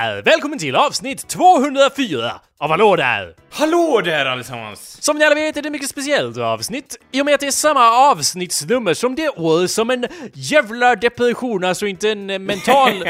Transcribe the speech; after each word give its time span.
Där! 0.00 0.22
Välkommen 0.22 0.58
till 0.58 0.76
avsnitt 0.76 1.28
204 1.28 2.32
av 2.58 2.70
Hallå 2.70 2.96
där! 2.96 3.34
Hallå 3.50 4.00
där 4.04 4.26
allesammans! 4.26 5.02
Som 5.02 5.18
ni 5.18 5.24
alla 5.24 5.34
vet 5.34 5.56
är 5.56 5.62
det 5.62 5.68
ett 5.68 5.72
mycket 5.72 5.88
speciellt 5.88 6.38
avsnitt 6.38 6.96
i 7.12 7.20
och 7.20 7.24
med 7.26 7.34
att 7.34 7.40
det 7.40 7.46
är 7.46 7.50
samma 7.50 7.90
avsnittsnummer 7.90 8.94
som 8.94 9.14
det 9.14 9.28
år 9.28 9.66
som 9.66 9.90
en 9.90 10.06
jävla 10.32 10.96
depression, 10.96 11.64
alltså 11.64 11.86
inte 11.86 12.10
en 12.10 12.26
mental... 12.44 12.92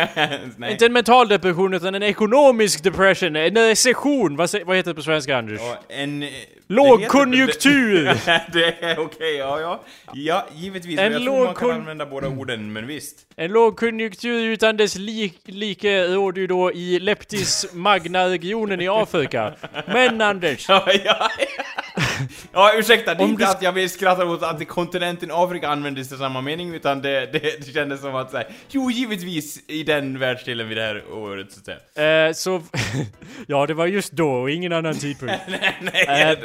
Inte 0.71 0.87
en 0.87 0.93
mental 0.93 1.29
depression 1.29 1.75
utan 1.75 1.95
en 1.95 2.02
ekonomisk 2.02 2.83
depression, 2.83 3.37
en 3.37 3.55
recession, 3.59 4.37
vad, 4.37 4.51
vad 4.66 4.77
heter 4.77 4.91
det 4.91 4.95
på 4.95 5.02
svenska 5.02 5.37
Anders? 5.37 5.61
Ja, 5.61 5.79
en... 5.88 6.23
eh, 6.23 6.29
Lågkonjunktur! 6.66 8.05
Det, 8.05 8.45
det 8.52 8.83
är 8.85 8.99
okej, 8.99 9.37
ja 9.37 9.61
ja. 9.61 9.80
Ja, 10.13 10.47
givetvis. 10.55 10.99
En 10.99 11.13
jag 11.13 11.23
tror 11.23 11.45
man 11.45 11.55
kan 11.55 11.71
använda 11.71 12.07
båda 12.07 12.29
orden, 12.29 12.73
men 12.73 12.87
visst. 12.87 13.16
En 13.37 13.52
lågkonjunktur 13.52 14.45
utan 14.45 14.77
dess 14.77 14.97
lik, 14.97 15.41
like 15.45 16.07
råder 16.07 16.41
ju 16.41 16.47
då 16.47 16.73
i 16.73 16.99
Leptis 16.99 17.66
Magna-regionen 17.73 18.80
i 18.80 18.88
Afrika. 18.88 19.34
Men 19.87 20.20
Anders, 20.20 20.69
Ja, 20.69 20.84
ja. 21.05 21.29
Ja 22.52 22.73
ursäkta, 22.78 23.14
det 23.14 23.20
är 23.20 23.24
Om 23.24 23.30
inte 23.30 23.42
du- 23.45 23.50
att 23.50 23.62
jag 23.62 23.73
vill 23.73 23.91
skratta 23.91 24.24
åt 24.27 24.42
att 24.42 24.68
kontinenten 24.68 25.30
Afrika 25.32 25.68
användes 25.68 26.12
i 26.12 26.16
samma 26.16 26.40
mening, 26.40 26.74
utan 26.74 27.02
det, 27.02 27.20
det, 27.32 27.38
det 27.66 27.73
kändes 27.74 28.00
som 28.00 28.14
att 28.14 28.30
säga, 28.30 28.45
jo 28.70 28.90
givetvis 28.90 29.60
i 29.68 29.82
den 29.82 30.18
världsdelen 30.18 30.68
vid 30.68 30.77
det 30.77 30.82
här 30.82 31.02
året 31.12 31.52
så 31.52 31.60
att 31.60 31.64
säga. 31.95 32.27
eh, 32.28 32.32
så... 32.32 32.62
ja, 33.46 33.66
det 33.66 33.74
var 33.74 33.87
just 33.87 34.12
då 34.12 34.30
och 34.30 34.51
ingen 34.51 34.73
annan 34.73 34.95
tidpunkt. 34.95 35.34
Nej, 35.48 36.04
Eh, 36.09 36.38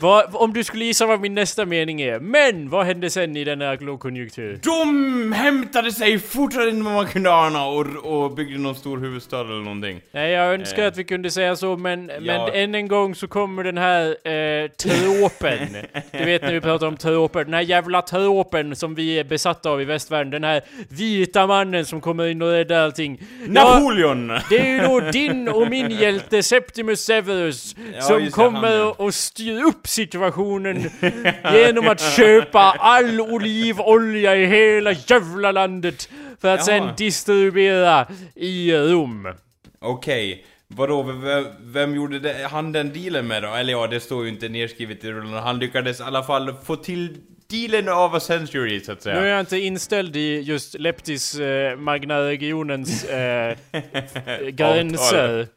vad, 0.00 0.26
om 0.36 0.52
du 0.52 0.64
skulle 0.64 0.84
gissa 0.84 1.06
vad 1.06 1.20
min 1.20 1.34
nästa 1.34 1.64
mening 1.64 2.00
är. 2.00 2.20
Men 2.20 2.70
vad 2.70 2.86
hände 2.86 3.10
sen 3.10 3.36
i 3.36 3.44
denna 3.44 3.74
lågkonjunktur? 3.74 4.60
De 4.62 5.32
hämtade 5.32 5.92
sig 5.92 6.18
fortare 6.18 6.70
än 6.70 6.84
vad 6.84 6.94
man 6.94 7.06
kunde 7.06 7.32
ana 7.34 7.66
och, 7.66 7.86
och 8.04 8.34
byggde 8.34 8.58
någon 8.58 8.74
stor 8.74 8.98
huvudstad 8.98 9.40
eller 9.40 9.54
någonting. 9.62 10.00
Nej, 10.12 10.30
jag 10.32 10.54
önskar 10.54 10.82
Eh. 10.82 10.88
att 10.88 10.96
vi 10.96 11.04
kunde 11.04 11.30
säga 11.30 11.56
så, 11.56 11.76
men, 11.76 12.08
Ja. 12.08 12.20
men 12.20 12.54
än 12.54 12.74
en 12.74 12.88
gång 12.88 13.14
så 13.14 13.28
kommer 13.28 13.64
den 13.64 13.78
här 13.78 14.28
eh, 14.28 14.68
tropen. 15.20 15.76
du 16.12 16.24
vet 16.24 16.42
när 16.42 16.52
vi 16.52 16.60
pratar 16.60 16.86
om 16.86 16.96
troper, 16.96 17.44
den 17.44 17.54
här 17.54 17.60
jävla 17.60 18.02
tropen 18.02 18.76
som 18.76 18.94
vi 18.94 19.18
är 19.18 19.24
besatta 19.24 19.70
av 19.70 19.82
i 19.82 19.84
västvärlden. 19.84 20.30
Den 20.30 20.44
här 20.44 20.62
vita 20.88 21.46
mannen 21.46 21.86
som 21.86 22.00
kommer 22.00 22.26
in 22.26 22.42
och 22.42 22.48
räddar 22.50 22.84
allting. 22.84 23.20
Ja, 23.40 23.46
Napoleon! 23.74 24.28
det 24.50 24.58
är 24.58 24.66
ju 24.66 24.78
då 24.80 25.00
din 25.00 25.48
och 25.48 25.68
min 25.70 25.90
hjälte 25.90 26.42
Septimus 26.42 27.04
Severus 27.04 27.76
Ja, 27.94 28.00
som 28.02 28.22
han, 28.22 28.30
kommer 28.30 28.72
ja. 28.76 28.94
och 28.98 29.14
styr 29.14 29.62
upp 29.62 29.86
situationen 29.88 30.90
genom 31.52 31.88
att 31.88 32.00
köpa 32.16 32.60
all 32.78 33.20
olivolja 33.20 34.36
i 34.36 34.46
hela 34.46 34.92
jävla 34.92 35.52
landet 35.52 36.08
för 36.40 36.54
att 36.54 36.60
Ja. 36.60 36.64
sen 36.64 36.88
distribuera 36.96 38.06
i 38.34 38.72
Rom. 38.76 39.28
Okej, 39.80 40.44
vadå, 40.68 41.02
vem, 41.02 41.46
vem 41.60 41.94
gjorde 41.94 42.18
det, 42.18 42.48
han 42.50 42.72
den 42.72 42.92
dealen 42.92 43.26
med 43.26 43.42
då? 43.42 43.54
Eller 43.54 43.72
ja, 43.72 43.86
det 43.86 44.00
står 44.00 44.24
ju 44.24 44.30
inte 44.30 44.48
nedskrivet 44.48 45.04
i 45.04 45.12
rullen. 45.12 45.32
Han 45.32 45.58
lyckades 45.58 46.00
i 46.00 46.02
alla 46.02 46.22
fall 46.22 46.54
få 46.64 46.76
till 46.76 47.16
dealen 47.50 47.88
av 47.88 48.14
a 48.14 48.20
century, 48.20 48.80
så 48.80 48.92
att 48.92 49.02
säga. 49.02 49.20
Nu 49.20 49.26
är 49.26 49.30
jag 49.30 49.40
inte 49.40 49.58
inställd 49.58 50.16
i 50.16 50.40
just 50.40 50.78
Leptis 50.78 51.38
eh, 51.38 51.76
Magna-regionens 51.76 53.04
eh, 53.04 53.56
gränser. 54.50 55.48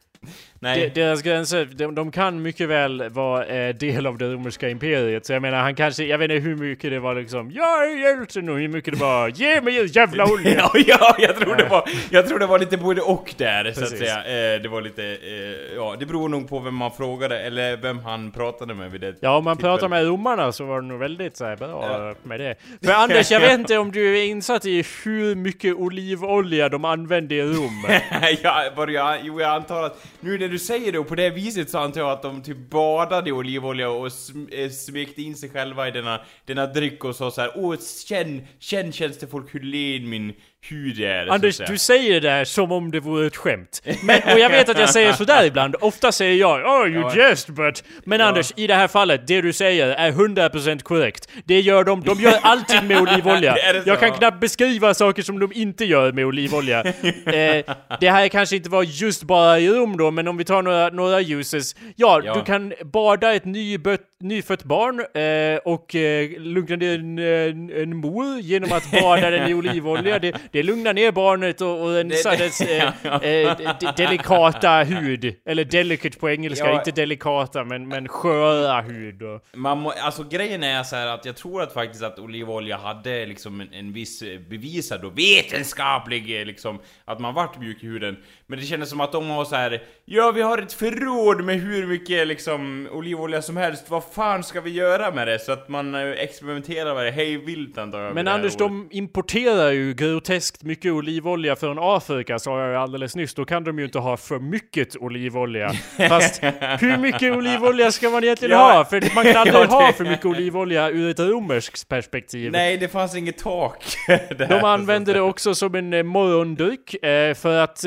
Nej. 0.61 0.91
De, 0.93 1.01
deras 1.01 1.21
gränser, 1.21 1.67
de, 1.75 1.95
de 1.95 2.11
kan 2.11 2.41
mycket 2.41 2.69
väl 2.69 3.09
vara 3.09 3.45
eh, 3.45 3.75
del 3.75 4.05
av 4.07 4.17
det 4.17 4.33
romerska 4.33 4.69
imperiet. 4.69 5.25
Så 5.25 5.33
jag 5.33 5.41
menar, 5.41 5.57
han 5.57 5.75
kanske, 5.75 6.03
jag 6.03 6.17
vet 6.17 6.31
inte 6.31 6.47
hur 6.49 6.55
mycket 6.55 6.91
det 6.91 6.99
var 6.99 7.15
liksom 7.15 7.51
Jag 7.51 7.91
är 7.91 7.97
hjälten 7.97 8.49
och 8.49 8.57
hur 8.59 8.67
mycket 8.67 8.93
det 8.93 8.99
var 8.99 9.27
Ge 9.29 9.61
mig 9.61 9.89
jävla 9.95 10.25
olja! 10.31 10.51
ja, 10.55 10.71
ja, 10.87 11.15
jag 11.19 11.35
tror 11.35 11.55
det 11.55 11.63
var, 11.69 11.89
jag 12.09 12.27
tror 12.27 12.39
det 12.39 12.45
var 12.45 12.59
lite 12.59 12.77
både 12.77 13.01
och 13.01 13.33
där, 13.37 13.63
så 13.63 13.69
att 13.69 13.75
Precis. 13.75 13.99
säga. 13.99 14.55
Eh, 14.55 14.61
det 14.61 14.69
var 14.69 14.81
lite, 14.81 15.03
eh, 15.03 15.75
ja, 15.75 15.95
det 15.99 16.05
beror 16.05 16.29
nog 16.29 16.49
på 16.49 16.59
vem 16.59 16.75
man 16.75 16.91
frågade, 16.91 17.39
eller 17.39 17.77
vem 17.77 17.99
han 17.99 18.31
pratade 18.31 18.73
med 18.73 18.91
vid 18.91 19.01
det 19.01 19.15
Ja, 19.19 19.37
om 19.37 19.43
man 19.43 19.57
pratar 19.57 19.87
med 19.87 20.05
romarna 20.07 20.51
så 20.51 20.65
var 20.65 20.81
det 20.81 20.87
nog 20.87 20.99
väldigt 20.99 21.37
så 21.37 21.45
här, 21.45 21.55
bra 21.55 21.67
Ja. 21.89 22.15
med 22.23 22.39
det. 22.39 22.55
För 22.83 22.93
Anders, 22.93 23.31
jag 23.31 23.39
vet 23.49 23.59
inte 23.59 23.77
om 23.77 23.91
du 23.91 24.17
är 24.19 24.23
insatt 24.25 24.65
i 24.65 24.85
hur 25.03 25.35
mycket 25.35 25.75
olivolja 25.75 26.69
de 26.69 26.85
använde 26.85 27.35
i 27.35 27.41
Rom? 27.43 27.85
ja, 28.43 28.63
bara 28.75 28.91
jag, 28.91 29.17
jo, 29.23 29.41
jag 29.41 29.49
antar 29.51 29.83
att 29.83 30.05
nu 30.19 30.48
när 30.49 30.53
du 30.53 30.59
säger 30.59 30.91
det 30.91 30.99
och 30.99 31.07
på 31.07 31.15
det 31.15 31.29
viset 31.29 31.69
så 31.69 31.77
antar 31.77 32.01
jag 32.01 32.11
att 32.11 32.21
de 32.21 32.41
typ 32.41 32.69
badade 32.69 33.29
i 33.29 33.33
olivolja 33.33 33.89
och 33.89 34.11
sm 34.11 34.45
eh, 34.51 34.69
smekte 34.69 35.21
in 35.21 35.35
sig 35.35 35.49
själva 35.49 35.87
i 35.87 35.91
denna, 35.91 36.21
denna 36.45 36.65
dryck 36.65 37.03
och 37.03 37.15
sa 37.15 37.31
så 37.31 37.41
här: 37.41 37.51
Åh, 37.55 37.75
känn, 38.05 38.47
känn 38.59 38.91
tjänstefolk 38.91 39.55
hur 39.55 39.59
len 39.59 40.09
min 40.09 40.33
hud 40.69 40.99
är. 40.99 41.25
så 41.27 41.33
Anders, 41.33 41.57
du 41.57 41.77
säger 41.77 42.13
det 42.21 42.29
där 42.29 42.45
som 42.45 42.71
om 42.71 42.91
det 42.91 42.99
vore 42.99 43.27
ett 43.27 43.35
skämt. 43.35 43.81
Men, 44.03 44.21
och 44.33 44.39
jag 44.39 44.49
vet 44.49 44.69
att 44.69 44.79
jag 44.79 44.89
säger 44.89 45.13
sådär 45.13 45.45
ibland. 45.45 45.75
Ofta 45.81 46.11
säger 46.11 46.35
jag 46.35 46.65
oh 46.81 46.87
you 46.87 47.01
Ja. 47.15 47.29
just 47.29 47.49
but... 47.49 47.83
Men 48.03 48.21
Anders, 48.21 48.53
i 48.55 48.67
det 48.67 48.75
här 48.75 48.87
fallet, 48.87 49.27
det 49.27 49.41
du 49.41 49.53
säger 49.53 49.87
är 49.87 50.11
100% 50.11 50.79
korrekt. 50.83 51.29
Det 51.45 51.59
gör 51.61 51.83
de, 51.83 52.01
de 52.01 52.19
gör 52.19 52.33
alltid 52.41 52.83
med 52.83 53.01
olivolja. 53.01 53.55
Är 53.69 53.73
det? 53.73 53.83
Jag 53.85 53.99
kan 53.99 54.11
knappt 54.11 54.39
beskriva 54.39 54.93
saker 54.93 55.23
som 55.23 55.39
de 55.39 55.51
inte 55.53 55.85
gör 55.85 56.11
med 56.11 56.25
olivolja. 56.25 56.83
eh, 57.25 57.65
det 57.99 58.09
här 58.09 58.27
kanske 58.27 58.55
inte 58.55 58.69
var 58.69 58.83
just 58.83 59.23
bara 59.23 59.59
i 59.59 59.69
Rom 59.69 59.97
då, 59.97 60.11
men 60.11 60.27
om 60.27 60.37
vi 60.37 60.45
tar 60.45 60.61
några, 60.61 60.89
några 60.89 61.21
uses. 61.21 61.75
Ja, 61.95 62.21
Ja. 62.23 62.33
du 62.33 62.41
kan 62.41 62.73
bada 62.93 63.33
ett 63.33 63.45
nybött, 63.45 64.01
nyfött 64.23 64.63
barn 64.63 64.99
eh, 64.99 65.59
och 65.73 65.95
eh, 65.95 66.29
lugna 66.41 66.75
ner 66.75 66.99
en, 66.99 67.19
en, 67.19 67.69
en 67.81 67.97
mor 67.97 68.39
genom 68.39 68.71
att 68.71 68.91
bada 68.91 69.29
den 69.29 69.49
i 69.49 69.53
olivolja. 69.53 70.19
Det, 70.19 70.35
det 70.51 70.63
lugnar 70.63 70.93
ner 70.93 71.11
barnet 71.11 71.61
och, 71.61 71.81
och 71.83 71.89
rensar 71.93 72.31
Det- 72.31 72.37
dess 72.37 72.61
eh, 72.61 72.93
ja. 73.03 73.23
eh, 73.23 73.57
de- 73.57 73.73
de- 73.79 73.93
delikata 73.97 74.83
hud. 74.83 75.35
Eller 75.45 75.63
delicate 75.65 76.17
på 76.19 76.29
engelska, 76.29 76.65
Ja. 76.65 76.75
inte 76.79 76.91
delikata 76.91 77.63
men, 77.63 77.87
men 77.87 78.07
sköra 78.07 78.81
hud. 78.81 79.21
Och, 79.23 79.41
Man 79.53 79.77
må, 79.77 79.89
alltså 79.91 80.23
grejen 80.23 80.63
är 80.63 80.83
så 80.83 80.95
att 80.95 81.25
jag 81.25 81.35
tror 81.35 81.61
att 81.61 81.73
faktiskt 81.73 82.03
att 82.03 82.19
olivolja 82.19 82.77
hade 82.77 83.25
liksom 83.25 83.61
en, 83.61 83.73
en 83.73 83.93
viss 83.93 84.21
eh, 84.21 84.39
bevisad 84.39 85.05
och 85.05 85.17
vetenskaplig 85.17 86.39
eh, 86.39 86.45
liksom, 86.45 86.79
att 87.05 87.19
man 87.19 87.33
vart 87.33 87.59
mjuk 87.59 87.83
i 87.83 87.87
huden. 87.87 88.17
Men 88.51 88.59
det 88.59 88.65
kändes 88.65 88.89
som 88.89 89.01
att 89.01 89.11
de 89.11 89.29
var 89.29 89.45
så 89.45 89.55
här: 89.55 89.81
ja 90.05 90.31
vi 90.31 90.41
har 90.41 90.57
ett 90.57 90.73
förråd 90.73 91.43
med 91.43 91.59
hur 91.61 91.87
mycket 91.87 92.27
liksom 92.27 92.87
olivolja 92.91 93.41
som 93.41 93.57
helst, 93.57 93.85
vad 93.89 94.03
fan 94.03 94.43
ska 94.43 94.61
vi 94.61 94.69
göra 94.69 95.11
med 95.11 95.27
det? 95.27 95.39
Så 95.39 95.51
att 95.51 95.69
man 95.69 95.95
eh, 95.95 96.01
experimenterar 96.11 96.95
med 96.95 97.05
det 97.05 97.11
hej 97.11 97.37
vilt 97.37 97.77
antar 97.77 97.99
jag. 98.01 98.15
men 98.15 98.27
Anders, 98.27 98.55
de 98.55 98.87
importerar 98.91 99.71
ju 99.71 99.93
groteskt 99.93 100.63
mycket 100.63 100.91
olivolja 100.91 101.55
från 101.55 101.77
Afrika 101.79 102.39
sa 102.39 102.59
jag 102.61 102.69
ju 102.69 102.75
alldeles 102.75 103.15
nyss. 103.15 103.33
Då 103.33 103.45
kan 103.45 103.63
de 103.63 103.79
ju 103.79 103.85
inte 103.85 103.99
ha 103.99 104.17
för 104.17 104.39
mycket 104.39 104.95
olivolja. 104.95 105.69
Fast 106.09 106.43
hur 106.79 106.97
mycket 106.97 107.33
olivolja 107.37 107.91
ska 107.91 108.09
man 108.09 108.23
egentligen 108.23 108.51
Ja. 108.57 108.73
ha? 108.73 108.85
För 108.85 109.15
man 109.15 109.23
kan 109.23 109.35
aldrig 109.37 109.55
Ja, 109.55 109.65
ha 109.65 109.93
för 109.93 110.03
mycket 110.03 110.25
olivolja 110.25 110.89
ur 110.89 111.09
ett 111.11 111.19
romerskt 111.19 111.87
perspektiv. 111.89 112.51
Nej, 112.51 112.77
det 112.77 112.87
fanns 112.87 113.15
inget 113.15 113.37
tak. 113.37 113.83
De 114.49 114.63
använder 114.63 115.13
det 115.13 115.21
också 115.21 115.55
som 115.55 115.75
en 115.75 115.93
eh, 115.93 116.03
morgondryck 116.03 117.03
eh, 117.03 117.33
för 117.33 117.57
att 117.57 117.85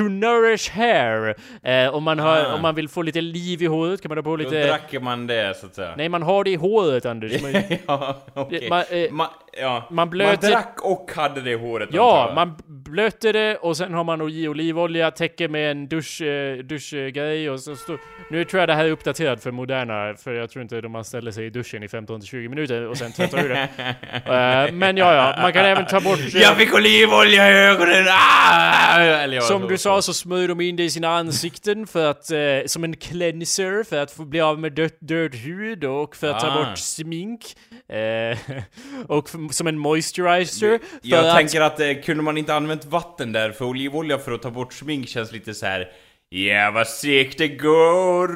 to 0.00 0.08
nourish 0.08 0.70
hair. 0.70 1.34
Eh, 1.62 1.94
om, 1.94 2.02
man 2.04 2.18
har, 2.18 2.36
Ah. 2.36 2.54
om 2.54 2.62
man 2.62 2.74
vill 2.74 2.88
få 2.88 3.02
lite 3.02 3.20
liv 3.20 3.62
i 3.62 3.66
håret 3.66 4.02
kan 4.02 4.08
man 4.08 4.18
ha 4.18 4.22
på 4.22 4.36
säga. 4.36 4.50
Då 4.50 4.56
lite... 4.56 4.68
drack 4.68 5.02
man 5.02 5.26
det 5.26 5.56
så 5.56 5.66
att 5.66 5.74
säga. 5.74 5.94
Nej, 5.96 6.08
man 6.08 6.22
har 6.22 6.44
det 6.44 6.50
i 6.50 6.54
håret 6.54 7.06
Anders. 7.06 7.42
Man, 7.42 7.52
ja, 7.86 8.16
okej. 8.34 8.66
man, 8.70 8.80
eh, 8.80 8.94
Ma- 8.94 9.26
ja. 9.60 9.84
man 9.90 10.10
blöter- 10.10 10.50
drack 10.50 10.78
och 10.82 11.10
hade 11.16 11.40
det 11.40 11.50
i 11.50 11.54
håret 11.54 11.88
Ja, 11.92 12.32
man 12.34 12.54
blöter 12.66 13.32
det 13.32 13.56
och 13.56 13.76
sen 13.76 13.94
har 13.94 14.04
man 14.04 14.28
i 14.30 14.48
olivolja, 14.48 15.10
täcker 15.10 15.48
med 15.48 15.70
en 15.70 15.88
dusch, 15.88 16.22
eh, 16.22 16.56
duschgrej 16.58 17.50
och 17.50 17.60
så 17.60 17.76
står... 17.76 17.98
Nu 18.30 18.44
tror 18.44 18.60
jag 18.60 18.68
det 18.68 18.74
här 18.74 18.84
är 18.84 18.90
uppdaterat 18.90 19.42
för 19.42 19.50
moderna, 19.50 20.14
för 20.18 20.34
jag 20.34 20.50
tror 20.50 20.62
inte 20.62 20.88
man 20.88 21.04
ställer 21.04 21.30
sig 21.30 21.46
i 21.46 21.50
duschen 21.50 21.82
i 21.82 21.86
15-20 21.86 22.48
minuter 22.48 22.86
och 22.88 22.96
sen 22.96 23.12
tvättar 23.12 23.44
ur 23.44 23.48
det. 23.48 23.68
Eh, 24.30 24.72
men 24.72 24.96
ja, 24.96 25.14
ja, 25.14 25.42
man 25.42 25.52
kan 25.52 25.64
även 25.64 25.86
ta 25.86 26.00
bort... 26.00 26.18
Jag 26.34 26.56
fick 26.56 26.74
olivolja 26.74 27.50
i 27.50 27.54
ögonen! 27.66 28.06
Ah! 28.08 28.98
Eller 29.00 29.34
ja, 29.36 29.40
Som 29.42 29.62
så- 29.62 29.68
du 29.68 29.78
sa 29.78 29.89
så 30.00 30.14
smörjer 30.14 30.48
de 30.48 30.60
in 30.60 30.76
det 30.76 30.84
i 30.84 30.90
sina 30.90 31.08
ansikten 31.08 31.86
för 31.86 32.10
att, 32.10 32.30
eh, 32.30 32.38
som 32.66 32.84
en 32.84 32.96
cleanser 32.96 33.84
för 33.84 33.96
att 33.96 34.10
få 34.12 34.24
bli 34.24 34.40
av 34.40 34.58
med 34.58 34.72
dött, 34.72 34.96
död 35.00 35.34
hud 35.34 35.84
och 35.84 36.16
för 36.16 36.26
att 36.30 36.40
ta 36.40 36.46
Ah. 36.50 36.64
bort 36.64 36.78
smink. 36.78 37.56
Eh, 37.88 38.38
och 39.06 39.28
f- 39.34 39.54
som 39.54 39.66
en 39.66 39.78
moisturizer. 39.78 40.78
För 40.78 40.86
Jag 41.02 41.26
att, 41.26 41.36
tänker 41.36 41.60
att 41.60 41.80
eh, 41.80 41.92
kunde 42.04 42.22
man 42.22 42.38
inte 42.38 42.54
använt 42.54 42.84
vatten 42.84 43.32
där, 43.32 43.50
för 43.52 43.64
olivolja 43.64 44.18
för 44.18 44.32
att 44.32 44.42
ta 44.42 44.50
bort 44.50 44.72
smink 44.72 45.08
känns 45.08 45.32
lite 45.32 45.54
så 45.54 45.66
här. 45.66 45.92
Ja, 46.32 46.70
vad 46.70 46.86
segt 46.86 47.38
det 47.38 47.48
går! 47.48 48.30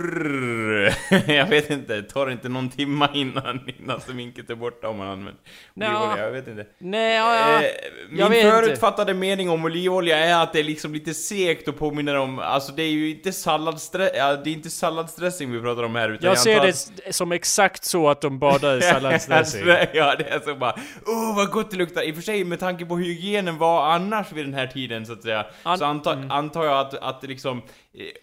jag 1.32 1.46
vet 1.46 1.70
inte, 1.70 1.94
det 1.94 2.02
tar 2.02 2.30
inte 2.30 2.48
någon 2.48 2.70
timma 2.70 3.08
innan, 3.14 3.60
innan 3.78 4.00
sminket 4.00 4.50
är 4.50 4.54
borta 4.54 4.88
om 4.88 4.98
man 4.98 5.08
använder 5.08 5.34
olivolja, 5.74 6.24
jag 6.24 6.30
vet 6.30 6.48
inte. 6.48 6.66
Nej, 6.78 7.16
ja, 7.16 7.34
ja. 7.34 7.62
Eh, 7.62 7.70
jag 8.18 8.30
min 8.30 8.42
förutfattade 8.42 9.14
mening 9.14 9.50
om 9.50 9.64
olivolja 9.64 10.18
är 10.18 10.42
att 10.42 10.52
det 10.52 10.58
är 10.58 10.64
liksom 10.64 10.94
lite 10.94 11.14
segt 11.14 11.68
och 11.68 11.78
påminner 11.78 12.14
om, 12.14 12.38
alltså 12.38 12.72
det 12.72 12.82
är 12.82 12.90
ju 12.90 13.10
inte 13.10 13.32
salladsdressing, 13.32 14.18
ja, 14.18 14.36
det 14.36 14.50
är 14.50 14.54
inte 14.54 14.70
salladsdressing 14.70 15.52
vi 15.52 15.60
pratar 15.60 15.82
om 15.82 15.94
här 15.94 16.08
utan 16.08 16.28
Jag 16.28 16.38
ser 16.38 16.54
antar 16.54 16.66
det 16.66 17.12
som 17.12 17.32
exakt 17.32 17.84
så 17.84 18.08
att 18.08 18.20
de 18.20 18.38
badar 18.38 18.78
i 18.78 18.82
salladsdressing. 18.92 19.66
ja, 19.92 20.14
det 20.18 20.24
är 20.24 20.40
så 20.40 20.54
bara 20.54 20.74
Åh, 21.06 21.36
vad 21.36 21.50
gott 21.50 21.70
det 21.70 21.76
luktar! 21.76 22.02
I 22.02 22.10
och 22.10 22.14
för 22.14 22.22
sig, 22.22 22.44
med 22.44 22.60
tanke 22.60 22.86
på 22.86 22.96
hur 22.96 23.04
hygienen 23.04 23.58
var 23.58 23.86
annars 23.90 24.32
vid 24.32 24.44
den 24.44 24.54
här 24.54 24.66
tiden, 24.66 25.06
så 25.06 25.12
att 25.12 25.22
säga, 25.22 25.46
An- 25.62 25.78
så 25.78 25.84
anta, 25.84 26.12
mm. 26.12 26.30
antar 26.30 26.64
jag 26.64 26.78
att, 26.78 26.94
att 26.94 27.22
liksom, 27.22 27.62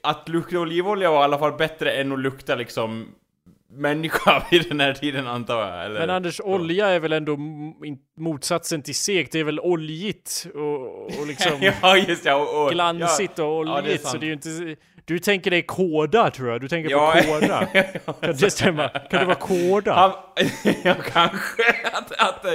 att 0.04 0.30
lukta 0.30 0.60
olivolja 0.60 1.12
var 1.12 1.22
i 1.22 1.24
alla 1.24 1.40
fall 1.40 1.58
bättre 1.58 1.92
än 1.92 2.12
att 2.12 2.20
lukta 2.20 2.56
liksom 2.56 3.08
människa 3.72 4.46
vid 4.52 4.70
den 4.70 4.80
här 4.80 4.94
tiden, 4.94 5.28
antar 5.28 5.68
jag, 5.68 5.86
eller? 5.86 6.00
Men 6.00 6.10
Anders, 6.10 6.42
olja 6.44 6.88
är 6.88 7.00
väl 7.00 7.14
ändå 7.14 7.38
motsatsen 8.18 8.82
till 8.82 8.96
segt? 8.96 9.32
Det 9.32 9.40
är 9.40 9.44
väl 9.44 9.60
oljigt 9.60 10.48
och, 10.54 11.06
och 11.06 11.28
liksom 11.28 11.52
ja, 11.82 11.98
just 11.98 12.26
ja, 12.26 12.36
och, 12.36 12.66
och, 12.66 12.72
glansigt 12.72 13.40
och 13.40 13.46
ja, 13.46 13.64
det 13.64 13.82
oljigt, 13.82 14.08
så 14.08 14.18
det 14.18 14.26
är 14.26 14.28
ju 14.28 14.34
inte... 14.34 14.76
Du 15.06 15.20
tänker 15.20 15.52
dig 15.52 15.62
kåda 15.62 16.30
tror 16.30 16.50
jag, 16.50 16.62
du 16.62 16.68
tänker 16.68 16.92
Ja, 16.92 17.14
på 17.26 17.40
kåda. 17.40 17.68
Kan 18.22 18.36
det 18.36 18.52
stämma? 18.52 18.90
Kan 18.90 19.20
det 19.20 19.26
vara 19.26 19.36
kåda? 19.36 19.94
Han, 19.94 20.12
ja, 20.84 20.96
kanske 21.14 21.64
att, 21.94 22.12
att 22.12 22.46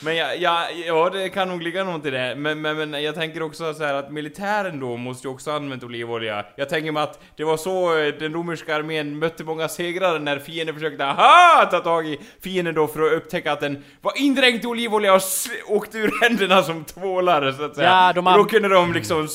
Men 0.00 0.16
ja, 0.16 0.34
ja, 0.34 0.66
ja, 0.86 1.10
det 1.10 1.28
kan 1.28 1.48
nog 1.48 1.62
ligga 1.62 1.84
något 1.84 2.06
i 2.06 2.10
det. 2.10 2.34
Men, 2.36 2.60
men, 2.60 2.76
men 2.90 3.02
jag 3.02 3.14
tänker 3.14 3.42
också 3.42 3.74
så 3.74 3.84
att 3.84 4.12
militären 4.12 4.80
då 4.80 4.96
måste 4.96 5.28
ju 5.28 5.34
också 5.34 5.50
ha 5.50 5.56
använt 5.56 5.84
olivolja. 5.84 6.44
Jag 6.56 6.68
tänker 6.68 6.92
mig 6.92 7.02
att 7.02 7.20
det 7.36 7.44
var 7.44 7.56
så 7.56 7.98
eh, 7.98 8.14
den 8.18 8.34
romerska 8.34 8.76
armén 8.76 9.18
mötte 9.18 9.44
många 9.44 9.68
segrar 9.68 10.18
när 10.18 10.38
fienden 10.38 10.74
försökte 10.74 11.06
aha, 11.06 11.68
ta 11.70 11.78
tag 11.80 12.08
i 12.08 12.20
fienden 12.40 12.74
då 12.74 12.86
för 12.86 13.02
att 13.02 13.12
upptäcka 13.12 13.52
att 13.52 13.60
den 13.60 13.84
var 14.00 14.12
indränkt 14.16 14.64
i 14.64 14.66
olivolja 14.66 15.14
och 15.14 15.20
åkte 15.68 15.98
ur 15.98 16.20
händerna 16.22 16.62
som 16.62 16.84
tvålar 16.84 17.52
så 17.52 17.64
att 17.64 17.74
säga. 17.74 17.88
Ja, 17.88 18.12
de 18.12 18.26
och 18.26 18.38
då 18.38 18.44
kunde 18.44 18.68
de 18.68 18.92
liksom 18.92 19.28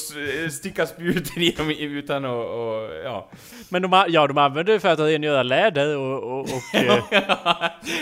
sticka 0.52 0.88
spjuten 0.88 1.44
i 1.44 1.52
dem 1.52 1.72
utan 1.72 2.25
att, 2.25 2.50
och, 2.51 2.89
ja. 3.03 3.30
Men 3.69 3.81
de, 3.81 4.06
ja, 4.07 4.27
de 4.27 4.38
använder 4.38 4.74
det 4.74 4.80
för 4.80 4.89
att 4.89 5.00
rengöra 5.00 5.44
läder 5.44 5.98
och... 5.98 6.24
och, 6.24 6.39
och, 6.39 6.74
eh, 6.74 7.00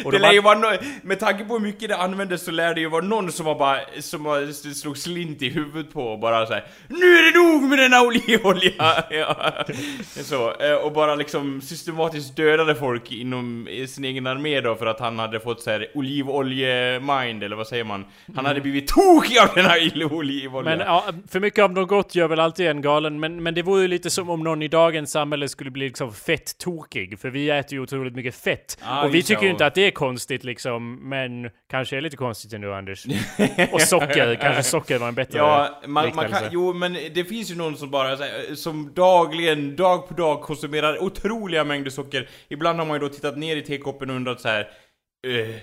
och 0.06 0.12
det 0.12 0.18
de 0.18 0.20
lär 0.20 0.32
ju 0.32 0.42
vara 0.42 0.60
no 0.60 0.68
med 1.02 1.20
tanke 1.20 1.46
på 1.46 1.54
hur 1.54 1.60
mycket 1.60 1.90
det 1.90 1.98
användes 1.98 2.46
så 2.46 2.52
lär 2.52 2.76
det 2.76 2.82
ju 2.82 2.90
vara 2.90 3.06
någon 3.06 3.32
som 3.32 3.46
har 3.46 3.56
bara, 3.56 3.80
som 4.00 4.26
har 4.26 4.74
slog 4.74 4.98
slint 4.98 5.42
i 5.42 5.50
huvudet 5.50 5.94
på 5.94 6.04
och 6.04 6.20
bara 6.20 6.46
såhär 6.46 6.64
Nu 6.88 7.06
är 7.06 7.32
det 7.32 7.40
nog 7.40 7.70
med 7.70 7.80
denna 7.80 8.02
olivolja! 8.02 8.74
ja. 9.10 9.66
Så, 10.04 10.54
eh, 10.54 10.74
och 10.74 10.92
bara 10.92 11.16
liksom 11.16 11.62
systematiskt 11.62 12.36
dödade 12.36 12.76
folk 12.76 13.12
inom 13.12 13.68
sin 13.88 14.06
egen 14.06 14.28
armé 14.28 14.62
då 14.62 14.76
för 14.76 14.86
att 14.86 15.00
han 15.00 15.20
hade 15.20 15.40
fått 15.40 15.62
såhär 15.62 15.88
olivolje-mind, 15.94 17.44
eller 17.44 17.56
vad 17.56 17.68
säger 17.68 17.84
man? 17.84 18.06
Han 18.36 18.46
hade 18.46 18.62
blivit 18.62 18.88
tokig 18.88 19.38
av 19.38 19.50
den 19.56 19.66
här 19.66 19.80
il- 19.80 20.14
olivolja! 20.14 20.78
Men 20.78 20.88
ja, 20.88 21.06
för 21.32 21.40
mycket 21.40 21.64
av 21.64 21.72
något 21.72 21.90
gott 21.90 22.16
gör 22.16 22.28
väl 22.28 22.40
alltid 22.40 22.68
en 22.68 22.82
galen, 22.82 23.20
men, 23.20 23.44
men 23.44 23.54
det 23.54 23.62
vore 23.62 23.82
ju 23.82 23.88
lite 23.88 24.10
som 24.10 24.30
om 24.30 24.39
någon 24.44 24.62
i 24.62 24.68
dagens 24.68 25.12
samhälle 25.12 25.50
skulle 25.50 25.72
bli 25.72 25.86
liksom 25.86 26.14
fett 26.14 26.58
tokig, 26.58 27.20
för 27.20 27.30
vi 27.30 27.50
äter 27.50 27.74
ju 27.74 27.80
otroligt 27.80 28.16
mycket 28.16 28.36
fett. 28.36 28.78
Ja, 28.82 29.06
och 29.06 29.16
vi 29.16 29.24
tycker 29.24 29.44
ju 29.44 29.50
inte 29.50 29.66
att 29.66 29.76
det 29.76 29.88
är 29.88 29.92
konstigt 29.92 30.44
liksom, 30.44 31.10
men 31.10 31.50
kanske 31.70 31.98
är 31.98 32.02
lite 32.02 32.18
konstigt 32.18 32.54
ändå 32.54 32.74
Anders. 32.74 33.06
och 33.72 33.82
socker, 33.82 34.36
kanske 34.36 34.64
socker 34.64 34.98
var 35.00 35.08
en 35.08 35.16
bättre 35.16 35.38
Ja, 35.38 35.82
man, 35.88 36.16
man 36.16 36.30
kan, 36.32 36.44
jo 36.52 36.74
men 36.74 36.94
det 37.14 37.26
finns 37.26 37.52
ju 37.52 37.56
någon 37.56 37.78
som 37.78 37.90
bara 37.92 38.08
här, 38.08 38.56
som 38.56 38.94
dagligen, 38.94 39.76
dag 39.76 40.08
på 40.08 40.14
dag 40.14 40.42
konsumerar 40.42 41.04
otroliga 41.04 41.64
mängder 41.64 41.92
socker. 41.92 42.30
Ibland 42.50 42.80
har 42.80 42.86
man 42.86 42.96
ju 42.96 43.08
då 43.08 43.14
tittat 43.14 43.38
ner 43.38 43.58
i 43.58 43.62
tekoppen 43.62 44.10
och 44.10 44.16
undrat 44.16 44.42
så 44.42 44.48
här. 44.48 44.62
"Eh, 45.28 45.56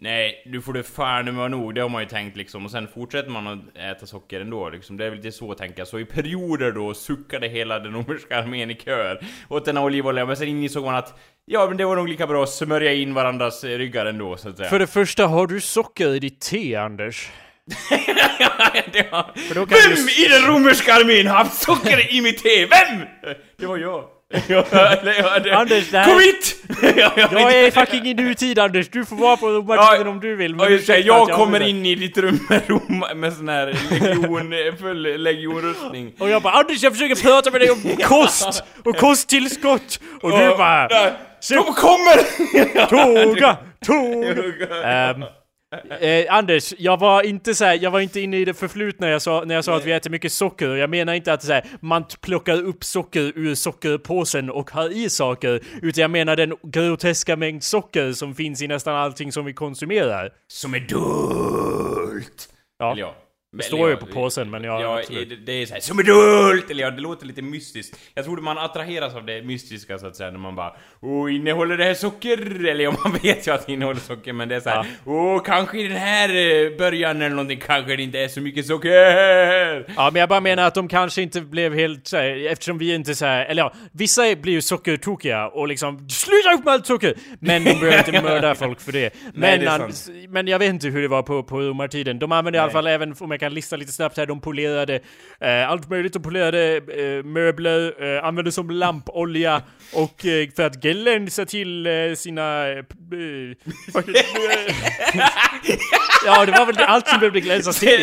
nej, 0.00 0.42
nu 0.46 0.60
får 0.60 0.72
det 0.72 0.82
fan 0.82 1.36
vara 1.36 1.48
nog, 1.48 1.74
det 1.74 1.80
har 1.80 1.88
man 1.88 2.02
ju 2.02 2.08
tänkt 2.08 2.36
liksom. 2.36 2.64
Och 2.64 2.70
sen 2.70 2.88
fortsätter 2.88 3.30
man 3.30 3.46
att 3.46 3.76
äta 3.76 4.06
socker 4.06 4.40
ändå 4.40 4.70
liksom. 4.70 4.96
Det 4.96 5.04
är 5.04 5.10
väl 5.10 5.18
lite 5.18 5.32
så 5.32 5.52
att 5.52 5.58
tänka. 5.58 5.86
Så 5.86 5.98
i 5.98 6.04
perioder 6.04 6.72
då 6.72 6.94
suckade 6.94 7.48
hela 7.48 7.78
den 7.78 7.92
romerska 7.92 8.38
armén 8.38 8.70
i 8.70 8.74
kör 8.74 9.24
åt 9.48 9.64
denna 9.64 9.82
olivolja. 9.82 10.26
Men 10.26 10.36
sen 10.36 10.48
insåg 10.48 10.84
man 10.84 10.94
att 10.94 11.18
ja, 11.46 11.66
men 11.68 11.76
det 11.76 11.84
var 11.84 11.96
nog 11.96 12.08
lika 12.08 12.26
bra 12.26 12.42
att 12.42 12.50
smörja 12.50 12.92
in 12.92 13.14
varandras 13.14 13.64
ryggar 13.64 14.06
ändå 14.06 14.36
så 14.36 14.48
att 14.48 14.56
säga. 14.56 14.68
För 14.68 14.78
det 14.78 14.86
första, 14.86 15.26
har 15.26 15.46
du 15.46 15.60
socker 15.60 16.14
i 16.14 16.18
ditt 16.18 16.40
te, 16.40 16.76
Anders? 16.76 17.30
Vem 19.50 19.94
du... 19.94 20.24
i 20.24 20.28
den 20.28 20.46
romerska 20.46 20.94
armén 20.94 21.26
har 21.26 21.36
haft 21.36 21.62
socker 21.62 22.14
i 22.14 22.20
mitt 22.20 22.42
te? 22.42 22.66
Vem? 22.66 23.06
Det 23.56 23.66
var 23.66 23.78
jag. 23.78 24.19
Anders, 24.34 25.90
det 25.90 25.98
här- 25.98 26.04
Kom 26.04 26.20
hit! 26.20 26.56
Ja, 26.96 27.12
jag 27.16 27.32
Jag 27.32 27.52
är 27.52 27.70
fucking 27.70 28.06
i 28.06 28.14
nutid 28.14 28.58
Anders, 28.58 28.88
du 28.88 29.04
får 29.04 29.16
vara 29.16 29.36
på 29.36 29.48
romartiden 29.48 30.08
om 30.08 30.20
du 30.20 30.36
vill. 30.36 30.56
Ja, 30.58 30.68
just 30.68 30.86
det, 30.86 30.92
ursäkta 30.92 31.08
jag 31.08 31.30
att 31.30 31.36
kommer 31.36 31.60
in 31.60 31.86
i 31.86 31.94
ditt 31.94 32.18
rum 32.18 32.46
med, 32.48 32.62
rom, 32.66 33.04
med 33.14 33.32
sån 33.32 33.48
här 33.48 33.66
legion, 34.00 34.54
full 34.80 35.22
legionrustning. 35.22 36.12
Och 36.18 36.28
jag 36.30 36.42
bara 36.42 36.52
Anders 36.54 36.82
jag 36.82 36.92
försöker 36.92 37.14
prata 37.22 37.50
med 37.50 37.60
dig 37.60 37.70
om 37.70 37.96
kost 38.02 38.62
och 38.84 38.96
kosttillskott 38.96 40.00
och 40.22 40.30
du 40.38 40.48
Och- 40.48 40.58
bara 40.58 40.88
där, 40.88 41.12
De 41.50 41.64
kommer! 41.74 42.86
Toga! 42.86 43.56
Toga! 43.86 44.84
Ehm, 45.10 45.24
eh, 46.00 46.34
Anders, 46.34 46.74
jag 46.78 46.96
var 47.00 47.22
inte 47.22 47.54
så 47.54 47.64
här, 47.64 47.78
jag 47.82 47.90
var 47.90 48.00
inte 48.00 48.20
inne 48.20 48.36
i 48.36 48.44
det 48.44 48.54
förflutna 48.54 49.08
jag 49.08 49.22
sa, 49.22 49.44
när 49.46 49.54
jag 49.54 49.64
sa 49.64 49.76
att 49.76 49.84
vi 49.84 49.92
äter 49.92 50.10
mycket 50.10 50.32
socker. 50.32 50.76
Jag 50.76 50.90
menar 50.90 51.14
inte 51.14 51.32
att 51.32 51.42
så 51.42 51.52
här, 51.52 51.64
man 51.80 52.04
plockar 52.20 52.62
upp 52.64 52.84
socker 52.84 53.32
ur 53.34 53.54
sockerpåsen 53.54 54.50
och 54.50 54.70
har 54.70 54.96
i 54.96 55.10
saker. 55.10 55.60
Utan 55.82 56.02
jag 56.02 56.10
menar 56.10 56.36
den 56.36 56.54
groteska 56.62 57.36
mängd 57.36 57.62
socker 57.62 58.12
som 58.12 58.34
finns 58.34 58.62
i 58.62 58.66
nästan 58.66 58.96
allting 58.96 59.32
som 59.32 59.44
vi 59.44 59.52
konsumerar. 59.52 60.30
Som 60.48 60.74
är 60.74 60.80
dult! 60.80 62.48
Ja. 62.78 63.14
Ja. 63.52 63.56
Det 63.58 63.62
står 63.64 63.90
ju 63.90 63.96
på 63.96 64.06
påsen, 64.06 64.50
men 64.50 64.64
ja, 64.64 64.82
ja 64.82 65.02
det, 65.08 65.36
det 65.36 65.52
är 65.52 65.66
såhär 65.66 65.80
som 65.80 65.98
är 65.98 66.02
dult! 66.02 66.70
Eller 66.70 66.82
ja, 66.84 66.90
det 66.90 67.00
låter 67.00 67.26
lite 67.26 67.42
mystiskt. 67.42 67.98
Jag 68.14 68.24
tror 68.24 68.36
man 68.40 68.58
attraheras 68.58 69.14
av 69.14 69.26
det 69.26 69.42
mystiska 69.42 69.98
så 69.98 70.06
att 70.06 70.16
säga 70.16 70.30
när 70.30 70.38
man 70.38 70.56
bara 70.56 70.72
Åh, 71.00 71.34
innehåller 71.34 71.76
det 71.76 71.84
här 71.84 71.94
socker? 71.94 72.66
Eller 72.66 72.84
ja, 72.84 72.94
man 73.04 73.12
vet 73.22 73.46
ju 73.46 73.50
att 73.54 73.66
det 73.66 73.72
innehåller 73.72 74.00
socker 74.00 74.32
men 74.32 74.48
det 74.48 74.56
är 74.56 74.60
såhär 74.60 74.86
Åh, 75.04 75.42
kanske 75.44 75.78
i 75.80 75.88
den 75.88 75.96
här 75.96 76.28
eh, 76.28 76.76
början 76.78 77.22
eller 77.22 77.36
någonting 77.36 77.60
kanske 77.66 77.96
det 77.96 78.02
inte 78.02 78.18
är 78.18 78.28
så 78.28 78.40
mycket 78.40 78.66
socker! 78.66 79.92
Ja, 79.96 80.10
men 80.12 80.20
jag 80.20 80.28
bara 80.28 80.40
menar 80.40 80.62
att 80.66 80.74
de 80.74 80.88
kanske 80.88 81.22
inte 81.22 81.40
blev 81.40 81.74
helt 81.74 82.06
så 82.06 82.16
här, 82.16 82.46
eftersom 82.46 82.78
vi 82.78 82.94
inte 82.94 83.14
så 83.14 83.26
här, 83.26 83.44
eller 83.46 83.62
ja, 83.62 83.72
vissa 83.92 84.36
blir 84.36 84.52
ju 84.52 84.62
sockertokiga 84.62 85.48
och 85.48 85.68
liksom 85.68 86.08
sluta 86.08 86.52
upp 86.58 86.64
med 86.64 86.74
allt 86.74 86.86
socker! 86.86 87.14
Men 87.40 87.64
de 87.64 87.74
behöver 87.74 87.98
inte 87.98 88.22
mörda 88.22 88.54
folk 88.54 88.80
för 88.80 88.92
det. 88.92 89.14
Men, 89.34 89.60
det 89.60 89.66
är 89.66 89.70
an- 89.70 89.92
men 90.28 90.46
jag 90.46 90.58
vet 90.58 90.68
inte 90.68 90.88
hur 90.88 91.02
det 91.02 91.08
var 91.08 91.22
på, 91.22 91.42
på 91.42 91.60
romartiden. 91.60 92.18
De 92.18 92.32
använde 92.32 92.56
i 92.56 92.60
alla 92.60 92.72
fall 92.72 92.86
även, 92.86 93.14
jag 93.42 93.50
kan 93.50 93.54
lista 93.54 93.76
lite 93.76 93.92
snabbt 93.92 94.16
här, 94.16 94.26
de 94.26 94.40
polerade 94.40 95.00
eh, 95.40 95.70
allt 95.70 95.90
möjligt. 95.90 96.12
De 96.12 96.22
polerade 96.22 96.76
eh, 96.76 97.24
möbler, 97.24 98.02
eh, 98.04 98.24
använde 98.24 98.52
som 98.52 98.70
lampolja 98.70 99.62
och 99.92 100.26
eh, 100.26 100.48
för 100.56 100.62
att 100.62 100.76
glänsa 100.76 101.44
till 101.46 101.86
eh, 101.86 101.92
sina... 102.16 102.68
Eh, 102.68 102.76
ja, 106.26 106.46
det 106.46 106.52
var 106.52 106.66
väl 106.66 106.76
allt 106.78 107.08
som 107.08 107.18
behövde 107.20 107.40
glänsas 107.40 107.78
till. 107.80 108.00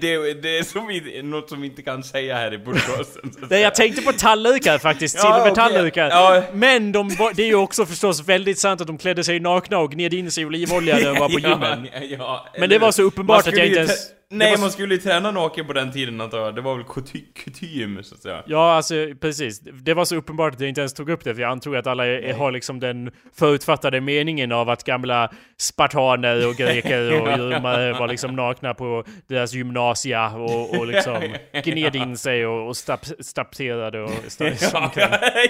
Det, 0.00 0.34
det, 0.42 0.58
är 0.58 0.62
som 0.62 0.86
vi, 0.86 1.22
något 1.22 1.48
som 1.48 1.60
vi 1.60 1.66
inte 1.68 1.82
kan 1.82 2.02
säga 2.04 2.36
här 2.36 2.54
i 2.54 2.58
podcasten. 2.58 3.30
Nej, 3.50 3.60
jag 3.60 3.74
tänkte 3.74 4.02
på 4.02 4.12
tallrikar 4.12 4.78
faktiskt, 4.78 5.16
Ja, 5.16 5.34
silvertallrikar. 5.44 6.06
okej. 6.06 6.18
Ja. 6.18 6.42
Men 6.52 6.92
de, 6.92 7.08
det 7.34 7.42
är 7.42 7.46
ju 7.46 7.54
också 7.54 7.86
förstås 7.86 8.28
väldigt 8.28 8.58
sant 8.58 8.80
att 8.80 8.86
de 8.86 8.98
klädde 8.98 9.24
sig 9.24 9.40
nakna 9.40 9.78
och 9.78 9.92
gned 9.92 10.14
in 10.14 10.30
sig 10.30 10.42
i 10.42 10.46
olivolja 10.46 10.94
när 10.98 11.04
de 11.14 11.18
var 11.20 11.28
på 11.28 11.38
gymmen. 11.48 11.88
Ja, 11.92 12.16
ja, 12.18 12.46
Men 12.58 12.70
det 12.70 12.78
var 12.78 12.92
så 12.92 13.02
uppenbart 13.02 13.46
att 13.48 13.56
jag 13.56 13.66
inte 13.66 13.78
ens- 13.78 14.10
Nej, 14.32 14.56
man 14.58 14.70
skulle 14.70 14.94
ju 14.94 15.00
träna 15.00 15.30
naken 15.30 15.66
på 15.66 15.72
den 15.72 15.92
tiden 15.92 16.20
antar 16.20 16.38
jag. 16.38 16.54
Det 16.54 16.60
var 16.60 16.74
väl 16.76 16.84
kuty- 16.84 17.32
kutym, 17.44 18.02
så 18.02 18.14
att 18.14 18.20
säga. 18.22 18.42
Ja, 18.46 18.72
alltså 18.76 18.94
precis. 19.20 19.60
Det 19.60 19.94
var 19.94 20.04
så 20.04 20.16
uppenbart 20.16 20.54
att 20.54 20.60
jag 20.60 20.68
inte 20.68 20.79
ens 20.80 20.94
tog 20.94 21.10
upp 21.10 21.24
det, 21.24 21.34
för 21.34 21.42
jag 21.42 21.50
antog 21.50 21.76
att 21.76 21.86
alla 21.86 22.06
är, 22.06 22.34
har 22.34 22.52
liksom 22.52 22.80
den 22.80 23.10
förutfattade 23.34 24.00
meningen 24.00 24.52
av 24.52 24.70
att 24.70 24.84
gamla 24.84 25.30
spartaner 25.58 26.48
och 26.48 26.54
greker 26.54 27.20
och 27.20 27.26
romare 27.38 27.92
var 27.92 28.08
liksom 28.08 28.36
nakna 28.36 28.74
på 28.74 29.04
deras 29.26 29.52
gymnasia 29.52 30.30
och, 30.36 30.78
och 30.78 30.86
liksom 30.86 31.34
gned 31.64 31.96
in 31.96 32.16
sig 32.16 32.46
och, 32.46 32.68
och 32.68 32.76
stap, 32.76 33.06
stapterade 33.20 34.00
och 34.00 34.10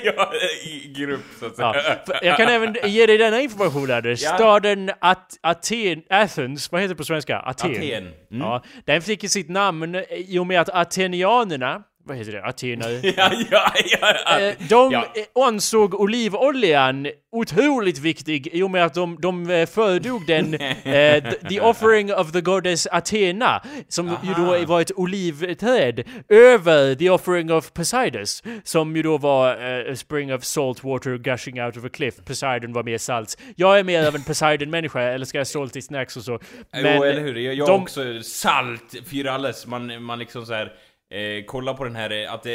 ja, 0.05 0.33
i 0.65 0.93
grupp 0.97 1.25
så 1.41 1.47
att 1.47 1.57
säga. 1.57 1.73
Ja, 2.07 2.15
jag 2.23 2.37
kan 2.37 2.49
även 2.49 2.77
ge 2.85 3.07
dig 3.07 3.19
denna 3.19 3.41
information 3.41 3.91
Anders. 3.91 4.23
Ja. 4.23 4.35
Staden 4.35 4.91
At 5.01 5.39
Aten, 5.43 6.03
Athens, 6.11 6.73
vad 6.73 6.81
heter 6.81 6.95
det 6.95 6.99
på 6.99 7.05
svenska? 7.05 7.39
Aten. 7.39 7.71
Aten. 7.71 7.83
Mm. 7.83 8.13
Ja, 8.29 8.63
den 8.85 9.03
fick 9.03 9.31
sitt 9.31 9.49
namn 9.49 10.03
i 10.11 10.39
och 10.39 10.47
med 10.47 10.61
att 10.61 10.69
atenianerna 10.69 11.83
vad 12.05 12.17
heter 12.17 12.33
det, 12.33 12.45
Athena. 12.45 12.91
ja, 13.03 13.33
ja, 13.51 13.73
ja. 14.01 14.41
Eh, 14.41 14.55
De 14.69 14.93
ja. 14.93 15.07
ansåg 15.47 15.95
olivoljan 15.95 17.07
otroligt 17.33 17.99
viktig 17.99 18.47
i 18.53 18.63
och 18.63 18.71
med 18.71 18.85
att 18.85 18.95
de, 18.95 19.17
de 19.21 19.51
eh, 19.51 19.67
föredrog 19.67 20.27
den, 20.27 20.55
eh, 20.85 21.25
the, 21.49 21.61
offering 21.61 22.15
of 22.15 22.33
the 22.33 22.41
goddess 22.41 22.87
Athena, 22.87 23.63
som 23.89 24.07
ju 24.09 24.13
Aha. 24.33 24.57
då 24.59 24.65
var 24.67 24.81
ett 24.81 24.93
olivträd, 24.97 26.05
över 26.29 26.95
the 26.95 27.11
offering 27.11 27.53
of 27.53 27.73
Poseidus, 27.73 28.43
som 28.65 28.97
ju 28.97 29.03
då 29.03 29.19
var 29.19 29.49
eh, 29.87 29.93
a 29.93 29.97
spring 29.97 30.35
of 30.35 30.45
salt 30.45 30.85
water 30.85 31.19
gushing 31.19 31.63
out 31.63 31.77
of 31.77 31.85
a 31.85 31.89
cliff. 31.93 32.15
Poseidon 32.27 32.73
var 32.73 32.83
mer 32.83 32.99
salt. 32.99 33.39
Jag 33.57 33.79
är 33.79 33.85
mer 33.85 34.09
av 34.09 34.15
en 34.15 34.25
Poseidon-människa, 34.25 35.01
älskar 35.01 35.39
jag 35.39 35.47
salty 35.47 35.83
snacks 35.83 36.17
och 36.17 36.25
så. 36.25 36.39
jo, 36.75 36.81
eller 36.87 37.21
hur? 37.21 37.35
Jag, 37.35 37.55
jag 37.55 37.69
de- 37.69 37.83
också 37.83 38.23
salt, 38.23 38.95
fyralles. 39.11 39.67
Man, 39.67 40.03
man 40.03 40.19
liksom 40.19 40.47
så 40.47 40.55
här. 40.55 40.73
Eh, 41.13 41.45
kolla 41.47 41.75
på 41.75 41.85
den 41.85 41.97
här, 41.97 42.11
eh, 42.25 42.33
att 42.33 42.47
eh, 42.47 42.53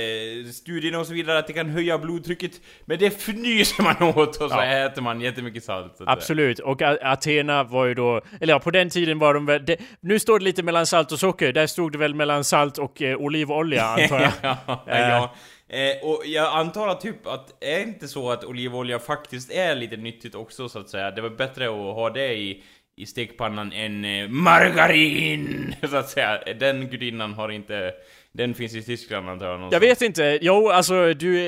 studierna 0.53 0.99
och 0.99 1.07
så 1.07 1.13
vidare, 1.13 1.37
att 1.39 1.47
det 1.47 1.53
kan 1.53 1.69
höja 1.69 1.97
blodtrycket 1.97 2.51
Men 2.85 2.99
det 2.99 3.05
fnyser 3.05 3.83
man 3.83 4.03
åt 4.17 4.27
och 4.41 4.49
så 4.51 4.55
Ja. 4.57 4.65
äter 4.65 5.01
man 5.01 5.21
jättemycket 5.21 5.63
salt. 5.63 5.93
Absolut, 6.05 6.59
och 6.59 6.81
A- 6.81 6.97
Athena 7.01 7.63
var 7.63 7.85
ju 7.85 7.93
då, 7.93 8.21
eller 8.41 8.53
ja, 8.53 8.59
på 8.59 8.71
den 8.71 8.89
tiden 8.89 9.19
var 9.19 9.33
de 9.33 9.45
väl, 9.45 9.65
det, 9.65 9.77
nu 9.99 10.19
står 10.19 10.39
det 10.39 10.45
lite 10.45 10.63
mellan 10.63 10.85
salt 10.85 11.11
och 11.11 11.19
socker, 11.19 11.53
där 11.53 11.67
stod 11.67 11.91
det 11.91 11.97
väl 11.97 12.13
mellan 12.15 12.43
salt 12.43 12.77
och 12.77 13.01
eh, 13.01 13.17
olivolja 13.17 13.83
antar 13.85 14.19
jag. 14.21 14.31
ja, 14.43 14.83
ja. 14.87 15.35
Eh, 15.69 16.09
och 16.09 16.21
jag 16.25 16.53
antar 16.57 16.87
att 16.87 17.01
typ 17.01 17.27
att, 17.27 17.63
är 17.63 17.79
inte 17.79 18.07
så 18.07 18.31
att 18.31 18.43
olivolja 18.43 18.99
faktiskt 18.99 19.51
är 19.51 19.75
lite 19.75 19.97
nyttigt 19.97 20.35
också 20.35 20.69
så 20.69 20.79
att 20.79 20.89
säga? 20.89 21.11
Det 21.11 21.21
var 21.21 21.29
bättre 21.29 21.65
att 21.65 21.71
ha 21.95 22.09
det 22.09 22.33
i, 22.33 22.63
i 22.97 23.05
stekpannan 23.05 23.71
än 23.73 24.05
eh, 24.05 24.27
margarin! 24.27 25.75
Så 25.89 25.97
att 25.97 26.09
säga. 26.09 26.39
Den 26.59 26.87
gudinnan 26.89 27.33
har 27.33 27.49
inte, 27.49 27.93
den 28.37 28.53
finns 28.53 28.75
i 28.75 28.81
Tyskland 28.81 29.29
antar 29.29 29.45
jag 29.45 29.73
Jag 29.73 29.79
vet 29.79 30.01
inte, 30.01 30.39
jo 30.41 30.69
alltså 30.69 31.13
du, 31.13 31.39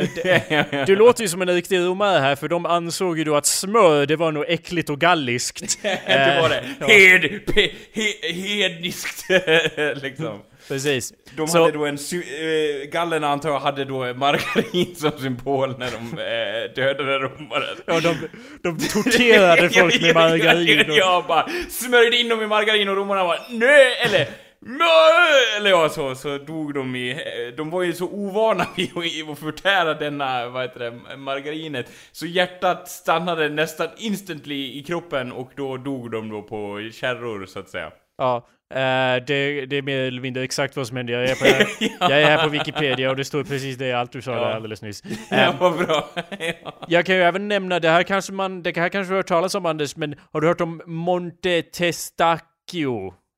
eh, 0.00 0.06
d- 0.24 0.84
du 0.86 0.96
låter 0.96 1.22
ju 1.22 1.28
som 1.28 1.42
en 1.42 1.48
riktig 1.54 1.78
romare 1.78 2.18
här 2.18 2.36
för 2.36 2.48
de 2.48 2.66
ansåg 2.66 3.18
ju 3.18 3.24
då 3.24 3.36
att 3.36 3.46
smör 3.46 4.06
det 4.06 4.16
var 4.16 4.32
nog 4.32 4.44
äckligt 4.48 4.90
och 4.90 4.98
galliskt. 5.00 5.82
det 6.06 6.38
var 6.42 6.48
det. 6.48 6.64
ja. 6.80 6.86
Hed, 6.86 7.46
pe, 7.46 7.70
he, 7.92 8.32
hedniskt 8.32 9.24
liksom. 10.02 10.42
Precis. 10.68 11.12
De 11.36 11.48
Så- 11.48 11.58
hade 11.62 11.72
då 11.78 11.86
en, 11.86 11.98
sy- 11.98 12.22
eh, 12.22 12.88
gallerna 12.90 13.28
antar 13.28 13.48
jag 13.50 13.60
hade 13.60 13.84
då 13.84 14.14
margarin 14.14 14.94
som 14.96 15.10
symbol 15.18 15.78
när 15.78 15.90
de 15.90 16.18
eh, 16.22 16.74
dödade 16.74 17.18
romaren. 17.18 17.76
Ja, 17.86 18.00
de, 18.00 18.14
de 18.62 18.78
torterade 18.88 19.70
folk 19.70 20.00
med 20.02 20.14
margarin 20.14 20.90
och... 20.90 20.96
Jag 20.96 21.24
bara 21.26 21.48
smörjde 21.70 22.16
in 22.16 22.28
dem 22.28 22.42
i 22.42 22.46
margarin 22.46 22.88
och 22.88 22.96
romarna 22.96 23.24
bara 23.24 23.38
nej 23.50 23.96
eller 24.04 24.26
nej 24.60 25.56
eller 25.56 25.70
ja 25.70 25.88
så, 25.88 26.14
så 26.14 26.38
dog 26.38 26.74
de 26.74 26.96
i, 26.96 27.16
de 27.56 27.70
var 27.70 27.82
ju 27.82 27.92
så 27.92 28.04
ovana 28.08 28.66
vid 28.76 28.90
att- 29.30 29.38
förtära 29.38 29.94
denna, 29.94 30.48
vad 30.48 30.62
heter 30.62 30.80
det, 30.80 31.16
margarinet. 31.16 31.86
Så 32.12 32.26
hjärtat 32.26 32.88
stannade 32.88 33.48
nästan 33.48 33.88
instantly 33.96 34.78
i 34.78 34.82
kroppen 34.82 35.32
och 35.32 35.50
då 35.56 35.76
dog 35.76 36.10
de 36.10 36.28
då 36.30 36.42
på 36.42 36.90
kärror 36.92 37.46
så 37.46 37.58
att 37.58 37.68
säga. 37.68 37.90
Ja, 38.18 38.36
eh, 38.74 39.24
det, 39.26 39.66
det 39.66 39.76
är 39.76 39.82
mer 39.82 39.98
eller 39.98 40.20
mindre 40.20 40.42
exakt 40.42 40.76
vad 40.76 40.86
som 40.86 40.96
hände. 40.96 41.12
Jag 41.12 41.24
är, 41.24 41.34
på, 41.34 41.46
jag 42.12 42.22
är 42.22 42.24
här 42.26 42.42
på 42.44 42.48
Wikipedia 42.48 43.10
och 43.10 43.16
det 43.16 43.24
står 43.24 43.44
precis 43.44 43.76
det 43.76 43.92
allt 43.92 44.12
du 44.12 44.22
sa 44.22 44.30
Ja. 44.32 44.38
där 44.40 44.50
alldeles 44.54 44.82
nyss. 44.82 45.02
Ja, 45.30 45.36
Eh, 45.36 45.60
vad 45.60 45.76
bra. 45.78 46.08
ja. 46.64 46.72
jag 46.88 47.06
kan 47.06 47.14
ju 47.14 47.22
även 47.22 47.48
nämna, 47.48 47.78
det 47.80 47.88
här 47.88 48.02
kanske 48.02 48.32
man, 48.32 48.62
det 48.62 48.76
här 48.76 48.88
kanske 48.88 49.10
du 49.10 49.14
har 49.14 49.18
hört 49.18 49.26
talas 49.26 49.54
om 49.54 49.66
Anders, 49.66 49.96
men 49.96 50.14
har 50.32 50.40
du 50.40 50.46
hört 50.46 50.60
om 50.60 50.82
Monte 50.86 51.62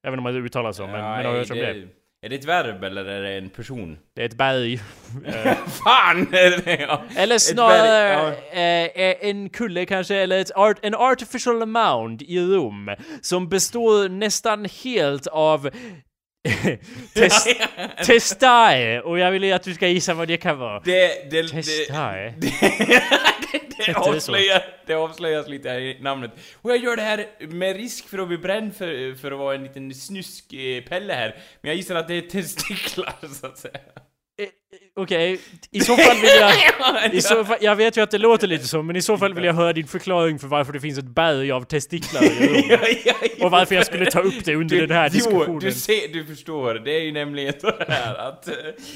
Testaccio? 0.03 0.09
Även 0.09 0.19
om 0.19 0.23
man 0.23 0.37
inte 0.37 0.47
uttalar 0.47 0.73
så, 0.73 0.83
men, 0.83 0.93
men 0.93 1.27
har 1.27 1.33
hört 1.33 1.51
om 1.51 1.57
det? 1.57 1.89
Är 2.25 2.29
det 2.29 2.37
ett 2.37 2.45
verb 2.45 2.85
eller 2.85 3.05
är 3.05 3.23
det 3.23 3.39
en 3.39 3.51
person? 3.51 3.99
Det 4.15 4.23
är 4.23 4.27
ett 4.27 4.37
berg. 4.37 4.79
Fan! 5.85 6.27
ja. 6.79 7.03
Eller 7.17 7.39
snarare 7.39 8.37
berg, 8.53 8.95
eh, 8.97 9.11
eh, 9.11 9.17
en 9.21 9.51
kulle 9.51 9.87
kanske, 9.87 10.17
eller 10.17 10.41
ett 10.41 10.51
art, 10.51 10.79
en 10.83 10.95
artificial 10.95 11.67
mound 11.67 12.23
i 12.23 12.41
Rom. 12.41 12.91
Som 13.21 13.49
består 13.49 14.09
nästan 14.09 14.67
helt 14.85 15.27
av 15.27 15.71
test, 17.15 17.49
testae. 18.07 19.01
Och 19.01 19.19
jag 19.19 19.31
vill 19.31 19.53
att 19.53 19.63
du 19.63 19.75
ska 19.75 19.89
gissa 19.89 20.15
vad 20.15 20.29
det 20.29 20.37
kan 20.37 20.59
vara. 20.59 20.81
Det, 20.81 21.31
det, 21.31 21.49
Testae? 21.49 22.35
det, 22.39 22.53
det, 22.61 23.87
det 23.87 23.95
avslöjar, 23.95 24.63
det 24.87 24.95
avslöjas 24.95 25.49
lite 25.49 25.71
här 25.71 25.81
i 25.81 25.99
namnet. 26.01 26.31
Och 26.55 26.71
jag 26.71 26.79
gör 26.79 26.97
det 26.97 27.03
här 27.03 27.27
med 27.49 27.77
risk 27.77 28.09
för 28.09 28.19
att 28.19 28.29
bli 28.29 28.39
bränd 28.39 28.77
för, 28.77 29.15
för 29.15 29.33
att 29.33 29.39
vara 29.39 29.55
en 29.55 29.63
liten 29.63 29.95
snusk-pelle 29.95 31.13
här. 31.13 31.37
Men 31.61 31.69
jag 31.69 31.77
gissar 31.77 31.95
att 31.95 32.09
det 32.09 32.15
är 32.15 32.23
testiklar, 32.23 33.15
så 33.41 33.47
att 33.47 33.59
säga. 33.59 33.81
Okej, 34.97 35.39
i 35.71 35.81
så 35.81 35.97
fall 35.97 36.17
vill 36.17 36.31
jag... 36.41 37.15
I 37.15 37.21
så 37.23 37.45
fall, 37.45 37.57
jag 37.61 37.77
vet 37.77 37.97
ju 37.97 38.01
att 38.03 38.11
det 38.11 38.19
låter 38.19 38.47
lite 38.47 38.67
så, 38.69 38.83
men 38.83 38.97
i 38.97 39.03
så 39.03 39.19
fall 39.19 39.35
vill 39.35 39.45
jag 39.45 39.55
höra 39.55 39.73
din 39.73 39.87
förklaring 39.87 40.39
för 40.39 40.47
varför 40.49 40.73
det 40.73 40.81
finns 40.81 40.99
ett 40.99 41.05
berg 41.05 41.53
av 41.53 41.63
testiklar 41.65 42.25
i. 42.25 42.79
Ja, 43.05 43.15
Och 43.45 43.51
varför 43.51 43.75
jag 43.75 43.87
skulle 43.87 44.07
ta 44.11 44.21
upp 44.21 44.45
det 44.45 44.55
under 44.55 44.77
Du- 44.77 44.87
den 44.87 44.97
här 44.97 45.07
Jo, 45.13 45.13
diskussionen. 45.15 45.59
du, 45.59 45.73
ser, 45.73 46.09
du 46.13 46.25
förstår, 46.27 46.75
det 46.75 46.91
är 46.97 47.01
ju 47.01 47.13
nämligen 47.13 47.55
så 47.61 47.73
här 47.89 48.15
att 48.15 48.49
eh, 48.49 48.55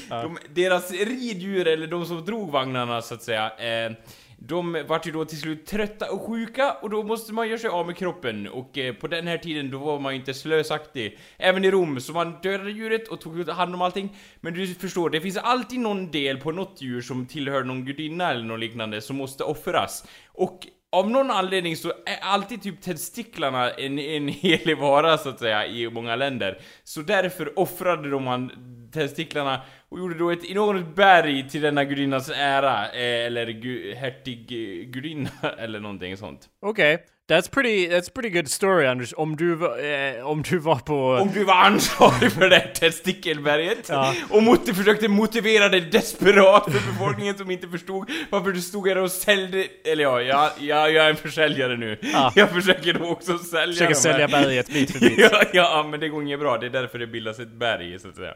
de, 0.09 0.37
deras 0.55 0.91
riddjur, 0.91 1.67
eller 1.67 1.87
de 1.87 2.05
som 2.05 2.25
drog 2.25 2.51
vagnarna 2.51 3.01
så 3.01 3.13
att 3.13 3.23
säga, 3.23 3.45
eh, 3.45 3.91
de 4.39 4.83
vart 4.87 5.07
ju 5.07 5.11
då 5.11 5.25
till 5.25 5.39
slut 5.39 5.65
trötta 5.65 6.11
och 6.11 6.21
sjuka 6.21 6.71
och 6.81 6.89
då 6.89 7.03
måste 7.03 7.33
man 7.33 7.47
göra 7.47 7.59
sig 7.59 7.69
av 7.69 7.85
med 7.87 7.97
kroppen 7.97 8.47
och 8.47 8.77
eh, 8.77 8.93
på 8.93 9.07
den 9.07 9.27
här 9.27 9.37
tiden 9.37 9.71
då 9.71 9.77
var 9.77 9.99
man 9.99 10.13
ju 10.13 10.19
inte 10.19 10.33
slösaktig. 10.33 11.19
Även 11.37 11.65
i 11.65 11.71
Rom, 11.71 11.99
så 11.99 12.13
man 12.13 12.35
dödade 12.41 12.71
djuret 12.71 13.07
och 13.07 13.21
tog 13.21 13.49
hand 13.49 13.75
om 13.75 13.81
allting. 13.81 14.17
Men 14.41 14.53
du 14.53 14.67
förstår, 14.67 15.09
det 15.09 15.21
finns 15.21 15.37
alltid 15.37 15.79
någon 15.79 16.11
del 16.11 16.37
på 16.37 16.51
något 16.51 16.81
djur 16.81 17.01
som 17.01 17.25
tillhör 17.25 17.63
någon 17.63 17.85
gudinna 17.85 18.31
eller 18.31 18.43
något 18.43 18.59
liknande 18.59 19.01
som 19.01 19.15
måste 19.15 19.43
offras. 19.43 20.07
Och 20.27 20.67
av 20.91 21.09
någon 21.09 21.31
anledning 21.31 21.77
så 21.77 21.89
är 21.89 22.19
alltid 22.21 22.61
typ 22.61 22.81
testiklarna 22.81 23.71
en, 23.71 23.99
en 23.99 24.27
helig 24.27 24.77
vara 24.77 25.17
så 25.17 25.29
att 25.29 25.39
säga 25.39 25.67
i 25.67 25.89
många 25.89 26.15
länder. 26.15 26.61
Så 26.83 27.01
därför 27.01 27.59
offrade 27.59 28.09
de 28.09 28.23
man 28.23 28.51
testiklarna 28.93 29.61
och 29.91 29.99
gjorde 29.99 30.17
då 30.17 30.29
ett 30.31 30.45
enormt 30.45 30.95
berg 30.95 31.49
till 31.49 31.61
denna 31.61 31.83
gudinnas 31.83 32.29
ära, 32.29 32.85
eh, 32.89 33.25
eller 33.25 33.45
gu, 33.47 33.93
hertiggudinna 33.95 35.29
eller 35.57 35.79
någonting 35.79 36.17
sånt. 36.17 36.41
Okej, 36.61 36.97
that's 37.29 37.51
pretty, 37.53 37.87
that's 37.89 38.13
pretty 38.13 38.29
good 38.29 38.49
story 38.49 38.85
Anders. 38.85 39.13
Om 39.17 39.35
du, 39.35 39.53
eh, 39.87 40.27
om 40.27 40.41
du 40.41 40.57
var 40.57 40.75
på... 40.75 41.09
Om 41.21 41.31
du 41.33 41.43
var 41.43 41.53
ansvarig 41.53 42.31
för 42.31 42.49
det 42.49 42.55
här 42.55 42.73
testikelberget 42.75 43.89
Ja. 43.89 44.13
och 44.29 44.43
mot, 44.43 44.75
försökte 44.75 45.07
motivera 45.07 45.69
det 45.69 45.79
desperat 45.79 46.63
för 46.63 46.91
befolkningen 46.91 47.37
som 47.37 47.51
inte 47.51 47.67
förstod 47.67 48.09
varför 48.29 48.51
du 48.51 48.61
stod 48.61 48.87
här 48.87 48.97
och 48.97 49.11
sålde, 49.11 49.67
eller 49.85 50.03
ja, 50.03 50.21
jag, 50.21 50.51
jag, 50.59 50.91
jag 50.91 51.05
är 51.05 51.09
en 51.09 51.15
försäljare 51.15 51.77
nu. 51.77 51.99
Ja. 52.13 52.33
Jag 52.35 52.49
försöker 52.49 52.93
då 52.93 53.05
också 53.05 53.37
sälja 53.37 53.73
Försöker 53.73 53.93
sälja 53.93 54.27
berget 54.27 54.73
bit 54.73 54.91
för 54.91 54.99
bit. 54.99 55.17
ja, 55.31 55.43
ja, 55.53 55.87
men 55.91 55.99
det 55.99 56.09
går 56.09 56.23
inget 56.23 56.39
bra. 56.39 56.57
Det 56.57 56.65
är 56.65 56.69
därför 56.69 56.99
det 56.99 57.07
bildas 57.07 57.39
ett 57.39 57.51
berg, 57.51 57.99
så 57.99 58.07
att 58.07 58.15
säga. 58.15 58.33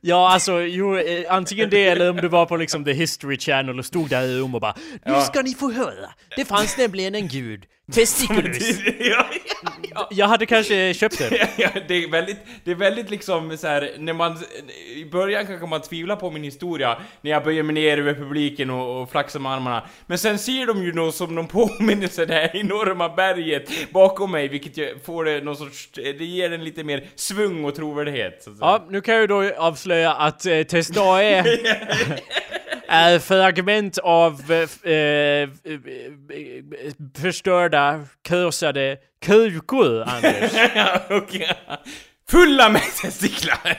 Ja, 0.00 0.32
alltså, 0.32 0.60
jo, 0.60 0.96
eh, 0.96 1.24
antingen 1.34 1.70
det 1.70 1.86
eller 1.88 2.10
om 2.10 2.16
du 2.16 2.28
var 2.28 2.46
på 2.46 2.56
liksom 2.56 2.84
the 2.84 2.92
history 2.92 3.38
channel 3.38 3.78
och 3.78 3.84
stod 3.84 4.08
där 4.10 4.22
i 4.22 4.38
Rom 4.38 4.54
och 4.54 4.60
bara 4.60 4.74
Nu 4.92 4.98
Ja. 5.12 5.20
ska 5.20 5.42
ni 5.42 5.54
få 5.54 5.70
höra! 5.72 6.10
Det 6.36 6.44
fanns 6.44 6.78
nämligen 6.78 7.14
en 7.14 7.28
gud, 7.28 7.64
Testiculus. 7.92 8.78
ja, 8.98 9.26
ja, 9.94 10.08
Jag 10.10 10.26
hade 10.28 10.46
kanske 10.46 10.94
köpt 10.94 11.18
det. 11.18 11.36
ja, 11.36 11.46
ja, 11.74 11.80
det 11.88 12.04
är 12.04 12.10
väldigt, 12.10 12.36
det 12.64 12.70
är 12.70 12.74
väldigt 12.74 13.10
liksom 13.10 13.56
så 13.58 13.66
här 13.66 13.90
när 13.98 14.12
man, 14.12 14.38
i 14.94 15.04
början 15.04 15.46
kanske 15.46 15.66
man 15.66 15.80
tvivlar 15.82 16.16
på 16.16 16.30
min 16.30 16.42
historia, 16.44 16.98
när 17.20 17.30
jag 17.30 17.44
böjer 17.44 17.62
mig 17.62 17.74
ner 17.74 17.98
över 17.98 18.14
publiken 18.14 18.70
och, 18.70 19.02
och 19.02 19.10
flaxar 19.10 19.40
med 19.40 19.52
armarna. 19.52 19.86
Men 20.06 20.18
sen 20.18 20.38
ser 20.38 20.66
de 20.66 20.82
ju 20.84 20.92
något 20.92 21.14
som 21.14 21.34
någon 21.34 21.46
påminnelse, 21.46 22.24
det 22.26 22.34
här 22.34 22.56
enorma 22.56 23.08
berget 23.08 23.70
bakom 23.92 24.30
mig, 24.30 24.48
vilket 24.48 24.76
ju 24.76 24.98
får 25.04 25.24
det 25.24 25.40
någon 25.44 25.56
sorts, 25.56 25.90
det 25.94 26.24
ger 26.24 26.52
en 26.52 26.64
lite 26.64 26.84
mer 26.84 27.04
svung 27.14 27.64
och 27.64 27.74
trovärdighet. 27.74 28.42
Så 28.42 28.50
att 28.50 28.56
säga. 28.56 28.66
Ja, 28.68 28.84
nu 28.90 29.00
kan 29.00 29.14
jag 29.14 29.20
ju 29.20 29.26
då 29.26 29.42
avslöja 29.76 30.12
att 30.12 30.46
eh, 30.46 30.62
Testae 30.62 31.38
är 32.88 33.18
fragment 33.18 33.98
av 33.98 34.52
eh, 34.52 34.92
eh, 34.92 35.42
eh, 35.42 35.48
förstörda, 37.18 38.00
krossade 38.24 38.96
krukor, 39.20 40.02
Anders. 40.02 40.52
Okej. 41.10 41.48
Fulla 42.30 42.68
med 42.68 42.82
testiklar! 43.02 43.76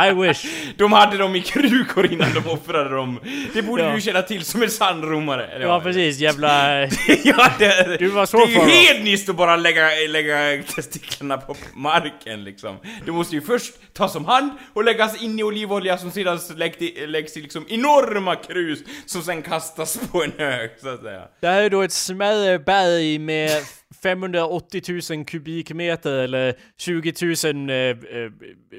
I 0.10 0.12
wish. 0.14 0.46
De 0.76 0.92
hade 0.92 1.16
dem 1.16 1.36
i 1.36 1.40
krukor 1.42 2.12
innan 2.12 2.34
de 2.34 2.50
offrade 2.50 2.88
dem. 2.96 3.20
Det 3.54 3.62
borde 3.62 3.82
Ja. 3.82 3.92
du 3.94 4.00
känna 4.00 4.22
till 4.22 4.44
som 4.44 4.62
en 4.62 4.70
sann 4.70 5.02
romare. 5.02 5.58
Ja, 5.60 5.80
precis. 5.80 6.18
Jävla... 6.18 6.80
ja, 7.24 7.50
det, 7.58 7.96
Du 7.98 8.08
var 8.08 8.26
så 8.26 8.36
det 8.46 8.54
är 8.54 8.66
ju 8.66 8.70
hedniskt 8.70 9.28
att 9.28 9.36
bara 9.36 9.56
lägga, 9.56 9.88
lägga 10.08 10.62
testiklarna 10.74 11.36
på 11.38 11.56
marken 11.74 12.44
liksom. 12.44 12.76
Det 13.06 13.12
måste 13.12 13.34
ju 13.34 13.42
först 13.42 13.74
tas 13.92 14.16
om 14.16 14.24
hand 14.24 14.50
och 14.72 14.84
läggas 14.84 15.22
in 15.22 15.38
i 15.38 15.42
olivolja 15.42 15.98
som 15.98 16.10
sedan 16.10 16.38
läggs 16.56 16.76
i, 16.82 17.06
läggs 17.06 17.36
i 17.36 17.40
liksom 17.40 17.66
enorma 17.68 18.36
krus 18.36 18.78
som 19.06 19.22
sen 19.22 19.42
kastas 19.42 19.98
på 20.12 20.24
en 20.24 20.32
hög, 20.38 20.70
så 20.82 20.88
att 20.88 21.02
säga. 21.02 21.22
Det 21.40 21.46
här 21.46 21.62
är 21.62 21.70
då 21.70 21.82
ett 21.82 21.92
smärre 21.92 22.58
berg 22.58 23.18
med 23.18 23.50
580 24.02 24.82
000 25.16 25.24
kubikmeter 25.24 26.12
eller 26.12 26.54
20 26.78 27.12
000 27.52 27.70
eh, 27.70 27.76
eh, 27.76 28.30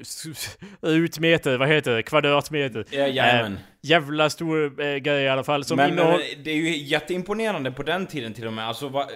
s- 0.02 0.58
utmeter, 0.82 1.58
vad 1.58 1.68
heter 1.68 1.96
det, 1.96 2.04
kvadratmeter. 2.04 2.86
Ja, 2.92 2.98
jajamän. 3.00 3.54
Eh, 3.54 3.60
jävla 3.82 4.30
stor 4.30 4.82
eh, 4.82 4.96
grej 4.96 5.24
i 5.24 5.28
alla 5.30 5.44
fall. 5.44 5.64
Som 5.64 5.78
Men, 5.78 5.92
innehåll... 5.92 6.22
men 6.36 6.44
det 6.44 6.52
är 6.52 6.56
ju 6.56 6.78
jätteimponerande 6.78 7.72
på 7.72 7.84
den 7.84 8.06
tiden 8.08 8.34
till 8.34 8.48
och 8.48 8.54
med. 8.54 8.68
Alltså, 8.68 8.88
va, 8.90 9.08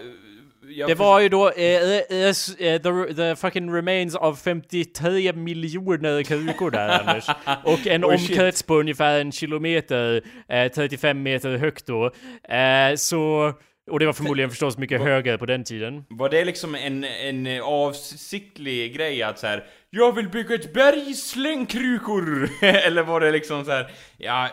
jag 0.67 0.89
Det 0.89 0.95
var 0.95 1.19
ju 1.19 1.29
då 1.29 1.49
eh, 1.49 1.65
eh, 1.65 2.01
eh, 2.09 2.27
eh, 2.27 2.81
the, 2.81 3.13
the 3.15 3.35
fucking 3.35 3.73
remains 3.73 4.15
av 4.15 4.35
53 4.35 5.33
miljoner 5.33 6.23
krukor 6.23 6.71
där 6.71 6.89
Anders. 6.99 7.25
Och 7.63 7.87
en 7.87 8.05
Oh, 8.05 8.17
shit. 8.17 8.29
omkrets 8.29 8.63
på 8.63 8.75
ungefär 8.75 9.19
en 9.21 9.31
kilometer, 9.31 10.21
eh, 10.49 10.71
35 10.71 11.23
meter 11.23 11.57
högt 11.57 11.85
då. 11.87 12.05
Eh, 12.49 12.95
så, 12.95 13.53
och 13.91 13.99
det 13.99 14.05
var 14.05 14.13
förmodligen 14.13 14.49
förstås 14.49 14.77
mycket 14.77 15.01
högre 15.01 15.37
på 15.37 15.45
den 15.45 15.63
tiden. 15.63 16.05
Var 16.09 16.29
det 16.29 16.45
liksom 16.45 16.75
en, 16.75 17.03
en 17.03 17.61
avsiktlig 17.61 18.95
grej 18.95 19.23
att 19.23 19.39
så 19.39 19.47
här, 19.47 19.63
Jag 19.89 20.15
vill 20.15 20.29
bygga 20.29 20.55
ett 20.55 20.73
berg, 20.73 21.13
släng 21.13 21.65
krukor! 21.65 22.49
Eller 22.61 23.03
var 23.03 23.19
det 23.19 23.31
liksom 23.31 23.65
så 23.65 23.71
här, 23.71 23.91
ja, 24.17 24.49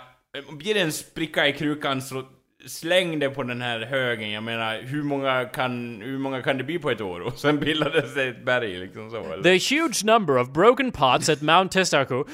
blir 0.59 0.75
det 0.75 0.81
en 0.81 0.93
spricka 0.93 1.49
i 1.49 1.53
krukan 1.53 2.03
så 2.03 2.25
släng 2.67 3.19
det 3.19 3.31
på 3.31 3.43
den 3.43 3.63
här 3.63 3.81
högen, 3.81 4.31
jag 4.31 4.43
menar 4.43 4.83
hur 4.83 5.03
många 5.03 5.45
kan, 5.45 6.01
hur 6.03 6.19
många 6.19 6.43
kan 6.43 6.59
det 6.59 6.65
bli 6.65 6.79
på 6.79 6.91
ett 6.91 7.01
år? 7.01 7.21
Och 7.21 7.39
sen 7.39 7.61
bildades 7.61 8.15
det 8.15 8.25
ett 8.25 8.45
berg 8.45 8.79
liksom 8.79 9.11
så 9.11 9.33
eller? 9.33 9.43
The 9.43 9.75
huge 9.77 10.05
number 10.05 10.39
of 10.39 10.53
broken 10.53 10.93
pots 10.93 11.29
at 11.29 11.43
Mount 11.43 11.73
Testaco, 11.73 12.15
uh, 12.15 12.25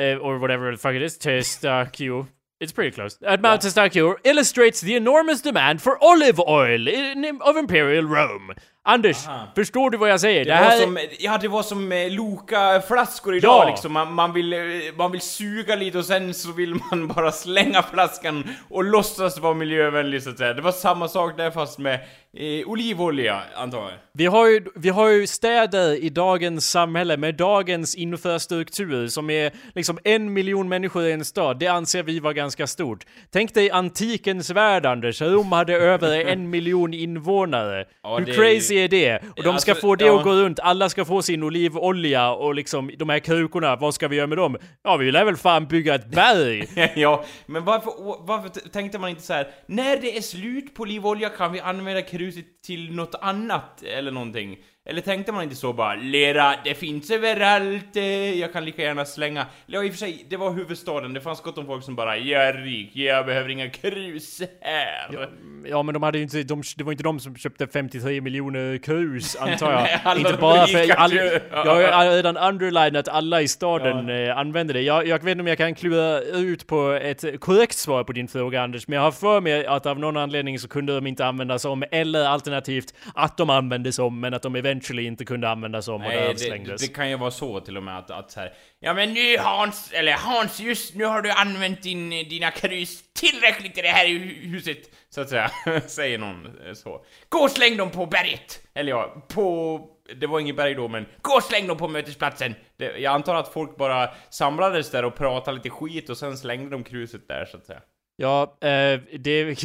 or 0.00 0.38
whatever 0.38 0.72
the 0.72 0.78
fuck 0.78 0.94
it 0.94 1.02
is, 1.02 1.18
Testacio. 1.18 2.26
It's 2.60 2.72
pretty 2.72 2.92
close. 2.92 3.18
At 3.22 3.40
Mount 3.40 3.62
Testacio 3.62 4.16
illustrates 4.24 4.80
the 4.80 4.94
enormous 4.94 5.40
demand 5.40 5.82
for 5.82 6.02
olive 6.02 6.40
oil 6.40 6.86
in, 6.86 7.24
of 7.42 7.56
Imperial 7.56 8.04
Rome. 8.04 8.52
Anders, 8.86 9.16
förstår 9.54 9.90
du 9.90 9.98
vad 9.98 10.10
jag 10.10 10.20
säger? 10.20 10.44
Det, 10.44 10.50
Det 10.50 10.60
var 10.60 10.70
här... 10.70 10.80
som, 10.80 10.98
ja 11.18 11.38
det 11.38 11.48
var 11.48 11.62
som 11.62 11.92
eh, 11.92 12.10
Loka-flaskor 12.10 13.36
idag 13.36 13.64
Ja. 13.64 13.70
liksom, 13.70 13.92
man, 13.92 14.12
man, 14.14 14.32
vill, 14.32 14.52
eh, 14.52 14.58
man 14.96 15.12
vill 15.12 15.20
suga 15.20 15.76
lite 15.76 15.98
och 15.98 16.04
sen 16.04 16.34
så 16.34 16.52
vill 16.52 16.74
man 16.90 17.08
bara 17.16 17.32
slänga 17.32 17.82
flaskan 17.82 18.48
och 18.70 18.84
låtsas 18.84 19.38
vara 19.38 19.54
miljövänlig 19.54 20.22
så 20.22 20.30
att 20.30 20.38
säga. 20.38 20.54
Det 20.54 20.62
var 20.62 20.72
samma 20.72 21.08
sak 21.08 21.36
där 21.36 21.50
fast 21.50 21.78
med 21.78 21.94
eh, 22.36 22.66
olivolja, 22.68 23.40
antar 23.56 23.78
jag. 23.78 23.90
Vi 24.12 24.26
har, 24.26 24.46
ju, 24.48 24.64
vi 24.74 24.88
har 24.88 25.08
ju 25.08 25.26
städer 25.26 26.04
i 26.04 26.08
dagens 26.10 26.70
samhälle 26.70 27.16
med 27.16 27.34
dagens 27.34 27.94
infrastruktur 27.94 29.08
som 29.08 29.30
är 29.30 29.52
liksom 29.74 29.98
en 30.04 30.32
miljon 30.32 30.68
människor 30.68 31.04
i 31.04 31.12
en 31.12 31.24
stad. 31.24 31.58
Det 31.58 31.66
anser 31.66 32.02
vi 32.02 32.20
var 32.20 32.32
ganska 32.32 32.66
stort. 32.66 33.04
Tänk 33.32 33.54
dig 33.54 33.70
antikens 33.70 34.50
värld 34.50 34.86
Anders. 34.86 35.22
Rom 35.22 35.52
hade 35.52 35.74
över 35.76 36.26
en 36.26 36.50
miljon 36.54 36.94
invånare. 36.94 37.84
Ja, 38.02 38.18
Hur 38.18 38.26
det 38.26 38.34
crazy 38.34 38.73
är 38.74 38.88
det? 38.88 39.22
Och 39.36 39.42
de 39.42 39.58
ska 39.58 39.72
Alltså, 39.72 39.86
få 39.86 39.96
det 39.96 40.04
ja. 40.04 40.18
att 40.18 40.24
gå 40.24 40.32
runt. 40.32 40.60
Alla 40.60 40.88
ska 40.88 41.04
få 41.04 41.22
sin 41.22 41.42
olivolja 41.42 42.30
och 42.30 42.54
liksom 42.54 42.90
de 42.98 43.08
här 43.08 43.18
krukorna. 43.18 43.76
Vad 43.76 43.94
ska 43.94 44.08
vi 44.08 44.16
göra 44.16 44.26
med 44.26 44.38
dem? 44.38 44.56
Ja, 44.84 44.96
vi 44.96 45.12
lär 45.12 45.24
väl 45.24 45.36
fan 45.36 45.66
bygga 45.66 45.94
ett 45.94 46.06
berg. 46.06 46.68
ja, 47.00 47.24
men 47.46 47.64
varför, 47.64 47.92
varför 48.26 48.48
tänkte 48.48 48.98
man 48.98 49.10
inte 49.10 49.22
så 49.22 49.32
här? 49.32 49.48
när 49.66 49.96
det 49.96 50.16
är 50.16 50.20
slut 50.20 50.74
på 50.74 50.82
olivolja 50.82 51.28
kan 51.28 51.52
vi 51.52 51.60
använda 51.60 52.02
kruset 52.02 52.62
till 52.66 52.92
något 52.94 53.14
annat 53.20 53.82
eller 53.82 54.10
någonting? 54.10 54.58
Eller 54.86 55.00
tänkte 55.00 55.32
man 55.32 55.42
inte 55.42 55.56
så 55.56 55.72
bara, 55.72 55.94
lera, 55.94 56.54
det 56.64 56.74
finns 56.74 57.10
överallt, 57.10 57.96
eh, 57.96 58.40
jag 58.40 58.52
kan 58.52 58.64
lika 58.64 58.82
gärna 58.82 59.04
slänga. 59.04 59.46
Ja, 59.66 59.84
i 59.84 59.88
och 59.88 59.92
för 59.92 59.98
sig, 59.98 60.26
det 60.28 60.36
var 60.36 60.50
huvudstaden, 60.52 61.12
det 61.12 61.20
fanns 61.20 61.40
gott 61.40 61.58
om 61.58 61.66
folk 61.66 61.84
som 61.84 61.94
bara, 61.94 62.16
jag 62.16 62.48
är 62.48 62.52
rik, 62.52 62.96
jag 62.96 63.26
behöver 63.26 63.48
inga 63.48 63.70
krus 63.70 64.42
här. 64.60 65.28
Ja 65.66 65.82
men 65.82 65.92
de 65.92 66.02
hade 66.02 66.18
ju 66.18 66.24
inte, 66.24 66.42
de, 66.42 66.62
det 66.76 66.84
var 66.84 66.92
inte 66.92 67.04
de 67.04 67.20
som 67.20 67.36
köpte 67.36 67.66
53 67.66 68.20
miljoner 68.20 68.78
krus 68.78 69.36
antar 69.40 69.72
jag. 69.72 69.82
Nej, 69.82 70.00
alla 70.04 70.20
inte 70.20 70.40
bara 70.40 70.66
för, 70.66 70.90
all, 70.90 71.14
jag 71.14 71.92
har 71.92 72.16
redan 72.16 72.36
underlinat 72.36 73.08
att 73.08 73.14
alla 73.14 73.42
i 73.42 73.48
staden 73.48 74.08
eh, 74.08 74.38
använder 74.38 74.74
det. 74.74 74.82
Jag, 74.82 75.06
jag 75.06 75.24
vet 75.24 75.30
inte 75.30 75.40
om 75.40 75.46
jag 75.46 75.58
kan 75.58 75.74
klura 75.74 76.20
ut 76.20 76.66
på 76.66 76.90
ett 76.92 77.40
korrekt 77.40 77.76
svar 77.76 78.04
på 78.04 78.12
din 78.12 78.28
fråga 78.28 78.62
Anders, 78.62 78.88
men 78.88 78.96
jag 78.96 79.02
har 79.02 79.12
för 79.12 79.40
mig 79.40 79.66
att 79.66 79.86
av 79.86 79.98
någon 79.98 80.16
anledning 80.16 80.58
så 80.58 80.68
kunde 80.68 80.94
de 80.94 81.06
inte 81.06 81.26
användas 81.26 81.64
om, 81.64 81.84
eller 81.90 82.24
alternativt 82.24 82.94
att 83.14 83.36
de 83.36 83.50
användes 83.50 83.98
om, 83.98 84.20
men 84.20 84.34
att 84.34 84.42
de 84.42 84.56
eventually 84.74 85.06
inte 85.06 85.24
kunde 85.24 85.48
användas 85.48 85.88
om 85.88 85.94
och 85.94 86.00
Nej, 86.00 86.32
det, 86.32 86.38
slängdes. 86.38 86.80
det 86.80 86.88
kan 86.94 87.10
ju 87.10 87.16
vara 87.16 87.30
så 87.30 87.60
till 87.60 87.76
och 87.76 87.82
med 87.82 87.98
att, 87.98 88.10
att 88.10 88.30
så 88.30 88.40
här, 88.40 88.52
Ja 88.80 88.94
men 88.94 89.12
nu 89.12 89.38
Hans, 89.38 89.92
eller 89.92 90.12
Hans 90.12 90.60
just 90.60 90.94
nu 90.94 91.04
har 91.04 91.22
du 91.22 91.30
använt 91.30 91.82
din, 91.82 92.10
dina 92.10 92.50
krus 92.50 93.12
tillräckligt 93.12 93.78
i 93.78 93.82
det 93.82 93.88
här 93.88 94.06
hu- 94.06 94.50
huset, 94.50 94.78
så 95.10 95.20
att 95.20 95.28
säga, 95.28 95.50
säger 95.86 96.18
någon 96.18 96.46
eh, 96.66 96.72
så. 96.74 97.04
Gå 97.28 97.38
och 97.38 97.50
släng 97.50 97.76
dem 97.76 97.90
på 97.90 98.06
berget! 98.06 98.60
Eller 98.74 98.90
ja, 98.90 99.26
på... 99.34 99.80
Det 100.16 100.26
var 100.26 100.40
inget 100.40 100.56
berg 100.56 100.74
då, 100.74 100.88
men 100.88 101.06
gå 101.22 101.34
och 101.34 101.42
släng 101.42 101.66
dem 101.66 101.76
på 101.76 101.88
mötesplatsen! 101.88 102.54
Det, 102.76 102.98
jag 102.98 103.14
antar 103.14 103.34
att 103.34 103.52
folk 103.52 103.76
bara 103.76 104.10
samlades 104.30 104.90
där 104.90 105.04
och 105.04 105.14
pratade 105.14 105.56
lite 105.56 105.70
skit 105.70 106.10
och 106.10 106.18
sen 106.18 106.36
slängde 106.38 106.70
de 106.70 106.84
kruset 106.84 107.28
där, 107.28 107.44
så 107.44 107.56
att 107.56 107.66
säga. 107.66 107.80
Ja, 108.16 108.58
eh, 108.60 109.00
det, 109.18 109.56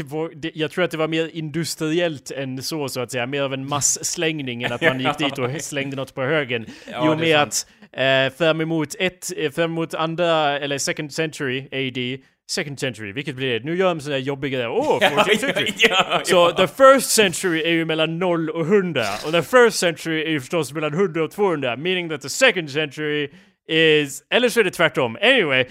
jag 0.54 0.72
tror 0.72 0.84
att 0.84 0.92
det 0.92 0.98
var 0.98 1.08
mer 1.08 1.30
industriellt 1.34 2.32
än 2.32 2.64
så, 2.64 2.90
så 2.90 3.00
att 3.00 3.12
säga. 3.12 3.26
Mer 3.26 3.42
av 3.42 3.54
en 3.54 3.70
massslängning 3.70 4.64
än 4.64 4.74
att 4.74 4.82
man 4.82 5.00
gick 5.00 5.18
dit 5.18 5.38
och 5.38 5.62
slängde 5.62 5.96
något 5.96 6.16
på 6.16 6.24
högen. 6.24 6.66
Ja, 6.92 7.12
är 7.12 7.16
med 7.16 7.38
att 7.38 7.68
eh, 7.94 8.38
fram 8.38 8.62
emot 8.62 8.96
ett, 9.00 9.32
eh, 9.38 9.52
fram 9.52 9.72
emot 9.72 9.94
andra, 9.94 10.60
eller 10.60 10.78
second 10.78 11.14
century 11.14 11.68
AD, 11.72 12.24
second 12.52 12.80
century, 12.80 13.12
vilket 13.12 13.36
blir 13.36 13.60
det? 13.60 13.66
Nu 13.66 13.76
gör 13.76 13.88
de 13.88 14.00
sådana 14.00 14.18
här 14.18 14.24
jobbiga. 14.24 14.70
Åh, 14.70 15.00
14th 15.02 15.38
century! 15.38 15.74
ja, 15.78 16.22
Så 16.24 16.52
the 16.52 16.68
first 16.68 17.10
century 17.10 17.62
är 17.64 17.72
ju 17.72 17.86
mellan 17.86 18.20
0 18.20 18.50
och 18.50 18.66
100 18.66 19.04
och 19.26 19.32
the 19.32 19.42
first 19.42 19.80
century 19.80 20.24
är 20.24 20.30
ju 20.30 20.40
förstås 20.40 20.74
mellan 20.74 20.94
100 20.94 21.24
och 21.24 21.32
200 21.32 21.76
meaning 21.76 22.10
that 22.10 22.22
the 22.22 22.30
second 22.30 22.72
century 22.72 23.30
is, 23.70 24.24
eller 24.30 24.50
så 24.50 24.60
är 24.60 24.64
det 24.64 24.72
tvärtom. 24.72 25.18
Anyway. 25.22 25.66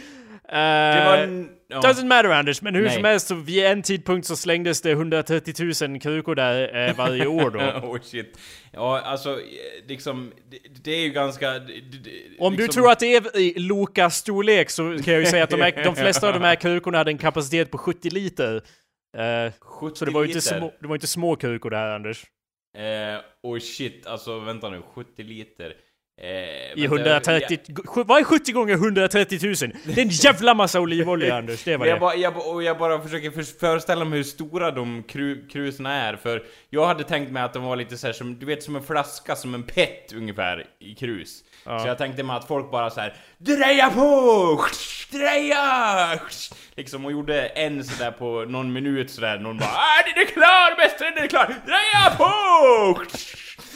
Det 0.50 1.04
var 1.04 1.57
ja. 1.68 1.80
Doesn't 1.80 2.06
matter 2.06 2.30
Anders, 2.30 2.62
men 2.62 2.74
hur 2.74 2.82
Nej. 2.82 2.94
som 2.94 3.04
helst 3.04 3.26
så 3.26 3.34
vid 3.34 3.64
en 3.64 3.82
tidpunkt 3.82 4.26
så 4.26 4.36
slängdes 4.36 4.80
det 4.80 4.90
130 4.90 5.54
000 5.88 6.00
krukor 6.00 6.34
där 6.34 6.88
eh, 6.88 6.96
varje 6.96 7.26
år 7.26 7.50
då. 7.50 7.58
oh 7.88 8.00
shit. 8.00 8.38
Ja, 8.72 9.00
alltså, 9.00 9.30
eh, 9.30 9.86
liksom, 9.86 10.32
det, 10.50 10.58
det 10.82 10.90
är 10.90 11.00
ju 11.00 11.10
ganska... 11.10 11.50
Det, 11.50 11.80
det, 11.80 12.10
Om 12.38 12.56
du 12.56 12.62
liksom, 12.62 12.82
tror 12.82 12.92
att 12.92 12.98
det 12.98 13.16
är 13.16 13.38
i 13.38 13.58
Lokas 13.58 14.16
storlek 14.16 14.70
så 14.70 14.82
kan 14.82 15.14
jag 15.14 15.20
ju 15.20 15.26
säga 15.26 15.44
att 15.44 15.50
de, 15.50 15.60
här, 15.60 15.84
de 15.84 15.96
flesta 15.96 16.28
av 16.28 16.34
de 16.34 16.42
här 16.42 16.54
krukorna 16.60 16.98
hade 16.98 17.10
en 17.10 17.18
kapacitet 17.18 17.70
på 17.70 17.78
70 17.78 18.10
liter. 18.10 18.62
Eh, 19.16 19.52
70 19.60 19.98
så 19.98 20.04
det 20.04 20.10
var 20.10 20.22
ju 20.22 20.28
inte 20.28 20.40
små, 20.40 20.72
det 20.80 20.86
var 20.86 20.94
inte 20.96 21.06
små 21.06 21.36
krukor 21.36 21.70
det 21.70 21.76
här 21.76 21.90
Anders. 21.90 22.26
Eh, 22.76 23.20
oh 23.42 23.58
shit, 23.58 24.06
alltså 24.06 24.38
vänta 24.38 24.70
nu, 24.70 24.82
70 24.94 25.22
liter. 25.22 25.74
Eh, 26.20 26.28
I 26.82 26.86
vänta, 26.86 27.16
130... 27.16 27.58
sju- 27.86 28.04
Vad 28.06 28.20
är 28.20 28.24
70 28.24 28.52
gånger 28.52 28.74
130 28.74 29.38
000? 29.42 29.54
Det 29.84 29.92
är 29.92 30.02
en 30.02 30.08
jävla 30.08 30.54
massa 30.54 30.80
olivolja 30.80 31.34
Anders, 31.38 31.64
det 31.64 31.76
var 31.76 31.86
Jag, 31.86 31.90
jag, 31.92 31.96
det. 31.96 32.00
bara, 32.00 32.14
jag, 32.14 32.48
och 32.54 32.62
jag 32.62 32.78
bara 32.78 33.00
försöker 33.00 33.30
för, 33.30 33.58
föreställa 33.58 34.04
mig 34.04 34.16
hur 34.16 34.24
stora 34.24 34.70
de 34.70 35.02
kru, 35.02 35.48
kruserna 35.48 35.94
är, 35.94 36.16
för 36.16 36.42
jag 36.70 36.86
hade 36.86 37.04
tänkt 37.04 37.32
mig 37.32 37.42
att 37.42 37.52
de 37.52 37.62
var 37.62 37.76
lite 37.76 37.98
så 37.98 38.06
här 38.06 38.14
som, 38.14 38.38
du 38.38 38.46
vet 38.46 38.62
som 38.62 38.76
en 38.76 38.82
flaska, 38.82 39.36
som 39.36 39.54
en 39.54 39.62
pet 39.62 40.12
ungefär, 40.14 40.64
i 40.80 40.94
krus. 40.94 41.44
Så 41.64 41.70
jag 41.88 41.98
tänkte 41.98 42.22
mig 42.22 42.36
att 42.36 42.48
folk 42.48 42.70
bara 42.70 42.90
så 42.90 43.00
här 43.00 43.14
Dreja 43.38 43.90
på! 43.90 44.64
Dreja! 45.12 46.20
Liksom 46.76 47.04
och 47.04 47.12
gjorde 47.12 47.46
en 47.46 47.84
sådär 47.84 48.10
på 48.10 48.44
någon 48.48 48.72
minut 48.72 49.10
sådär, 49.10 49.38
någon 49.38 49.58
bara 49.58 49.68
ah, 49.68 50.02
den 50.14 50.22
är 50.22 50.26
klar 50.26 50.76
mästaren, 50.78 51.14
den 51.14 51.24
är 51.24 51.28
klar! 51.28 51.46
Dreja 51.66 52.16
på! 52.16 53.04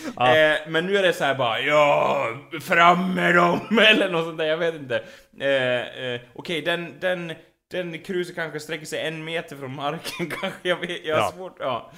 Eh, 0.07 0.59
men 0.69 0.87
nu 0.87 0.97
är 0.97 1.03
det 1.03 1.12
så 1.12 1.25
här 1.25 1.35
bara 1.35 1.61
ja, 1.61 2.27
fram 2.61 3.15
med 3.15 3.35
dem! 3.35 3.79
Eller 3.88 4.09
något 4.11 4.25
sånt 4.25 4.38
där, 4.38 4.45
jag 4.45 4.57
vet 4.57 4.75
inte. 4.75 5.03
Eh, 5.41 6.05
eh, 6.05 6.21
Okej, 6.35 6.62
den, 6.62 6.95
den, 7.01 7.33
den 7.71 7.99
krusen 7.99 8.35
kanske 8.35 8.61
sträcker 8.61 8.87
sig 8.87 9.07
en 9.07 9.25
meter 9.25 9.57
från 9.57 9.75
marken 9.77 10.27
kanske, 10.41 10.69
jag 10.69 10.77
vet, 10.77 11.05
jag 11.05 11.17
har 11.17 11.23
Ja. 11.23 11.33
svårt, 11.37 11.57
ja. 11.61 11.93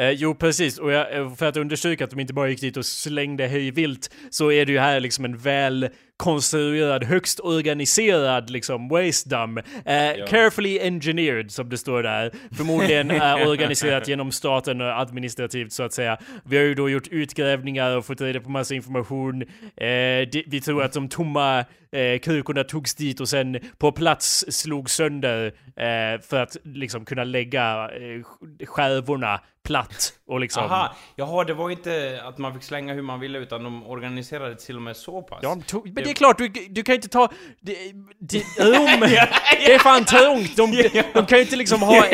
Eh, 0.00 0.10
jo, 0.10 0.34
precis. 0.34 0.78
Och 0.78 0.92
jag, 0.92 1.16
eh, 1.16 1.34
för 1.34 1.46
att 1.46 1.56
understryka 1.56 2.04
att 2.04 2.10
de 2.10 2.20
inte 2.20 2.32
bara 2.32 2.48
gick 2.48 2.60
dit 2.60 2.76
och 2.76 2.86
slängde 2.86 3.46
hej 3.46 3.70
vilt 3.70 4.10
så 4.30 4.52
är 4.52 4.66
det 4.66 4.72
ju 4.72 4.78
här 4.78 5.00
liksom 5.00 5.24
en 5.24 5.38
väl 5.38 5.88
konstruerad, 6.16 7.04
högst 7.04 7.40
organiserad 7.40 8.50
liksom 8.50 8.88
waste 8.88 9.28
dump. 9.28 9.58
Eh, 9.58 10.26
Carefully 10.28 10.78
engineered, 10.78 11.50
som 11.50 11.68
det 11.68 11.78
står 11.78 12.02
där. 12.02 12.32
Förmodligen 12.56 13.10
är 13.10 13.48
organiserat 13.48 14.08
genom 14.08 14.32
staten 14.32 14.80
och 14.80 15.00
administrativt 15.00 15.72
så 15.72 15.82
att 15.82 15.92
säga. 15.92 16.18
Vi 16.44 16.56
har 16.56 16.64
ju 16.64 16.74
då 16.74 16.88
gjort 16.90 17.08
utgrävningar 17.08 17.96
och 17.96 18.06
fått 18.06 18.20
reda 18.20 18.40
på 18.40 18.50
massa 18.50 18.74
information. 18.74 19.42
Eh, 19.42 19.46
det, 19.76 20.44
vi 20.46 20.60
tror 20.60 20.82
att 20.82 20.92
de 20.92 21.08
tomma 21.08 21.64
eh, 21.94 22.18
krukorna 22.18 22.64
togs 22.64 22.94
dit 22.94 23.20
och 23.20 23.28
sen 23.28 23.58
på 23.78 23.92
plats 23.92 24.44
slog 24.48 24.90
sönder 24.90 25.46
eh, 25.76 26.20
för 26.20 26.42
att 26.42 26.56
liksom 26.64 27.04
kunna 27.04 27.24
lägga 27.24 27.90
eh, 27.90 28.66
skärvorna 28.66 29.40
platt 29.64 30.12
och 30.26 30.40
liksom... 30.40 30.62
Aha, 30.62 30.94
jaha, 31.16 31.44
det 31.44 31.54
var 31.54 31.70
inte 31.70 32.22
att 32.24 32.38
man 32.38 32.54
fick 32.54 32.62
slänga 32.62 32.94
hur 32.94 33.02
man 33.02 33.20
ville 33.20 33.38
utan 33.38 33.64
de 33.64 33.86
organiserade 33.86 34.56
till 34.56 34.76
och 34.76 34.82
med 34.82 34.96
så 34.96 35.22
pass. 35.22 35.38
Ja, 35.42 35.48
de 35.48 35.62
tog, 35.62 35.84
men 35.86 36.03
det 36.03 36.03
är 36.10 36.14
klart, 36.14 36.38
du, 36.38 36.48
du 36.48 36.82
kan 36.82 36.94
inte 36.94 37.08
ta... 37.08 37.28
Det, 37.60 37.76
det, 38.20 38.38
det 39.66 39.74
är 39.74 39.78
fan 39.78 40.04
trångt! 40.04 40.56
De, 40.56 40.72
de 41.14 41.26
kan 41.26 41.38
ju 41.38 41.44
inte 41.44 41.56
liksom 41.56 41.82
ha... 41.82 42.04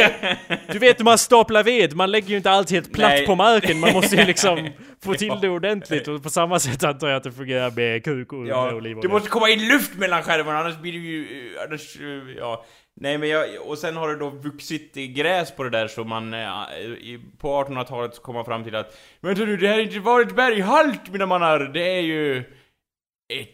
Du 0.72 0.79
vet 0.79 0.98
hur 1.00 1.05
man 1.05 1.18
staplar 1.18 1.62
ved, 1.62 1.96
man 1.96 2.11
lägger 2.11 2.29
ju 2.29 2.37
inte 2.37 2.50
allt 2.50 2.70
helt 2.70 2.92
platt 2.92 3.11
Nej. 3.11 3.26
på 3.26 3.35
marken, 3.35 3.81
man 3.81 3.92
måste 3.92 4.16
ju 4.16 4.24
liksom 4.24 4.68
få 5.05 5.14
till 5.14 5.33
det 5.42 5.48
ordentligt. 5.48 6.09
Och 6.09 6.22
på 6.22 6.31
samma 6.31 6.59
sätt 6.59 6.85
antar 6.85 7.09
jag 7.09 7.16
att 7.16 7.22
det 7.22 7.33
fungerar 7.33 7.70
med 7.70 8.05
kuk 8.05 8.33
och 8.33 8.46
Ja, 8.46 8.72
olivolja. 8.72 9.03
det 9.03 9.09
måste 9.09 9.29
komma 9.29 9.48
in 9.50 9.68
luft 9.68 9.94
mellan 9.94 10.22
skärvorna 10.22 10.59
annars 10.59 10.76
blir 10.79 10.92
det 10.92 10.98
ju... 10.98 11.22
eh, 11.57 11.62
Annars, 11.68 11.96
eh, 12.00 12.37
ja. 12.38 12.64
Nej 13.00 13.18
men 13.18 13.29
jag, 13.29 13.46
och 13.66 13.79
sen 13.79 13.96
har 13.96 14.09
det 14.09 14.16
då 14.18 14.31
vuxit 14.31 14.96
i 14.96 15.07
gräs 15.09 15.57
på 15.57 15.62
det 15.62 15.70
där 15.70 15.88
så 15.88 16.05
man... 16.05 16.35
eh, 16.35 16.48
På 17.38 17.64
1800-talet 17.64 18.14
så 18.14 18.22
kom 18.22 18.35
man 18.35 18.44
fram 18.44 18.64
till 18.64 18.74
att 18.76 18.98
Vänta 19.20 19.44
nu, 19.44 19.57
det 19.57 19.68
här 19.68 19.79
är 19.79 19.83
inte 19.83 19.98
varit 20.00 20.37
berghalt 20.37 21.09
mina 21.12 21.26
mannar! 21.26 21.59
Det 21.61 21.96
är 21.96 22.00
ju... 22.00 22.38
Ett... 22.38 23.48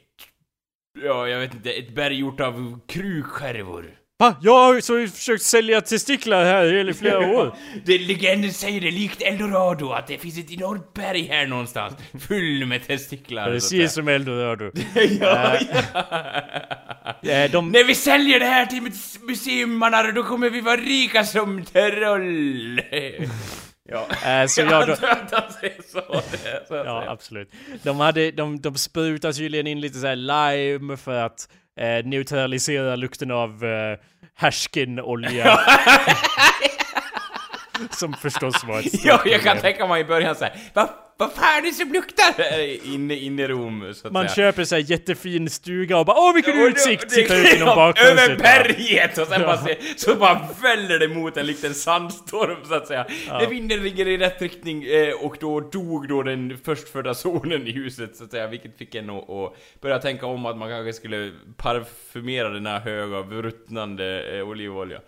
Ja, 1.04 1.28
jag 1.28 1.40
vet 1.40 1.54
inte, 1.54 1.70
ett 1.70 1.94
berg 1.94 2.14
gjort 2.14 2.40
av 2.40 2.80
krukskärvor. 2.88 3.90
Va? 4.18 4.36
Jag 4.42 4.52
har 4.52 4.80
så 4.80 5.06
försökt 5.06 5.42
sälja 5.42 5.80
testiklar 5.80 6.44
här 6.44 6.88
i 6.88 6.94
flera 6.94 7.18
år. 7.18 7.56
Det, 7.84 7.98
legenden 7.98 8.52
säger 8.52 8.80
det 8.80 8.90
likt 8.90 9.22
Eldorado, 9.22 9.90
att 9.92 10.06
det 10.06 10.18
finns 10.18 10.38
ett 10.38 10.50
enormt 10.50 10.94
berg 10.94 11.22
här 11.22 11.46
någonstans, 11.46 11.94
full 12.28 12.66
med 12.66 12.86
testiklar. 12.86 13.50
Precis 13.50 13.92
som 13.92 14.08
Eldorado. 14.08 14.70
säga. 14.92 15.18
ja, 15.20 15.58
Eh, 17.22 17.50
de, 17.50 17.68
När 17.68 17.84
vi 17.84 17.94
säljer 17.94 18.40
det 18.40 18.46
här 18.46 18.66
till 18.66 18.82
mannar, 19.66 20.12
då 20.12 20.22
kommer 20.22 20.50
vi 20.50 20.60
vara 20.60 20.76
rika 20.76 21.24
som 21.24 21.64
troll! 21.64 22.80
ja. 23.88 24.06
eh, 24.40 24.46
så 24.46 24.60
Jag 24.60 24.70
jag, 24.72 24.90
antar 24.90 25.08
att 25.08 25.32
han 25.32 25.52
säger 25.52 25.82
så. 25.92 26.00
Det, 26.30 26.66
så 26.68 26.74
att 26.74 26.86
Ja, 26.86 27.00
säga. 27.00 27.10
absolut. 27.10 27.50
De, 27.82 28.00
hade, 28.00 28.30
de, 28.30 28.60
de 28.60 28.74
sprutar 28.74 29.32
tydligen 29.32 29.66
in 29.66 29.80
lite 29.80 29.98
så 29.98 30.06
här 30.06 30.16
lime 30.16 30.96
för 30.96 31.18
att 31.26 31.48
eh, 31.80 32.04
neutralisera 32.06 32.96
lukten 32.96 33.30
av 33.30 33.64
eh, 33.64 33.98
härskenolja. 34.34 35.58
Som 37.90 38.12
förstås 38.14 38.64
var 38.64 38.78
ett 38.80 38.86
Ja, 39.04 39.20
jag 39.24 39.40
kan 39.40 39.58
tänka 39.58 39.86
mig 39.86 40.00
i 40.00 40.04
början 40.04 40.34
såhär, 40.34 40.56
vad 41.18 41.32
fan 41.32 41.58
är 41.58 41.62
det 41.62 41.72
som 41.72 41.92
luktar 41.92 42.34
inne, 42.94 43.14
inne 43.14 43.42
i 43.42 43.48
Rom? 43.48 43.94
Så 43.94 44.06
att 44.06 44.12
Man 44.12 44.28
säga. 44.28 44.34
köper 44.34 44.64
så 44.64 44.74
här 44.74 44.82
jättefin 44.82 45.50
stuga 45.50 45.98
och 45.98 46.06
bara 46.06 46.16
åh 46.18 46.34
vilken 46.34 46.60
Och 46.62 46.66
utsikt! 46.66 47.10
Tittar 47.10 47.36
ut 47.36 47.52
genom 47.52 47.68
ja, 47.68 47.74
bakfönstret. 47.76 48.30
Över 48.30 48.36
berget! 48.36 49.18
Och 49.18 49.26
sen 49.26 49.42
bara 49.42 49.56
se, 49.56 49.76
så 49.96 50.14
bara 50.14 50.48
väller 50.62 50.98
det 50.98 51.08
mot 51.08 51.36
en 51.36 51.46
liten 51.46 51.74
sandstorm 51.74 52.56
så 52.64 52.74
att 52.74 52.86
säga. 52.86 53.06
När 53.28 53.46
vinden 53.46 53.82
ligger 53.82 54.08
i 54.08 54.18
rätt 54.18 54.42
riktning 54.42 54.84
eh, 54.84 55.14
och 55.14 55.36
då 55.40 55.60
dog 55.60 56.08
då 56.08 56.22
den 56.22 56.58
förstfödda 56.64 57.14
sonen 57.14 57.66
i 57.66 57.72
huset 57.72 58.16
så 58.16 58.24
att 58.24 58.30
säga. 58.30 58.46
Vilket 58.46 58.78
fick 58.78 58.94
en 58.94 59.10
att, 59.10 59.30
att 59.30 59.52
börja 59.80 59.98
tänka 59.98 60.26
om 60.26 60.46
att 60.46 60.56
man 60.56 60.68
kanske 60.68 60.92
skulle 60.92 61.32
parfymera 61.56 62.48
den 62.48 62.66
här 62.66 62.80
hög 62.80 63.12
av 63.12 63.32
ruttnande 63.42 64.36
eh, 64.38 64.48
olivolja. 64.48 65.00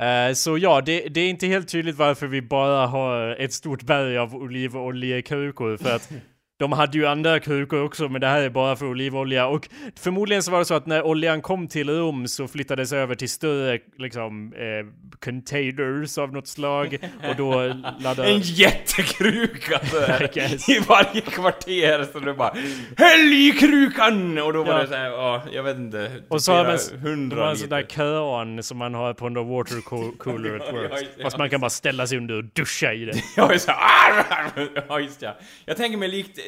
Eh, 0.00 0.32
så 0.34 0.58
ja, 0.58 0.80
det, 0.80 1.00
det 1.00 1.20
är 1.20 1.30
inte 1.30 1.46
helt 1.46 1.68
tydligt 1.68 1.96
varför 1.96 2.26
vi 2.26 2.42
bara 2.42 2.86
har 2.86 3.36
ett 3.40 3.52
stort 3.52 3.82
berg 3.82 4.18
av 4.18 4.34
olivoljekrukor 4.34 5.76
för 5.76 5.96
att 5.96 6.12
de 6.58 6.72
hade 6.72 6.98
ju 6.98 7.06
andra 7.06 7.40
krukor 7.40 7.82
också 7.84 8.08
men 8.08 8.20
det 8.20 8.26
här 8.26 8.42
är 8.42 8.50
bara 8.50 8.76
för 8.76 8.86
olivolja 8.86 9.46
och 9.46 9.68
förmodligen 9.98 10.42
så 10.42 10.50
var 10.50 10.58
det 10.58 10.64
så 10.64 10.74
att 10.74 10.86
när 10.86 11.02
oljan 11.02 11.42
kom 11.42 11.68
till 11.68 11.90
Rom 11.90 12.28
så 12.28 12.48
flyttades 12.48 12.92
över 12.92 13.14
till 13.14 13.28
större 13.30 13.78
liksom 13.98 14.52
eh, 14.52 14.86
containers 15.24 16.18
av 16.18 16.32
något 16.32 16.48
slag 16.48 16.98
och 17.28 17.36
då 17.36 17.74
laddade... 17.98 18.28
En 18.28 18.40
jättekruka 18.40 19.78
så 19.86 20.00
här, 20.00 20.22
I 20.70 20.78
varje 20.88 21.20
kvarter 21.20 22.04
så 22.12 22.18
det 22.18 22.34
bara 22.34 22.54
Häll 22.96 23.32
i 23.32 23.52
krukan! 23.60 24.38
Och 24.38 24.52
då 24.52 24.62
var 24.64 24.72
Ja. 24.72 24.78
det 24.82 24.88
såhär, 24.88 25.06
ja, 25.10 25.42
jag 25.52 25.62
vet 25.62 25.76
inte. 25.76 26.10
Och 26.28 26.42
så 26.42 26.52
har 26.52 26.64
man, 26.64 27.38
har 27.38 27.50
en 27.50 27.56
sån 27.56 27.68
där 27.68 27.82
kran 27.90 28.62
som 28.62 28.78
man 28.78 28.94
har 28.94 29.14
på 29.14 29.26
en 29.26 29.34
water 29.48 29.80
co- 29.80 30.12
cooler 30.18 30.56
at 30.60 30.72
work. 30.74 30.92
ja. 31.16 31.22
Fast 31.22 31.38
man 31.38 31.50
kan 31.50 31.60
bara 31.60 31.70
ställa 31.70 32.06
sig 32.06 32.18
under 32.18 32.34
och 32.36 32.44
duscha 32.44 32.92
i 32.92 33.04
det. 33.04 33.12
Ja, 33.36 33.52
just 33.52 33.66
det. 33.66 33.74
Ja, 34.88 35.00
just 35.00 35.20
det. 35.20 35.34
Jag 35.64 35.76
tänker 35.76 35.98
mig 35.98 36.08
likt 36.08 36.38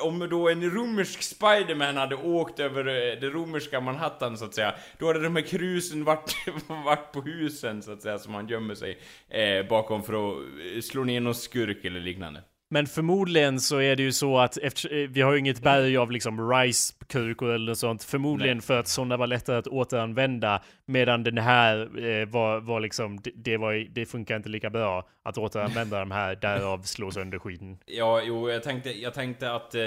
om 0.00 0.28
då 0.30 0.48
en 0.48 0.70
romersk 0.70 1.22
Spiderman 1.22 1.96
hade 1.96 2.16
åkt 2.16 2.60
över 2.60 2.86
eh, 2.86 3.20
det 3.20 3.30
romerska 3.30 3.80
Manhattan 3.80 4.38
så 4.38 4.44
att 4.44 4.54
säga. 4.54 4.74
Då 4.98 5.06
hade 5.06 5.22
de 5.22 5.36
här 5.36 5.42
krusen 5.42 6.04
varit, 6.04 6.36
varit 6.66 7.12
på 7.12 7.20
husen 7.20 7.82
så 7.82 7.92
att 7.92 8.02
säga, 8.02 8.18
som 8.18 8.34
han 8.34 8.48
gömmer 8.48 8.74
sig 8.74 8.98
eh, 9.28 9.66
bakom 9.66 10.02
för 10.02 10.12
att 10.12 10.38
eh, 10.76 10.80
slå 10.80 11.04
ner 11.04 11.20
någon 11.20 11.34
skurk 11.34 11.84
eller 11.84 12.00
liknande. 12.00 12.42
Men 12.72 12.86
förmodligen 12.86 13.60
så 13.60 13.80
är 13.80 13.96
det 13.96 14.02
ju 14.02 14.12
så 14.12 14.38
att 14.38 14.56
efter, 14.56 15.02
eh, 15.02 15.08
vi 15.08 15.20
har 15.20 15.32
ju 15.32 15.38
inget 15.38 15.62
berg 15.62 15.96
av 15.96 16.10
liksom 16.10 16.50
rice-krukor 16.50 17.50
eller 17.50 17.66
något 17.66 17.78
sånt. 17.78 18.04
Förmodligen 18.04 18.56
Nej. 18.56 18.66
för 18.66 18.80
att 18.80 18.88
sådana 18.88 19.16
var 19.16 19.26
lättare 19.26 19.56
att 19.56 19.66
återanvända. 19.66 20.62
Medan 20.86 21.22
den 21.22 21.38
här 21.38 21.76
eh, 22.04 22.28
var, 22.28 22.60
var 22.60 22.80
liksom, 22.80 23.20
det, 23.20 23.30
det, 23.34 23.56
var, 23.56 23.86
det 23.94 24.06
funkar 24.06 24.36
inte 24.36 24.48
lika 24.48 24.70
bra 24.70 25.08
att 25.22 25.38
återanvända 25.38 25.98
de 25.98 26.10
här, 26.10 26.36
därav 26.36 26.82
slå 26.82 27.10
sönder 27.10 27.38
skiten. 27.38 27.78
Ja, 27.86 28.22
jo, 28.24 28.50
jag 28.50 28.62
tänkte, 28.62 29.00
jag 29.00 29.14
tänkte 29.14 29.52
att 29.52 29.74
eh, 29.74 29.86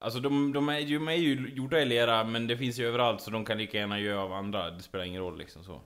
Alltså 0.00 0.20
de, 0.20 0.52
de, 0.52 0.68
är 0.68 0.78
ju, 0.78 0.98
de 0.98 1.08
är 1.08 1.12
ju 1.12 1.52
gjorda 1.54 1.80
i 1.80 1.84
lera, 1.84 2.24
men 2.24 2.46
det 2.46 2.56
finns 2.56 2.78
ju 2.78 2.86
överallt 2.86 3.20
så 3.20 3.30
de 3.30 3.44
kan 3.44 3.58
lika 3.58 3.78
gärna 3.78 4.00
göra 4.00 4.20
av 4.20 4.32
andra. 4.32 4.70
Det 4.70 4.82
spelar 4.82 5.04
ingen 5.04 5.22
roll 5.22 5.38
liksom 5.38 5.64
så. 5.64 5.80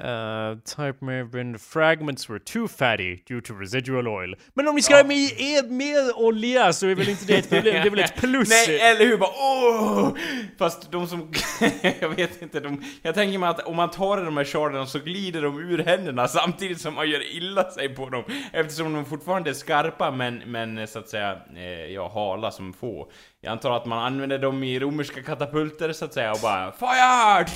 Uh, 0.00 0.56
type 0.64 1.02
may 1.02 1.18
have 1.18 1.30
been 1.30 1.58
fragments 1.58 2.28
were 2.28 2.38
too 2.38 2.68
fatty 2.68 3.22
due 3.26 3.40
to 3.40 3.54
residual 3.54 4.08
oil. 4.08 4.34
Men 4.54 4.68
om 4.68 4.74
ni 4.74 4.82
ska 4.82 4.96
ha 4.96 5.04
med 5.04 5.16
er 5.16 5.68
mer 5.68 6.18
olja 6.18 6.72
så 6.72 6.86
är 6.86 6.94
väl 6.94 7.08
inte 7.08 7.24
det 7.26 7.38
ett 7.38 7.50
problem? 7.50 7.74
Det 7.74 7.80
är 7.80 7.90
väl 7.90 7.98
ett 7.98 8.16
plus? 8.16 8.48
Nej, 8.48 8.80
eller 8.80 9.06
hur? 9.06 9.18
Bara 9.18 9.30
åh! 9.30 10.10
Fast 10.58 10.92
de 10.92 11.06
som... 11.06 11.32
jag 12.00 12.08
vet 12.08 12.42
inte, 12.42 12.60
de... 12.60 12.82
Jag 13.02 13.14
tänker 13.14 13.38
mig 13.38 13.48
att 13.48 13.66
om 13.66 13.76
man 13.76 13.90
tar 13.90 14.24
de 14.24 14.36
här 14.36 14.44
charterna 14.44 14.86
så 14.86 14.98
glider 14.98 15.42
de 15.42 15.58
ur 15.58 15.78
händerna 15.78 16.28
samtidigt 16.28 16.80
som 16.80 16.94
man 16.94 17.10
gör 17.10 17.36
illa 17.36 17.70
sig 17.70 17.88
på 17.88 18.08
dem. 18.08 18.24
Eftersom 18.52 18.92
de 18.92 19.04
fortfarande 19.04 19.50
är 19.50 19.54
skarpa 19.54 20.10
men, 20.10 20.38
men 20.46 20.86
så 20.86 20.98
att 20.98 21.08
säga, 21.08 21.38
eh, 21.56 21.92
ja, 21.92 22.08
hala 22.08 22.50
som 22.50 22.72
få. 22.72 23.10
Jag 23.40 23.52
antar 23.52 23.76
att 23.76 23.86
man 23.86 23.98
använder 23.98 24.38
dem 24.38 24.62
i 24.62 24.78
romerska 24.78 25.22
katapulter 25.22 25.92
så 25.92 26.04
att 26.04 26.14
säga 26.14 26.32
och 26.32 26.38
bara 26.42 26.72
FIRE! 26.72 27.46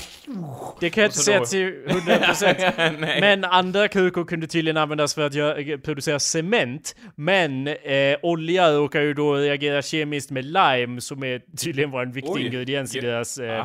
Det 0.81 0.91
kan 0.91 1.03
jag 1.03 1.09
inte 1.09 1.19
säga 1.19 1.45
till 1.45 1.85
100% 1.87 2.97
Nej. 3.01 3.21
Men 3.21 3.45
andra 3.45 3.89
krukor 3.89 4.25
kunde 4.25 4.47
tydligen 4.47 4.77
användas 4.77 5.15
för 5.15 5.23
att 5.23 5.35
göra, 5.35 5.79
producera 5.79 6.19
cement. 6.19 6.97
Men 7.15 7.67
eh, 7.67 7.75
olja 8.23 8.73
råkar 8.73 9.01
ju 9.01 9.15
då 9.15 9.35
reagera 9.35 9.83
kemiskt 9.83 10.31
med 10.31 10.45
lime 10.45 11.01
som 11.01 11.25
är 11.25 11.43
tydligen 11.57 11.91
var 11.91 12.03
en 12.03 12.13
viktig 12.13 12.33
Oj. 12.33 12.47
ingrediens 12.47 12.97
i 12.97 13.01
deras 13.01 13.39
eh, 13.39 13.65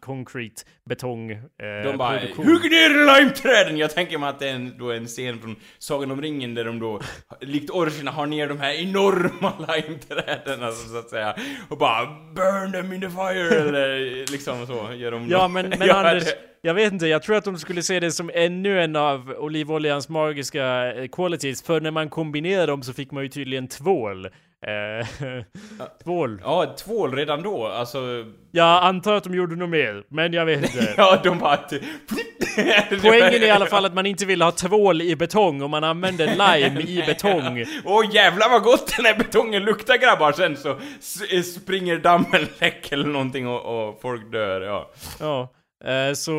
concrete 0.00 0.62
betong 0.86 1.30
eh, 1.30 1.38
De 1.84 1.96
bara 1.98 2.18
produktion. 2.18 2.46
Hugg 2.46 2.70
ner 2.70 3.18
limeträden! 3.18 3.76
Jag 3.76 3.90
tänker 3.90 4.18
mig 4.18 4.28
att 4.28 4.38
det 4.38 4.48
är 4.48 4.54
en, 4.54 4.78
då 4.78 4.92
en 4.92 5.06
scen 5.06 5.38
från 5.38 5.56
Sagan 5.78 6.10
om 6.10 6.22
ringen 6.22 6.54
där 6.54 6.64
de 6.64 6.78
då, 6.78 7.00
likt 7.40 7.70
orcherna, 7.70 8.10
har 8.10 8.26
ner 8.26 8.48
de 8.48 8.60
här 8.60 8.72
enorma 8.72 9.52
limeträden 9.74 10.62
alltså, 10.62 10.88
så 10.88 10.98
att 10.98 11.10
säga. 11.10 11.36
Och 11.68 11.78
bara 11.78 12.06
Burn 12.34 12.72
them 12.72 12.92
in 12.92 13.00
the 13.00 13.10
fire! 13.10 13.68
Eller 13.68 13.98
liksom 14.32 14.66
så, 14.66 14.92
gör 14.94 15.10
de 15.10 15.28
Ja 15.28 15.48
men, 15.48 15.68
men 15.78 15.88
Ja, 15.88 16.10
Anders, 16.10 16.24
jag 16.62 16.74
vet 16.74 16.92
inte, 16.92 17.06
jag 17.06 17.22
tror 17.22 17.36
att 17.36 17.44
de 17.44 17.58
skulle 17.58 17.82
se 17.82 18.00
det 18.00 18.12
som 18.12 18.30
ännu 18.34 18.82
en 18.82 18.96
av 18.96 19.30
olivoljans 19.38 20.08
magiska 20.08 20.94
eh, 20.94 21.08
qualities. 21.08 21.62
För 21.62 21.80
när 21.80 21.90
man 21.90 22.08
kombinerar 22.08 22.66
dem 22.66 22.82
så 22.82 22.92
fick 22.92 23.10
man 23.10 23.22
ju 23.22 23.28
tydligen 23.28 23.68
tvål. 23.68 24.28
Eh, 24.66 25.06
tvål. 26.04 26.40
Ja, 26.44 26.74
tvål 26.78 27.14
redan 27.16 27.42
då, 27.42 27.66
alltså... 27.66 28.24
Jag 28.50 28.84
antar 28.84 29.14
att 29.14 29.24
de 29.24 29.34
gjorde 29.34 29.56
något 29.56 29.68
mer, 29.68 30.02
men 30.08 30.32
jag 30.32 30.46
vet 30.46 30.62
inte. 30.62 30.94
Ja, 30.96 31.20
de 31.24 31.38
bara... 31.38 31.56
Poängen 33.02 33.34
är 33.34 33.42
i 33.46 33.50
alla 33.50 33.66
fall 33.66 33.84
att 33.84 33.94
man 33.94 34.06
inte 34.06 34.26
vill 34.26 34.42
ha 34.42 34.50
tvål 34.52 35.02
i 35.02 35.16
betong 35.16 35.62
och 35.62 35.70
man 35.70 35.84
använder 35.84 36.26
lime 36.26 36.80
i 36.80 37.02
betong. 37.06 37.64
Åh 37.84 38.04
jävlar 38.14 38.48
vad 38.50 38.62
gott 38.62 38.96
den 38.96 39.06
här 39.06 39.14
betongen 39.18 39.64
luktar 39.64 39.96
grabbar! 39.96 40.32
Sen 40.32 40.56
så 40.56 40.76
s- 40.98 41.54
springer 41.54 41.96
dammen 41.98 42.46
läck 42.58 42.92
eller 42.92 43.08
någonting 43.08 43.48
och, 43.48 43.88
och 43.88 44.00
folk 44.02 44.32
dör, 44.32 44.60
ja. 44.60 44.90
Ja, 45.20 45.52
eh, 45.84 46.12
så 46.14 46.32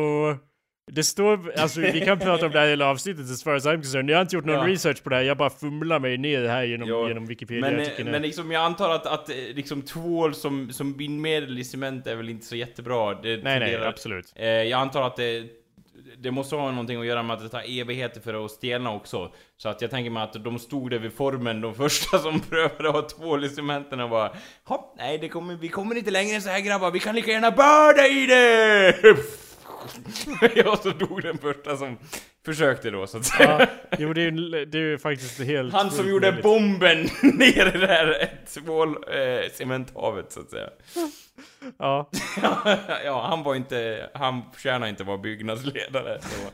det 0.90 1.04
står, 1.04 1.52
alltså 1.58 1.80
vi 1.80 2.00
kan 2.00 2.18
prata 2.18 2.46
om 2.46 2.52
det 2.52 2.58
här 2.60 2.66
hela 2.68 2.86
avsnittet 2.86 3.30
as 3.30 3.42
far 3.44 3.54
as 3.54 3.66
I'm 3.66 3.74
concerned. 3.76 4.10
Jag 4.10 4.16
har 4.16 4.22
inte 4.22 4.36
gjort 4.36 4.44
någon 4.44 4.56
Ja. 4.68 4.72
research 4.74 5.02
på 5.02 5.10
det 5.10 5.16
här, 5.16 5.22
jag 5.22 5.36
bara 5.36 5.50
fumlar 5.50 5.98
mig 6.00 6.18
ner 6.18 6.44
här 6.48 6.64
genom, 6.64 6.88
Jo, 6.88 7.08
genom 7.08 7.26
Wikipedia. 7.26 7.70
Men, 7.70 7.78
här. 7.80 8.04
men 8.04 8.22
liksom 8.22 8.50
jag 8.50 8.62
antar 8.62 8.90
att, 8.90 9.06
att 9.06 9.30
eh, 9.30 9.36
liksom 9.54 9.82
tvål 9.82 10.34
som, 10.34 10.72
som 10.72 10.92
bindmedel 10.96 11.58
i 11.58 11.64
cement 11.64 12.06
är 12.06 12.16
väl 12.16 12.28
inte 12.28 12.46
så 12.46 12.56
jättebra. 12.56 13.14
Det 13.14 13.20
nej, 13.28 13.40
nej, 13.44 13.60
tenderar- 13.60 13.86
absolut. 13.88 14.32
Eh, 14.36 14.46
jag 14.48 14.80
antar 14.80 15.02
att 15.02 15.16
det, 15.16 15.44
det 16.18 16.30
måste 16.30 16.56
ha 16.56 16.70
någonting 16.70 17.00
att 17.00 17.06
göra 17.06 17.22
med 17.22 17.36
att 17.36 17.42
det 17.42 17.48
tar 17.48 17.80
evigheter 17.80 18.20
för 18.20 18.44
att 18.44 18.50
stelna 18.50 18.92
också. 18.92 19.32
Så 19.56 19.68
att 19.68 19.82
jag 19.82 19.90
tänker 19.90 20.10
mig 20.10 20.22
att 20.22 20.44
de 20.44 20.58
stod 20.58 20.90
där 20.90 20.98
vid 20.98 21.12
formen, 21.12 21.60
de 21.60 21.74
första 21.74 22.18
som 22.22 22.40
prövade 22.40 22.88
att 22.88 22.94
ha 22.94 23.02
tvål 23.02 23.44
i 23.44 23.48
cementen 23.48 24.00
och 24.00 24.10
bara 24.10 24.32
Hopp, 24.64 24.94
nej 24.98 25.18
det 25.18 25.28
kommer, 25.28 25.54
vi 25.54 25.68
kommer 25.68 25.94
inte 25.98 26.10
längre 26.10 26.34
än 26.36 26.42
så 26.42 26.48
här 26.50 26.60
grabbar, 26.60 26.90
vi 26.90 26.98
kan 27.00 27.14
lika 27.14 27.30
gärna 27.30 27.50
börda 27.50 28.06
i 28.06 28.26
det! 28.26 29.16
ja, 30.54 30.76
så 30.76 30.90
dog 30.90 31.22
den 31.22 31.38
första 31.38 31.76
som 31.76 31.98
försökte 32.44 32.90
då 32.90 33.06
så 33.06 33.18
att 33.18 33.24
säga. 33.24 33.60
Ja, 33.60 33.66
jo 33.98 34.12
det 34.12 34.20
är 34.20 34.30
ju 34.30 34.64
det 34.64 34.78
är 34.78 34.82
ju 34.82 34.98
faktiskt 34.98 35.40
helt... 35.40 35.72
Han 35.72 35.90
som 35.90 36.08
gjorde 36.08 36.26
möjligt. 36.26 36.42
bomben 36.42 37.02
ner 37.22 37.66
i 37.66 37.78
det 37.78 37.86
där 37.86 38.30
tvål, 38.54 38.88
eh, 38.88 39.50
cementhavet 39.52 40.32
så 40.32 40.40
att 40.40 40.50
säga. 40.50 40.68
Ja. 41.78 42.10
ja, 43.04 43.26
han 43.28 43.42
var 43.42 43.54
inte, 43.54 44.10
han 44.14 44.42
förtjänar 44.52 44.86
inte 44.86 45.04
vara 45.04 45.18
byggnadsledare. 45.18 46.18
Så, 46.20 46.46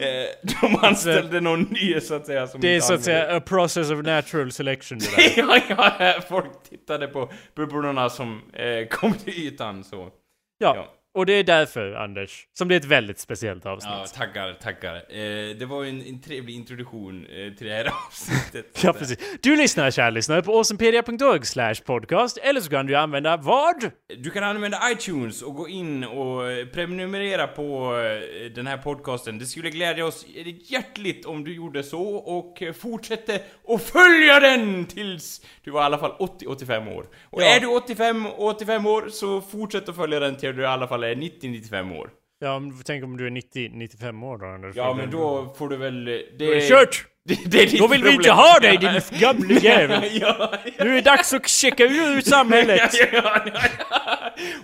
eh, 0.00 0.26
de 0.60 0.76
anställde 0.86 1.40
någon 1.40 1.62
ny 1.62 2.00
så 2.00 2.14
att 2.14 2.26
säga 2.26 2.46
som 2.46 2.60
Det 2.60 2.76
är 2.76 2.80
så 2.80 2.94
att 2.94 3.02
säga 3.02 3.36
a 3.36 3.40
process 3.40 3.90
of 3.90 4.02
natural 4.02 4.52
selection 4.52 4.98
det 4.98 5.16
där. 5.16 5.32
ja, 5.36 5.92
ja, 5.98 6.14
folk 6.28 6.62
tittade 6.70 7.06
på 7.06 7.32
bubblorna 7.54 8.10
som 8.10 8.42
eh, 8.52 8.86
kom 8.86 9.14
till 9.14 9.32
ytan 9.32 9.84
så. 9.84 10.10
Ja. 10.58 10.76
Ja. 10.76 10.88
Och 11.14 11.26
det 11.26 11.32
är 11.32 11.44
därför, 11.44 11.92
Anders, 11.94 12.46
som 12.58 12.68
det 12.68 12.74
är 12.74 12.76
ett 12.76 12.84
väldigt 12.84 13.18
speciellt 13.18 13.66
avsnitt. 13.66 13.92
Ja, 13.98 14.06
tackar, 14.06 14.52
tackar. 14.62 14.94
Eh, 14.94 15.56
det 15.56 15.66
var 15.68 15.82
ju 15.82 15.88
en, 15.90 16.02
en 16.06 16.20
trevlig 16.20 16.54
introduktion 16.54 17.26
eh, 17.26 17.52
till 17.54 17.66
det 17.66 17.72
här 17.74 17.92
avsnittet. 18.08 18.80
Ja, 18.84 18.92
precis. 18.92 19.18
Du 19.42 19.56
lyssnar, 19.56 19.90
kära 19.90 20.10
lyssnare, 20.10 20.42
på 20.42 20.52
awesomepedia.org 20.54 21.46
slash 21.46 21.74
podcast, 21.86 22.38
eller 22.42 22.60
så 22.60 22.70
kan 22.70 22.86
du 22.86 22.96
använda 22.96 23.36
vad? 23.36 23.90
Du 24.18 24.30
kan 24.30 24.44
använda 24.44 24.78
iTunes 24.92 25.42
och 25.42 25.54
gå 25.54 25.68
in 25.68 26.04
och 26.04 26.42
prenumerera 26.72 27.46
på 27.46 27.96
eh, 27.96 28.50
den 28.54 28.66
här 28.66 28.76
podcasten. 28.76 29.38
Det 29.38 29.46
skulle 29.46 29.70
glädja 29.70 30.06
oss 30.06 30.26
hjärtligt 30.70 31.26
om 31.26 31.44
du 31.44 31.54
gjorde 31.54 31.82
så 31.82 32.02
och 32.14 32.62
fortsätter 32.80 33.40
att 33.68 33.82
följa 33.82 34.40
den 34.40 34.84
tills 34.86 35.40
du 35.64 35.70
var 35.70 35.82
i 35.82 35.84
alla 35.84 35.98
fall 35.98 36.12
80-85 36.18 36.96
år. 36.96 37.06
Och 37.30 37.42
Ja. 37.42 37.46
är 37.56 37.60
du 37.60 37.66
85-85 37.66 38.86
år 38.88 39.08
så 39.08 39.40
fortsätt 39.40 39.88
att 39.88 39.96
följa 39.96 40.20
den 40.20 40.36
till 40.36 40.56
du 40.56 40.62
i 40.62 40.66
alla 40.66 40.88
fall 40.88 41.01
är 41.10 41.14
90-95 41.14 41.98
år. 41.98 42.10
Ja, 42.38 42.58
men 42.58 42.82
tänk 42.84 43.04
om 43.04 43.16
du 43.16 43.26
är 43.26 43.30
90-95 43.30 44.24
år 44.24 44.38
då, 44.38 44.46
Anders. 44.46 44.76
Ja 44.76 44.94
men 44.94 45.10
då 45.10 45.54
får 45.58 45.68
du 45.68 45.76
väl... 45.76 46.04
Det, 46.04 46.38
Då 46.38 46.44
är 46.44 46.54
det 46.54 46.68
kört! 46.68 47.06
Det, 47.24 47.38
det 47.46 47.62
är 47.62 47.66
ditt 47.66 47.78
Då 47.78 47.86
vill 47.86 48.02
vi 48.02 48.10
problem. 48.10 48.20
inte 48.20 48.30
ha 48.30 48.58
dig, 48.58 48.76
din 48.76 49.20
gamle 49.20 49.54
jävel! 49.62 50.08
ja, 50.12 50.36
ja. 50.64 50.84
Nu 50.84 50.90
är 50.90 50.94
det 50.94 51.00
dags 51.00 51.32
att 51.32 51.48
checka 51.48 51.84
ut 51.84 52.26
samhället! 52.26 52.90
Ja. 53.12 53.44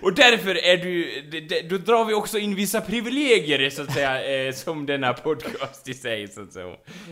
Och 0.01 0.13
därför 0.13 0.65
är 0.65 0.77
du, 0.77 1.21
då 1.69 1.77
drar 1.77 2.05
vi 2.05 2.13
också 2.13 2.37
in 2.37 2.55
vissa 2.55 2.81
privilegier 2.81 3.69
så 3.69 3.81
att 3.81 3.93
säga, 3.93 4.47
eh, 4.47 4.53
som 4.53 4.85
denna 4.85 5.13
podcast 5.13 5.89
i 5.89 5.93
sig 5.93 6.27
så 6.27 6.41
att 6.41 6.53
säga. 6.53 6.67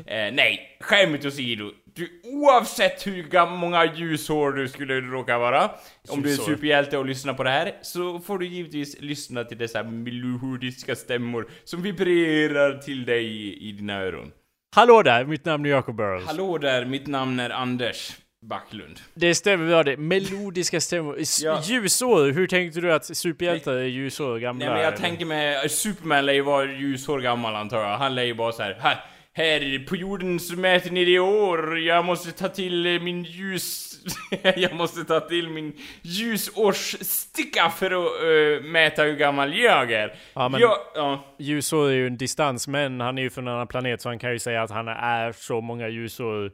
Eh, 0.05 0.33
nej, 0.33 0.77
skämt 0.79 1.25
åsido. 1.25 1.71
Du, 1.95 2.21
oavsett 2.23 3.07
hur 3.07 3.45
många 3.57 3.85
ljusår 3.95 4.51
du 4.51 4.67
skulle 4.67 5.01
råka 5.01 5.37
vara, 5.37 5.71
om 6.09 6.21
du 6.21 6.31
är 6.31 6.35
superhjälte 6.35 6.97
och 6.97 7.05
lyssnar 7.05 7.33
på 7.33 7.43
det 7.43 7.49
här, 7.49 7.73
så 7.81 8.19
får 8.19 8.37
du 8.37 8.47
givetvis 8.47 9.01
lyssna 9.01 9.43
till 9.43 9.57
dessa 9.57 9.83
melodiska 9.83 10.95
stämmor 10.95 11.47
som 11.63 11.81
vibrerar 11.81 12.77
till 12.77 13.05
dig 13.05 13.25
i, 13.25 13.69
i 13.69 13.71
dina 13.71 14.01
öron. 14.01 14.31
Hallå 14.75 15.03
där, 15.03 15.25
mitt 15.25 15.45
namn 15.45 15.65
är 15.65 15.69
Jacob 15.69 15.95
Burrows. 15.95 16.25
Hallå 16.25 16.57
där, 16.57 16.85
mitt 16.85 17.07
namn 17.07 17.39
är 17.39 17.49
Anders 17.49 18.11
Backlund. 18.45 18.99
Det 19.13 19.35
stämmer, 19.35 19.65
vi 19.65 19.73
har 19.73 19.83
det. 19.83 19.97
Melodiska 19.97 20.81
stämmor. 20.81 21.17
Ja. 21.43 21.61
Ljusår, 21.63 22.31
hur 22.31 22.47
tänkte 22.47 22.81
du 22.81 22.93
att 22.93 23.17
superhjältar 23.17 23.73
är 23.73 23.83
ljusår 23.83 24.39
gamla? 24.39 24.65
Nej 24.65 24.73
men 24.73 24.83
jag 24.83 24.87
eller? 24.93 24.97
tänker 24.97 25.25
mig, 25.25 25.69
Superman 25.69 26.25
lär 26.25 26.33
ju 26.33 26.41
vara 26.41 26.65
ljusår 26.65 27.19
gammal 27.19 27.55
antar 27.55 27.81
jag. 27.81 27.97
Han 27.97 28.15
lär 28.15 28.23
ju 28.23 28.33
bara 28.33 28.51
så 28.51 28.63
här, 28.63 28.77
här, 28.79 29.05
här 29.33 29.85
på 29.87 29.95
jorden 29.95 30.39
så 30.39 30.55
mäter 30.55 30.91
ni 30.91 31.05
det 31.05 31.11
i 31.11 31.19
år, 31.19 31.79
jag 31.79 32.05
måste 32.05 32.31
ta 32.31 32.47
till 32.47 32.99
min 33.01 33.23
ljus... 33.23 33.86
jag 34.55 34.73
måste 34.75 35.03
ta 35.03 35.19
till 35.19 35.49
min 35.49 35.73
ljusårssticka 36.01 37.69
för 37.69 37.85
att 37.91 38.21
eh, 38.61 38.65
mäta 38.65 39.03
hur 39.03 39.15
gammal 39.15 39.57
jag 39.57 39.91
är. 39.91 40.13
Ja, 40.33 40.49
men- 40.49 40.61
Jag, 40.61 40.77
ja. 40.95 41.25
Ljusår 41.39 41.89
är 41.89 41.93
ju 41.93 42.07
en 42.07 42.17
distans, 42.17 42.67
men 42.67 43.01
han 43.01 43.17
är 43.17 43.21
ju 43.21 43.29
från 43.29 43.47
en 43.47 43.53
annan 43.53 43.67
planet 43.67 44.01
så 44.01 44.09
han 44.09 44.19
kan 44.19 44.31
ju 44.31 44.39
säga 44.39 44.61
att 44.63 44.71
han 44.71 44.87
är 44.87 45.31
så 45.31 45.61
många 45.61 45.87
ljusår. 45.89 46.51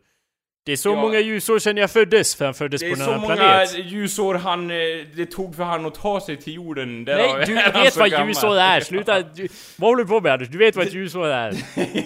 Det 0.66 0.72
är 0.72 0.76
så 0.76 0.90
Ja. 0.90 0.96
många 0.96 1.20
ljusår 1.20 1.60
sedan 1.60 1.78
jag 1.78 1.92
föddes, 1.92 2.36
för 2.36 2.46
han 2.46 2.54
föddes 2.54 2.82
Det 2.82 2.88
på 2.90 2.96
är 2.96 3.00
en 3.00 3.06
så 3.06 3.12
annan 3.12 3.22
många 3.22 3.36
planet. 3.36 3.76
ljusår 3.86 4.36
han, 4.36 4.72
eh, 4.72 4.78
det 5.16 5.26
tog 5.26 5.56
för 5.56 5.64
han 5.64 5.86
att 5.86 5.96
ta 5.96 6.22
sig 6.22 6.38
till 6.38 6.54
jorden. 6.54 7.06
Därav 7.06 7.38
Nej, 7.38 7.46
du 7.48 7.58
är 7.60 7.84
vet 7.84 7.94
så 7.94 8.00
vad 8.00 8.12
gammal. 8.12 8.28
ljusår 8.28 8.58
är! 8.58 8.80
Sluta! 8.80 9.22
Du, 9.22 9.48
vad 9.78 9.90
håller 9.90 10.04
du 10.04 10.10
på 10.10 10.22
med 10.22 10.32
Anders? 10.32 10.48
Du 10.50 10.58
vet 10.58 10.76
vad 10.76 10.88
ett 10.88 10.94
ljusår 10.94 11.28
är. 11.28 11.54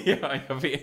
ja, 0.05 0.33
jag 0.47 0.61
vet. 0.61 0.81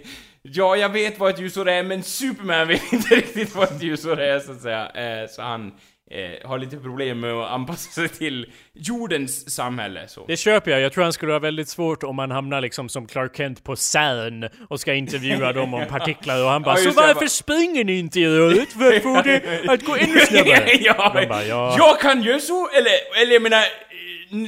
Ja, 0.49 0.77
jag 0.77 0.89
vet 0.89 1.19
vad 1.19 1.31
ett 1.31 1.41
ljusår 1.41 1.69
är, 1.69 1.83
men 1.83 2.03
Superman 2.03 2.69
vet 2.69 2.83
inte 2.93 3.15
riktigt 3.15 3.55
vad 3.55 3.65
ett 3.77 3.83
ljusår 3.83 4.21
är, 4.21 4.41
så 4.41 4.53
att 4.53 4.61
säga. 4.61 4.89
Eh, 4.89 5.29
så 5.29 5.43
han 5.43 5.73
eh, 6.11 6.49
har 6.49 6.59
lite 6.59 6.77
problem 6.77 7.21
med 7.21 7.33
att 7.33 7.51
anpassa 7.51 7.91
sig 7.91 8.09
till 8.09 8.47
jordens 8.75 9.55
samhälle, 9.55 10.09
så. 10.09 10.25
Det 10.27 10.37
köper 10.37 10.71
jag. 10.71 10.81
Jag 10.81 10.93
tror 10.93 11.05
han 11.05 11.13
skulle 11.13 11.33
ha 11.33 11.39
väldigt 11.39 11.69
svårt 11.69 12.03
om 12.03 12.19
han 12.19 12.31
hamnar 12.31 12.61
liksom 12.61 12.89
som 12.89 13.07
Clark 13.07 13.37
Kent 13.37 13.65
på 13.65 13.77
CERN 13.77 14.49
och 14.69 14.81
ska 14.81 14.95
intervjua 14.95 15.53
dem 15.53 15.75
om 15.75 15.85
partiklar 15.87 16.45
och 16.45 16.51
han 16.51 16.63
bara 16.63 16.79
Ja, 16.79 16.91
Så 16.91 16.91
varför 17.01 17.15
bara- 17.15 17.29
springer 17.29 17.85
ni 17.85 17.99
inte 17.99 18.21
i 18.21 18.27
röret 18.29 18.73
för 18.73 18.97
att 18.97 19.03
få 19.03 19.23
det 19.23 19.43
att 19.69 19.85
gå 19.85 19.95
ännu 19.97 20.19
snabbare? 20.29 20.71
ja, 20.81 21.13
bara, 21.29 21.45
ja. 21.45 21.75
Jag 21.79 22.01
kan 22.01 22.23
göra 22.23 22.39
så, 22.41 22.69
eller, 22.69 23.23
eller 23.23 23.33
jag 23.33 23.43
menar, 23.43 23.65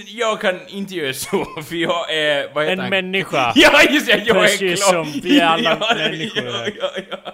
jag 0.07 0.41
kan 0.41 0.69
inte 0.69 0.95
göra 0.95 1.13
så, 1.15 1.45
för 1.69 1.77
jag 1.77 2.15
är, 2.15 2.55
vad 2.55 2.65
heter 2.65 2.73
En 2.73 2.79
han? 2.81 2.91
människa. 2.91 3.53
Ja, 3.57 3.83
just 3.91 4.07
det, 4.07 4.23
jag 4.27 4.37
är 4.37 4.41
Precis 4.43 4.85
klar. 4.85 5.05
som 5.05 5.21
vi 5.23 5.41
är 5.41 5.47
alla 5.47 5.79
ja, 5.81 5.95
människor 5.95 6.45
Ja, 6.45 6.69
ja, 6.81 6.91
ja. 7.11 7.33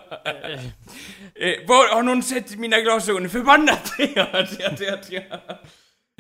Eh, 1.35 1.67
var, 1.67 1.95
har 1.95 2.03
någon 2.03 2.23
sett 2.23 2.57
mina 2.59 2.81
glasögon? 2.81 3.29
Förbannat! 3.31 3.93
ja, 3.99 4.27
ja, 4.35 4.45
ja, 4.81 4.97
ja. 5.11 5.23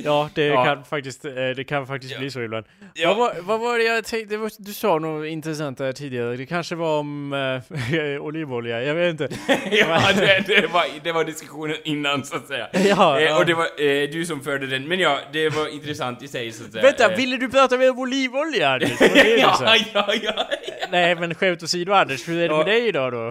Ja, 0.05 0.31
det 0.35 0.47
Ja. 0.47 0.65
kan 0.65 0.85
faktiskt, 0.85 1.25
eh, 1.25 1.33
det 1.57 1.65
kan 1.69 1.87
faktiskt 1.87 2.19
bli 2.19 2.31
så 2.31 2.41
ibland. 2.41 2.67
Ja. 2.95 3.09
Vad, 3.09 3.17
var, 3.19 3.43
vad 3.43 3.61
var 3.61 3.79
det 3.79 3.85
jag 3.85 4.05
tänkte, 4.05 4.37
var, 4.37 4.51
du 4.59 4.73
sa 4.73 4.99
något 4.99 5.27
intressant 5.27 5.79
där 5.79 5.93
tidigare, 5.93 6.37
det 6.37 6.47
kanske 6.47 6.75
var 6.75 6.99
om 6.99 7.33
äh, 7.33 8.23
olivolja, 8.23 8.83
jag 8.83 8.95
vet 8.95 9.11
inte. 9.11 9.29
ja, 9.71 10.01
det, 10.17 10.45
det, 10.47 10.67
var, 10.73 10.85
det 11.05 11.13
var 11.13 11.25
diskussionen 11.25 11.77
innan 11.85 12.25
så 12.25 12.37
att 12.37 12.47
säga. 12.49 12.69
Ja, 12.97 13.19
eh, 13.21 13.25
ja. 13.25 13.39
och 13.39 13.47
det 13.47 13.55
var 13.55 13.65
eh, 13.65 14.09
du 14.11 14.25
som 14.27 14.41
förde 14.41 14.67
den, 14.67 14.89
men 14.89 15.01
ja, 15.01 15.19
det 15.33 15.49
var 15.49 15.69
intressant 15.75 16.23
i 16.23 16.29
sig 16.29 16.53
så 16.53 16.65
att 16.65 16.73
säga. 16.73 16.83
Vänta, 16.83 17.11
Eh, 17.13 17.17
ville 17.17 17.37
du 17.37 17.49
prata 17.49 17.79
mer 17.79 17.91
om 17.91 17.99
olivolja 17.99 18.79
det 18.79 18.87
det 19.15 19.37
ja, 19.39 19.77
ja, 19.95 20.15
ja, 20.23 20.47
Nej 20.91 21.15
men 21.15 21.35
skämt 21.35 21.63
åsido 21.63 21.93
Anders, 21.93 22.29
hur 22.29 22.37
är 22.39 22.49
det 22.49 22.55
Ja. 22.55 22.57
med 22.57 22.67
dig 22.67 22.89
idag 22.89 23.13
då? 23.13 23.31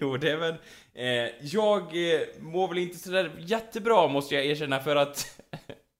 jo, 0.00 0.16
det 0.16 0.30
är 0.30 0.36
väl... 0.36 0.54
Eh, 0.98 1.30
jag 1.42 1.80
eh, 1.80 2.20
mår 2.40 2.68
väl 2.68 2.78
inte 2.78 2.98
sådär 2.98 3.30
jättebra 3.38 4.08
måste 4.08 4.34
jag 4.34 4.44
erkänna 4.46 4.80
för 4.80 4.96
att... 4.96 5.26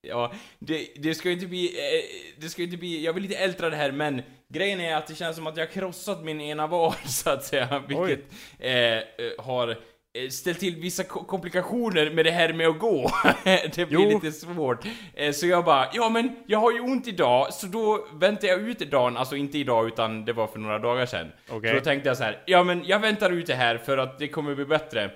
ja, 0.07 0.31
det, 0.59 0.87
det 0.95 1.15
ska 1.15 1.29
ju 1.29 1.33
inte 1.33 1.47
bli... 1.47 1.65
Eh, 1.65 2.03
det 2.41 2.49
ska 2.49 2.61
ju 2.61 2.65
inte 2.65 2.77
bli... 2.77 3.05
Jag 3.05 3.13
vill 3.13 3.23
inte 3.25 3.37
ältra 3.37 3.69
det 3.69 3.75
här 3.75 3.91
men 3.91 4.21
grejen 4.53 4.79
är 4.81 4.95
att 4.95 5.07
det 5.07 5.15
känns 5.15 5.35
som 5.35 5.47
att 5.47 5.57
jag 5.57 5.65
har 5.65 5.71
krossat 5.71 6.23
min 6.23 6.41
ena 6.41 6.67
vad 6.67 6.93
så 7.05 7.29
att 7.29 7.43
säga. 7.43 7.83
Vilket 7.87 8.25
eh, 8.59 8.73
eh, 8.73 9.01
har 9.37 9.69
eh, 9.69 10.29
ställt 10.29 10.59
till 10.59 10.75
vissa 10.75 11.03
ko- 11.03 11.23
komplikationer 11.23 12.09
med 12.09 12.25
det 12.25 12.31
här 12.31 12.53
med 12.53 12.67
att 12.67 12.79
gå. 12.79 13.11
det 13.75 13.75
blir 13.89 13.99
Jo. 13.99 14.09
lite 14.09 14.31
svårt. 14.31 14.85
Så 15.33 15.47
jag 15.47 15.65
bara, 15.65 15.87
ja 15.93 16.09
men 16.09 16.35
jag 16.47 16.59
har 16.59 16.71
ju 16.71 16.79
ont 16.79 17.07
idag, 17.07 17.53
så 17.53 17.67
då 17.67 18.07
väntar 18.13 18.47
jag 18.47 18.59
ut 18.59 18.79
dagen, 18.79 19.17
alltså 19.17 19.35
inte 19.35 19.57
idag 19.57 19.87
utan 19.87 20.25
det 20.25 20.33
var 20.33 20.47
för 20.47 20.59
några 20.59 20.79
dagar 20.79 21.05
sedan. 21.05 21.31
Okej. 21.49 21.69
Så 21.69 21.75
då 21.75 21.81
tänkte 21.81 22.09
jag 22.09 22.17
så 22.17 22.23
här, 22.23 22.43
ja 22.45 22.63
men 22.63 22.83
jag 22.85 22.99
väntar 22.99 23.31
ut 23.31 23.47
det 23.47 23.55
här 23.55 23.77
för 23.77 23.97
att 23.97 24.19
det 24.19 24.27
kommer 24.27 24.55
bli 24.55 24.65
bättre. 24.65 25.11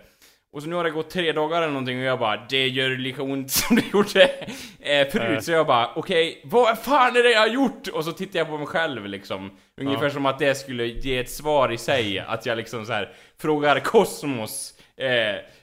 Och 0.53 0.63
så 0.63 0.69
nu 0.69 0.75
har 0.75 0.83
det 0.83 0.89
gått 0.89 1.09
tre 1.09 1.31
dagar 1.31 1.57
eller 1.57 1.71
någonting 1.71 1.99
och 1.99 2.03
jag 2.03 2.19
bara, 2.19 2.45
det 2.49 2.67
gör 2.67 2.89
lika 2.89 3.23
ont 3.23 3.51
som 3.51 3.75
det 3.75 3.83
gjorde 3.93 4.23
eh, 4.79 5.07
förut. 5.07 5.37
Äh. 5.37 5.39
Så 5.39 5.51
jag 5.51 5.67
bara, 5.67 5.89
okej, 5.95 6.41
vad 6.43 6.79
fan 6.79 7.15
är 7.15 7.23
det 7.23 7.31
jag 7.31 7.39
har 7.39 7.47
gjort? 7.47 7.87
Och 7.87 8.05
så 8.05 8.11
tittar 8.11 8.39
jag 8.39 8.47
på 8.47 8.57
mig 8.57 8.67
själv 8.67 9.05
liksom. 9.05 9.51
Ungefär 9.81 10.09
som 10.09 10.25
att 10.25 10.39
det 10.39 10.55
skulle 10.55 10.85
ge 10.85 11.17
ett 11.17 11.29
svar 11.29 11.71
i 11.71 11.77
sig, 11.77 12.19
att 12.27 12.45
jag 12.45 12.57
liksom 12.57 12.85
så 12.85 12.93
här 12.93 13.13
frågar 13.41 13.79
kosmos. 13.79 14.73
Eh, 14.97 15.07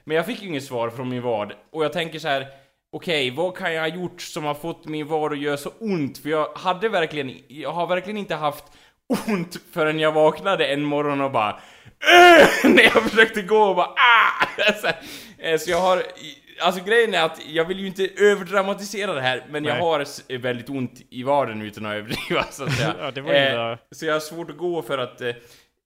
men 0.04 0.16
jag 0.16 0.26
fick 0.26 0.42
ju 0.42 0.48
inget 0.48 0.64
svar 0.64 0.90
från 0.90 1.08
min 1.08 1.22
vad. 1.22 1.52
Och 1.72 1.84
jag 1.84 1.92
tänker 1.92 2.18
så 2.18 2.28
här. 2.28 2.46
Okej, 2.90 3.30
vad 3.30 3.56
kan 3.56 3.74
jag 3.74 3.80
ha 3.80 3.88
gjort 3.88 4.20
som 4.20 4.44
har 4.44 4.54
fått 4.54 4.86
min 4.86 5.06
vad 5.06 5.32
att 5.32 5.38
göra 5.38 5.56
så 5.56 5.70
ont? 5.80 6.18
För 6.18 6.28
jag 6.28 6.48
hade 6.54 6.88
verkligen, 6.88 7.36
jag 7.48 7.72
har 7.72 7.86
verkligen 7.86 8.16
inte 8.16 8.34
haft 8.34 8.64
ont 9.08 9.56
förrän 9.72 9.98
jag 10.00 10.12
vaknade 10.12 10.66
en 10.66 10.84
morgon 10.84 11.20
och 11.20 11.30
bara 11.32 11.60
"Åh!" 12.04 12.46
när 12.70 12.82
jag 12.82 13.02
försökte 13.10 13.42
gå 13.42 13.58
och 13.62 13.76
bara 13.76 13.86
ah! 13.86 14.72
så, 14.80 14.86
eh, 15.42 15.58
så 15.58 15.70
jag 15.70 15.80
har, 15.80 16.02
alltså 16.60 16.84
grejen 16.84 17.14
är 17.14 17.22
att 17.22 17.40
jag 17.46 17.64
vill 17.64 17.80
ju 17.80 17.86
inte 17.86 18.08
överdramatisera 18.16 19.12
det 19.14 19.20
här, 19.20 19.46
men 19.50 19.64
jag 19.64 19.72
Nej. 19.74 19.82
har 19.82 20.00
s- 20.00 20.24
väldigt 20.28 20.68
ont 20.70 21.00
i 21.10 21.22
vaden 21.22 21.62
utan 21.62 21.86
att 21.86 21.92
överdriva 21.96 22.42
så 22.50 22.64
att 22.64 22.72
säga. 22.72 22.94
Ja, 23.00 23.10
det 23.10 23.20
var 23.20 23.34
ju 23.34 23.50
bra. 23.50 23.78
så 23.90 24.06
jag 24.06 24.12
har 24.12 24.20
svårt 24.20 24.50
att 24.50 24.56
gå 24.58 24.82
för 24.82 24.98
att 24.98 25.20
eh, 25.20 25.30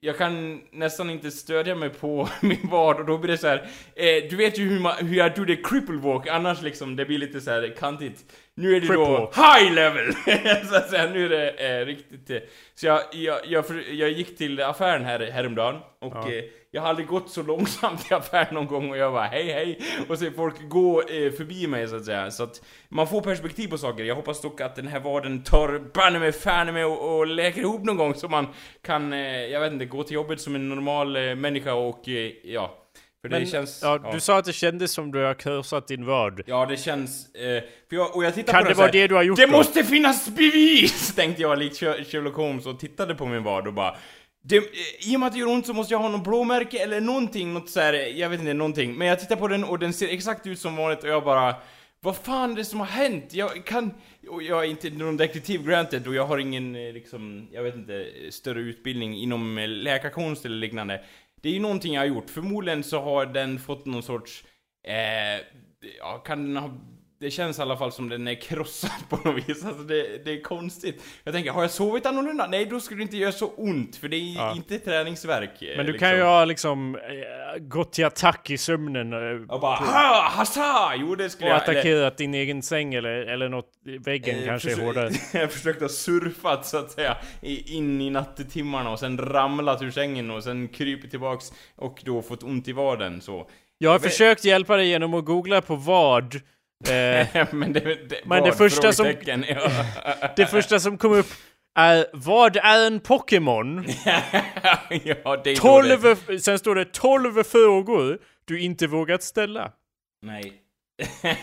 jag 0.05 0.19
kan 0.19 0.61
nästan 0.73 1.11
inte 1.11 1.31
stödja 1.31 1.75
mig 1.75 1.89
på 1.89 2.29
min 2.41 2.59
vad 2.63 2.97
och 3.01 3.07
då 3.07 3.19
blir 3.19 3.31
det 3.33 3.39
så 3.39 3.49
här. 3.49 3.59
Eh, 3.97 4.31
du 4.31 4.37
vet 4.37 4.59
ju 4.59 4.69
hur, 4.69 4.81
man, 4.81 4.95
hur 5.07 5.17
jag 5.17 5.39
gjorde 5.39 5.57
cripple 5.57 5.97
walk, 5.97 6.27
annars 6.29 6.63
liksom 6.63 6.97
det 6.97 7.05
blir 7.05 7.19
lite 7.19 7.41
så 7.41 7.51
här 7.51 7.75
kantigt. 7.79 8.25
Nu 8.55 8.77
är 8.77 8.81
det 8.81 8.87
Cripple 8.87 8.97
då 9.05 9.31
high 9.35 9.73
level! 9.75 10.13
så 10.69 10.77
att 10.77 10.91
säga, 10.91 11.11
nu 11.11 11.25
är 11.25 11.29
det 11.29 11.51
eh, 11.81 11.87
riktigt... 11.87 12.31
Eh, 12.31 12.39
så 12.75 12.87
jag, 12.87 13.01
jag, 13.13 13.39
jag, 13.47 13.65
jag 13.93 14.11
gick 14.11 14.39
till 14.39 14.63
affären 14.63 15.05
här, 15.05 15.21
häromdagen 15.21 15.75
och 16.01 16.13
Ja. 16.15 16.33
eh, 16.33 16.45
jag 16.75 16.85
aldrig 16.85 17.07
gått 17.09 17.31
så 17.31 17.43
långsamt 17.43 18.11
i 18.11 18.15
affären 18.15 18.55
någon 18.55 18.67
gång 18.67 18.91
och 18.91 18.97
jag 18.97 19.13
bara 19.13 19.25
hej 19.27 19.53
hej 19.53 19.79
och 20.09 20.19
ser 20.19 20.31
folk 20.31 20.69
gå 20.69 21.01
eh, 21.03 21.33
förbi 21.33 21.67
mig 21.67 21.89
så 21.89 21.97
att 21.97 22.05
säga. 22.05 22.31
Så 22.31 22.43
att 22.43 22.63
man 22.89 23.07
får 23.07 23.21
perspektiv 23.21 23.69
på 23.69 23.79
saker. 23.79 24.05
Jag 24.05 24.15
hoppas 24.15 24.41
dock 24.41 24.61
att 24.61 24.77
den 24.77 24.87
här 24.87 25.01
vaden 25.01 25.43
tar 25.43 25.79
banne 25.95 26.19
mig 26.19 26.33
fan 26.33 26.75
med 26.75 26.87
och, 26.87 27.17
och 27.19 27.27
läker 27.27 27.61
ihop 27.61 27.85
någon 27.85 27.97
gång 27.97 28.15
så 28.15 28.29
man 28.29 28.47
kan, 28.83 29.13
eh, 29.13 29.47
jag 29.47 29.61
vet 29.61 29.73
inte, 29.73 29.85
gå 29.85 30.03
till 30.03 30.15
jobbet 30.15 30.41
som 30.41 30.55
en 30.55 30.69
normal 30.69 31.17
eh, 31.17 31.35
människa 31.35 31.75
och 31.75 32.03
ja, 32.45 32.79
För 33.23 33.29
det 33.29 33.39
Men, 33.39 33.47
känns... 33.47 33.81
ja, 33.83 34.11
du 34.13 34.21
sa 34.21 34.39
att 34.39 34.45
det 34.45 34.53
kändes 34.53 34.93
som 34.93 35.13
du 35.13 35.19
har 35.25 35.35
kursat 35.35 35.89
din 35.89 36.07
vad. 36.07 36.43
Ja, 36.47 36.67
det 36.67 36.77
känns... 36.77 37.35
Eh, 37.35 37.63
för 37.89 37.97
jag, 37.97 38.17
och 38.17 38.25
jag 38.25 38.35
tittar 38.35 38.53
Kan 38.53 38.63
på 38.63 38.69
det 38.69 38.75
så 38.75 38.81
vara 38.81 38.91
det 38.93 39.07
du 39.07 39.15
har 39.15 39.23
gjort 39.23 39.37
Det 39.39 39.47
då? 39.47 39.53
måste 39.53 39.85
finnas 39.85 40.29
bevis! 40.29 41.15
Tänkte 41.17 41.43
jag 41.43 41.59
likt 41.59 41.77
Sher- 41.77 42.05
Sherlock 42.05 42.35
Holmes 42.35 42.67
och 42.67 42.81
tittade 42.81 43.15
på 43.15 43.27
min 43.27 43.43
vad 43.43 43.67
och 43.67 43.73
bara... 43.73 43.97
Det, 44.45 44.57
eh, 44.57 44.63
I 45.13 45.17
och 45.17 45.21
med 45.21 45.27
att 45.27 45.33
det 45.33 45.39
gör 45.39 45.47
ont 45.49 45.67
så 45.67 45.73
måste 45.73 45.95
jag 45.95 45.99
ha 45.99 46.09
något 46.09 46.25
blåmärke 46.25 46.79
eller 46.79 47.01
någonting, 47.01 47.53
något 47.55 47.71
så 47.71 47.81
här, 47.81 47.93
jag 47.95 48.29
vet 48.29 48.41
inte, 48.41 48.55
någonting. 48.55 48.95
Men 48.95 49.07
jag 49.09 49.21
tittar 49.21 49.37
på 49.37 49.49
den 49.49 49.65
och 49.65 49.79
den 49.79 49.93
ser 49.93 50.09
exakt 50.09 50.47
ut 50.47 50.59
som 50.59 50.77
vanligt 50.77 51.03
och 51.03 51.09
jag 51.11 51.25
bara... 51.25 51.55
Vad 52.05 52.17
fan 52.17 52.53
är 52.53 52.57
det 52.57 52.65
som 52.65 52.81
har 52.81 52.87
hänt? 52.87 53.25
Jag 53.35 53.65
kan... 53.65 53.95
Och 54.29 54.43
jag 54.43 54.65
är 54.65 54.69
inte 54.71 54.91
någon 54.91 55.17
detektiv 55.17 55.63
granted 55.67 56.07
och 56.07 56.15
jag 56.15 56.27
har 56.27 56.39
ingen, 56.39 56.77
eh, 56.77 56.93
liksom, 56.93 57.49
jag 57.53 57.63
vet 57.63 57.75
inte, 57.75 58.07
större 58.31 58.61
utbildning 58.61 59.17
inom 59.17 59.59
eh, 59.59 59.69
läkarkonst 59.69 60.45
eller 60.45 60.57
liknande. 60.57 61.01
Det 61.43 61.49
är 61.49 61.53
ju 61.53 61.61
någonting 61.61 61.95
jag 61.95 62.01
har 62.01 62.07
gjort. 62.07 62.31
Förmodligen 62.31 62.85
så 62.85 63.01
har 63.01 63.27
den 63.27 63.59
fått 63.59 63.87
någon 63.87 64.03
sorts... 64.03 64.45
Eh, 64.85 65.45
ja, 65.99 66.19
kan 66.19 66.45
den 66.45 66.57
ha... 66.57 66.71
Det 67.23 67.31
känns 67.31 67.59
i 67.59 67.63
alla 67.63 67.77
fall 67.77 67.93
som 67.93 68.09
den 68.09 68.29
är 68.29 68.35
krossad 68.35 68.91
på 69.09 69.17
något 69.17 69.49
vis. 69.49 69.65
Alltså 69.65 69.83
det, 69.83 70.25
det 70.25 70.31
är 70.33 70.43
konstigt. 70.43 71.03
Jag 71.25 71.35
tänker, 71.35 71.51
har 71.51 71.63
jag 71.63 71.71
sovit 71.71 72.07
annorlunda? 72.07 72.47
Nej, 72.47 72.67
då 72.67 72.81
skulle 72.81 72.99
det 72.99 73.03
inte 73.03 73.17
göra 73.17 73.33
så 73.33 73.47
ont, 73.57 73.97
för 73.97 74.09
det 74.09 74.17
är 74.17 74.35
Ja. 74.37 74.55
inte 74.57 74.79
träningsverk. 74.79 75.63
eh, 75.63 75.77
Men 75.77 75.87
du 75.87 75.93
liksom. 75.93 76.09
kan 76.09 76.17
ju 76.17 76.23
ha 76.23 76.45
liksom 76.45 76.95
eh, 76.97 77.59
gått 77.63 77.93
till 77.93 78.05
attack 78.05 78.51
i 78.51 78.59
sömnen 78.59 79.13
eh, 79.13 79.55
Och 79.55 79.61
bara 79.61 79.77
ha, 79.77 80.29
hassa! 80.31 80.93
Jo, 80.97 81.15
det 81.15 81.31
skulle 81.31 81.51
och 81.51 81.57
jag... 81.57 81.63
eller- 81.69 81.79
attackerat 81.79 82.17
din 82.17 82.35
egen 82.35 82.63
säng 82.63 82.95
eller, 82.95 83.11
eller 83.11 83.49
något, 83.49 83.71
väggen 84.05 84.39
Eh, 84.39 84.47
kanske 84.47 84.73
är 84.73 84.85
hårdare. 84.85 85.11
jag 85.33 85.53
försökte 85.53 85.89
surfa 85.89 86.63
så 86.63 86.77
att 86.79 86.91
säga 86.91 87.17
in 87.67 88.01
i 88.01 88.11
nattetimmarna 88.11 88.91
och 88.91 88.99
sen 88.99 89.19
ramlat 89.19 89.83
ur 89.83 89.91
sängen 89.91 90.31
och 90.31 90.45
sen 90.45 90.69
krypit 90.69 91.11
tillbaks 91.11 91.53
och 91.77 92.03
då 92.05 92.23
fått 92.23 92.43
ont 92.43 92.69
i 92.69 92.73
vaden 92.73 93.21
så. 93.21 93.49
Jag 93.79 93.91
har 93.91 93.99
vet- 93.99 94.11
försökt 94.11 94.45
hjälpa 94.45 94.77
dig 94.77 94.89
genom 94.89 95.15
att 95.15 95.25
googla 95.25 95.61
på 95.61 95.77
vad. 95.77 96.41
Eh, 96.91 97.47
men 97.53 97.73
det, 97.73 97.81
det, 97.81 98.21
Men 98.25 98.43
det 98.45 98.53
första 98.53 98.93
som- 98.93 99.07
ja. 99.27 99.71
det 100.37 100.47
första 100.47 100.81
som 100.81 100.99
kom 100.99 101.13
upp 101.13 101.27
är 101.75 102.07
vad 102.13 102.57
är 102.57 102.87
en 102.87 103.01
Pokémon? 103.01 103.85
ja, 104.05 105.41
det 105.45 105.51
är 105.51 105.55
det. 105.55 105.57
12, 105.57 106.39
sen 106.39 106.59
står 106.59 106.75
det 106.75 106.85
12 106.93 107.43
frågor 107.43 108.19
du 108.45 108.61
inte 108.61 108.87
vågat 108.87 109.23
ställa. 109.23 109.73
Nej. 110.23 110.53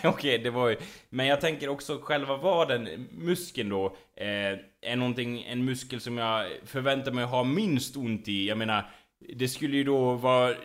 Okej, 0.04 0.38
det 0.38 0.50
var 0.50 0.70
ju... 0.70 0.78
Men 1.10 1.26
jag 1.28 1.42
tänker 1.42 1.70
också 1.70 2.00
själva 2.02 2.38
vaden, 2.38 3.08
muskeln 3.12 3.70
då, 3.70 3.86
eh, 4.18 4.92
är 4.92 4.96
någonting, 4.96 5.44
en 5.44 5.66
muskel 5.66 6.02
som 6.02 6.18
jag 6.18 6.48
förväntar 6.66 7.12
mig 7.12 7.26
ha 7.26 7.44
minst 7.44 7.98
ont 7.98 8.28
i. 8.28 8.48
Jag 8.48 8.58
menar, 8.58 8.92
det 9.36 9.48
skulle 9.48 9.78
ju 9.78 9.84
då 9.84 10.14
vara... 10.14 10.50
eh, 10.52 10.58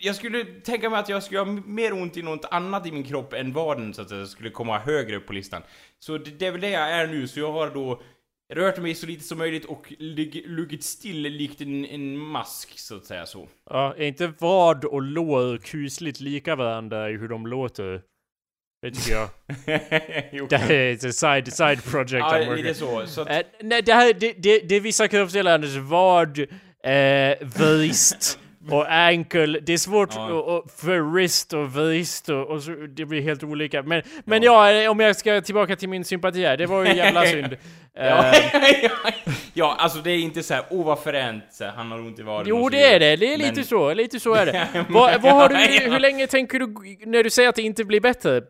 Jag 0.00 0.14
skulle 0.14 0.44
tänka 0.44 0.90
mig 0.90 0.98
att 1.00 1.08
jag 1.08 1.22
skulle 1.22 1.40
ha 1.40 1.46
mer 1.66 1.92
ont 1.92 2.16
i 2.16 2.22
något 2.22 2.44
annat 2.50 2.86
i 2.86 2.92
min 2.92 3.04
kropp 3.04 3.32
än 3.32 3.52
vaden 3.52 3.94
så 3.94 4.02
att 4.02 4.10
jag 4.10 4.28
skulle 4.28 4.50
komma 4.50 4.78
högre 4.78 5.16
upp 5.16 5.26
på 5.26 5.32
listan. 5.32 5.62
Så 5.98 6.18
det, 6.18 6.30
det 6.30 6.46
är 6.46 6.52
väl 6.52 6.60
det 6.60 6.70
jag 6.70 6.90
är 6.90 7.06
nu, 7.06 7.28
så 7.28 7.40
jag 7.40 7.52
har 7.52 7.70
då 7.70 8.02
rört 8.54 8.78
mig 8.78 8.94
så 8.94 9.06
lite 9.06 9.24
som 9.24 9.38
möjligt 9.38 9.64
och 9.64 9.92
luggit 10.46 10.84
still 10.84 11.22
likt 11.22 11.60
en, 11.60 11.84
en 11.84 12.18
mask, 12.18 12.78
så 12.78 12.96
att 12.96 13.04
säga 13.04 13.26
så. 13.26 13.48
Ja, 13.70 13.94
är 13.98 14.06
inte 14.06 14.32
vad 14.38 14.84
och 14.84 15.02
lår 15.02 15.58
kusligt 15.58 16.20
lika 16.20 16.56
varandra 16.56 17.10
i 17.10 17.16
hur 17.16 17.28
de 17.28 17.46
låter? 17.46 18.02
Det 18.82 18.90
tycker 18.90 19.12
jag. 19.12 19.28
Det 20.48 20.56
här 20.56 20.70
är 20.70 20.92
ett 20.92 21.14
side, 21.14 21.52
side 21.52 21.84
project. 21.84 22.24
I'm 22.24 22.38
Ja, 22.40 22.46
working. 22.46 22.64
lite 22.64 22.74
så. 22.78 23.06
så 23.06 23.20
att, 23.20 23.28
Eh, 23.28 23.40
nej, 23.60 23.82
det 23.82 23.92
här, 23.92 24.14
det, 24.14 24.32
det, 24.32 24.58
det 24.68 24.74
är 24.74 24.80
vissa 24.80 25.08
kroppsdelar, 25.08 25.78
vad, 25.80 26.46
eh, 26.92 27.46
vrist 27.58 28.38
och 28.70 28.92
ankle. 28.92 29.60
Det 29.60 29.72
är 29.72 29.78
svårt 29.78 30.10
Ja. 30.14 30.32
och, 30.32 30.56
och 30.58 30.70
för 30.76 30.98
wrist 31.00 31.52
och 31.52 31.72
vrist 31.72 32.28
och, 32.28 32.46
och 32.50 32.62
så, 32.62 32.70
det 32.70 33.04
blir 33.04 33.20
helt 33.22 33.42
olika. 33.42 33.82
Men, 33.82 34.02
men 34.24 34.42
ja. 34.42 34.72
eh, 34.72 34.90
om 34.90 35.00
jag 35.00 35.16
ska 35.16 35.40
tillbaka 35.40 35.76
till 35.76 35.88
min 35.88 36.04
sympati 36.04 36.44
här, 36.46 36.56
det 36.56 36.66
var 36.66 36.84
ju 36.86 36.94
jävla 36.94 37.26
synd. 37.26 37.56
Ja, 37.96 38.32
Eh, 38.34 38.90
ja, 39.54 39.76
alltså 39.78 39.98
det 39.98 40.10
är 40.10 40.18
inte 40.18 40.42
så 40.42 40.54
här, 40.54 40.64
åh 40.70 40.86
vad 40.86 40.98
fränt, 40.98 41.60
han 41.76 41.90
har 41.90 41.98
ont 41.98 42.18
i 42.18 42.22
vaden 42.22 42.46
Jo 42.48 42.68
det 42.68 42.82
är 42.84 43.00
det, 43.00 43.16
det 43.16 43.34
är 43.34 43.38
lite 43.38 43.52
Men- 43.54 43.64
så, 43.64 43.94
lite 43.94 44.20
så 44.20 44.34
är 44.34 44.46
det. 44.46 44.68
vad, 44.88 45.22
vad 45.22 45.32
har 45.32 45.48
du, 45.48 45.54
Ja. 45.54 45.90
hur 45.92 45.98
länge 46.00 46.26
tänker 46.26 46.58
du, 46.58 46.66
när 47.06 47.24
du 47.24 47.30
säger 47.30 47.48
att 47.48 47.54
det 47.54 47.62
inte 47.62 47.84
blir 47.84 48.00
bättre? 48.00 48.42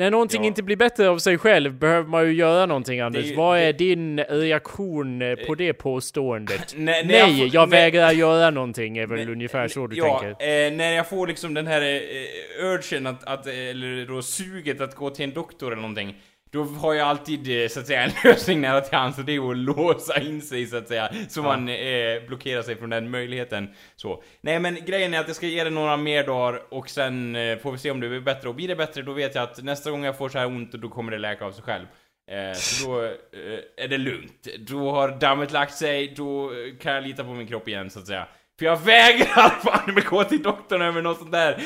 När 0.00 0.10
någonting 0.10 0.42
Ja. 0.42 0.48
inte 0.48 0.62
blir 0.62 0.76
bättre 0.76 1.08
av 1.08 1.18
sig 1.18 1.38
själv 1.38 1.74
behöver 1.74 2.08
man 2.08 2.26
ju 2.26 2.32
göra 2.32 2.66
någonting 2.66 3.00
Anders. 3.00 3.24
ju- 3.26 3.34
vad 3.34 3.58
är 3.58 3.66
det- 3.66 3.72
din 3.72 4.20
reaktion 4.20 5.22
eh, 5.22 5.34
på 5.46 5.54
det 5.54 5.72
påståendet? 5.72 6.74
När 6.76 7.04
Nej, 7.04 7.38
får- 7.38 7.54
jag 7.54 7.68
när- 7.68 7.76
vägrar 7.76 8.12
göra 8.12 8.50
någonting 8.50 8.98
är 8.98 9.06
väl 9.06 9.28
ungefär 9.30 9.68
så 9.68 9.86
du 9.86 9.96
ja, 9.96 10.18
tänker. 10.20 10.46
Eh, 10.66 10.72
när 10.72 10.92
jag 10.92 11.08
får 11.08 11.26
liksom 11.26 11.54
den 11.54 11.66
här 11.66 11.82
eh, 11.82 12.64
urgen 12.64 13.06
att, 13.06 13.24
att, 13.24 13.46
eller 13.46 14.06
då 14.06 14.22
suget 14.22 14.80
att 14.80 14.94
gå 14.94 15.10
till 15.10 15.24
en 15.24 15.32
doktor 15.32 15.66
eller 15.72 15.82
någonting. 15.82 16.14
Då 16.50 16.64
har 16.64 16.94
jag 16.94 17.08
alltid, 17.08 17.62
eh, 17.62 17.68
så 17.68 17.80
att 17.80 17.86
säga, 17.86 18.02
en 18.04 18.12
lösning 18.24 18.60
nära 18.60 18.80
till 18.80 18.98
hands 18.98 19.18
och 19.18 19.24
det 19.24 19.36
är 19.36 19.50
att 19.50 19.56
låsa 19.56 20.20
in 20.20 20.42
sig 20.42 20.66
så 20.66 20.76
att 20.76 20.88
säga. 20.88 21.12
Så 21.28 21.42
man 21.42 21.68
eh, 21.68 22.22
blockerar 22.26 22.62
sig 22.62 22.76
från 22.76 22.90
den 22.90 23.10
möjligheten. 23.10 23.68
Så. 23.96 24.22
Nej 24.40 24.60
men 24.60 24.84
grejen 24.84 25.14
är 25.14 25.20
att 25.20 25.26
jag 25.26 25.36
ska 25.36 25.46
ge 25.46 25.64
det 25.64 25.70
några 25.70 25.96
mer 25.96 26.26
dagar 26.26 26.62
och 26.70 26.90
sen 26.90 27.36
eh, 27.36 27.58
får 27.58 27.72
vi 27.72 27.78
se 27.78 27.90
om 27.90 28.00
det 28.00 28.08
blir 28.08 28.20
bättre. 28.20 28.48
Och 28.48 28.54
blir 28.54 28.68
det 28.68 28.76
bättre 28.76 29.02
då 29.02 29.12
vet 29.12 29.34
jag 29.34 29.44
att 29.44 29.62
nästa 29.62 29.90
gång 29.90 30.04
jag 30.04 30.18
får 30.18 30.28
så 30.28 30.38
här 30.38 30.46
ont 30.46 30.72
då 30.72 30.88
kommer 30.88 31.12
det 31.12 31.18
läka 31.18 31.44
av 31.44 31.52
sig 31.52 31.62
själv. 31.62 31.86
Eh, 32.30 32.54
så 32.54 32.86
då 32.86 33.04
eh, 33.04 33.84
är 33.84 33.88
det 33.88 33.98
lugnt. 33.98 34.48
Då 34.58 34.90
har 34.90 35.08
dammet 35.08 35.52
lagt 35.52 35.74
sig, 35.74 36.14
då 36.16 36.44
eh, 36.44 36.76
kan 36.80 36.92
jag 36.92 37.04
lita 37.04 37.24
på 37.24 37.30
min 37.30 37.46
kropp 37.46 37.68
igen 37.68 37.90
så 37.90 37.98
att 37.98 38.06
säga. 38.06 38.26
För 38.58 38.66
jag 38.66 38.80
vägrar 38.80 39.48
fan 39.64 39.94
med 39.94 40.04
gå 40.04 40.24
till 40.24 40.42
doktorn 40.42 40.82
över 40.82 41.02
något 41.02 41.18
sånt 41.18 41.32
där. 41.32 41.62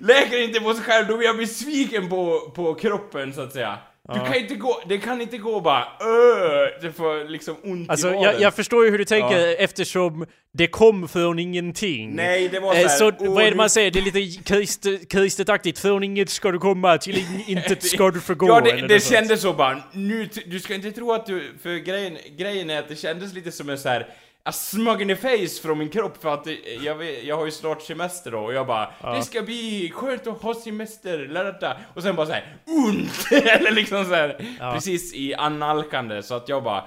Läker 0.00 0.44
inte 0.44 0.60
på 0.60 0.74
sig 0.74 0.84
själv, 0.84 1.06
då 1.06 1.16
blir 1.16 1.26
jag 1.26 1.36
besviken 1.36 2.08
på, 2.08 2.52
på 2.56 2.74
kroppen 2.74 3.32
så 3.32 3.40
att 3.40 3.52
säga. 3.52 3.78
Du 4.14 4.20
kan 4.20 4.34
inte 4.34 4.54
gå, 4.54 4.82
det 4.88 4.98
kan 4.98 5.20
inte 5.20 5.38
gå 5.38 5.60
bara 5.60 5.80
öh, 5.82 6.80
det 6.82 6.92
får 6.92 7.28
liksom 7.28 7.56
ont 7.64 7.90
Alltså 7.90 8.08
i 8.08 8.12
jag, 8.12 8.18
vaden. 8.18 8.40
jag 8.42 8.54
förstår 8.54 8.84
ju 8.84 8.90
hur 8.90 8.98
du 8.98 9.04
tänker 9.04 9.38
Ja. 9.46 9.54
eftersom 9.54 10.26
det 10.52 10.66
kom 10.66 11.08
från 11.08 11.38
ingenting. 11.38 12.14
Nej, 12.14 12.48
det 12.48 12.60
var 12.60 12.74
Eh, 12.74 12.88
så, 12.88 13.12
vad 13.18 13.44
är 13.44 13.50
det 13.50 13.56
man 13.56 13.70
säger? 13.70 13.90
Det 13.90 13.98
är 13.98 14.02
lite 14.20 14.42
kristet, 14.44 15.10
kristetaktigt. 15.10 15.78
Från 15.78 16.04
inget 16.04 16.30
ska 16.30 16.50
du 16.52 16.58
komma, 16.58 16.98
till 16.98 17.18
in- 17.18 17.44
intet 17.46 17.82
ska 17.82 18.10
du 18.10 18.20
förgå. 18.20 18.46
Ja, 18.48 18.60
det, 18.60 18.86
det 18.86 19.00
kändes 19.04 19.40
så 19.42 19.52
bara, 19.52 19.82
nu, 19.92 20.28
du 20.46 20.60
ska 20.60 20.74
inte 20.74 20.92
tro 20.92 21.12
att 21.12 21.26
du, 21.26 21.52
för 21.62 21.76
grejen, 21.76 22.18
grejen 22.38 22.70
är 22.70 22.78
att 22.78 22.88
det 22.88 22.96
kändes 22.96 23.34
lite 23.34 23.52
som 23.52 23.68
en 23.70 23.78
så 23.78 23.88
här 23.88 24.06
a 24.44 24.52
smug 24.52 25.02
in 25.02 25.08
the 25.08 25.16
face 25.16 25.62
från 25.62 25.78
min 25.78 25.88
kropp 25.88 26.22
för 26.22 26.34
att 26.34 26.44
det, 26.44 26.58
jag, 26.82 26.94
vet, 26.94 27.24
jag 27.24 27.36
har 27.36 27.44
ju 27.44 27.50
snart 27.50 27.82
semester 27.82 28.30
då 28.30 28.38
och 28.38 28.52
jag 28.52 28.66
bara 28.66 29.14
Det 29.14 29.22
ska 29.22 29.42
bli 29.42 29.90
skönt 29.94 30.26
att 30.26 30.42
ha 30.42 30.54
semester, 30.54 31.18
ladda. 31.28 31.76
Och 31.94 32.02
sen 32.02 32.16
bara 32.16 32.26
så 32.26 32.32
här 32.32 32.56
ont! 32.66 33.26
Eller 33.46 33.70
liksom 33.70 34.04
så 34.04 34.14
här, 34.14 34.56
Ja. 34.60 34.72
precis 34.74 35.14
i 35.14 35.34
annalkande 35.34 36.22
så 36.22 36.34
att 36.34 36.48
jag 36.48 36.62
bara 36.62 36.84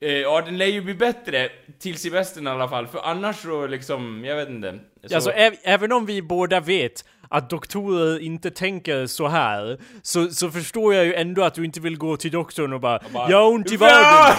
eh, 0.00 0.12
Ja, 0.12 0.40
den 0.40 0.58
lär 0.58 0.66
ju 0.66 0.80
bli 0.80 0.94
bättre 0.94 1.48
till 1.80 1.98
semestern 1.98 2.46
i 2.46 2.50
alla 2.50 2.68
fall, 2.68 2.86
för 2.86 2.98
annars 2.98 3.36
så 3.42 3.66
liksom, 3.66 4.24
jag 4.24 4.36
vet 4.36 4.48
inte. 4.48 4.78
Så, 5.06 5.14
Alltså 5.14 5.30
ä- 5.30 5.56
även 5.62 5.92
om 5.92 6.06
vi 6.06 6.22
båda 6.22 6.60
vet 6.60 7.04
att 7.36 7.50
doktorer 7.50 8.18
inte 8.22 8.50
tänker 8.50 9.06
så 9.06 9.28
här 9.28 9.78
så, 10.02 10.28
så 10.30 10.50
förstår 10.50 10.94
jag 10.94 11.04
ju 11.04 11.14
ändå 11.14 11.42
att 11.44 11.54
du 11.54 11.64
inte 11.64 11.80
vill 11.80 11.96
gå 11.96 12.16
till 12.16 12.30
doktorn 12.30 12.72
och 12.72 12.80
bara, 12.80 13.00
bara, 13.12 13.30
Jag 13.30 13.36
har 13.36 13.48
ont 13.50 13.72
i 13.72 13.76
vaden! 13.76 14.36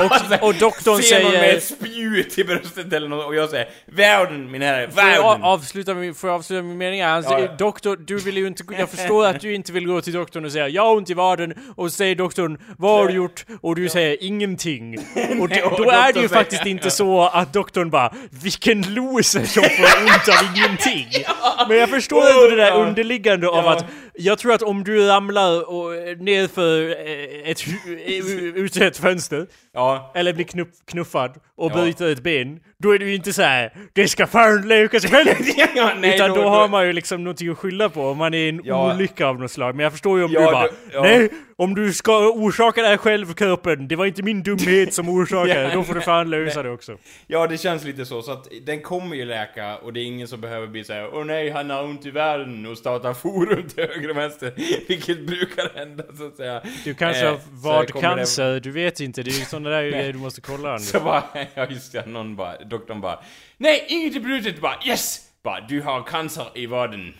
Och- 0.40 0.48
och 0.48 0.54
doktorn 0.54 1.02
ser 1.02 1.22
någon 1.22 1.30
säger- 1.30 1.42
med 1.46 1.54
ett 1.56 1.64
spjut 1.64 2.38
i 2.38 2.44
bröstet 2.44 2.92
eller 2.92 3.08
något 3.08 3.26
och 3.26 3.34
jag 3.34 3.50
säger 3.50 3.68
Världen 3.86 4.50
min 4.50 4.62
herre, 4.62 4.90
Får 4.90 5.02
jag 5.02 5.06
världen! 5.22 5.42
avsluta 5.42 5.94
min, 5.94 6.14
får 6.14 6.30
jag 6.30 6.34
avsluta 6.36 6.62
min 6.62 6.78
mening? 6.78 7.02
här? 7.02 7.08
Alltså, 7.16 7.32
Ja, 7.32 7.40
ja. 7.40 7.54
Doktor, 7.58 7.96
du 8.06 8.16
vill 8.18 8.36
ju 8.36 8.46
inte, 8.46 8.64
jag 8.78 8.90
förstår 8.90 9.26
att 9.26 9.40
du 9.40 9.54
inte 9.54 9.72
vill 9.72 9.86
gå 9.86 10.00
till 10.00 10.12
doktorn 10.12 10.44
och 10.44 10.52
säga 10.52 10.68
jag 10.68 10.82
har 10.82 10.96
ont 10.96 11.10
i 11.10 11.14
vaden 11.14 11.54
och 11.76 11.90
så 11.90 11.96
säger 11.96 12.14
doktorn 12.14 12.58
vad 12.78 12.90
har 13.00 13.08
du 13.08 13.14
gjort? 13.14 13.44
Och 13.60 13.76
du 13.76 13.88
säger 13.88 14.16
ingenting. 14.20 14.98
Och 15.40 15.48
Nej, 15.48 15.60
då, 15.64 15.68
och 15.70 15.84
då 15.84 15.90
är 15.90 16.12
det 16.12 16.20
ju 16.20 16.28
faktiskt 16.28 16.66
inte 16.66 16.90
så 16.90 17.22
att 17.22 17.52
doktorn 17.52 17.90
bara 17.90 18.14
vilken 18.30 18.94
loser 18.94 19.44
som 19.44 19.62
får 19.62 20.02
ont 20.02 20.28
av 20.28 20.56
ingenting. 20.56 21.06
Men 21.68 21.76
jag 21.76 21.88
förstår 21.90 22.22
ändå 22.34 22.50
det 22.50 22.56
där 22.62 22.68
Ja. 22.70 22.74
underliggande 22.86 23.48
av 23.48 23.64
Ja. 23.64 23.72
att 23.76 23.84
jag 24.14 24.38
tror 24.38 24.52
att 24.52 24.62
om 24.62 24.84
du 24.84 25.06
ramlar 25.06 25.68
och, 25.74 25.94
eh, 25.94 26.16
nerför 26.18 26.80
eh, 26.90 27.50
ett, 27.50 27.60
eh, 28.06 28.62
ut 28.64 28.76
ett 28.76 28.96
fönster 28.96 29.46
Ja, 29.74 30.12
eller 30.14 30.32
blir 30.32 30.44
knuff, 30.44 30.68
knuffad 30.86 31.34
och 31.56 31.70
bryter 31.70 32.12
ett 32.12 32.22
ben, 32.22 32.60
då 32.78 32.94
är 32.94 32.98
det 32.98 33.04
ju 33.04 33.14
inte 33.14 33.32
så 33.32 33.42
här 33.42 33.72
det 33.92 34.08
ska 34.08 34.26
fan 34.26 34.62
själv. 34.62 35.28
ja 35.76 35.92
nej, 36.00 36.14
Utan 36.14 36.30
då, 36.30 36.48
har 36.48 36.68
man 36.68 36.86
ju 36.86 36.92
liksom 36.92 37.24
någonting 37.24 37.48
att 37.50 37.58
skylla 37.58 37.88
på 37.88 38.08
om 38.08 38.18
man 38.18 38.34
är 38.34 38.38
i 38.38 38.48
en 38.48 38.60
Ja. 38.64 38.94
olycka 38.94 39.26
av 39.26 39.40
något 39.40 39.50
slag. 39.50 39.74
Men 39.76 39.82
jag 39.84 39.92
förstår 39.92 40.18
ju 40.18 40.24
om 40.24 40.32
Ja, 40.32 40.40
du 40.40 40.46
bara 40.52 40.68
ja. 40.92 41.02
Nej, 41.02 41.28
om 41.56 41.74
du 41.74 41.92
ska 41.92 42.28
orsaka 42.30 42.82
det 42.82 42.88
här 42.88 42.96
själv 42.96 43.34
kroppen, 43.34 43.88
det 43.88 43.96
var 43.96 44.06
inte 44.06 44.22
min 44.22 44.42
dumhet 44.42 44.94
som 44.94 45.08
orsakade 45.08 45.62
Ja, 45.68 45.74
då 45.74 45.82
får 45.84 45.94
du 45.94 46.00
fan 46.00 46.30
lösa 46.30 46.62
det 46.62 46.70
också. 46.70 46.96
Ja, 47.26 47.46
det 47.46 47.58
känns 47.58 47.84
lite 47.84 48.04
så, 48.06 48.22
så 48.22 48.32
att 48.32 48.48
den 48.66 48.80
kommer 48.80 49.16
ju 49.16 49.24
läka 49.24 49.76
och 49.76 49.92
det 49.92 50.00
är 50.00 50.04
ingen 50.04 50.28
som 50.28 50.40
behöver 50.40 50.66
bli 50.66 50.84
såhär 50.84 51.08
Åh 51.14 51.24
nej, 51.24 51.50
han 51.50 51.70
har 51.70 51.84
ont 51.84 52.06
i 52.06 52.10
världen 52.10 52.66
och 52.66 52.78
starta 52.78 53.14
forum 53.14 53.68
till 53.74 53.84
höger 53.88 54.10
och 54.10 54.16
vänster 54.16 54.52
Vilket 54.88 55.26
brukar 55.26 55.78
hända 55.78 56.04
så 56.18 56.26
att 56.26 56.36
säga 56.36 56.62
Du 56.84 56.94
kanske 56.94 57.22
Eh, 57.24 57.30
har 57.30 57.36
så 57.36 57.42
vad 57.50 57.92
kommer 57.92 58.16
det- 58.16 58.60
du 58.60 58.70
vet 58.70 59.00
inte, 59.00 59.22
det 59.22 59.30
är 59.30 59.38
ju 59.38 59.44
sådana 59.44 59.70
där 59.70 59.82
grejer 59.82 60.12
du 60.12 60.18
måste 60.18 60.40
kolla 60.40 60.68
Anders. 60.70 60.88
Så 60.88 61.00
bara, 61.00 61.22
ja 61.54 61.66
just 61.70 61.92
det, 61.92 62.06
någon 62.06 62.36
bara, 62.36 62.54
doktorn 62.78 63.00
bara 63.00 63.18
Nej, 63.56 63.86
inget 63.88 64.16
är 64.16 64.20
brutet! 64.20 64.60
Bara 64.60 64.78
yes! 64.86 65.20
Bara, 65.42 65.60
du 65.60 65.82
har 65.82 66.02
cancer 66.02 66.46
i 66.54 66.66
vaden. 66.66 67.14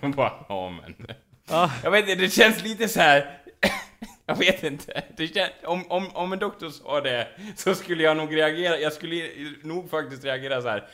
bara, 0.16 0.32
ja 0.48 0.70
men. 0.70 1.06
Ah. 1.48 1.70
Jag 1.82 1.90
vet 1.90 2.08
inte, 2.08 2.22
det 2.22 2.30
känns 2.30 2.62
lite 2.62 2.88
så 2.88 3.00
här. 3.00 3.38
Jag 4.26 4.36
vet 4.36 4.64
inte. 4.64 5.02
Det 5.16 5.28
kän, 5.28 5.48
om, 5.64 5.90
om, 5.90 6.16
om 6.16 6.32
en 6.32 6.38
doktor 6.38 6.70
sa 6.70 7.00
det 7.00 7.28
så 7.56 7.74
skulle 7.74 8.02
jag 8.02 8.16
nog 8.16 8.36
reagera, 8.36 8.78
jag 8.78 8.92
skulle 8.92 9.30
nog 9.62 9.90
faktiskt 9.90 10.24
reagera 10.24 10.62
så 10.62 10.68
här. 10.68 10.88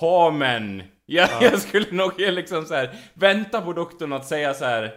Ha 0.00 0.30
men. 0.30 0.82
Jag, 1.06 1.28
jag 1.40 1.60
skulle 1.60 1.90
nog 1.90 2.20
liksom 2.20 2.66
så 2.66 2.74
här 2.74 2.96
vänta 3.14 3.60
på 3.60 3.72
doktorn 3.72 4.12
att 4.12 4.26
säga 4.26 4.54
så 4.54 4.64
här. 4.64 4.94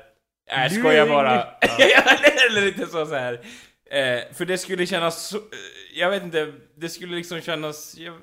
Nej, 0.52 0.70
Nu 0.72 0.80
skojar 0.80 1.08
bara. 1.08 1.44
Eller 2.50 2.62
lite 2.62 2.86
så, 2.86 3.06
så 3.06 3.16
här. 3.16 3.34
Eh, 3.92 4.34
för 4.34 4.46
det 4.46 4.58
skulle 4.58 4.86
kännas 4.86 5.28
så, 5.28 5.38
eh, 5.38 5.44
jag 5.94 6.10
vet 6.10 6.24
inte, 6.24 6.54
det 6.76 6.90
skulle 6.90 7.16
liksom 7.16 7.42
kännas, 7.42 7.98
jag, 7.98 8.18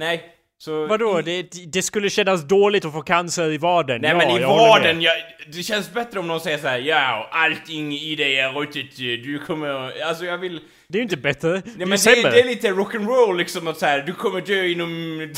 nej. 0.00 0.24
Så 0.58 0.86
Vadå? 0.86 1.20
Det, 1.24 1.42
det 1.72 1.82
skulle 1.82 2.10
kännas 2.10 2.48
dåligt 2.48 2.84
att 2.84 2.92
få 2.92 3.02
cancer 3.02 3.52
i 3.52 3.58
vaden? 3.58 4.00
Nej 4.00 4.10
ja, 4.10 4.16
men 4.16 4.30
i 4.30 4.44
vaden, 4.44 5.02
jag, 5.02 5.12
det 5.52 5.62
känns 5.62 5.92
bättre 5.92 6.20
om 6.20 6.26
någon 6.26 6.40
säger 6.40 6.58
så 6.58 6.68
här: 6.68 6.78
ja, 6.78 7.28
allting 7.32 7.92
i 7.92 8.14
dig 8.14 8.38
är 8.38 8.52
ruttet, 8.52 8.96
du 8.96 9.38
kommer, 9.46 10.02
alltså 10.02 10.24
jag 10.24 10.38
vill... 10.38 10.60
Det 10.88 10.96
är 10.96 11.00
ju 11.00 11.02
inte 11.02 11.16
bättre. 11.16 11.48
Nej 11.50 11.62
det 11.64 11.82
är 11.82 11.86
men 11.86 11.98
det, 11.98 12.30
det 12.30 12.40
är 12.40 12.44
lite 12.44 12.68
rock'n'roll 12.68 13.36
liksom 13.36 13.68
att 13.68 13.78
så 13.78 13.86
här, 13.86 14.02
du 14.02 14.12
kommer 14.12 14.40
dö 14.40 14.66
inom 14.66 15.30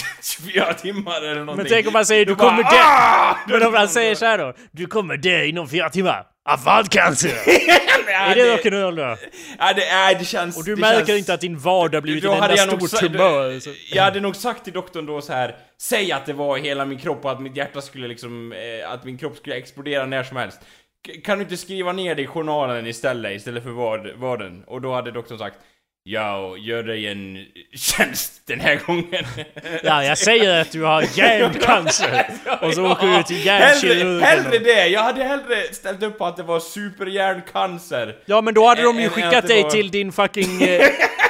24 0.45 0.75
timmar 0.75 1.17
eller 1.23 1.35
någonting. 1.35 1.57
Men 1.57 1.67
tänk 1.67 1.87
om 1.87 1.93
man 1.93 2.07
säger 2.07 2.27
du 2.27 2.35
bara, 2.35 2.49
kommer 2.49 2.63
dö... 2.63 2.69
"Ah!" 2.73 3.37
Men 3.49 3.63
om 3.67 3.73
man 3.73 3.89
säger 3.99 4.15
så 4.15 4.25
här 4.25 4.39
då. 4.39 4.55
Du 4.71 4.87
kommer 4.87 5.17
dö 5.17 5.45
inom 5.45 5.69
fyra 5.69 5.91
timmar. 5.91 6.32
Av 6.45 6.65
vadcancer! 6.65 7.33
Ja, 8.07 8.19
är 8.19 8.35
det 8.35 8.57
rock'n'roll 8.57 8.97
då? 8.97 9.17
Ja, 9.59 9.73
det, 9.73 9.83
nej, 9.93 10.17
det 10.19 10.25
känns... 10.25 10.57
Och 10.57 10.65
du 10.65 10.75
det 10.75 10.81
märker 10.81 11.07
känns, 11.07 11.19
inte 11.19 11.35
att 11.35 11.41
din 11.41 11.59
vad 11.59 11.95
har 11.95 12.01
blivit 12.01 12.25
en 12.25 12.31
enda 12.31 12.57
stor 12.57 12.87
sa- 12.89 12.97
tumör. 12.97 13.61
så- 13.61 13.71
Jag 13.91 14.03
hade 14.03 14.21
nog 14.21 14.37
sagt 14.37 14.65
till 14.65 14.73
doktorn 14.73 15.07
då 15.07 15.21
så 15.21 15.33
här. 15.33 15.57
Säg 15.81 16.13
att 16.13 16.27
det 16.27 16.33
var 16.33 16.57
hela 16.59 16.85
min 16.85 16.99
kropp 16.99 17.25
och 17.25 17.31
att 17.31 17.41
mitt 17.41 17.57
hjärta 17.57 17.81
skulle 17.81 18.09
liksom, 18.09 18.53
eh, 18.53 18.91
att 18.91 19.05
min 19.05 19.19
kropp 19.19 19.37
skulle 19.37 19.57
explodera 19.57 20.07
när 20.07 20.23
som 20.23 20.37
helst. 20.37 20.61
K- 21.07 21.13
kan 21.25 21.39
du 21.39 21.45
inte 21.45 21.57
skriva 21.57 21.93
ner 21.93 22.15
det 22.15 22.23
i 22.23 22.27
journalen 22.27 22.87
istället, 22.87 23.33
istället 23.37 23.63
för 23.63 23.71
vad, 23.71 24.11
vaden? 24.17 24.65
Och 24.67 24.81
då 24.81 24.93
hade 24.95 25.11
doktorn 25.11 25.39
sagt 25.39 25.57
Ja, 26.05 26.57
gör 26.59 26.83
dig 26.83 27.07
en 27.07 27.39
tjänst 27.75 28.43
den 28.47 28.61
här 28.61 28.81
gången. 28.87 29.25
Ja, 29.83 30.05
jag 30.05 30.19
säger 30.19 30.61
att 30.61 30.73
du 30.73 30.83
har 30.83 31.19
hjärncancer. 31.19 32.27
Och 32.61 32.75
så 32.75 32.93
åker 32.93 33.17
du 33.17 33.23
till 33.23 33.47
hjärnkirurgen. 33.47 34.23
Hellre, 34.23 34.59
det! 34.59 34.87
Jag 34.87 35.03
hade 35.03 35.25
hellre 35.25 35.63
ställt 35.73 36.03
upp 36.03 36.19
på 36.19 36.27
att 36.27 36.37
det 36.37 36.43
var 36.43 36.61
superhjärncancer. 36.61 38.17
Ja 38.27 38.41
men 38.41 38.55
då 38.55 38.67
hade 38.67 38.83
de 38.83 39.01
ju 39.01 39.09
skickat 39.09 39.47
dig 39.47 39.71
till 39.71 39.91
din 39.91 40.13
fucking 40.13 40.63
eh, 40.63 40.89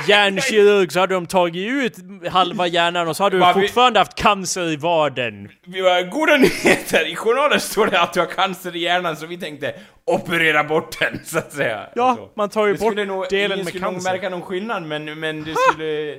hjärnkirurg 0.08 0.92
så 0.92 1.00
hade 1.00 1.14
de 1.14 1.26
tagit 1.26 1.68
ut 1.68 1.96
halva 2.30 2.66
hjärnan 2.66 3.08
och 3.08 3.16
så 3.16 3.22
hade 3.22 3.38
du 3.38 3.52
fortfarande 3.52 3.98
haft 3.98 4.14
cancer 4.14 4.72
i 4.72 4.76
vaden. 4.76 5.48
Goda 6.10 6.36
nyheter! 6.36 7.08
I 7.08 7.16
journalen 7.16 7.60
står 7.60 7.86
det 7.86 8.00
att 8.00 8.12
du 8.12 8.20
har 8.20 8.26
cancer 8.26 8.76
i 8.76 8.78
hjärnan 8.78 9.16
så 9.16 9.26
vi 9.26 9.36
tänkte 9.36 9.74
operera 10.04 10.64
bort 10.64 10.98
den, 11.00 11.20
så 11.24 11.38
att 11.38 11.52
säga. 11.52 11.86
Ja, 11.94 12.32
man 12.36 12.48
tar 12.48 12.66
ju 12.66 12.74
bort 12.78 12.94
delen 13.30 13.64
med 13.64 13.80
cancer. 13.80 14.10
Skillnad 14.62 14.82
men, 14.82 15.20
men 15.20 15.44
det 15.44 15.54
skulle... 15.72 16.16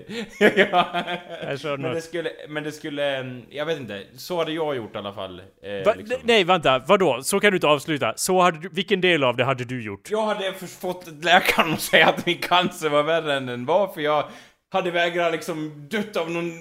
ja. 0.72 1.06
Jag 1.44 1.60
kör 1.60 1.78
men, 1.78 1.94
det 1.96 2.02
skulle, 2.02 2.30
men 2.50 2.64
det 2.64 2.72
skulle... 2.72 3.18
mm, 3.18 3.42
Jag 3.50 3.66
vet 3.66 3.80
inte, 3.80 4.04
så 4.16 4.38
hade 4.38 4.52
jag 4.52 4.76
gjort 4.76 4.96
i 4.96 4.98
alla 4.98 5.14
fall. 5.14 5.40
Eh, 5.40 5.86
Va, 5.86 5.94
liksom. 5.98 6.18
Nej 6.24 6.44
vänta, 6.44 6.80
vadå? 6.88 7.20
Så 7.24 7.40
kan 7.40 7.52
du 7.52 7.58
inte 7.58 7.68
avsluta. 7.68 8.14
Så 8.16 8.42
hade 8.42 8.60
du, 8.60 8.70
vilken 8.72 9.02
del 9.02 9.24
av 9.24 9.36
det 9.38 9.44
hade 9.44 9.64
du 9.64 9.84
gjort? 9.84 10.12
Jag 10.12 10.26
hade 10.26 10.54
fått 10.54 11.24
läkaren 11.24 11.74
att 11.74 11.82
säga 11.82 12.08
att 12.08 12.26
min 12.26 12.38
cancer 12.38 12.90
var 12.90 13.04
värre 13.04 13.34
än 13.34 13.46
den 13.46 13.66
var 13.66 13.88
för 13.88 14.02
jag 14.02 14.26
hade 14.72 14.92
vägrat 14.92 15.32
liksom 15.32 15.88
dött 15.90 16.18
av 16.18 16.32
någon 16.32 16.52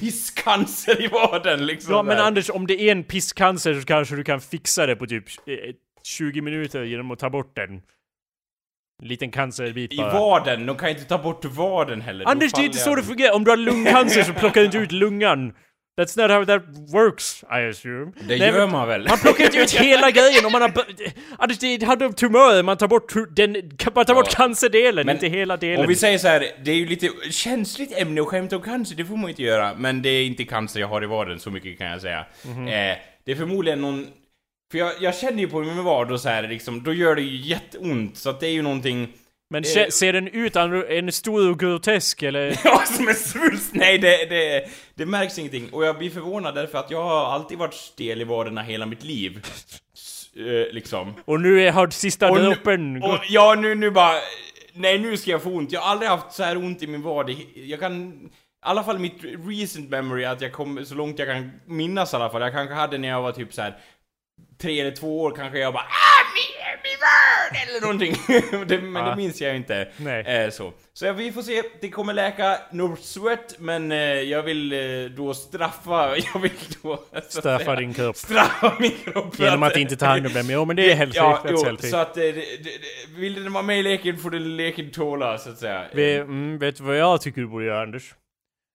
pisscancer 0.00 1.02
i 1.04 1.06
vaden 1.08 1.66
liksom. 1.66 1.94
Ja 1.94 2.02
men 2.02 2.16
där. 2.16 2.24
Anders, 2.24 2.50
om 2.50 2.66
det 2.66 2.80
är 2.82 2.92
en 2.92 3.04
pisscancer 3.04 3.74
så 3.74 3.86
kanske 3.86 4.16
du 4.16 4.24
kan 4.24 4.40
fixa 4.40 4.86
det 4.86 4.96
på 4.96 5.06
typ 5.06 5.24
eh, 5.46 5.74
20 6.04 6.40
minuter 6.40 6.82
genom 6.84 7.10
att 7.10 7.18
ta 7.18 7.30
bort 7.30 7.56
den. 7.56 7.82
En 9.02 9.08
liten 9.08 9.30
cancerbit 9.30 9.92
I 9.92 9.96
bara. 9.96 10.12
vaden, 10.12 10.66
de 10.66 10.76
kan 10.76 10.88
inte 10.88 11.04
ta 11.04 11.18
bort 11.18 11.44
vaden 11.44 12.00
heller. 12.00 12.26
Anders, 12.28 12.52
det 12.52 12.60
är 12.60 12.64
inte 12.64 12.78
så 12.78 12.94
det 12.94 13.02
fungerar. 13.02 13.34
Om 13.34 13.44
du 13.44 13.50
har 13.50 13.56
lungcancer 13.56 14.22
så 14.22 14.32
plockar 14.32 14.60
du 14.60 14.64
inte 14.66 14.78
ut 14.78 14.92
lungan. 14.92 15.52
That's 16.00 16.22
not 16.22 16.30
how 16.30 16.44
that 16.44 16.62
works, 16.92 17.42
I 17.42 17.68
assume. 17.70 18.12
Det 18.20 18.36
Nej, 18.38 18.38
gör 18.38 18.66
man 18.66 18.88
väl? 18.88 19.08
Man 19.08 19.18
plockar 19.18 19.44
inte 19.44 19.58
ut 19.58 19.70
hela 19.72 20.10
grejen 20.10 20.46
om 20.46 20.52
man 20.52 20.62
har... 20.62 20.72
Anders, 21.38 21.58
det 21.58 21.82
hade 21.82 22.04
en 22.04 22.12
tumör, 22.12 22.62
man 22.62 22.76
tar 22.76 22.88
bort 22.88 23.12
den... 23.36 23.52
Man 23.94 24.04
tar 24.04 24.14
bort 24.14 24.26
Ja. 24.28 24.36
cancerdelen, 24.36 25.06
Men 25.06 25.16
inte 25.16 25.26
hela 25.28 25.56
delen. 25.56 25.80
Om 25.80 25.86
vi 25.86 25.94
säger 25.94 26.18
så 26.18 26.28
här, 26.28 26.46
det 26.64 26.70
är 26.70 26.74
ju 26.74 26.86
lite 26.86 27.08
känsligt 27.30 27.98
ämne 27.98 28.20
att 28.20 28.26
skämta 28.26 28.56
om 28.56 28.62
cancer, 28.62 28.96
det 28.96 29.04
får 29.04 29.16
man 29.16 29.30
inte 29.30 29.42
göra. 29.42 29.74
Men 29.74 30.02
det 30.02 30.08
är 30.08 30.24
inte 30.26 30.44
cancer 30.44 30.80
jag 30.80 30.88
har 30.88 31.04
i 31.04 31.06
vaden, 31.06 31.38
så 31.40 31.50
mycket 31.50 31.78
kan 31.78 31.86
jag 31.86 32.00
säga. 32.00 32.26
Mhm. 32.46 32.68
Eh, 32.68 32.96
det 33.24 33.32
är 33.32 33.36
förmodligen 33.36 33.80
någon... 33.80 34.06
För 34.70 34.78
jag, 34.78 34.92
jag 35.00 35.14
känner 35.16 35.38
ju 35.38 35.48
på 35.48 35.60
min 35.60 35.78
och 36.12 36.20
så 36.20 36.28
här 36.28 36.48
liksom, 36.48 36.82
då 36.82 36.92
gör 36.92 37.14
det 37.14 37.22
ju 37.22 37.36
jätteont, 37.48 38.16
så 38.16 38.30
att 38.30 38.40
det 38.40 38.46
är 38.46 38.50
ju 38.52 38.62
någonting... 38.62 39.08
Men 39.50 39.62
eh, 39.64 39.68
se- 39.68 39.90
ser 39.90 40.12
den 40.12 40.28
ut 40.28 40.56
en, 40.56 40.84
en 40.88 41.12
stor 41.12 41.50
och 41.50 41.58
grotesk 41.60 42.22
eller? 42.22 42.60
Ja, 42.64 42.82
som 42.86 43.08
en 43.08 43.14
svulst! 43.14 43.74
Nej, 43.74 43.98
det, 43.98 44.24
det, 44.24 44.68
det 44.94 45.06
märks 45.06 45.38
ingenting. 45.38 45.68
Och 45.72 45.84
jag 45.84 45.98
blir 45.98 46.10
förvånad 46.10 46.54
därför 46.54 46.78
att 46.78 46.90
jag 46.90 47.02
har 47.02 47.24
alltid 47.32 47.58
varit 47.58 47.74
stel 47.74 48.20
i 48.20 48.24
vaderna 48.24 48.62
hela 48.62 48.86
mitt 48.86 49.04
liv. 49.04 49.40
S- 49.94 50.30
eh, 50.36 50.74
liksom. 50.74 51.14
Och 51.24 51.40
nu 51.40 51.62
är, 51.62 51.72
har 51.72 51.88
sista 51.90 52.34
droppen 52.34 53.00
gått. 53.00 53.20
ja, 53.28 53.54
nu, 53.58 53.74
nu 53.74 53.90
bara... 53.90 54.14
Nej, 54.72 54.98
nu 54.98 55.16
ska 55.16 55.30
jag 55.30 55.42
få 55.42 55.50
ont. 55.50 55.72
Jag 55.72 55.80
har 55.80 55.90
aldrig 55.90 56.10
haft 56.10 56.32
så 56.32 56.42
här 56.42 56.56
ont 56.56 56.82
i 56.82 56.86
min 56.86 57.02
vad. 57.02 57.30
Jag 57.54 57.80
kan... 57.80 58.12
I 58.12 58.28
alla 58.60 58.84
fall 58.84 58.98
mitt 58.98 59.18
recent 59.48 59.90
memory, 59.90 60.24
att 60.24 60.40
jag 60.40 60.52
kom 60.52 60.84
så 60.86 60.94
långt 60.94 61.18
jag 61.18 61.28
kan 61.28 61.50
minnas 61.66 62.12
i 62.12 62.16
alla 62.16 62.30
fall. 62.30 62.40
Jag 62.42 62.52
kanske 62.52 62.74
hade 62.74 62.98
när 62.98 63.08
jag 63.08 63.22
var 63.22 63.32
typ 63.32 63.54
så 63.54 63.62
här 63.62 63.76
tre 64.60 64.80
eller 64.80 64.96
två 64.96 65.20
år 65.20 65.30
kanske 65.36 65.58
jag 65.58 65.72
bara 65.72 65.82
ah, 65.82 66.24
min, 66.34 66.80
min 66.82 66.98
värld! 67.00 67.68
Eller 67.68 67.80
någonting. 67.80 68.14
det, 68.66 68.78
men 68.82 69.02
Ja. 69.04 69.10
det 69.10 69.16
minns 69.16 69.40
jag 69.40 69.56
inte. 69.56 69.88
Nej. 69.96 70.20
Eh, 70.26 70.50
så. 70.50 70.72
Så 70.92 71.06
ja, 71.06 71.12
vi 71.12 71.32
får 71.32 71.42
se. 71.42 71.62
Det 71.80 71.90
kommer 71.90 72.12
läka 72.14 72.58
no 72.72 72.96
sweat, 72.96 73.54
men 73.58 73.92
eh, 73.92 73.98
jag 73.98 74.42
vill 74.42 74.72
eh, 74.72 75.10
då 75.16 75.34
straffa... 75.34 76.16
Jag 76.34 76.40
vill 76.40 76.50
då... 76.82 77.04
att 77.12 77.32
Straffa 77.32 77.64
säga, 77.64 77.76
din 77.76 77.94
kropp. 77.94 78.16
Straffa 78.26 78.76
min 78.80 78.92
kropp. 79.04 79.38
Genom 79.38 79.62
att 79.62 79.76
inte 79.76 79.96
ta 79.96 80.06
hand 80.06 80.26
om 80.26 80.32
den. 80.32 80.46
Jo 80.48 80.64
men 80.64 80.76
det 80.76 80.92
är 80.92 80.96
helt 80.96 81.14
Ja, 81.14 81.44
jo, 81.48 81.76
så 81.78 81.96
att 81.96 82.16
eh, 82.16 82.22
det, 82.22 82.32
det, 82.32 82.62
det, 82.64 83.20
vill 83.20 83.44
den 83.44 83.52
vara 83.52 83.62
med 83.62 83.78
i 83.78 83.82
leken 83.82 84.18
får 84.18 84.30
den 84.30 84.56
leken 84.56 84.90
tåla, 84.90 85.38
så 85.38 85.50
att 85.50 85.58
säga. 85.58 85.84
Vi, 85.92 86.16
mm, 86.16 86.58
vet 86.58 86.76
du 86.76 86.84
vad 86.84 86.96
jag 86.96 87.20
tycker 87.20 87.40
du 87.40 87.46
borde 87.46 87.64
göra 87.64 87.82
Anders? 87.82 88.14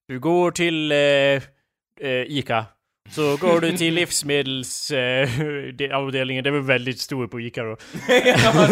Du 0.08 0.20
går 0.20 0.50
till 0.50 0.92
eh, 0.92 0.98
eh, 0.98 2.22
Ica. 2.26 2.64
Så 3.10 3.36
går 3.36 3.60
du 3.60 3.76
till 3.76 3.94
livsmedelsavdelningen, 3.94 6.40
eh, 6.40 6.44
det 6.44 6.50
var 6.50 6.60
väldigt 6.66 7.00
stor 7.00 7.26
på 7.26 7.40
Ica 7.40 7.62
då. 7.62 7.76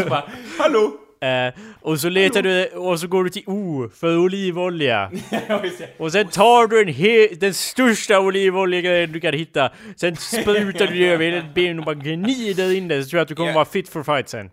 Bara, 0.08 0.24
Hallå! 0.58 0.92
Eh, 1.22 1.54
och 1.80 2.00
så 2.00 2.08
letar 2.08 2.42
du, 2.42 2.66
och 2.66 3.00
så 3.00 3.06
går 3.06 3.24
du 3.24 3.30
till 3.30 3.42
O 3.46 3.90
för 4.00 4.18
olivolja. 4.18 5.10
Och 5.98 6.12
sen 6.12 6.28
tar 6.28 6.66
du 6.66 6.80
en 6.82 6.88
he- 6.88 7.34
den 7.40 7.54
största 7.54 8.20
olivoljegrejen 8.20 9.12
du 9.12 9.20
kan 9.20 9.34
hitta. 9.34 9.70
Sen 9.96 10.16
sprutar 10.16 10.86
du 10.86 10.98
det 10.98 11.08
över 11.08 11.24
hela 11.24 11.44
benen 11.54 11.78
och 11.78 11.84
bara 11.84 11.94
gnider 11.94 12.74
in 12.76 12.88
det. 12.88 13.02
Så 13.04 13.08
tror 13.10 13.18
jag 13.18 13.22
att 13.22 13.28
du 13.28 13.34
kommer 13.34 13.52
vara 13.52 13.64
fit 13.64 13.88
for 13.88 14.02
fight 14.02 14.28
sen. 14.28 14.50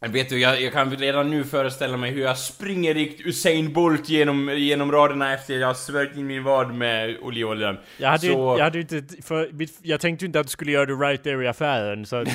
Vet 0.00 0.28
du, 0.28 0.38
jag, 0.40 0.60
jag 0.62 0.72
kan 0.72 0.96
redan 0.96 1.30
nu 1.30 1.44
föreställa 1.44 1.96
mig 1.96 2.10
hur 2.10 2.22
jag 2.22 2.38
springer 2.38 2.94
rikt 2.94 3.20
Usain 3.26 3.72
Bolt 3.72 4.08
genom, 4.08 4.48
genom 4.58 4.92
raderna 4.92 5.34
efter 5.34 5.54
jag 5.58 5.66
har 5.66 5.74
smörjt 5.74 6.16
in 6.16 6.26
min 6.26 6.44
vad 6.44 6.74
med 6.74 7.16
olivoljan. 7.22 7.78
Jag 7.98 8.08
hade, 8.08 8.26
ju, 8.26 8.32
Så- 8.32 8.54
jag 8.58 8.64
hade 8.64 8.80
inte, 8.80 9.02
för, 9.22 9.50
jag 9.82 10.00
tänkte 10.00 10.26
inte 10.26 10.40
att 10.40 10.46
du 10.46 10.50
skulle 10.50 10.72
göra 10.72 10.86
det 10.86 10.92
right 10.92 11.22
there 11.22 11.44
i 11.44 11.48
affären. 11.48 12.06
Så 12.06 12.16
att, 12.16 12.28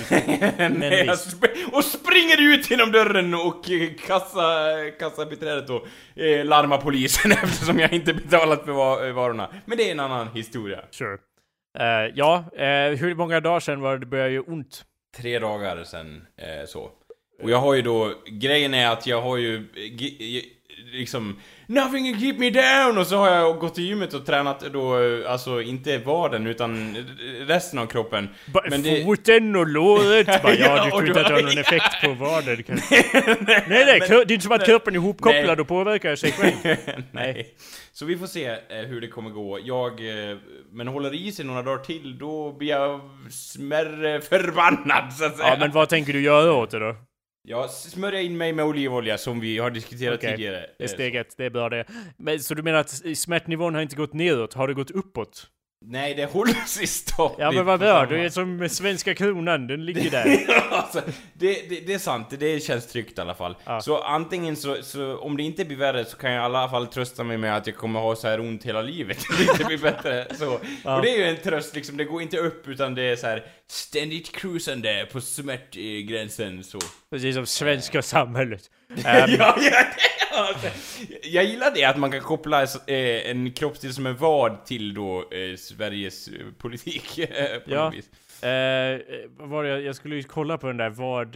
men 0.58 0.74
Nej, 0.80 1.06
jag 1.06 1.16
sp- 1.16 1.72
och 1.74 1.84
springer 1.84 2.54
ut 2.54 2.72
genom 2.72 2.92
dörren 2.92 3.34
och 3.34 3.70
eh, 3.72 3.90
kassa, 4.08 4.66
kassabiträdet 5.00 5.68
då 5.68 5.86
eh, 6.16 6.46
larmar 6.46 6.78
polisen 6.78 7.32
eftersom 7.44 7.80
jag 7.80 7.94
inte 7.94 8.14
betalat 8.14 8.66
för 8.66 8.72
va- 8.72 9.12
varorna. 9.12 9.50
Men 9.66 9.78
det 9.78 9.88
är 9.88 9.92
en 9.92 10.00
annan 10.00 10.28
historia. 10.34 10.80
Sure. 10.92 11.18
Eh, 11.80 12.12
ja, 12.16 12.44
eh, 12.58 12.98
hur 13.00 13.16
många 13.16 13.40
dagar 13.40 13.60
sedan 13.60 13.82
var 13.82 13.98
det 13.98 14.06
började 14.06 14.32
göra 14.32 14.44
ont? 14.48 14.84
tre 15.18 15.40
dagar 15.40 15.84
sen 15.84 16.22
eh, 16.38 16.66
så. 16.68 16.90
Och 17.42 17.50
jag 17.50 17.58
har 17.58 17.74
ju 17.74 17.82
då, 17.82 18.14
grejen 18.28 18.74
är 18.74 18.90
att 18.90 19.08
jag 19.08 19.22
har 19.22 19.38
ju 19.38 19.68
liksom 20.92 21.40
Nothing 21.68 22.12
can 22.12 22.22
keep 22.22 22.34
me 22.38 22.50
down! 22.50 22.98
Och 22.98 23.08
så 23.08 23.18
har 23.18 23.30
jag 23.30 23.60
gått 23.60 23.76
till 23.76 23.84
gymmet 23.84 24.14
och 24.14 24.26
tränat 24.26 24.60
då, 24.74 24.96
alltså 25.28 25.62
inte 25.62 25.98
vaden 25.98 26.48
utan 26.48 26.98
resten 27.48 27.80
av 27.80 27.86
kroppen. 27.86 28.30
Ba, 28.54 28.62
Men 28.70 28.82
det- 28.84 29.04
Foten 29.04 29.56
och 29.56 29.68
låret! 29.68 30.26
Bara, 30.44 30.54
ja, 30.54 30.84
du 30.86 30.90
tror 30.92 31.08
inte 31.08 31.22
att 31.22 31.28
det 31.28 31.34
har 31.34 31.42
någon 31.42 31.58
effekt 31.58 32.02
på 32.04 32.14
vaden 32.14 32.64
kanske? 32.64 32.96
nej, 33.48 33.64
nej, 33.68 34.00
kro- 34.00 34.24
det 34.28 34.32
är 34.32 34.36
inte 34.36 34.44
som 34.44 34.52
att 34.52 34.66
kroppen 34.66 34.94
är 34.96 34.98
ihopkopplad 35.00 35.46
Nej. 35.46 35.60
och 35.60 35.68
påverkar 35.68 36.16
sig 36.16 36.32
själv. 36.32 36.78
Nej. 37.12 37.48
Så 37.94 38.06
vi 38.06 38.18
får 38.18 38.28
se 38.28 38.46
eh, 38.46 38.58
hur 38.88 39.02
det 39.02 39.08
kommer 39.08 39.30
gå. 39.30 39.60
Jag, 39.64 39.92
eh, 40.32 40.38
men 40.72 40.88
håller 40.88 41.14
i 41.16 41.32
sig 41.32 41.46
några 41.46 41.62
dagar 41.62 41.84
till, 41.84 42.18
då 42.18 42.52
blir 42.52 42.70
jag 42.70 43.00
smärre 43.30 44.22
förbannad 44.22 45.14
så 45.14 45.26
att 45.26 45.38
säga. 45.38 45.50
Ja, 45.50 45.56
men 45.60 45.72
vad 45.72 45.90
tänker 45.90 46.14
du 46.14 46.22
göra 46.22 46.54
åt 46.54 46.72
det 46.72 46.80
då? 46.80 46.96
Jag 47.50 47.70
smörjer 47.70 48.22
in 48.22 48.38
mig 48.38 48.54
med 48.54 48.66
olivolja 48.66 49.18
som 49.18 49.40
vi 49.40 49.58
har 49.58 49.70
diskuterat 49.70 50.18
Okej, 50.18 50.32
tidigare. 50.32 50.66
Det 50.78 50.84
är 50.84 50.88
Eh, 50.88 50.94
steg 50.94 51.16
ett, 51.16 51.38
det 51.38 51.46
är 51.46 51.50
bra 51.50 51.70
det. 51.70 51.86
Men, 52.18 52.40
så 52.40 52.54
du 52.54 52.64
menar 52.64 52.80
att 52.80 53.18
smärtnivån 53.18 53.76
har 53.76 53.82
inte 53.82 53.96
gått 53.96 54.14
neråt, 54.14 54.54
har 54.54 54.68
det 54.68 54.74
gått 54.74 54.92
uppåt? 54.92 55.48
Nej, 55.82 56.16
det 56.16 56.26
hålls 56.26 56.82
i 56.82 56.88
stopp. 56.88 57.36
Ja 57.40 57.52
men 57.52 57.66
vad 57.66 57.80
bra, 57.80 58.06
det 58.06 58.20
är 58.20 58.30
som 58.30 58.70
svenska 58.70 59.16
kronan, 59.16 59.68
den 59.68 59.86
ligger 59.86 60.12
där. 60.12 60.46
alltså, 60.72 61.02
det, 61.34 61.70
det, 61.70 61.88
det 61.88 61.94
är 61.94 62.00
sant, 62.00 62.28
det 62.40 62.64
känns 62.64 62.88
tryggt 62.88 63.18
i 63.18 63.22
alla 63.22 63.36
fall. 63.36 63.56
Ja. 63.66 63.82
Så 63.82 64.02
antingen 64.02 64.56
så, 64.56 64.84
så, 64.84 65.18
om 65.18 65.38
det 65.38 65.44
inte 65.44 65.66
blir 65.66 65.78
värre 65.78 66.06
så 66.06 66.18
kan 66.18 66.32
jag 66.32 66.42
i 66.42 66.46
alla 66.46 66.70
fall 66.70 66.88
trösta 66.88 67.24
mig 67.24 67.38
med 67.38 67.58
att 67.58 67.68
jag 67.68 67.76
kommer 67.76 68.00
ha 68.00 68.16
så 68.16 68.28
här 68.28 68.40
ont 68.40 68.64
hela 68.66 68.82
livet. 68.82 69.18
det 69.38 69.52
inte 69.52 69.64
blir 69.66 69.78
bättre. 69.78 70.28
Så. 70.36 70.60
Ja. 70.84 70.96
Och 70.96 71.02
det 71.02 71.10
är 71.10 71.18
ju 71.18 71.24
en 71.24 71.38
tröst 71.38 71.76
liksom, 71.76 71.98
det 71.98 72.04
går 72.04 72.22
inte 72.22 72.38
upp 72.38 72.68
utan 72.68 72.96
det 72.96 73.04
är 73.04 73.16
så 73.16 73.28
här 73.28 73.46
ständigt 73.68 74.32
cruisande 74.32 75.08
på 75.12 75.22
smärtgränsen 75.22 76.64
så. 76.64 76.80
Precis 77.10 77.36
som 77.36 77.46
svenska 77.46 78.02
samhället. 78.02 78.62
Ehm, 79.06 79.30
ja, 79.40 79.56
ja, 80.32 80.50
det, 80.62 80.72
jag 81.30 81.44
gillar 81.46 81.72
det 81.76 81.84
att 81.86 81.98
man 81.98 82.12
kan 82.12 82.22
koppla 82.22 82.64
eh, 82.64 83.30
en 83.32 83.52
kroppsdel 83.52 83.94
som 83.94 84.06
en 84.06 84.18
vad 84.18 84.66
till 84.66 84.94
då 84.94 85.18
eh, 85.20 85.56
Sveriges 85.58 86.28
eh, 86.28 86.34
politik. 86.58 87.16
på 87.66 87.72
Ja. 87.74 87.86
något 87.86 87.94
vis. 87.96 88.10
Eh, 88.44 89.00
var 89.38 89.64
det, 89.64 89.70
jag- 89.70 89.82
jag 89.82 89.96
skulle 89.96 90.16
ju 90.16 90.24
kolla 90.24 90.58
på 90.58 90.68
den 90.68 90.78
där, 90.78 90.90
vad, 90.90 91.28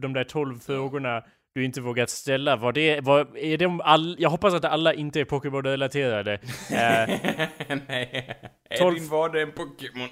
de 0.00 0.12
där 0.12 0.24
12 0.24 0.58
frågorna 0.60 1.22
du 1.54 1.64
inte 1.64 1.80
vågat 1.80 2.10
ställa, 2.10 2.56
vad 2.56 2.74
det 2.74 3.00
vad, 3.00 3.36
är 3.36 3.58
de 3.58 3.80
all, 3.80 4.16
jag 4.18 4.30
hoppas 4.30 4.54
att 4.54 4.64
alla 4.64 4.94
inte 4.94 5.20
är 5.20 5.24
Pokémon-relaterade. 5.24 6.32
Eh, 6.70 7.78
Nej, 7.88 8.36
är 8.70 8.76
Tolv- 8.78 8.94
din 8.94 9.08
vad 9.08 9.36
en 9.36 9.52
Pokémon? 9.52 10.08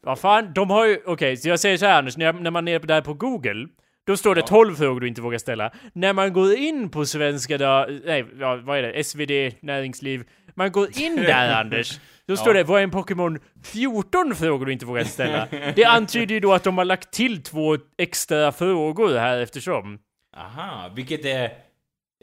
vad 0.00 0.18
fan, 0.18 0.52
de 0.54 0.70
har 0.70 0.86
ju, 0.86 0.98
okej, 1.06 1.36
så 1.36 1.48
jag 1.48 1.60
säger 1.60 1.76
så 1.76 1.86
här 1.86 1.98
Anders, 1.98 2.16
när, 2.16 2.26
jag, 2.26 2.40
när 2.42 2.50
man 2.50 2.68
är 2.68 2.78
där 2.78 3.00
på 3.00 3.14
Google, 3.14 3.68
då 4.06 4.16
står 4.16 4.34
det 4.34 4.42
12 4.42 4.74
frågor 4.76 5.00
du 5.00 5.08
inte 5.08 5.20
vågar 5.20 5.38
ställa. 5.38 5.70
När 5.92 6.12
man 6.12 6.32
går 6.32 6.54
in 6.54 6.88
på 6.88 7.06
svenska 7.06 7.58
då, 7.58 7.86
nej, 8.04 8.24
ja, 8.40 8.56
vad 8.56 8.78
är 8.78 8.82
det, 8.82 9.04
SvD, 9.04 9.30
näringsliv, 9.60 10.24
man 10.54 10.72
går 10.72 10.98
in 11.00 11.16
där 11.16 11.54
Anders, 11.60 12.00
då 12.28 12.36
står 12.36 12.54
Ja. 12.56 12.58
det 12.58 12.64
vad 12.64 12.78
är 12.80 12.84
en 12.84 12.90
Pokémon 12.90 13.38
14 13.64 14.34
frågor 14.34 14.66
du 14.66 14.72
inte 14.72 14.86
vågar 14.86 15.04
ställa. 15.04 15.46
Det 15.76 15.84
antyder 15.88 16.34
ju 16.34 16.40
då 16.40 16.52
att 16.52 16.64
de 16.64 16.78
har 16.78 16.84
lagt 16.84 17.10
till 17.12 17.42
två 17.42 17.76
extra 17.98 18.52
frågor 18.52 19.16
här 19.18 19.38
eftersom. 19.38 19.98
Aha, 20.36 20.90
vilket 20.94 21.24
är... 21.24 21.44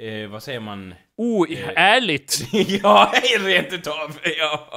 Eh, 0.02 0.30
vad 0.30 0.44
säger 0.44 0.60
man? 0.60 0.94
Oh, 1.18 1.48
ärligt! 1.76 2.40
ja, 2.84 3.14
rent 3.40 3.74
utav, 3.74 4.18
ja. 4.40 4.68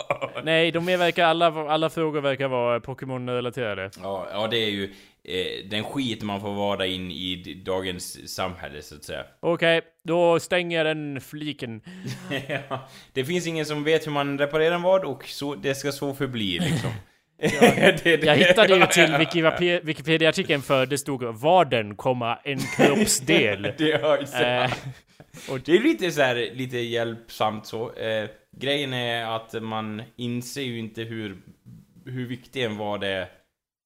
Nej, 0.44 0.70
de 0.70 0.86
verkar 0.86 1.24
alla, 1.24 1.46
alla 1.46 1.90
frågor 1.90 2.20
verkar 2.20 2.48
vara 2.48 2.80
Pokémon-relaterade. 2.80 3.90
ja. 4.02 4.26
Ja, 4.32 4.46
det 4.46 4.56
är 4.56 4.70
ju 4.70 4.84
eh, 4.84 4.90
den 5.70 5.84
skit 5.84 6.22
man 6.22 6.40
får 6.40 6.52
vara 6.54 6.86
in 6.86 7.10
i 7.10 7.54
dagens 7.66 8.34
samhälle, 8.34 8.82
så 8.82 8.94
att 8.94 9.04
säga. 9.04 9.24
Okej, 9.40 9.80
då 10.04 10.40
stänger 10.40 10.76
jag 10.84 10.86
den 10.96 11.20
fliken. 11.20 11.80
ja, 12.48 12.88
det 13.12 13.24
finns 13.24 13.46
ingen 13.46 13.66
som 13.66 13.84
vet 13.84 14.06
hur 14.06 14.12
man 14.12 14.38
reparerar 14.38 14.74
en 14.74 14.82
vad 14.82 15.04
och 15.04 15.24
så, 15.24 15.54
det 15.54 15.74
ska 15.74 15.92
så 15.92 16.14
förbli, 16.14 16.58
liksom. 16.58 16.90
Det- 17.38 18.04
det- 18.04 18.24
Jag 18.24 18.36
hittade 18.36 18.76
ju 18.76 18.86
till 18.92 19.14
Wikipedia- 19.14 19.80
Wikipedia-artikeln 19.84 20.62
för 20.62 20.86
det 20.86 20.98
stod 20.98 21.22
vaden, 21.24 21.96
komma, 21.96 22.38
en 22.44 22.58
kroppsdel. 22.58 23.72
Det. 23.78 23.92
Eh, 23.92 24.70
Och 25.50 25.60
det 25.60 25.72
är 25.76 25.82
lite 25.82 26.10
så 26.10 26.22
här, 26.22 26.50
lite 26.54 26.78
hjälpsamt 26.78 27.66
så. 27.66 27.92
Eh, 27.94 28.28
grejen 28.56 28.92
är 28.92 29.36
att 29.36 29.62
man 29.62 30.02
inser 30.16 30.62
ju 30.62 30.78
inte 30.78 31.02
hur, 31.02 31.36
hur 32.04 32.26
viktig 32.26 32.62
en 32.62 32.76
vad 32.76 33.04
är 33.04 33.26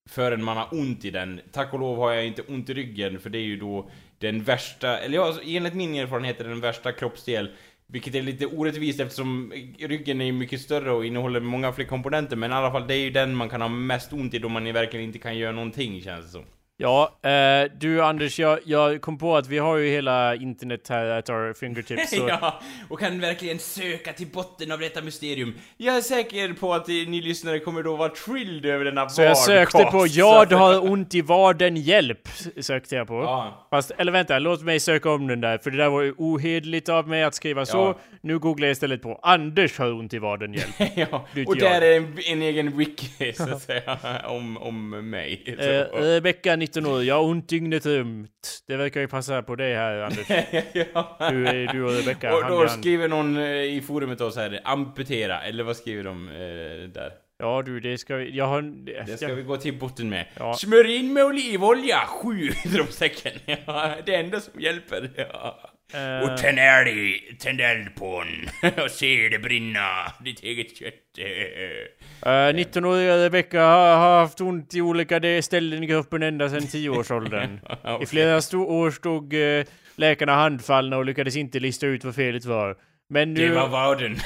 förrän 0.08 0.44
man 0.44 0.56
har 0.56 0.68
ont 0.70 1.04
i 1.04 1.10
den. 1.10 1.40
Tack 1.52 1.72
och 1.72 1.80
lov 1.80 1.98
har 1.98 2.12
jag 2.12 2.26
inte 2.26 2.42
ont 2.42 2.70
i 2.70 2.74
ryggen, 2.74 3.20
för 3.20 3.30
det 3.30 3.38
är 3.38 3.42
ju 3.42 3.56
då 3.56 3.90
den 4.18 4.42
värsta, 4.42 4.98
eller 4.98 5.16
ja, 5.16 5.34
enligt 5.44 5.74
min 5.74 5.94
erfarenhet 5.94 6.40
är 6.40 6.44
det 6.44 6.50
den 6.50 6.60
värsta 6.60 6.92
kroppsdel. 6.92 7.50
Vilket 7.86 8.14
är 8.14 8.22
lite 8.22 8.46
orättvist 8.46 9.00
eftersom 9.00 9.52
ryggen 9.78 10.20
är 10.20 10.24
ju 10.24 10.32
mycket 10.32 10.60
större 10.60 10.92
och 10.92 11.06
innehåller 11.06 11.40
många 11.40 11.72
fler 11.72 11.84
komponenter, 11.84 12.36
men 12.36 12.50
i 12.50 12.54
alla 12.54 12.72
fall 12.72 12.86
det 12.86 12.94
är 12.94 13.04
ju 13.04 13.10
den 13.10 13.34
man 13.34 13.48
kan 13.48 13.60
ha 13.60 13.68
mest 13.68 14.12
ont 14.12 14.34
i 14.34 14.38
då 14.38 14.48
man 14.48 14.72
verkligen 14.72 15.06
inte 15.06 15.18
kan 15.18 15.38
göra 15.38 15.52
någonting 15.52 16.02
känns 16.02 16.24
det 16.24 16.30
som 16.30 16.44
ja, 16.80 17.18
eh, 17.30 17.70
du 17.78 18.02
Anders, 18.02 18.38
jag, 18.38 18.58
jag 18.64 19.00
kom 19.00 19.18
på 19.18 19.36
att 19.36 19.48
vi 19.48 19.58
har 19.58 19.76
ju 19.76 19.88
hela 19.88 20.34
internet 20.34 20.88
här 20.88 21.06
at 21.06 21.30
our 21.30 21.52
fingertips. 21.52 22.10
Så 22.16 22.28
ja, 22.28 22.60
och 22.88 23.00
kan 23.00 23.20
verkligen 23.20 23.58
söka 23.58 24.12
till 24.12 24.26
botten 24.26 24.72
av 24.72 24.78
detta 24.78 25.02
mysterium. 25.02 25.54
Jag 25.76 25.96
är 25.96 26.00
säker 26.00 26.52
på 26.52 26.74
att 26.74 26.88
eh, 26.88 26.94
ni 26.94 27.22
lyssnare 27.22 27.58
kommer 27.58 27.82
då 27.82 27.96
vara 27.96 28.08
thrilled 28.08 28.66
över 28.66 28.84
denna 28.84 29.08
Så 29.08 29.22
jag 29.22 29.38
sökte 29.38 29.84
på 29.84 30.06
jag 30.06 30.46
har 30.46 30.90
ont 30.90 31.14
i 31.14 31.20
vaden, 31.20 31.76
hjälp, 31.76 32.28
sökte 32.60 32.94
jag 32.94 33.06
på. 33.06 33.14
Ja. 33.14 33.66
Fast, 33.70 33.90
eller 33.98 34.12
vänta, 34.12 34.38
låt 34.38 34.62
mig 34.62 34.80
söka 34.80 35.10
om 35.10 35.26
den 35.26 35.40
där, 35.40 35.58
för 35.58 35.70
det 35.70 35.76
där 35.76 35.88
var 35.88 36.02
ju 36.02 36.14
ohederligt 36.16 36.88
av 36.88 37.08
mig 37.08 37.22
att 37.22 37.34
skriva 37.34 37.66
så. 37.66 37.78
Ja. 37.78 37.98
Nu 38.20 38.38
googlar 38.38 38.66
jag 38.66 38.72
istället 38.72 39.02
på 39.02 39.20
Anders 39.22 39.78
har 39.78 39.92
ont 39.92 40.14
i 40.14 40.18
vaden, 40.18 40.54
hjälp. 40.54 40.74
ja, 40.94 41.26
och 41.32 41.38
inte 41.38 41.64
jag. 41.64 41.72
där 41.72 41.82
är 41.82 41.96
en, 41.96 42.18
en 42.26 42.42
egen 42.42 42.78
wiki, 42.78 43.32
så 43.32 43.42
att 43.42 43.62
säga, 43.62 43.98
om, 44.24 44.56
om 44.56 45.10
mig. 45.10 45.56
Så. 45.58 45.70
Eh, 45.70 46.02
Rebecka, 46.02 46.56
19 46.76 46.86
år, 46.86 47.04
jag 47.04 47.14
har 47.14 47.22
ont 47.22 47.48
dygnet 47.48 47.86
runt. 47.86 48.64
Det 48.66 48.76
verkar 48.76 49.00
ju 49.00 49.08
passa 49.08 49.42
på 49.42 49.56
dig 49.56 49.74
här, 49.74 50.00
Anders. 50.00 50.26
ja. 50.72 51.16
Du, 51.30 51.66
du 51.66 51.84
och 51.84 51.92
Rebecka, 51.92 52.34
Och 52.34 52.40
i 52.40 52.48
då 52.48 52.68
skriver 52.68 53.08
någon 53.08 53.36
eh, 53.36 53.44
i 53.44 53.82
forumet 53.86 54.18
så 54.18 54.40
här, 54.40 54.60
amputera, 54.64 55.42
eller 55.42 55.64
vad 55.64 55.76
skriver 55.76 56.04
de 56.04 56.28
eh, 56.28 56.92
där? 56.92 57.12
Ja 57.38 57.62
du, 57.62 57.80
det 57.80 57.98
ska 57.98 58.16
vi... 58.16 58.36
Jag 58.36 58.46
har... 58.46 58.62
Det 59.06 59.16
ska 59.16 59.34
vi 59.34 59.42
gå 59.42 59.56
till 59.56 59.78
botten 59.78 60.08
med. 60.08 60.26
Ja. 60.38 60.54
Smörj 60.54 60.96
in 60.96 61.12
med 61.12 61.24
olivolja, 61.24 61.98
sju 62.06 62.48
utropstecken. 62.64 63.32
Ja, 63.66 63.94
det 64.06 64.14
enda 64.14 64.40
som 64.40 64.60
hjälper. 64.60 65.10
Ja. 65.16 65.69
Eh, 65.94 66.22
Och 66.30 66.38
tänd 66.38 66.58
eld, 66.58 67.38
tänd 67.38 67.60
eld 67.60 67.94
på 67.94 68.24
den 68.62 68.72
och 68.84 68.90
se 68.90 69.28
det 69.28 69.38
brinna, 69.38 70.12
ditt 70.24 70.42
eget 70.42 70.76
kött. 70.78 70.94
Eh, 71.18 72.28
19-åriga 72.28 73.16
Rebecka 73.16 73.60
har 73.62 73.96
har 73.96 74.20
haft 74.20 74.40
ont 74.40 74.74
i 74.74 74.80
olika 74.80 75.42
ställen 75.42 75.84
i 75.84 75.88
kroppen 75.88 76.22
ända 76.22 76.48
sedan 76.48 76.60
10-årsåldern. 76.60 77.58
I 78.02 78.06
flera 78.06 78.36
år 78.54 78.90
stod 78.90 79.34
eh, 79.34 79.64
läkarna 79.96 80.34
handfallna 80.34 80.96
och 80.96 81.04
lyckades 81.04 81.36
inte 81.36 81.60
lista 81.60 81.86
ut 81.86 82.04
vad 82.04 82.14
felet 82.14 82.44
var. 82.44 82.76
Men 83.12 83.34
nu... 83.34 83.48
Det 83.48 83.54
var 83.54 83.68
vaden. 83.68 84.16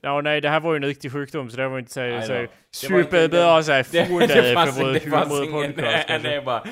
Ja, 0.00 0.20
nej, 0.20 0.40
det 0.40 0.48
här 0.48 0.60
var 0.60 0.72
ju 0.72 0.76
en 0.76 0.84
riktig 0.84 1.12
sjukdom, 1.12 1.50
så 1.50 1.56
det 1.56 1.68
var 1.68 1.78
inte 1.78 1.92
så, 1.92 2.22
så 2.26 2.46
superbra 2.70 3.62
så 3.62 3.72
här 3.72 3.86
Det, 3.90 4.06
foder 4.06 4.54
fanns, 4.54 4.76
för 4.76 4.84
vår 4.84 5.10
fanns 5.10 5.32
humorpodcast. 5.32 6.08
Nej, 6.08 6.20
det 6.22 6.42
bara... 6.44 6.62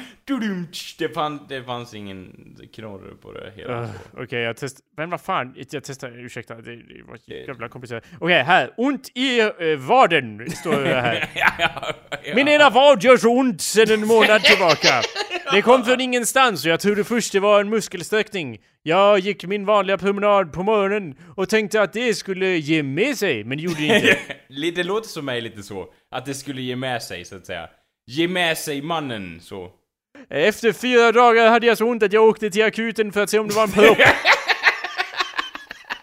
Det, 0.98 1.08
fann, 1.08 1.46
det 1.48 1.62
fanns 1.62 1.94
ingen 1.94 2.32
knorr 2.74 3.14
på 3.22 3.32
det 3.32 3.52
hela. 3.56 3.82
Uh, 3.82 3.90
Okej, 4.16 4.40
jag 4.40 4.56
testar. 4.56 4.84
Men 4.96 5.10
vad 5.10 5.20
fan, 5.20 5.54
jag 5.70 5.84
testar. 5.84 6.24
Ursäkta, 6.24 6.54
det, 6.54 6.76
det 6.76 7.02
var 7.08 7.18
jävla 7.26 7.68
komplicerat. 7.68 8.04
Okej, 8.20 8.42
här. 8.42 8.70
Ont 8.76 9.10
i 9.14 9.42
uh, 9.42 9.76
vaden, 9.76 10.50
står 10.50 10.82
det 10.82 11.00
här. 11.00 11.30
ja, 11.34 11.52
ja, 11.58 11.94
ja. 12.10 12.34
Min 12.34 12.48
ena 12.48 12.70
vad 12.70 13.02
gör 13.02 13.16
så 13.16 13.28
ont 13.28 13.60
sedan 13.60 14.00
en 14.00 14.06
månad 14.06 14.42
tillbaka. 14.42 15.02
Det 15.52 15.62
kom 15.62 15.84
från 15.84 16.00
ingenstans 16.00 16.64
och 16.64 16.70
jag 16.70 16.80
trodde 16.80 17.04
först 17.04 17.32
det 17.32 17.40
var 17.40 17.60
en 17.60 17.68
muskelsträckning. 17.68 18.58
Jag 18.82 19.18
gick 19.18 19.44
min 19.44 19.64
vanliga 19.66 19.98
promenad 19.98 20.52
på 20.52 20.62
morgonen 20.62 21.14
och 21.36 21.48
tänkte 21.48 21.82
att 21.82 21.92
det 21.92 22.14
skulle 22.14 22.46
ge 22.56 22.82
med 22.82 23.18
sig, 23.18 23.44
men 23.44 23.58
det 23.58 23.64
gjorde 23.64 23.80
det 23.80 23.86
inte. 23.96 24.18
Det 24.74 24.82
låter 24.84 25.08
som 25.08 25.24
mig 25.24 25.40
lite 25.40 25.62
så. 25.62 25.86
Att 26.10 26.26
det 26.26 26.34
skulle 26.34 26.62
ge 26.62 26.76
med 26.76 27.02
sig, 27.02 27.24
så 27.24 27.36
att 27.36 27.46
säga. 27.46 27.68
Ge 28.06 28.28
med 28.28 28.58
sig 28.58 28.82
mannen, 28.82 29.40
så. 29.42 29.70
Efter 30.30 30.72
fyra 30.72 31.12
dagar 31.12 31.48
hade 31.50 31.66
jag 31.66 31.78
så 31.78 31.86
ont 31.86 32.02
att 32.02 32.12
jag 32.12 32.24
åkte 32.28 32.50
till 32.50 32.64
akuten 32.64 33.12
för 33.12 33.22
att 33.22 33.30
se 33.30 33.38
om 33.38 33.48
det 33.48 33.54
var 33.54 33.62
en 33.62 33.70
propp. 33.72 33.98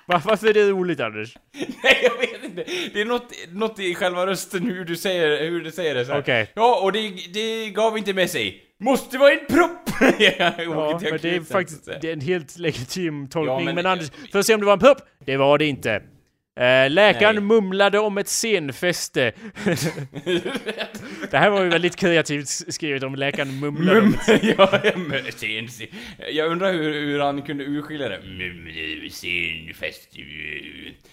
Va- 0.05 0.21
Varför 0.25 0.47
är 0.47 0.53
det 0.53 0.69
roligt 0.69 0.99
Anders? 0.99 1.35
Nej, 1.83 1.99
jag 2.03 2.17
vet 2.17 2.43
inte. 2.43 2.63
Det 2.93 3.01
är 3.01 3.05
något, 3.05 3.33
något 3.51 3.79
i 3.79 3.95
själva 3.95 4.25
rösten 4.27 4.63
hur 4.63 4.85
du 4.85 4.95
säger, 4.95 5.49
hur 5.49 5.61
du 5.61 5.71
säger 5.71 5.95
det 5.95 6.05
så. 6.05 6.17
Okej. 6.17 6.51
Ja, 6.55 6.79
och 6.83 6.91
det, 6.91 7.11
det 7.33 7.69
gav 7.69 7.97
inte 7.97 8.13
med 8.13 8.29
sig. 8.29 8.63
Måste 8.79 9.17
vara 9.17 9.31
en 9.31 9.45
propp! 9.49 9.89
Ja, 10.19 10.51
men 11.01 11.19
det 11.21 11.35
är 11.35 11.41
faktiskt 11.41 11.85
det 12.01 12.09
är 12.09 12.13
en 12.13 12.21
helt 12.21 12.57
legitim 12.57 13.27
tolkning. 13.27 13.57
Ja, 13.59 13.63
men, 13.65 13.75
men- 13.75 13.85
Anders, 13.85 14.11
för 14.31 14.39
att 14.39 14.45
se 14.45 14.53
om 14.53 14.59
det 14.59 14.65
var 14.65 14.73
en 14.73 14.79
propp. 14.79 14.97
Det 15.25 15.37
var 15.37 15.57
det 15.57 15.65
inte. 15.65 16.01
Eh, 16.59 16.89
läkaren 16.89 17.35
Nej. 17.35 17.43
mumlade 17.43 17.99
om 17.99 18.17
ett 18.17 18.27
senfäste. 18.27 19.31
det 21.31 21.37
här 21.37 21.49
var 21.49 21.63
ju 21.63 21.69
väldigt 21.69 21.95
kreativt 21.95 22.47
skrivet 22.47 23.03
om 23.03 23.15
läkaren 23.15 23.59
mumlade 23.59 23.99
om 23.99 24.13
ett... 24.13 24.43
ja. 24.57 24.79
Jag 26.31 26.51
undrar 26.51 26.73
hur, 26.73 26.93
hur 26.93 27.19
han 27.19 27.41
kunde 27.41 27.63
urskilja 27.63 28.09
det. 28.09 28.19
Mum, 28.19 28.67
senfest. 29.11 30.09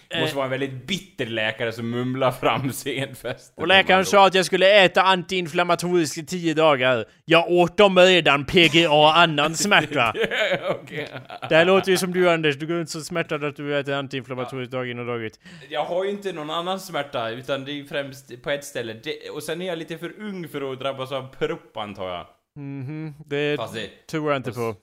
Det 0.09 0.20
måste 0.20 0.36
vara 0.36 0.44
en 0.44 0.51
väldigt 0.51 0.86
bitter 0.86 1.26
läkare 1.26 1.72
som 1.72 1.90
mumlar 1.90 2.32
fram 2.32 2.72
senfest. 2.72 3.53
Och 3.57 3.66
läkaren 3.66 4.05
sa 4.05 4.26
att 4.26 4.34
jag 4.34 4.47
skulle 4.47 4.84
äta 4.84 5.03
antiinflammatoriskt 5.03 6.18
i 6.18 6.26
tio 6.26 6.55
dagar. 6.55 7.05
Jag 7.24 7.51
åt 7.51 7.76
dem 7.76 7.99
redan 7.99 8.44
PGA 8.44 9.12
annan 9.14 9.55
smärta. 9.55 10.14
Okej. 10.70 11.09
Det 11.49 11.57
här 11.57 11.64
låter 11.64 11.90
ju 11.90 11.97
som 11.97 12.12
du 12.12 12.30
Anders, 12.30 12.57
du 12.59 12.66
går 12.66 12.74
runt 12.74 12.90
så 12.90 13.01
smärtad 13.01 13.44
att 13.44 13.57
du 13.57 13.78
äter 13.78 13.94
antiinflammatoriskt 13.94 14.72
dag 14.72 14.90
in 14.90 14.99
och 14.99 15.07
dag 15.07 15.22
ut. 15.22 15.36
Jag 15.68 15.84
har 15.84 16.05
ju 16.05 16.11
inte 16.11 16.32
någon 16.32 16.51
annan 16.51 16.80
smärta, 16.80 17.30
utan 17.30 17.64
det 17.64 17.72
är 17.72 17.74
ju 17.74 17.87
främst 17.87 18.43
på 18.43 18.51
ett 18.51 18.64
ställe. 18.64 18.93
Det, 18.93 19.30
och 19.30 19.43
sen 19.43 19.62
är 19.62 19.66
jag 19.66 19.78
lite 19.78 19.99
för 19.99 20.20
ung 20.20 20.49
för 20.49 20.72
att 20.72 20.80
drabbas 20.80 21.12
av 21.12 21.34
propp, 21.39 21.76
antar 21.76 22.09
jag. 22.09 22.26
Mhm, 22.57 23.14
det 23.26 23.57
det... 23.57 24.07
tror 24.07 24.30
jag 24.30 24.37
inte 24.37 24.53
på. 24.53 24.76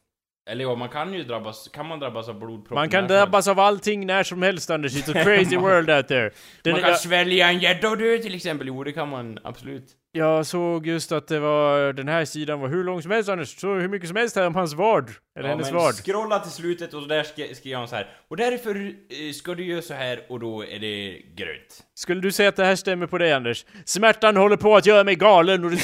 Eller 0.50 0.64
ja, 0.64 0.76
man 0.76 0.90
kan 0.90 1.14
ju 1.14 1.24
drabbas, 1.24 1.70
kan 1.74 1.88
man 1.88 2.00
drabbas 2.00 2.30
av 2.30 2.40
blodpropp? 2.40 2.76
Man 2.76 2.90
kan 2.90 3.08
drabbas 3.08 3.48
av 3.48 3.60
allting 3.60 4.06
när 4.06 4.24
som 4.24 4.42
helst 4.42 4.70
Anders, 4.70 4.96
it's 4.96 5.20
a 5.20 5.24
crazy 5.24 5.58
world 5.68 5.90
out 5.90 6.08
there. 6.08 6.32
Den, 6.62 6.72
Man 6.72 6.82
kan 6.82 6.90
jag, 6.90 7.00
svälja 7.00 7.50
en 7.50 7.60
gädda 7.60 7.90
och 7.90 7.98
dö 7.98 8.18
till 8.18 8.36
exempel, 8.36 8.68
jo 8.68 8.84
det 8.84 8.92
kan 8.92 9.10
man 9.10 9.40
absolut. 9.44 9.86
Jag 10.16 10.46
såg 10.46 10.88
just 10.88 11.12
att 11.12 11.28
det 11.28 11.40
var, 11.40 11.94
den 11.94 12.08
här 12.08 12.26
sidan 12.26 12.60
var 12.60 12.68
hur 12.68 12.84
lång 12.84 13.02
som 13.02 13.12
helst 13.12 13.30
Anders, 13.30 13.60
så 13.60 13.74
hur 13.74 13.88
mycket 13.88 14.08
som 14.08 14.16
helst 14.18 14.36
här 14.36 14.48
om 14.48 14.56
hans 14.56 14.74
vard. 14.74 15.12
Eller 15.40 15.50
hennes 15.50 15.72
men 15.72 15.76
vard. 15.76 15.94
scrolla 15.94 16.40
till 16.40 16.52
slutet 16.52 16.94
och 16.94 17.08
där 17.08 17.24
skrev 17.24 17.54
skrev 17.54 17.78
han 17.78 17.88
så 17.88 17.96
här. 17.96 18.08
Och 18.28 18.38
därför 18.38 18.76
eh, 18.76 19.32
ska 19.34 19.56
du 19.56 19.66
göra 19.66 19.82
så 19.82 19.94
här 19.94 20.20
och 20.30 20.40
då 20.40 20.66
är 20.66 20.80
det 20.80 21.22
grönt. 21.36 21.84
Skulle 21.96 22.22
du 22.22 22.32
säga 22.32 22.50
att 22.50 22.56
det 22.56 22.66
här 22.66 22.76
stämmer 22.76 23.08
på 23.08 23.18
dig 23.18 23.34
Anders? 23.34 23.66
Smärtan 23.86 24.38
håller 24.38 24.58
på 24.58 24.76
att 24.76 24.86
göra 24.86 25.04
mig 25.04 25.16
galen 25.16 25.66
och 25.66 25.72
det, 25.72 25.78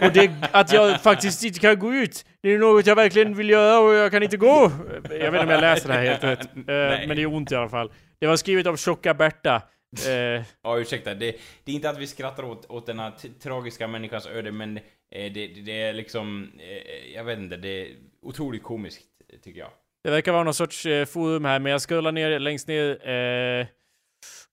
och 0.06 0.12
det 0.12 0.30
att 0.52 0.72
jag 0.72 1.02
faktiskt 1.02 1.44
inte 1.44 1.60
kan 1.60 1.78
gå 1.78 1.94
ut. 1.94 2.24
Det 2.42 2.54
är 2.54 2.58
något 2.58 2.86
jag 2.86 2.96
verkligen 2.96 3.34
vill 3.36 3.50
göra 3.50 3.78
och 3.78 3.94
jag 3.94 4.10
kan 4.10 4.22
inte 4.22 4.36
gå. 4.36 4.70
Jag 5.02 5.10
vet 5.10 5.24
inte 5.26 5.38
om 5.38 5.50
jag 5.50 5.60
läser 5.60 5.88
det 5.88 5.94
här 5.94 6.04
helt 6.04 6.24
rätt. 6.24 6.40
Eh, 6.40 7.08
men 7.08 7.16
det 7.16 7.22
är 7.22 7.34
ont 7.34 7.52
i 7.52 7.54
alla 7.54 7.68
fall. 7.68 7.92
Det 8.20 8.26
var 8.26 8.36
skrivet 8.36 8.66
av 8.66 8.76
Tjocka 8.76 9.14
Berta. 9.14 9.62
Eh, 10.08 10.42
Ja, 10.62 10.78
ursäkta. 10.78 11.14
Det, 11.14 11.36
det 11.64 11.72
är 11.72 11.76
inte 11.76 11.90
att 11.90 11.98
vi 11.98 12.06
skrattar 12.06 12.42
åt, 12.44 12.66
åt 12.70 12.86
den 12.86 12.98
här 12.98 13.10
t- 13.10 13.28
tragiska 13.42 13.88
människans 13.88 14.26
öde, 14.26 14.52
men 14.52 14.76
eh, 14.76 14.82
det, 15.10 15.28
det, 15.30 15.46
det 15.60 15.82
är 15.82 15.92
liksom... 15.92 16.52
Eh, 16.58 17.14
jag 17.14 17.24
vet 17.24 17.38
inte, 17.38 17.56
det 17.56 17.68
är 17.68 17.96
otroligt 18.22 18.62
komiskt, 18.62 19.04
tycker 19.42 19.60
jag. 19.60 19.70
det 20.04 20.10
verkar 20.10 20.32
vara 20.32 20.44
någon 20.44 20.54
sorts 20.54 20.86
eh, 20.86 21.04
forum 21.04 21.44
här, 21.44 21.58
men 21.58 21.72
jag 21.72 21.80
scrollar 21.80 22.12
ner 22.12 22.38
längst 22.38 22.68
ner. 22.68 23.08
Eh, 23.08 23.66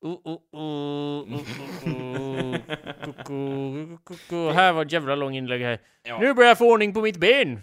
uh, 0.05 0.11
uh, 0.11 0.37
uh, 0.55 1.33
uh, 1.33 1.39
uh, 3.29 3.91
uh. 4.31 4.51
Här 4.53 4.73
var 4.73 4.85
ett 4.85 4.91
jävla 4.91 5.15
lång 5.15 5.35
inlägg 5.37 5.61
här. 5.61 5.79
Ja. 6.03 6.19
Nu 6.19 6.33
börjar 6.33 6.49
jag 6.49 6.57
få 6.57 6.71
ordning 6.71 6.93
på 6.93 7.01
mitt 7.01 7.17
ben! 7.17 7.59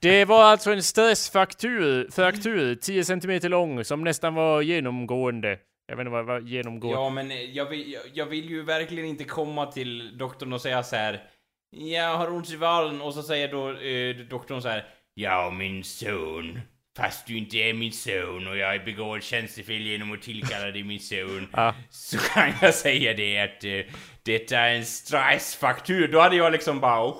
Det 0.00 0.24
var 0.24 0.42
alltså 0.44 0.72
en 0.72 0.82
stressfraktur, 0.82 2.08
fraktur, 2.10 2.74
10 2.74 3.04
cm 3.04 3.40
lång, 3.50 3.84
som 3.84 4.04
nästan 4.04 4.34
var 4.34 4.62
genomgående. 4.62 5.58
Jag 5.90 5.96
vet 5.96 6.06
inte 6.06 6.10
vad, 6.10 6.24
vad 6.24 6.48
genomgående... 6.48 7.00
Ja, 7.00 7.10
men 7.10 7.30
eh, 7.30 7.40
jag 7.40 7.66
vill, 7.66 7.92
jag, 7.92 8.02
jag 8.14 8.26
vill 8.26 8.50
ju 8.50 8.62
verkligen 8.62 9.08
inte 9.08 9.24
komma 9.24 9.66
till 9.66 10.18
doktorn 10.18 10.52
och 10.52 10.60
säga 10.60 10.82
så 10.82 10.96
här. 10.96 11.22
Jag 11.70 12.16
har 12.16 12.32
ont 12.32 12.50
i 12.50 12.56
vallen 12.56 13.00
och 13.00 13.14
så 13.14 13.22
säger 13.22 13.48
då 13.48 13.70
eh, 13.70 14.16
doktorn 14.16 14.62
så 14.62 14.68
här. 14.68 14.86
Ja, 15.14 15.50
min 15.50 15.84
son. 15.84 16.60
Fast 16.96 17.26
du 17.26 17.38
inte 17.38 17.56
är 17.56 17.74
min 17.74 17.92
son 17.92 18.46
och 18.46 18.56
jag 18.56 18.84
begår 18.84 19.20
tjänstefel 19.20 19.82
genom 19.82 20.12
att 20.12 20.22
tillkalla 20.22 20.70
dig 20.70 20.82
min 20.84 21.00
son. 21.00 21.48
Ja. 21.52 21.74
Så 21.90 22.18
kan 22.18 22.52
jag 22.62 22.74
säga 22.74 23.14
det 23.14 23.38
att 23.38 23.64
uh, 23.64 23.94
detta 24.22 24.58
är 24.58 24.74
en 24.74 24.86
stressfraktur. 24.86 26.08
Då 26.08 26.20
hade 26.20 26.36
jag 26.36 26.52
liksom 26.52 26.80
bara 26.80 27.14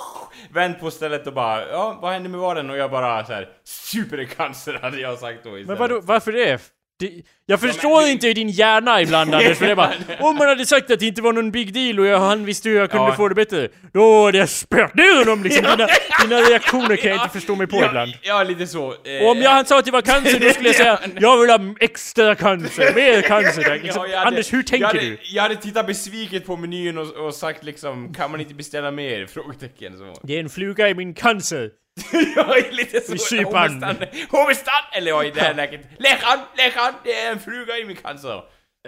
vänt 0.50 0.80
på 0.80 0.90
stället 0.90 1.26
och 1.26 1.32
bara 1.32 1.68
ja, 1.68 1.98
vad 2.02 2.12
hände 2.12 2.28
med 2.28 2.40
vaden? 2.40 2.70
Och 2.70 2.76
jag 2.76 2.90
bara 2.90 3.24
så 3.24 3.32
här 3.32 3.48
supercancer 3.64 4.78
hade 4.82 5.00
jag 5.00 5.18
sagt 5.18 5.44
då 5.44 5.58
istället. 5.58 5.66
Men 5.66 5.78
vadå, 5.78 6.00
varför 6.04 6.32
det? 6.32 6.81
Det 6.98 7.10
jag 7.46 7.60
förstår 7.60 8.00
men- 8.02 8.10
inte 8.10 8.28
i 8.28 8.34
din 8.34 8.48
hjärna 8.48 9.02
ibland 9.02 9.34
Anders, 9.34 9.58
för 9.58 9.66
det 9.66 9.72
är 9.72 9.76
bara 9.76 9.92
Om 10.20 10.36
man 10.36 10.48
hade 10.48 10.66
sagt 10.66 10.90
att 10.90 11.00
det 11.00 11.06
inte 11.06 11.22
var 11.22 11.32
någon 11.32 11.50
big 11.50 11.72
deal 11.74 12.00
och 12.00 12.06
jag, 12.06 12.18
han 12.18 12.44
visste 12.44 12.68
hur 12.68 12.76
jag 12.76 12.90
kunde 12.90 13.06
Ja. 13.08 13.14
få 13.16 13.28
det 13.28 13.34
bättre 13.34 13.68
Då 13.92 14.24
hade 14.24 14.38
jag 14.38 14.48
spöat 14.48 14.94
ner 14.94 15.18
honom 15.24 15.42
liksom! 15.42 15.64
Dina, 15.64 15.88
dina 16.22 16.36
reaktioner 16.50 16.96
kan 16.96 17.10
jag 17.10 17.24
inte 17.24 17.32
förstå 17.32 17.54
mig 17.54 17.66
på 17.66 17.76
ja, 17.76 17.86
ibland 17.88 18.12
Ja, 18.22 18.42
lite 18.42 18.66
så. 18.66 18.94
Eh, 19.04 19.22
Och 19.24 19.30
om 19.30 19.38
jag 19.38 19.50
han 19.50 19.66
sa 19.66 19.78
att 19.78 19.84
det 19.84 19.90
var 19.90 20.02
cancer, 20.02 20.40
då 20.40 20.50
skulle 20.50 20.68
jag 20.68 20.76
säga 20.76 20.98
Jag 21.20 21.40
vill 21.40 21.50
ha 21.50 21.74
extra 21.80 22.34
cancer, 22.34 22.94
mer 22.94 23.22
cancer! 23.22 23.62
där." 23.64 23.78
Liksom, 23.78 24.06
Ja, 24.10 24.18
hade- 24.18 24.28
Anders, 24.28 24.52
hur 24.52 24.62
tänker 24.62 24.84
jag 24.84 24.88
hade, 24.88 25.00
du? 25.00 25.18
Jag 25.22 25.42
hade 25.42 25.56
tittat 25.56 25.86
besviket 25.86 26.46
på 26.46 26.56
menyn 26.56 26.98
och, 26.98 27.26
och 27.26 27.34
sagt 27.34 27.64
liksom, 27.64 28.14
kan 28.14 28.30
man 28.30 28.40
inte 28.40 28.54
beställa 28.54 28.90
mer? 28.90 29.26
Frågetecken 29.34 29.98
så. 29.98 30.20
Det 30.22 30.36
är 30.36 30.40
en 30.40 30.48
fluga 30.50 30.88
i 30.88 30.94
min 30.94 31.14
cancer! 31.14 31.70
ja, 32.36 32.56
lite 32.70 33.00
så. 33.00 33.14
I 33.14 33.18
Cypern. 33.18 33.84
Hovedstaden! 34.30 34.84
Eller 34.92 35.10
ja, 35.10 35.24
i 35.24 35.30
det 35.30 35.40
här 35.40 35.54
läget. 35.54 35.80
Läkaren! 35.98 36.40
Läkaren! 36.56 36.94
Det 37.04 37.14
är 37.20 37.32
en 37.32 37.40
fluga 37.40 37.78
i 37.78 37.84
min 37.84 37.96
cancer! 37.96 38.34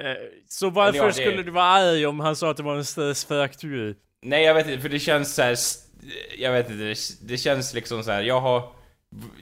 Eh, 0.01 0.15
Så 0.49 0.71
varför 0.71 0.99
ja, 0.99 1.07
det- 1.07 1.13
skulle 1.13 1.43
du 1.43 1.51
vara 1.51 1.65
arg 1.65 2.07
om 2.07 2.21
han 2.21 2.37
sa 2.37 2.51
att 2.51 2.57
det 2.57 2.63
var 2.63 2.77
en 2.77 2.85
stressfraktur? 2.85 3.97
Nej, 4.23 4.45
jag 4.45 4.55
vet 4.55 4.67
inte, 4.69 4.83
för 4.83 4.89
det 4.89 4.99
känns 4.99 5.35
så 5.35 5.43
här. 5.43 5.57
Jag 6.39 6.53
vet 6.53 6.71
inte, 6.71 6.85
det, 6.85 6.97
det 7.29 7.37
känns 7.39 7.75
liksom 7.75 8.05
så 8.05 8.11
här. 8.11 8.23
jag 8.23 8.41
har... 8.41 8.73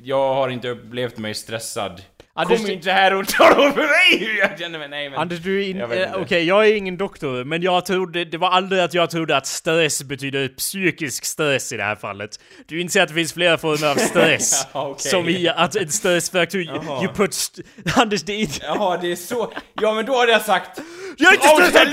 Jag 0.03 0.35
har 0.35 0.49
inte 0.49 0.69
upplevt 0.69 1.19
mig 1.19 1.35
stressad. 1.35 2.03
Anders, 2.35 2.61
Kom 2.61 2.71
inte 2.71 2.93
här 2.93 3.15
och 3.15 3.29
tala 3.29 3.67
om 3.67 3.73
för 3.73 3.81
mig 3.83 4.27
hur 4.27 4.39
jag 4.39 4.59
känner 4.59 4.79
mig! 4.79 4.89
Nej 4.89 5.11
men... 5.11 5.19
Anders, 5.19 5.39
du 5.39 5.63
är 5.65 5.69
in... 5.69 5.81
Eh, 5.81 5.85
Okej, 5.87 6.21
inte. 6.21 6.39
jag 6.39 6.69
är 6.69 6.75
ingen 6.75 6.97
doktor, 6.97 7.45
men 7.45 7.63
jag 7.63 7.87
trodde... 7.87 8.25
Det 8.25 8.39
var 8.39 8.51
aldrig 8.51 8.83
att 8.83 8.95
jag 8.95 9.11
trodde 9.11 9.37
att 9.37 9.47
stress 9.47 10.03
betyder 10.03 10.49
psykisk 10.49 11.25
stress 11.25 11.73
i 11.73 11.77
det 11.77 11.83
här 11.83 11.97
fallet. 11.97 12.41
Du 12.67 12.81
inser 12.81 13.03
att 13.03 13.09
det 13.09 13.15
finns 13.15 13.33
flera 13.33 13.59
former 13.59 13.87
av 13.91 13.95
stress. 13.97 14.67
Ja, 14.75 14.89
okej. 14.89 15.11
Som 15.11 15.29
i 15.29 15.49
att 15.49 15.77
en 15.77 15.89
stressfraktur... 15.89 16.65
Jaha. 16.65 17.03
You 17.05 17.13
put... 17.15 17.31
St- 17.33 17.63
Anders, 17.97 18.23
det 18.23 18.33
är 18.33 18.41
inte... 18.41 18.61
Jaha, 18.67 18.97
det 18.97 19.13
är 19.13 19.17
så. 19.17 19.53
Ja 19.81 19.95
men 19.95 20.07
då 20.07 20.17
hade 20.19 20.33
jag 20.33 20.43
sagt... 20.43 20.81
Jag 21.17 21.33
är 21.33 21.35
inte 21.35 21.49
stressad! 21.49 21.89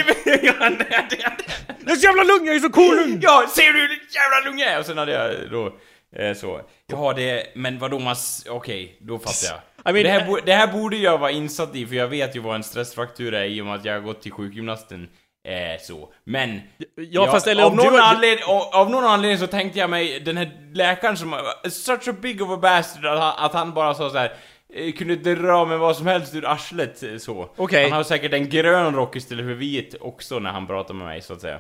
Jag 1.86 1.92
är 1.92 1.96
så 1.96 2.02
jävla 2.06 2.24
lugn, 2.24 2.46
jag 2.46 2.56
är 2.56 2.60
så 2.60 2.70
cool 2.70 2.96
lugn! 2.96 3.20
Ja, 3.22 3.50
ser 3.56 3.74
du 3.74 3.80
hur 3.80 3.90
jävla 3.90 4.50
lugn 4.50 4.60
jag 4.60 4.70
är? 4.70 4.80
Och 4.80 4.86
sen 4.86 4.98
hade 4.98 5.12
jag 5.12 5.52
då... 5.52 5.74
Eh, 6.16 6.34
så. 6.36 6.62
Jaha, 6.88 7.14
det... 7.14 7.44
Men 7.56 7.80
vadå 7.80 8.00
man... 8.00 8.16
Okej, 8.50 8.98
då 9.02 9.20
fattar 9.20 9.48
jag. 9.48 9.60
I 9.86 9.92
mean, 9.92 10.04
det, 10.04 10.10
här 10.10 10.26
bo, 10.26 10.38
det 10.46 10.54
här 10.54 10.68
borde 10.68 10.98
jag 10.98 11.18
vara 11.18 11.32
insatt 11.32 11.76
i, 11.76 11.86
för 11.86 11.96
jag 11.96 12.08
vet 12.08 12.36
ju 12.36 12.40
vad 12.40 12.56
en 12.56 12.64
stressfraktur 12.64 13.34
är 13.34 13.46
i 13.46 13.62
och 13.62 13.66
med 13.66 13.76
att 13.76 13.86
jag 13.86 13.94
har 13.94 14.00
gått 14.00 14.22
till 14.22 14.32
sjukgymnasten. 14.32 15.10
Eh, 15.48 15.82
så. 15.82 16.14
Men... 16.24 16.62
Ja, 16.96 17.32
fast 17.32 17.48
eller 17.48 17.64
av, 17.64 17.76
någon 17.76 17.94
du... 17.94 18.02
anledning, 18.02 18.44
av, 18.46 18.62
av 18.62 18.90
någon 18.90 19.04
anledning 19.04 19.38
så 19.38 19.48
tänkte 19.48 19.80
jag 19.80 19.90
mig, 19.90 20.20
den 20.20 20.38
här 20.38 20.52
läkaren 20.74 21.18
som... 21.18 21.36
Such 21.70 22.08
a 22.08 22.14
big 22.22 22.42
of 22.42 22.50
a 22.50 22.58
bastard 22.58 23.06
att 23.06 23.20
han, 23.20 23.46
att 23.46 23.54
han 23.54 23.74
bara 23.74 23.94
sa 23.94 24.10
så 24.10 24.18
här. 24.18 24.34
Eh, 24.74 24.94
Kunde 24.94 25.16
dra 25.16 25.66
med 25.66 25.80
vad 25.80 25.96
som 25.96 26.08
helst 26.08 26.36
ur 26.36 26.46
arslet 26.46 27.04
eh, 27.04 27.18
så. 27.18 27.50
Okej. 27.56 27.84
Han 27.84 27.92
har 27.92 28.04
säkert 28.04 28.34
en 28.34 28.50
grön 28.50 28.96
rock 28.96 29.16
istället 29.16 29.46
för 29.46 29.54
vit 29.54 29.96
också 30.00 30.40
när 30.40 30.50
han 30.50 30.68
pratar 30.68 30.94
med 30.94 31.08
mig 31.08 31.22
så 31.22 31.34
att 31.34 31.42
säga. 31.42 31.60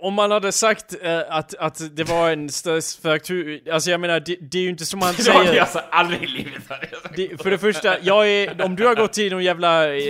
Om 0.00 0.14
man 0.14 0.30
hade 0.30 0.52
sagt 0.52 0.94
eh, 1.02 1.20
att, 1.28 1.54
att 1.54 1.96
det 1.96 2.04
var 2.04 2.30
en 2.30 2.48
stressfraktur... 2.48 3.60
Alltså 3.72 3.90
jag 3.90 4.00
menar, 4.00 4.20
det, 4.20 4.36
det 4.40 4.58
är 4.58 4.62
ju 4.62 4.68
inte 4.68 4.86
som 4.86 5.02
han 5.02 5.14
Det 5.24 5.30
har 5.32 5.44
säger... 5.44 5.54
jag 5.54 5.68
aldrig 5.90 6.22
i 6.22 6.26
livet. 6.26 6.62
Det, 7.16 7.42
för 7.42 7.50
det 7.50 7.58
första, 7.58 7.98
jag 8.02 8.28
är, 8.28 8.64
om 8.64 8.76
du 8.76 8.86
har 8.86 8.94
gått 8.94 9.12
till 9.12 9.32
någon 9.32 9.44
jävla 9.44 9.94
eh, 9.96 10.02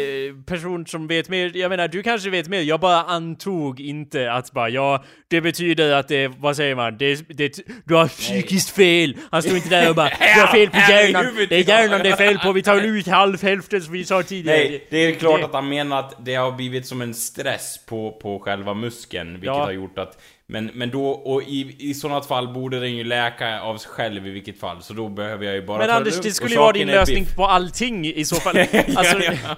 person 0.47 0.87
som 0.87 1.07
vet 1.07 1.29
mer, 1.29 1.57
jag 1.57 1.69
menar 1.69 1.89
du 1.89 2.03
kanske 2.03 2.31
vet 2.31 2.49
mer, 2.49 2.61
jag 2.61 2.81
bara 2.81 3.03
antog 3.03 3.81
inte 3.81 4.33
att 4.33 4.53
bara 4.53 4.69
ja, 4.69 5.05
det 5.29 5.41
betyder 5.41 5.93
att 5.93 6.09
det, 6.09 6.29
vad 6.29 6.57
säger 6.57 6.75
man, 6.75 6.99
det, 6.99 7.29
det, 7.29 7.59
du 7.85 7.95
har 7.95 8.09
psykiskt 8.09 8.71
fel. 8.71 9.17
Han 9.31 9.43
står 9.43 9.57
inte 9.57 9.69
där 9.69 9.89
och 9.89 9.95
bara, 9.95 10.09
du 10.35 10.41
har 10.41 10.47
fel 10.47 10.71
på 10.71 10.77
hjärnan, 10.77 11.25
det 11.49 11.57
är 11.57 11.69
ja." 11.69 11.81
hjärnan 11.81 12.01
det 12.03 12.09
är 12.09 12.17
fel 12.17 12.28
på, 12.37 12.53
vi 12.53 12.63
tar 12.63 12.81
ut 12.81 13.07
halv 13.07 13.43
hälften 13.43 13.83
som 13.83 13.93
vi 13.93 14.05
sa 14.05 14.23
tidigare. 14.23 14.59
Nej, 14.59 14.87
det 14.91 14.97
är 14.99 15.13
klart 15.15 15.41
Det- 15.41 15.45
att 15.47 15.53
han 15.53 15.69
menar 15.69 15.99
att 15.99 16.15
det 16.25 16.35
har 16.35 16.53
blivit 16.53 16.87
som 16.87 17.03
en 17.03 17.15
stress 17.15 17.81
på, 17.87 18.13
på 18.23 18.39
själva 18.39 18.75
muskeln, 18.75 19.33
vilket 19.33 19.47
Ja. 19.47 19.65
har 19.65 19.73
gjort 19.73 19.99
att... 19.99 20.23
Men, 20.51 20.71
men 20.75 20.91
då, 20.91 21.07
och 21.09 21.43
i, 21.43 21.77
i 21.79 21.95
sådant 21.95 22.27
fall 22.27 22.49
borde 22.49 22.81
den 22.81 22.97
ju 22.97 23.05
läka 23.05 23.61
av 23.61 23.77
sig 23.77 23.91
själv 23.91 24.27
i 24.27 24.31
vilket 24.31 24.61
fall, 24.61 24.83
så 24.83 24.93
då 24.95 25.09
behöver 25.09 25.45
jag 25.47 25.55
ju 25.55 25.63
bara 25.63 25.79
Men 25.79 25.89
ta 25.89 25.95
Anders, 25.95 26.21
det 26.21 26.29
Och 26.29 26.35
skulle 26.35 26.51
ju 26.55 26.59
vara 26.61 26.73
din 26.73 26.87
lösning 26.87 27.25
biff. 27.25 27.35
på 27.37 27.47
allting 27.47 28.07
i 28.07 28.25
så 28.25 28.37
fall. 28.37 28.57
Alltså, 28.97 29.19
ja. 29.23 29.57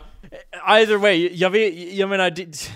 either 0.79 0.97
way, 0.97 1.31
jag 1.35 1.51
vet, 1.51 1.93
jag 1.95 2.09
menar... 2.09 2.31
Det, 2.31 2.71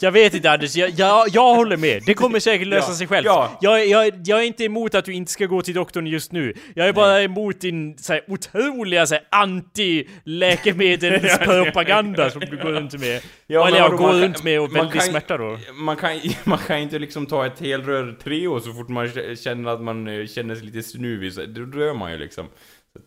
jag 0.00 0.12
vet 0.12 0.34
inte 0.34 0.50
Anders, 0.50 0.76
jag, 0.76 0.90
jag, 0.90 1.28
jag 1.28 1.54
håller 1.54 1.76
med. 1.76 2.02
Det 2.06 2.14
kommer 2.14 2.40
säkert 2.40 2.68
lösa 2.68 2.90
Ja, 2.90 2.94
sig 2.96 3.06
själv. 3.06 3.26
ja. 3.26 3.58
Jag, 3.60 3.86
jag, 3.86 4.12
jag 4.24 4.40
är 4.40 4.44
inte 4.46 4.64
emot 4.64 4.94
att 4.94 5.04
du 5.04 5.12
inte 5.12 5.32
ska 5.32 5.46
gå 5.46 5.62
till 5.62 5.74
doktorn 5.74 6.06
just 6.06 6.32
nu. 6.32 6.54
Jag 6.74 6.88
är 6.88 6.92
bara 6.92 7.22
emot 7.22 7.60
din 7.60 7.98
så 7.98 8.12
här, 8.12 8.22
otroliga 8.28 9.06
så 9.06 9.14
här, 9.14 9.24
anti-läkemedelspropaganda 9.30 12.30
som 12.30 12.40
du 12.40 12.56
går 12.56 12.72
runt 12.72 13.00
med. 13.00 13.22
Ja, 13.46 13.68
Eller 13.68 13.78
jag 13.78 13.90
går 13.90 14.06
man 14.06 14.20
runt 14.20 14.44
med 14.44 14.60
och 14.60 14.76
väldigt 14.76 15.02
smärta 15.02 15.36
då. 15.36 15.58
Man 15.74 15.96
kan, 15.96 16.20
man 16.44 16.58
kan 16.58 16.78
inte 16.78 16.98
liksom 16.98 17.26
ta 17.26 17.46
ett 17.46 17.60
helrör 17.60 18.12
Treo 18.22 18.60
så 18.60 18.72
fort 18.72 18.88
man 18.88 19.10
känner 19.36 19.70
att 19.70 19.80
man 19.80 20.08
eh, 20.08 20.26
känner 20.26 20.54
sig 20.54 20.64
lite 20.64 20.82
snuvig, 20.82 21.32
så 21.32 21.46
då 21.46 21.64
dör 21.64 21.94
man 21.94 22.12
ju 22.12 22.18
liksom. 22.18 22.46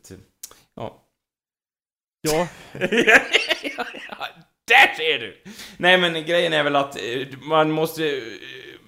Så 0.07 0.13
ja. 0.75 1.03
Ja. 2.21 2.47
Där 4.67 4.95
ser 4.95 5.19
du! 5.19 5.37
Nej 5.77 5.97
men 5.97 6.25
grejen 6.25 6.53
är 6.53 6.63
väl 6.63 6.75
att 6.75 6.95
eh, 6.95 7.27
man 7.41 7.71
måste... 7.71 8.07
Eh, 8.07 8.21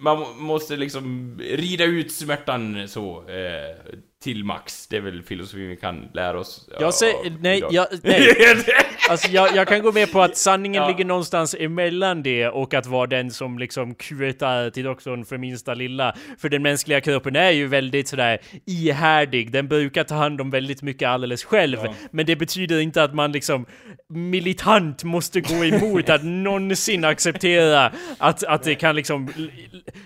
man 0.02 0.38
måste 0.38 0.76
liksom 0.76 1.36
rida 1.42 1.84
ut 1.84 2.12
smärtan 2.12 2.88
så, 2.88 3.30
eh, 3.30 3.76
till 4.24 4.44
max. 4.44 4.88
Det 4.88 4.98
är 4.98 5.02
väl 5.02 5.24
filosofin 5.24 5.70
vi 5.70 5.76
kan 5.76 6.10
lära 6.14 6.40
oss. 6.40 6.70
Jag 6.80 6.94
säger, 6.94 7.38
nej, 7.40 7.64
jag, 7.72 7.88
nej. 8.04 8.36
Alltså 9.10 9.32
jag, 9.32 9.56
jag 9.56 9.68
kan 9.68 9.82
gå 9.82 9.92
med 9.92 10.12
på 10.12 10.22
att 10.22 10.38
sanningen 10.38 10.82
Ja. 10.84 10.88
ligger 10.90 11.06
någonstans 11.06 11.56
emellan 11.60 12.24
det 12.24 12.48
och 12.48 12.74
att 12.74 12.86
vara 12.86 13.08
den 13.08 13.32
som 13.32 13.60
liksom 13.60 13.96
kuetar 13.96 14.70
till 14.70 14.84
doktorn 14.84 15.26
för 15.26 15.38
minsta 15.38 15.74
lilla. 15.74 16.16
För 16.38 16.50
den 16.50 16.62
mänskliga 16.62 17.02
kroppen 17.02 17.36
är 17.36 17.52
ju 17.52 17.68
väldigt 17.68 18.08
sådär 18.08 18.38
ihärdig, 18.66 19.52
den 19.52 19.68
brukar 19.68 20.04
ta 20.04 20.16
hand 20.16 20.42
om 20.42 20.50
väldigt 20.52 20.82
mycket 20.82 21.10
alldeles 21.10 21.44
själv. 21.44 21.78
Ja. 21.84 21.94
Men 22.12 22.26
det 22.26 22.36
betyder 22.36 22.80
inte 22.80 23.04
att 23.04 23.14
man 23.16 23.32
liksom 23.32 23.66
militant 24.10 25.04
måste 25.04 25.42
gå 25.42 25.66
emot 25.66 26.10
att 26.10 26.24
någonsin 26.24 27.06
acceptera 27.06 27.92
att, 28.18 28.44
att 28.44 28.64
det 28.64 28.76
kan 28.76 28.96
liksom, 28.96 29.30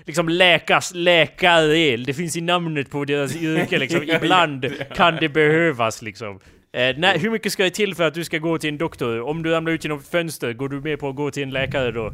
liksom 0.05 0.29
läkas, 0.29 0.91
läkarel. 0.95 2.03
Det 2.03 2.13
finns 2.13 2.37
i 2.37 2.41
namnet 2.41 2.89
på 2.91 3.05
deras 3.05 3.35
yrke 3.35 3.77
liksom. 3.77 4.02
Liksom 4.05 4.25
ibland 4.25 4.73
kan 4.95 5.15
det 5.15 5.29
behövas 5.29 6.01
liksom. 6.01 6.39
Eh, 6.73 6.95
nej, 6.97 7.19
hur 7.19 7.29
mycket 7.29 7.51
ska 7.51 7.63
det 7.63 7.69
till 7.69 7.95
för 7.95 8.03
att 8.03 8.13
du 8.13 8.23
ska 8.23 8.37
gå 8.37 8.57
till 8.57 8.69
en 8.69 8.77
doktor? 8.77 9.21
Om 9.21 9.43
du 9.43 9.51
ramlar 9.51 9.71
ut 9.71 9.83
genom 9.83 10.01
fönster, 10.01 10.53
går 10.53 10.69
du 10.69 10.81
med 10.81 10.99
på 10.99 11.09
att 11.09 11.15
gå 11.15 11.31
till 11.31 11.43
en 11.43 11.51
läkare 11.51 11.91
då? 11.91 12.13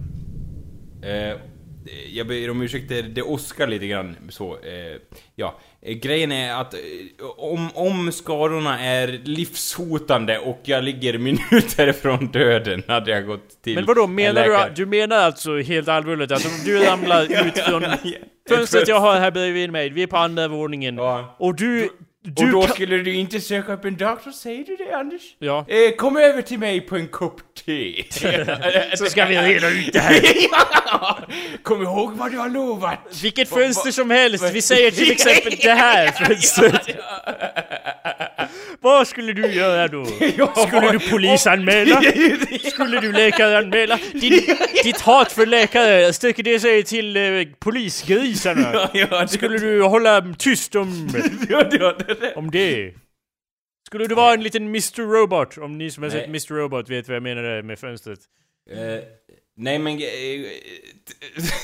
Eh, 1.08 1.38
jag 2.12 2.28
ber 2.28 2.50
om 2.50 2.62
ursäkt, 2.62 2.90
det, 2.90 3.22
åskar 3.22 3.68
lite 3.68 3.88
grann 3.88 4.16
så. 4.30 4.54
Eh, 4.54 5.20
ja, 5.36 5.60
eh, 5.82 5.94
grejen 5.94 6.32
är 6.32 6.62
att 6.62 6.74
eh, 6.74 6.80
om, 7.38 7.70
om 7.74 8.12
skadorna 8.12 8.80
är 8.80 9.08
livshotande 9.24 10.40
och 10.40 10.60
jag 10.64 10.84
ligger 10.84 11.18
minuter 11.18 11.92
från 11.92 12.28
döden 12.28 12.84
hade 12.88 13.12
jag 13.12 13.26
gått 13.26 13.62
till 13.64 13.76
Men 13.76 13.86
vadå, 13.86 14.04
en 14.04 14.16
menar 14.16 14.70
du, 14.70 14.74
du 14.76 14.86
menar 14.86 15.18
alltså 15.18 15.58
helt 15.58 15.88
allvarligt 15.88 16.32
att 16.32 16.46
om 16.46 16.52
du 16.66 16.80
ramlar 16.80 17.48
ut 17.48 17.58
från 17.58 17.84
fönstret 18.50 18.88
jag 18.88 19.00
har 19.00 19.16
här 19.20 19.32
bredvid 19.32 19.72
mig, 19.72 19.90
vi 19.90 20.04
är 20.04 20.08
på 20.08 20.18
andra 20.18 20.48
våningen, 20.48 20.98
Ja. 20.98 21.36
och 21.40 21.56
du... 21.56 21.90
Du 22.22 22.46
och 22.46 22.52
då 22.52 22.62
kan- 22.62 22.74
skulle 22.74 22.98
du 22.98 23.14
inte 23.14 23.42
söka 23.42 23.74
upp 23.74 23.86
en 23.86 23.98
doktor, 23.98 24.32
säger 24.32 24.64
du 24.64 24.76
det 24.76 24.94
Anders? 24.98 25.22
Ja. 25.40 25.66
Eh, 25.68 25.96
kom 25.96 26.18
över 26.18 26.42
till 26.42 26.60
mig 26.60 26.82
på 26.82 26.96
en 26.96 27.08
kopp 27.08 27.42
te. 27.66 28.04
Så 28.98 29.06
ska 29.06 29.26
vi 29.26 29.38
reda 29.42 29.70
ut 29.70 29.94
det 29.94 30.00
här. 30.00 30.22
ja. 30.52 31.20
Kom 31.64 31.82
ihåg 31.84 32.14
vad 32.14 32.32
du 32.32 32.38
har 32.38 32.50
lovat. 32.50 33.00
Vilket 33.24 33.50
fönster 33.50 33.92
som 33.92 34.10
helst, 34.10 34.52
vi 34.54 34.62
säger 34.62 34.92
till 34.92 35.12
exempel 35.18 35.54
det 35.62 35.72
här 35.74 36.12
fönstret. 36.12 36.88
Vad 38.82 39.08
skulle 39.08 39.34
du 39.34 39.48
göra 39.54 39.88
då? 39.88 40.06
Skulle 40.68 40.92
du 40.92 41.10
polisanmäla? 41.10 42.02
Skulle 42.72 43.00
du 43.02 43.12
läkaranmäla? 43.12 44.00
Din, 44.12 44.42
ditt 44.84 45.02
hat 45.02 45.32
för 45.32 45.46
läkare, 45.46 46.14
sträcker 46.14 46.44
det 46.44 46.60
sig 46.60 46.84
till 46.84 47.18
eh, 47.18 47.24
polisgrisarna? 47.60 49.28
Skulle 49.28 49.58
du 49.58 49.82
hålla 49.84 50.34
tyst 50.38 50.76
om, 50.76 51.10
om 52.36 52.52
det? 52.52 52.94
Skulle 53.88 54.08
du 54.08 54.16
vara 54.16 54.34
en 54.34 54.44
liten 54.44 54.64
Mr. 54.64 55.02
Robot? 55.02 55.58
Om 55.58 55.78
ni 55.78 55.92
som 55.92 56.04
har 56.04 56.10
Nej. 56.10 56.20
sett 56.20 56.28
Mr. 56.28 56.62
Robot 56.62 56.90
vet 56.90 57.08
vad 57.08 57.16
jag 57.16 57.24
menar 57.24 57.62
med 57.62 57.80
fönstret. 57.80 58.20
Eh, 58.72 59.04
nej 59.58 59.80
men... 59.80 59.94
eh, 59.98 60.06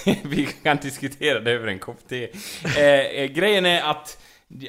eh, 0.06 0.18
vi 0.26 0.48
kan 0.64 0.78
diskutera 0.78 1.40
det 1.40 1.52
över 1.52 1.68
en 1.68 1.80
kopp 1.80 2.08
te. 2.10 2.30
Eh, 2.78 2.84
eh, 2.84 3.26
grejen 3.26 3.66
är 3.66 3.82
att 3.82 4.18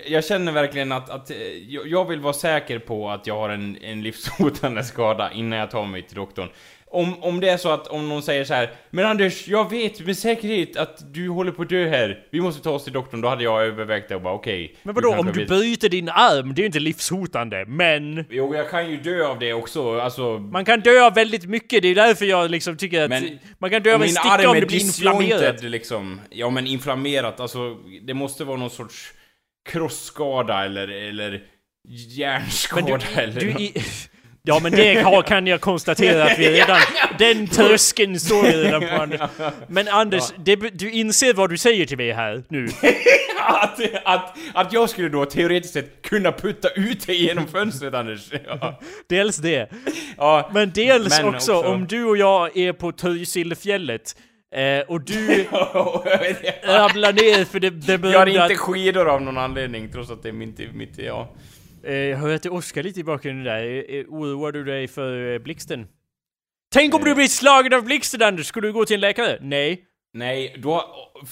jag 0.06 0.24
känner 0.24 0.52
verkligen 0.52 0.92
att, 0.92 1.10
att 1.10 1.30
eh, 1.30 1.36
jag 1.68 2.04
vill 2.08 2.20
vara 2.20 2.32
säker 2.32 2.78
på 2.78 3.10
att 3.10 3.26
jag 3.26 3.36
har 3.36 3.48
en, 3.48 3.76
en 3.82 4.02
livshotande 4.02 4.84
skada 4.84 5.30
innan 5.32 5.58
jag 5.58 5.70
tar 5.70 5.84
mig 5.84 6.02
till 6.02 6.16
doktorn. 6.16 6.48
Om, 6.90 7.22
om 7.22 7.40
det 7.40 7.48
är 7.48 7.56
så 7.56 7.70
att 7.70 7.86
om 7.86 8.08
någon 8.08 8.22
säger 8.22 8.44
så 8.44 8.54
här 8.54 8.70
Men 8.90 9.06
Anders, 9.06 9.48
jag 9.48 9.70
vet 9.70 10.00
med 10.00 10.18
säkerhet 10.18 10.76
att 10.76 11.14
du 11.14 11.28
håller 11.28 11.52
på 11.52 11.62
att 11.62 11.68
dö 11.68 11.88
här. 11.88 12.24
Vi 12.30 12.40
måste 12.40 12.62
ta 12.62 12.70
oss 12.70 12.84
till 12.84 12.92
doktorn. 12.92 13.20
Då 13.20 13.28
hade 13.28 13.44
jag 13.44 13.64
övervägt 13.66 14.08
det 14.08 14.14
och 14.14 14.22
bara 14.22 14.34
okej. 14.34 14.76
Men 14.82 14.94
vadå, 14.94 15.14
om 15.14 15.26
du 15.26 15.32
vet- 15.32 15.48
bryter 15.48 15.88
din 15.88 16.08
arm, 16.08 16.54
det 16.54 16.60
är 16.60 16.62
ju 16.62 16.66
inte 16.66 16.78
livshotande, 16.78 17.64
men... 17.66 18.24
Jo, 18.30 18.54
jag 18.54 18.70
kan 18.70 18.90
ju 18.90 18.96
dö 18.96 19.26
av 19.26 19.38
det 19.38 19.52
också. 19.52 20.00
Alltså... 20.00 20.38
Man 20.38 20.64
kan 20.64 20.80
dö 20.80 21.06
av 21.06 21.14
väldigt 21.14 21.44
mycket, 21.44 21.82
det 21.82 21.88
är 21.88 21.94
därför 21.94 22.24
jag 22.24 22.50
liksom 22.50 22.76
tycker 22.76 23.02
att 23.02 23.10
Men 23.10 23.38
man 23.58 23.70
kan 23.70 23.82
dö 23.82 23.94
av 23.94 24.02
en 24.02 24.08
sticka 24.08 24.50
om 24.50 24.60
det 24.60 24.66
blir 24.66 24.80
inflammerat. 24.80 25.62
liksom. 25.62 26.20
Ja 26.30 26.50
men 26.50 26.66
inflammerat, 26.66 27.40
alltså 27.40 27.76
det 28.02 28.14
måste 28.14 28.44
vara 28.44 28.56
någon 28.56 28.70
sorts 28.70 29.12
krossskada 29.66 30.64
eller, 30.64 30.88
eller 30.88 31.42
hjärnskada 31.88 32.98
du, 32.98 33.20
eller 33.20 33.40
du, 33.40 33.50
i, 33.50 33.74
Ja 34.48 34.60
men 34.62 34.72
det 34.72 34.94
har, 35.02 35.22
kan 35.22 35.46
jag 35.46 35.60
konstatera 35.60 36.24
att 36.24 36.38
vi 36.38 36.48
redan... 36.60 36.78
Den 37.18 37.48
tröskeln 37.48 38.20
står 38.20 38.42
vi 38.42 38.52
redan 38.64 38.80
på 38.80 39.02
Anders. 39.02 39.20
Men 39.68 39.88
Anders, 39.88 40.24
det, 40.44 40.56
du 40.56 40.90
inser 40.90 41.34
vad 41.34 41.50
du 41.50 41.58
säger 41.58 41.86
till 41.86 41.96
mig 41.96 42.12
här 42.12 42.42
nu. 42.48 42.68
att, 43.46 43.80
att, 44.04 44.36
att 44.54 44.72
jag 44.72 44.90
skulle 44.90 45.08
då 45.08 45.24
teoretiskt 45.24 45.74
sett 45.74 46.02
kunna 46.02 46.32
putta 46.32 46.68
ut 46.68 47.06
dig 47.06 47.24
genom 47.24 47.46
fönstret 47.48 47.94
Anders. 47.94 48.30
Ja. 48.46 48.80
Dels 49.08 49.36
det. 49.36 49.70
ja. 50.16 50.50
Men 50.54 50.72
dels 50.74 51.18
Men 51.22 51.34
också, 51.34 51.54
också- 51.54 51.68
om 51.70 51.86
du 51.86 52.04
och 52.04 52.16
jag 52.16 52.56
är 52.56 52.72
på 52.72 52.92
Trysilfjället 52.92 54.16
eh, 54.54 54.80
och 54.88 55.00
du 55.00 55.42
jag 55.52 56.54
ramlar 56.64 57.12
ner 57.12 57.44
för 57.44 57.60
det, 57.60 57.70
det 57.70 58.10
Jag 58.10 58.18
har 58.18 58.26
inte 58.26 58.56
skidor 58.56 59.08
av 59.08 59.22
någon 59.22 59.38
anledning 59.38 59.92
trots 59.92 60.10
att 60.10 60.22
det 60.22 60.28
är 60.28 60.32
mitt, 60.32 60.74
mitt 60.74 60.98
ja. 60.98 61.34
Eh, 61.82 62.18
hör 62.18 62.28
jag 62.28 62.42
till 62.42 62.50
Oskar 62.50 62.82
lite 62.82 63.00
i 63.00 63.04
bakgrunden 63.04 63.44
där? 63.44 63.64
Eh, 63.64 63.98
eh, 63.98 64.04
Oroar 64.08 64.52
du 64.52 64.64
dig 64.64 64.88
för 64.88 65.32
eh, 65.32 65.38
blixten? 65.38 65.86
Tänk 66.72 66.94
om 66.94 67.04
du 67.04 67.14
blir 67.14 67.26
slagen 67.28 67.74
av 67.74 67.84
blixten 67.84 68.22
Anders, 68.22 68.46
skulle 68.46 68.68
du 68.68 68.72
gå 68.72 68.84
till 68.84 68.94
en 68.94 69.00
läkare? 69.00 69.38
Nej. 69.40 69.84
Nej, 70.12 70.56
då, 70.58 70.84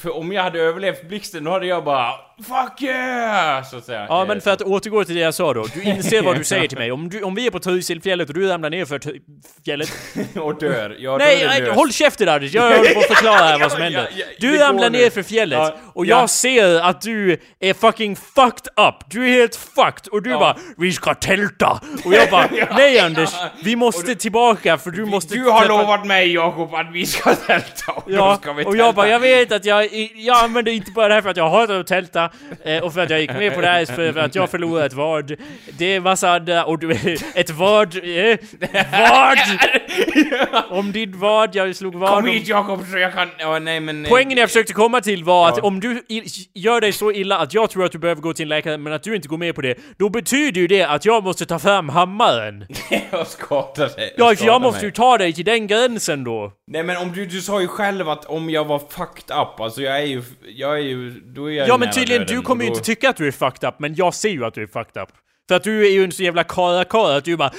för 0.03 0.17
om 0.17 0.33
jag 0.33 0.43
hade 0.43 0.61
överlevt 0.61 1.09
blixten 1.09 1.45
då 1.45 1.51
hade 1.51 1.67
jag 1.67 1.85
bara 1.85 2.13
Fuck 2.49 2.83
yeah! 2.83 3.65
Så 3.65 3.77
att 3.77 3.85
säga. 3.85 4.07
Ja 4.09 4.23
Eh, 4.23 4.29
men 4.29 4.41
för 4.41 4.51
att 4.51 4.63
återgå 4.63 5.05
till 5.05 5.15
det 5.15 5.21
jag 5.21 5.35
sa 5.35 5.55
då, 5.55 5.67
du 5.75 5.83
inser 5.83 6.23
vad 6.23 6.37
du 6.37 6.45
säger 6.55 6.69
till 6.69 6.79
mig. 6.79 6.93
Om, 6.93 7.09
du, 7.09 7.23
om 7.23 7.35
vi 7.35 7.47
är 7.47 7.51
på 7.51 7.59
Trysilfjället 7.59 8.29
och 8.29 8.35
du 8.35 8.49
ramlar 8.49 8.71
ner 8.71 8.85
för 8.85 9.01
fjället... 9.65 9.89
och 10.37 10.59
dör. 10.59 10.97
Ja, 10.99 11.17
Nej, 11.19 11.39
då 11.41 11.47
nej, 11.65 11.71
håll 11.71 11.93
käften 11.93 12.29
Anders! 12.29 12.53
Jag 12.55 12.63
håller 12.77 12.95
på 12.95 13.01
att 13.01 13.07
förklara 13.07 13.37
här 13.37 13.59
vad 13.61 13.71
som 13.73 13.79
Ja, 13.81 13.85
händer. 13.85 14.09
ja, 14.17 14.25
ja, 14.29 14.35
Du 14.41 14.59
ramlar 14.59 14.91
ner 14.91 15.11
för 15.11 15.23
fjället 15.23 15.59
Ja, 15.59 15.77
och 15.95 16.07
ja. 16.07 16.21
jag 16.21 16.31
ser 16.31 16.81
att 16.81 17.01
du 17.01 17.39
är 17.61 17.75
fucking 17.75 18.17
fucked 18.17 18.73
up. 18.89 18.95
Du 19.11 19.29
är 19.29 19.33
helt 19.33 19.57
fucked 19.57 20.09
och 20.13 20.23
du 20.23 20.31
Ja. 20.31 20.39
bara 20.39 20.57
Vi 20.79 20.93
ska 20.93 21.15
tälta! 21.15 21.81
Och 22.05 22.15
jag 22.15 22.31
bara 22.31 22.49
Nej 22.77 22.99
Anders, 22.99 23.31
vi 23.63 23.77
måste 23.77 24.15
tillbaka 24.15 24.79
för 24.79 24.91
du 24.91 25.05
måste 25.05 25.35
Du 25.35 25.45
har 25.45 25.69
lovat 25.69 26.07
mig 26.07 26.33
Jakob 26.35 26.75
att 26.75 26.93
vi 26.93 27.07
ska 27.07 27.35
tälta 27.35 27.93
och 27.93 28.03
då 28.07 28.15
Ja, 28.15 28.39
ska 28.43 28.53
vi 28.53 28.65
och 28.65 28.77
jag 28.77 28.87
tälta. 28.87 28.93
bara, 28.93 29.09
jag 29.09 29.21
vet 29.21 29.53
att 29.53 29.65
jag, 29.65 29.74
jag 30.15 30.37
använder 30.45 30.73
inte 30.73 30.91
bara 30.91 31.09
det 31.09 31.15
här 31.15 31.23
för 31.23 31.31
att 31.31 31.37
jag 31.37 31.51
hatar 31.51 31.81
att 31.81 31.87
tälta 31.87 32.31
eh, 32.65 32.83
och 32.85 32.95
för 32.95 33.01
att 33.01 33.11
jag 33.11 33.21
gick 33.21 33.31
med 33.33 33.55
på 33.55 33.61
det 33.61 33.67
här 33.67 33.85
för, 33.85 34.19
att 34.19 34.35
jag 34.35 34.51
förlorade 34.51 34.87
ett 34.87 34.93
vad. 34.93 35.35
Det 35.79 35.85
är 35.95 36.01
massa 36.01 36.31
andra, 36.33 36.65
och 36.65 36.79
du, 36.79 36.91
ett 37.35 37.51
vad, 37.51 37.97
eh, 37.97 38.37
vad! 38.93 39.39
Om 40.79 40.93
din 40.93 41.19
vad, 41.21 41.55
jag 41.55 41.77
slog 41.77 41.95
vad. 41.95 42.09
Kom 42.11 42.19
om- 42.19 42.27
hit 42.31 42.49
Jakob 42.49 42.81
så 42.93 42.99
jag 42.99 43.13
kan... 43.15 43.29
Ja, 43.39 43.59
nej 43.59 43.81
men... 43.81 44.05
eh, 44.05 44.09
Poängen 44.11 44.39
jag 44.39 44.49
försökte 44.49 44.73
komma 44.73 45.01
till 45.01 45.25
var 45.25 45.49
att 45.49 45.57
Ja. 45.57 45.63
om 45.63 45.81
du 45.81 46.03
gör 46.55 46.81
dig 46.81 46.93
så 46.93 47.13
illa 47.13 47.39
att 47.39 47.55
jag 47.55 47.71
tror 47.71 47.85
att 47.85 47.93
du 47.93 47.99
behöver 47.99 48.23
gå 48.23 48.33
till 48.33 48.43
en 48.43 48.49
läkare 48.49 48.79
men 48.79 48.93
att 48.93 49.03
du 49.03 49.17
inte 49.17 49.29
går 49.29 49.37
med 49.37 49.55
på 49.55 49.61
det, 49.61 49.75
då 49.99 50.09
betyder 50.09 50.61
ju 50.61 50.67
det 50.67 50.83
att 50.83 51.05
jag 51.05 51.25
måste 51.25 51.47
ta 51.47 51.59
fram 51.59 51.89
hammaren. 51.89 52.67
jag 53.11 53.27
skadar 53.27 53.97
dig. 53.97 54.15
Ja, 54.17 54.35
för 54.37 54.47
jag 54.47 54.63
måste 54.63 54.79
mig. 54.81 54.85
ju 54.87 54.91
ta 54.93 55.19
dig 55.19 55.33
till 55.33 55.45
den 55.45 55.67
gränsen 55.67 56.25
då. 56.25 56.53
Nej 56.67 56.83
men 56.83 56.97
om 56.97 57.13
du, 57.13 57.27
du 57.27 57.41
sa 57.41 57.61
ju 57.61 57.67
själv 57.69 58.09
att 58.09 58.25
om 58.25 58.51
jag 58.51 58.65
var 58.65 58.79
fucked 58.79 59.37
up, 59.37 59.61
alltså 59.65 59.83
jag 59.83 59.99
är 60.01 60.07
ju... 60.07 60.23
Jag 60.47 60.75
är 60.79 60.83
ju... 60.83 61.11
Då 61.11 61.51
är 61.51 61.55
jag 61.55 61.69
Ja 61.69 61.77
men 61.79 61.91
tydligen, 61.93 62.27
du 62.27 62.43
kommer 62.43 62.65
ju 62.65 62.69
inte 62.71 62.83
tycka 62.83 63.11
att 63.11 63.17
du 63.17 63.27
är 63.27 63.33
fucked 63.33 63.69
up, 63.69 63.75
men 63.79 63.95
jag 63.95 64.15
ser 64.15 64.29
ju 64.29 64.45
att 64.45 64.55
du 64.55 64.63
är 64.63 64.67
fucked 64.67 65.03
up. 65.03 65.09
För 65.49 65.55
att 65.57 65.63
du 65.65 65.87
är 65.87 65.91
ju 65.91 66.05
en 66.05 66.13
så 66.13 66.23
jävla 66.23 66.45
kara-kara 66.45 67.17
att 67.17 67.25
du 67.25 67.37
bara 67.37 67.53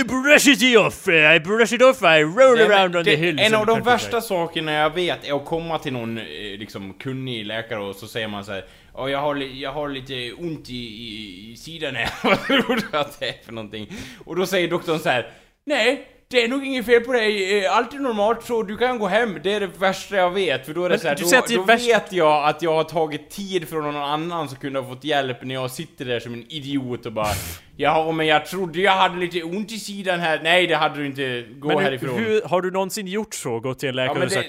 I 0.00 0.04
brush 0.04 0.48
it 0.48 0.78
off, 0.78 1.08
I 1.08 1.40
brush 1.40 1.74
it 1.74 1.82
off, 1.82 2.02
I 2.02 2.22
roll 2.22 2.56
Nej, 2.56 2.66
around 2.66 2.96
on 2.96 3.04
det- 3.04 3.10
the 3.10 3.16
hills 3.16 3.40
En 3.40 3.54
av 3.54 3.66
de 3.66 3.74
countryside." 3.74 3.84
värsta 3.92 4.20
sakerna 4.20 4.72
jag 4.72 4.94
vet 4.94 5.24
är 5.28 5.36
att 5.36 5.44
komma 5.44 5.78
till 5.78 5.92
någon 5.92 6.18
eh, 6.18 6.24
liksom 6.58 6.92
kunnig 6.94 7.46
läkare 7.46 7.78
och 7.80 7.96
så 7.96 8.06
säger 8.06 8.28
man 8.28 8.44
så 8.44 8.52
här. 8.52 8.64
Ja, 8.94 9.08
jag 9.10 9.18
har, 9.18 9.36
jag 9.36 9.72
har 9.72 9.88
lite 9.88 10.32
ont 10.32 10.70
i, 10.70 10.72
i, 10.74 11.50
i 11.52 11.56
sidan 11.56 11.94
här. 11.96 12.10
Vad 12.28 12.42
tror 12.46 12.76
du 12.90 12.98
att 12.98 13.20
det 13.20 13.28
är 13.28 13.44
för 13.44 13.52
någonting? 13.52 13.92
Och 14.24 14.36
då 14.36 14.46
säger 14.46 14.68
doktorn 14.68 14.98
så 14.98 15.08
här. 15.08 15.30
Nej, 15.66 16.06
det 16.32 16.42
är 16.44 16.48
nog 16.48 16.66
inget 16.66 16.86
fel 16.86 17.00
på 17.00 17.12
dig. 17.12 17.58
Eh, 17.64 17.76
Allt 17.76 17.94
är 17.94 17.98
normalt 17.98 18.44
så 18.44 18.62
du 18.62 18.76
kan 18.76 18.98
gå 18.98 19.06
hem. 19.06 19.38
Det 19.42 19.52
är 19.52 19.60
det 19.60 19.66
värsta 19.66 20.16
jag 20.16 20.30
vet. 20.30 20.66
För 20.66 20.74
då 20.74 20.84
är 20.84 20.88
det 20.88 20.98
så 20.98 21.08
här, 21.08 21.16
du 21.16 21.22
då, 21.56 21.60
då 21.60 21.62
värst- 21.66 21.88
vet 21.88 22.12
jag 22.12 22.48
att 22.48 22.62
jag 22.62 22.72
har 22.74 22.84
tagit 22.84 23.30
tid 23.30 23.68
från 23.68 23.84
någon 23.84 23.96
annan 23.96 24.48
som 24.48 24.58
kunde 24.58 24.78
ha 24.80 24.88
fått 24.94 25.04
hjälp 25.04 25.42
när 25.44 25.54
jag 25.54 25.70
sitter 25.70 26.04
där 26.04 26.20
som 26.20 26.34
en 26.34 26.44
idiot 26.52 27.06
och 27.06 27.12
bara 27.12 27.32
Ja, 27.76 28.12
men 28.12 28.26
jag 28.26 28.46
trodde 28.46 28.80
jag 28.80 28.92
hade 28.92 29.16
lite 29.18 29.42
ont 29.42 29.72
i 29.72 29.78
sidan 29.78 30.20
här. 30.20 30.40
Nej, 30.42 30.66
det 30.66 30.76
hade 30.76 30.98
du 31.00 31.06
inte. 31.06 31.46
Gå 31.58 31.68
Men 31.68 31.78
härifrån. 31.78 32.18
hur, 32.18 32.42
har 32.42 32.62
du 32.62 32.70
någonsin 32.70 33.06
gjort 33.06 33.34
så? 33.34 33.60
Gått 33.60 33.78
till 33.78 33.88
en 33.88 33.96
läkare 33.96 34.18
Ja, 34.18 34.24
och 34.24 34.32
sagt 34.32 34.48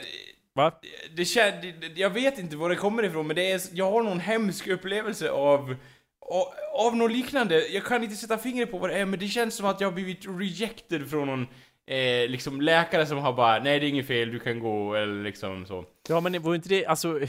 Va? 0.56 0.72
det, 1.16 1.24
det, 1.72 2.00
jag 2.02 2.10
vet 2.10 2.40
inte 2.40 2.56
var 2.56 2.70
det 2.70 2.76
kommer 2.76 3.04
ifrån, 3.04 3.28
men 3.28 3.36
det 3.36 3.52
är, 3.52 3.62
jag 3.72 3.92
har 3.92 4.04
någon 4.04 4.20
hemsk 4.20 4.68
upplevelse 4.68 5.30
av, 5.30 5.76
av, 6.22 6.46
av 6.86 6.96
något 6.96 7.12
liknande. 7.12 7.68
Jag 7.68 7.86
kan 7.86 8.04
inte 8.04 8.16
sätta 8.16 8.38
fingret 8.38 8.72
på 8.72 8.78
vad 8.78 8.90
det 8.90 8.96
är, 8.96 9.06
men 9.06 9.20
det 9.20 9.28
känns 9.28 9.56
som 9.56 9.66
att 9.66 9.82
jag 9.82 9.88
har 9.88 9.94
blivit 9.94 10.26
rejected 10.40 11.10
från 11.10 11.28
någon 11.28 11.48
eh, 11.92 12.30
liksom 12.30 12.62
läkare 12.62 13.06
som 13.06 13.18
har 13.18 13.34
bara 13.34 13.60
nej 13.60 13.80
det 13.80 13.86
är 13.86 13.90
inget 13.90 14.08
fel, 14.08 14.32
du 14.32 14.40
kan 14.40 14.60
gå, 14.60 14.96
eller 14.96 15.24
liksom 15.24 15.66
så. 15.66 15.86
Ja 16.10 16.20
men 16.22 16.42
var 16.42 16.56
inte 16.56 16.70
det, 16.70 16.86
alltså... 16.86 17.20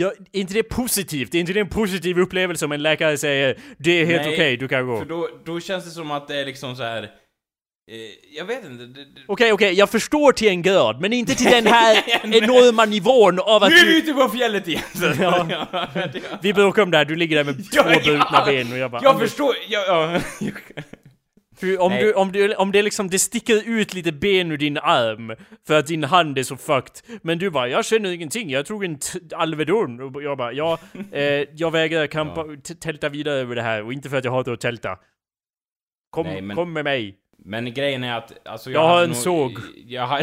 Ja, 0.00 0.12
är 0.32 0.40
inte 0.40 0.54
det 0.54 0.62
positivt? 0.62 1.34
Är 1.34 1.38
inte 1.38 1.52
det 1.52 1.60
en 1.60 1.68
positiv 1.68 2.18
upplevelse 2.18 2.64
om 2.64 2.72
en 2.72 2.82
läkare 2.82 3.18
säger 3.18 3.58
Det 3.78 3.90
är 3.90 4.06
helt 4.06 4.26
okej, 4.28 4.56
du 4.56 4.68
kan 4.68 4.86
gå? 4.86 4.98
För 4.98 5.04
då, 5.04 5.28
då 5.44 5.60
känns 5.60 5.84
det 5.84 5.90
som 5.90 6.10
att 6.10 6.28
det 6.28 6.36
är 6.40 6.46
liksom 6.46 6.76
så 6.76 6.82
här. 6.82 7.02
Eh, 7.02 7.98
jag 8.36 8.44
vet 8.44 8.64
inte. 8.64 8.84
Okej, 9.26 9.52
okej, 9.52 9.72
jag 9.72 9.90
förstår 9.90 10.32
till 10.32 10.48
en 10.48 10.62
grad, 10.62 11.00
men 11.00 11.12
inte 11.12 11.34
till 11.34 11.50
den 11.50 11.66
här 11.66 11.96
enorma 12.24 12.84
nivån 12.84 13.38
av 13.38 13.62
att 13.62 13.70
nu 13.70 13.76
är 13.76 13.86
vi 13.86 13.98
ute 13.98 14.12
på 14.12 14.28
fjället 14.28 14.68
igen! 14.68 14.82
Ja. 15.20 15.46
det- 15.94 16.22
Vi 16.42 16.52
bråkar 16.54 16.82
om 16.82 16.90
det 16.90 16.96
här, 16.98 17.04
du 17.04 17.16
ligger 17.16 17.36
där 17.36 17.44
med 17.44 17.66
Ja, 17.72 17.82
två 17.82 17.88
brutna 17.90 18.26
ja. 18.32 18.44
ben 18.46 18.72
och 18.72 18.78
jag 18.78 18.90
bara... 18.90 19.02
Jag 19.02 19.14
Anders, 19.14 19.28
förstår, 19.30 19.54
ja, 19.68 19.84
ja. 19.86 20.20
För 21.60 21.80
om, 21.80 21.92
Nej. 21.92 22.02
du, 22.02 22.12
om, 22.12 22.32
du, 22.32 22.54
om 22.54 22.72
det 22.72 22.82
liksom, 22.82 23.08
det 23.10 23.18
sticker 23.18 23.68
ut 23.68 23.94
lite 23.94 24.12
ben 24.12 24.52
ur 24.52 24.58
din 24.58 24.78
arm 24.78 25.36
för 25.66 25.78
att 25.78 25.86
din 25.86 26.04
hand 26.04 26.38
är 26.38 26.42
så 26.42 26.56
fucked. 26.56 27.18
Men 27.22 27.38
du 27.38 27.50
bara, 27.50 27.68
jag 27.68 27.84
känner 27.84 28.10
ingenting, 28.12 28.50
jag 28.50 28.66
tog 28.66 28.84
en 28.84 28.98
Alvedon. 29.34 30.00
Och 30.16 30.22
jag 30.22 30.38
bara, 30.38 30.52
ja, 30.52 30.78
eh, 31.12 31.22
jag 31.54 31.70
vägrar 31.70 32.06
kampa, 32.06 32.46
tälta 32.80 33.08
vidare 33.08 33.34
över 33.40 33.56
det 33.56 33.62
här 33.62 33.82
och 33.84 33.92
inte 33.92 34.08
för 34.10 34.16
att 34.16 34.24
jag 34.24 34.32
hatar 34.32 34.52
att 34.52 34.60
tälta. 34.60 34.98
Kom, 36.10 36.26
Nej, 36.26 36.42
men- 36.42 36.56
kom 36.56 36.72
med 36.72 36.84
mig. 36.84 37.18
Men 37.44 37.74
grejen 37.74 38.04
är 38.04 38.16
att, 38.18 38.48
alltså 38.48 38.70
Jag 38.70 38.80
har 38.80 38.88
hade 38.88 39.04
en 39.04 39.14
såg. 39.14 39.58
Jag 39.86 40.06
har, 40.06 40.22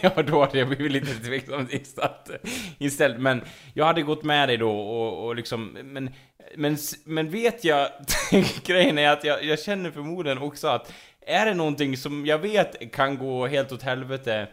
ja, 0.00 0.22
då 0.22 0.40
hade 0.40 0.58
jag 0.58 0.68
blivit 0.68 0.92
lite 0.92 1.14
tveksamt 1.24 1.72
inställd, 1.72 2.38
inställd. 2.78 3.18
Men 3.20 3.42
jag 3.74 3.84
hade 3.84 4.02
gått 4.02 4.24
med 4.24 4.48
dig 4.48 4.56
då 4.56 4.70
och, 4.80 5.26
och 5.26 5.36
liksom, 5.36 5.64
men, 5.84 6.10
men, 6.56 6.76
men 7.04 7.30
vet 7.30 7.64
jag, 7.64 7.88
grejen 8.64 8.98
är 8.98 9.10
att 9.10 9.24
jag, 9.24 9.44
jag 9.44 9.60
känner 9.60 9.90
förmodligen 9.90 10.38
också 10.38 10.68
att 10.68 10.92
är 11.26 11.46
det 11.46 11.54
någonting 11.54 11.96
som 11.96 12.26
jag 12.26 12.38
vet 12.38 12.92
kan 12.92 13.18
gå 13.18 13.46
helt 13.46 13.72
åt 13.72 13.82
helvete 13.82 14.48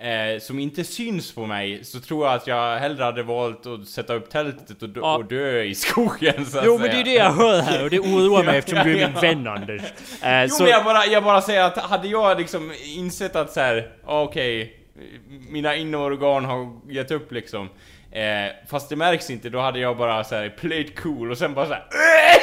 Eh, 0.00 0.40
som 0.40 0.58
inte 0.58 0.84
syns 0.84 1.34
på 1.34 1.46
mig 1.46 1.84
så 1.84 2.00
tror 2.00 2.26
jag 2.26 2.34
att 2.34 2.46
jag 2.46 2.78
hellre 2.78 3.04
hade 3.04 3.22
valt 3.22 3.66
att 3.66 3.88
sätta 3.88 4.14
upp 4.14 4.30
tältet 4.30 4.82
och, 4.82 4.88
dö, 4.88 5.00
Ja. 5.02 5.16
och 5.16 5.24
dö 5.24 5.62
i 5.62 5.74
skogen 5.74 6.46
så 6.46 6.58
att 6.58 6.64
Jo 6.66 6.78
men 6.78 6.90
säga. 6.90 6.92
det 6.94 7.00
är 7.00 7.04
det 7.04 7.14
jag 7.14 7.32
hör 7.32 7.60
här 7.60 7.82
och 7.84 7.90
det 7.90 7.98
oroar 8.00 8.44
mig 8.44 8.58
eftersom 8.58 8.84
du 8.84 8.98
är 9.00 9.06
min 9.08 9.20
vän 9.20 9.46
Anders. 9.46 9.82
Eh, 10.22 10.42
Jo 10.42 10.48
så, 10.48 10.62
men 10.62 10.72
jag 10.72 10.84
bara, 10.84 11.06
jag 11.06 11.24
bara 11.24 11.42
säger 11.42 11.62
att 11.64 11.76
hade 11.78 12.08
jag 12.08 12.38
liksom 12.38 12.72
insett 12.84 13.36
att 13.36 13.52
så 13.52 13.60
här, 13.60 13.92
okej, 14.04 14.76
mina 15.48 15.76
inre 15.76 16.00
organ 16.00 16.44
har 16.44 16.80
gett 16.92 17.10
upp 17.10 17.32
liksom. 17.32 17.68
Eh, 18.12 18.52
fast 18.68 18.88
det 18.88 18.96
märks 18.96 19.30
inte, 19.30 19.48
då 19.48 19.60
hade 19.60 19.78
jag 19.78 19.96
bara 19.96 20.24
så 20.24 20.34
här 20.34 20.48
played 20.48 20.98
cool 20.98 21.30
och 21.30 21.38
sen 21.38 21.54
bara 21.54 21.66
så 21.66 21.72
här, 21.72 21.84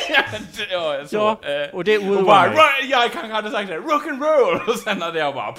ja, 0.72 1.06
så, 1.08 1.16
Ja, 1.16 1.40
eh, 1.64 1.76
och 1.76 1.84
det 1.84 1.98
oroar 1.98 2.18
och 2.18 2.24
bara, 2.26 2.48
mig. 2.48 2.56
"Ro- 2.58 2.86
Jag 2.92 3.12
kanske 3.12 3.34
hade 3.34 3.52
sagt 3.52 3.68
såhär, 3.68 3.82
rock'n'roll! 3.82 4.70
Och 4.74 4.80
sen 4.80 5.02
hade 5.02 5.20
jag 5.20 5.34
bara, 5.34 5.56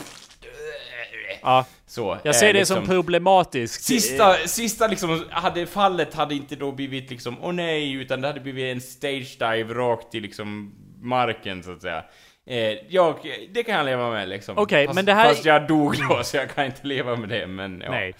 ja, 1.43 1.65
så. 1.87 2.19
jag 2.23 2.35
ser 2.37 2.47
eh, 2.47 2.53
det 2.53 2.59
liksom. 2.59 2.77
som 2.77 2.87
problematiskt. 2.87 3.85
Sista, 3.85 4.35
sista 4.35 4.87
liksom, 4.87 5.25
hade 5.31 5.67
fallet 5.67 6.15
hade 6.15 6.35
inte 6.35 6.57
då 6.57 6.73
blivit 6.73 7.11
liksom, 7.11 7.37
åh 7.43 7.53
nej, 7.53 7.93
utan 7.93 8.21
det 8.21 8.27
hade 8.29 8.41
blivit 8.41 8.75
en 8.75 8.81
stage 8.81 9.37
dive 9.39 9.75
rakt 9.75 10.15
i 10.15 10.21
liksom 10.21 10.75
marken 11.03 11.63
så 11.63 11.73
att 11.73 11.83
säga. 11.83 12.05
Eh, 12.47 12.79
jag, 12.89 13.15
det 13.55 13.63
kan 13.63 13.75
jag 13.75 13.87
leva 13.87 14.11
med 14.11 14.29
liksom. 14.29 14.59
Okej, 14.59 14.87
fast, 14.87 14.95
men 14.95 15.05
det 15.05 15.15
här- 15.15 15.29
Fast 15.29 15.45
jag 15.45 15.67
dog 15.69 15.97
då, 16.09 16.23
så 16.25 16.37
jag 16.37 16.51
kan 16.55 16.65
inte 16.65 16.87
leva 16.87 17.17
med 17.17 17.29
det, 17.29 17.47
men 17.47 17.81
ja. 17.87 17.91
Nej. 17.91 18.15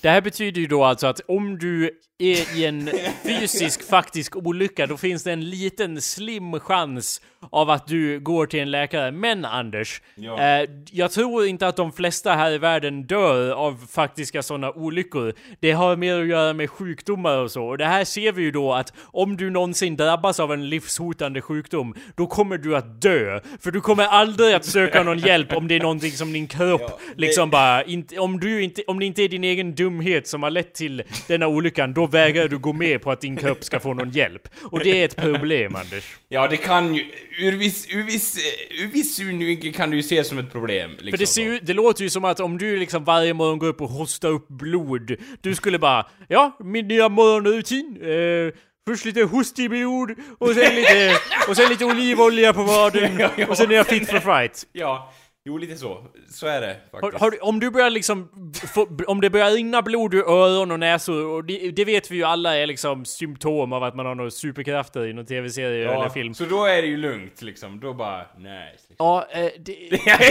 Det 0.00 0.08
här 0.08 0.20
betyder 0.20 0.60
ju 0.60 0.66
då 0.66 0.84
alltså 0.84 1.06
att 1.06 1.20
om 1.28 1.58
du 1.58 1.90
är 2.20 2.56
i 2.58 2.64
en 2.66 2.90
fysisk 3.24 3.88
faktisk 3.88 4.36
olycka, 4.36 4.86
då 4.86 4.96
finns 4.96 5.22
det 5.24 5.32
en 5.32 5.50
liten 5.50 6.00
slim 6.02 6.60
chans 6.60 7.20
av 7.50 7.70
att 7.70 7.86
du 7.86 8.20
går 8.20 8.46
till 8.46 8.60
en 8.60 8.70
läkare. 8.70 9.10
Men 9.12 9.44
Anders, 9.44 10.02
Ja. 10.14 10.40
eh, 10.62 10.68
jag 10.92 11.10
tror 11.12 11.46
inte 11.46 11.66
att 11.68 11.76
de 11.76 11.92
flesta 11.92 12.32
här 12.32 12.50
i 12.52 12.58
världen 12.58 13.02
dör 13.06 13.50
av 13.50 13.86
faktiska 13.90 14.42
sådana 14.42 14.72
olyckor. 14.72 15.32
Det 15.60 15.70
har 15.72 15.96
mer 15.96 16.20
att 16.20 16.26
göra 16.26 16.52
med 16.52 16.70
sjukdomar 16.70 17.36
och 17.38 17.50
så. 17.50 17.64
Och 17.64 17.78
det 17.78 17.84
här 17.86 18.04
ser 18.04 18.32
vi 18.32 18.42
ju 18.42 18.50
då 18.50 18.72
att 18.72 18.92
om 19.04 19.36
du 19.36 19.50
någonsin 19.50 19.96
drabbas 19.96 20.40
av 20.40 20.52
en 20.52 20.68
livshotande 20.68 21.40
sjukdom, 21.40 21.94
då 22.16 22.26
kommer 22.26 22.58
du 22.58 22.76
att 22.76 23.00
dö. 23.02 23.40
För 23.60 23.70
du 23.70 23.80
kommer 23.80 24.04
aldrig 24.04 24.54
att 24.54 24.64
söka 24.64 25.02
någon 25.02 25.18
hjälp 25.18 25.52
om 25.56 25.68
det 25.68 25.74
är 25.76 25.80
någonting 25.80 26.12
som 26.12 26.32
din 26.32 26.46
kropp 26.46 26.80
Ja, 26.80 26.98
det- 27.14 27.20
liksom 27.20 27.50
bara, 27.50 27.84
inte, 27.84 28.18
om, 28.18 28.40
du 28.40 28.62
inte, 28.62 28.82
om 28.86 28.98
det 28.98 29.06
inte 29.06 29.22
är 29.22 29.28
din 29.28 29.44
egen 29.44 29.74
dumhet 29.88 30.26
som 30.26 30.42
har 30.42 30.50
lett 30.50 30.74
till 30.74 31.02
denna 31.26 31.46
olyckan, 31.46 31.92
då 31.94 32.06
vägrar 32.06 32.48
du 32.48 32.58
gå 32.58 32.72
med 32.72 33.02
på 33.02 33.10
att 33.10 33.20
din 33.20 33.36
kropp 33.36 33.64
ska 33.64 33.80
få 33.80 33.94
någon 33.94 34.10
hjälp. 34.10 34.48
Och 34.62 34.80
det 34.80 35.00
är 35.00 35.04
ett 35.04 35.16
problem, 35.16 35.76
Anders. 35.76 36.16
Ja, 36.28 36.48
det 36.48 36.56
kan 36.56 36.94
ju, 36.94 37.04
ur 37.38 37.56
viss, 37.56 37.94
ur 37.94 38.02
viss, 38.02 38.38
ur 38.70 38.86
viss 38.86 39.16
synvinkel 39.16 39.72
kan 39.72 39.90
du 39.90 39.96
ju 39.96 40.02
se 40.02 40.24
som 40.24 40.38
ett 40.38 40.52
problem. 40.52 40.90
Liksom, 40.90 41.10
För 41.10 41.18
det, 41.18 41.26
ser 41.26 41.42
ju, 41.42 41.58
det 41.62 41.72
låter 41.72 42.02
ju 42.02 42.10
som 42.10 42.24
att 42.24 42.40
om 42.40 42.58
du 42.58 42.76
liksom 42.78 43.04
varje 43.04 43.34
morgon 43.34 43.58
går 43.58 43.66
upp 43.66 43.80
och 43.80 43.88
hostar 43.88 44.28
upp 44.28 44.48
blod, 44.48 45.16
du 45.40 45.54
skulle 45.54 45.78
bara 45.78 46.06
Ja, 46.28 46.56
min 46.60 46.88
nya 46.88 47.08
morgonrutin. 47.08 47.98
Eh, 48.02 48.54
först 48.88 49.04
lite 49.04 49.22
hostibjord 49.22 50.14
och 50.38 50.48
sen 50.48 50.74
lite, 50.74 51.12
och 51.48 51.56
sen 51.56 51.68
lite 51.68 51.84
olivolja 51.84 52.52
på 52.52 52.62
vaden 52.62 53.20
och 53.48 53.56
sen 53.56 53.70
är 53.70 53.74
jag 53.74 53.86
fit 53.86 54.10
for 54.10 54.18
fight. 54.18 54.66
Ja, 54.72 55.12
jo 55.44 55.58
lite 55.58 55.76
så. 55.76 56.04
Så 56.30 56.46
är 56.46 56.60
det 56.60 56.76
Har, 56.92 57.00
faktiskt. 57.00 57.20
har, 57.20 57.30
du- 57.30 57.38
om 57.38 57.60
du 57.60 57.70
börjar 57.70 57.90
liksom, 57.90 58.28
få, 58.74 58.88
om 59.06 59.20
det 59.20 59.30
börjar 59.30 59.50
rinna 59.50 59.82
blod 59.82 60.14
ur 60.14 60.28
öron 60.30 60.70
och 60.70 60.80
näsor, 60.80 61.26
och 61.26 61.44
det, 61.44 61.70
det 61.70 61.84
vet 61.84 62.10
vi 62.10 62.16
ju 62.16 62.24
alla 62.24 62.56
är 62.56 62.66
liksom 62.66 63.04
symptom 63.04 63.72
av 63.72 63.82
att 63.84 63.94
man 63.94 64.06
har 64.06 64.14
några 64.14 64.30
superkrafter 64.30 65.06
i 65.06 65.12
någon 65.12 65.26
tv-serie 65.26 65.84
eller 65.84 66.02
ja, 66.02 66.10
film. 66.10 66.34
Så 66.34 66.44
då 66.44 66.64
är 66.64 66.82
det 66.82 66.88
ju 66.88 66.96
lugnt 66.96 67.42
liksom, 67.42 67.80
då 67.80 67.94
bara, 67.94 68.26
nej. 68.38 68.72
Liksom. 68.72 68.94
Ja, 68.98 69.26
eh, 69.30 69.50
det, 69.58 69.88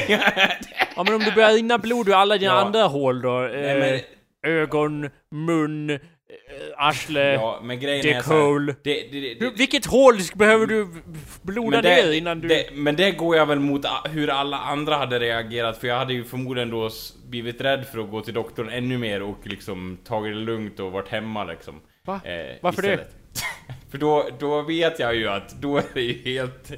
ja 0.95 1.03
men 1.03 1.13
om 1.13 1.19
det 1.23 1.31
börjar 1.35 1.53
rinna 1.53 1.77
blod 1.77 2.09
ur 2.09 2.13
alla 2.13 2.37
dina 2.37 2.51
Ja. 2.53 2.59
andra 2.65 2.83
hål 2.83 3.21
då? 3.21 3.43
Eh, 3.43 3.51
Nej, 3.61 3.79
men- 3.79 3.99
Ögon, 4.51 5.09
mun, 5.31 5.89
eh, 5.89 5.99
arsle, 6.77 7.33
Ja, 7.33 7.59
men 7.63 7.79
grejen 7.79 8.01
det 8.03 8.11
är 8.13 8.21
så 8.21 8.33
här, 8.33 8.75
det, 8.83 8.93
det, 9.11 9.19
det, 9.33 9.45
Hur, 9.45 9.51
vilket 9.51 9.85
hål 9.85 10.15
behöver 10.35 10.65
du 10.67 10.87
bloda 11.41 11.81
det, 11.81 11.89
ner 12.05 12.11
innan 12.11 12.39
du... 12.41 12.47
det, 12.47 12.69
men 12.73 12.95
det 12.95 13.11
går 13.11 13.35
jag 13.37 13.45
väl 13.45 13.59
mot 13.59 13.85
a- 13.85 14.05
hur 14.11 14.29
alla 14.29 14.57
andra 14.57 14.95
hade 14.95 15.19
reagerat, 15.19 15.77
för 15.77 15.87
jag 15.87 15.97
hade 15.97 16.13
ju 16.13 16.23
förmodligen 16.23 16.69
då 16.69 16.89
blivit 17.27 17.61
rädd 17.61 17.85
för 17.91 17.99
att 17.99 18.11
gå 18.11 18.21
till 18.21 18.33
doktorn 18.33 18.69
ännu 18.69 18.97
mer 18.97 19.21
och 19.21 19.47
liksom 19.47 19.97
tagit 20.03 20.33
det 20.33 20.39
lugnt 20.39 20.79
och 20.79 20.91
varit 20.91 21.09
hemma 21.09 21.43
liksom. 21.43 21.81
Va? 22.05 22.21
Eh, 22.25 22.55
Varför 22.61 22.81
det? 22.81 23.07
För 23.91 23.97
då, 23.97 24.29
då 24.39 24.61
vet 24.61 24.99
jag 24.99 25.15
ju 25.15 25.27
att 25.27 25.61
då 25.61 25.77
är 25.77 25.83
det 25.93 26.01
ju 26.01 26.35
helt... 26.35 26.71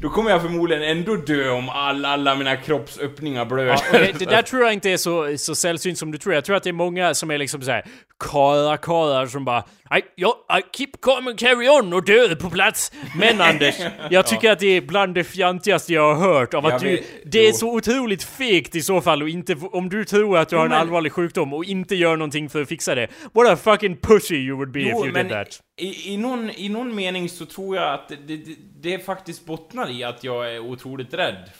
Då 0.00 0.08
kommer 0.08 0.30
jag 0.30 0.42
förmodligen 0.42 0.82
ändå 0.82 1.16
dö 1.16 1.50
om 1.50 1.68
all, 1.68 2.04
alla 2.04 2.34
mina 2.34 2.56
kroppsöppningar 2.56 3.44
blöder. 3.44 3.70
Ja, 3.70 3.80
okej, 3.88 4.14
det 4.18 4.24
där 4.24 4.42
tror 4.42 4.62
jag 4.62 4.72
inte 4.72 4.90
är 4.90 4.96
så, 4.96 5.38
så 5.38 5.54
sällsynt 5.54 5.98
som 5.98 6.12
du 6.12 6.18
tror. 6.18 6.34
Jag 6.34 6.44
tror 6.44 6.56
att 6.56 6.62
det 6.62 6.70
är 6.70 6.72
många 6.72 7.14
som 7.14 7.30
är 7.30 7.38
liksom 7.38 7.62
såhär 7.62 7.84
kara 8.18 8.76
karar 8.76 9.26
som 9.26 9.44
bara 9.44 9.64
I, 9.90 10.02
ja, 10.14 10.46
I 10.58 10.62
keep 10.76 10.88
calm 11.02 11.26
and 11.28 11.38
carry 11.38 11.68
on 11.68 11.92
och 11.92 12.04
död 12.04 12.38
på 12.40 12.50
plats. 12.50 12.92
Men 13.18 13.40
Anders, 13.50 13.74
jag 14.10 14.26
tycker 14.26 14.50
att 14.52 14.58
det 14.58 14.66
är 14.66 14.80
bland 14.80 15.14
det 15.14 15.24
fjantigaste 15.24 15.92
jag 15.92 16.14
har 16.14 16.28
hört 16.32 16.54
av 16.54 16.66
att 16.66 16.72
Jag 16.72 16.80
du, 16.80 16.88
vet- 16.96 17.04
det 17.32 17.38
är 17.38 17.46
jo. 17.48 17.52
så 17.52 17.74
otroligt 17.74 18.22
fegt 18.24 18.74
i 18.74 18.82
så 18.82 19.00
fall 19.00 19.22
och 19.22 19.28
inte, 19.28 19.56
om 19.72 19.88
du 19.88 20.04
tror 20.04 20.38
att 20.38 20.48
du 20.48 20.56
har 20.56 20.62
en 20.64 20.68
men- 20.70 20.78
allvarlig 20.80 21.12
sjukdom 21.12 21.52
och 21.54 21.64
inte 21.64 21.94
gör 21.94 22.16
någonting 22.16 22.48
för 22.50 22.62
att 22.62 22.68
fixa 22.68 22.94
det. 22.94 23.08
What 23.32 23.48
a 23.48 23.56
fucking 23.56 23.96
pussy 23.96 24.34
you 24.36 24.56
would 24.56 24.70
be 24.70 24.80
if 24.80 24.86
you 24.92 25.10
did 25.12 25.28
that. 25.28 25.60
I, 25.80 26.12
i, 26.12 26.16
någon, 26.16 26.50
i 26.50 26.68
någon 26.68 26.94
mening 26.94 27.28
så 27.28 27.46
tror 27.46 27.76
jag 27.76 27.94
att 27.94 28.08
det, 28.08 28.36
det, 28.36 28.54
det 28.80 28.98
faktiskt 29.04 29.44
bottnar 29.46 29.90
i 29.90 30.04
att 30.04 30.24
jag 30.24 30.54
är 30.54 30.58
otroligt 30.58 31.14
rädd. 31.14 31.50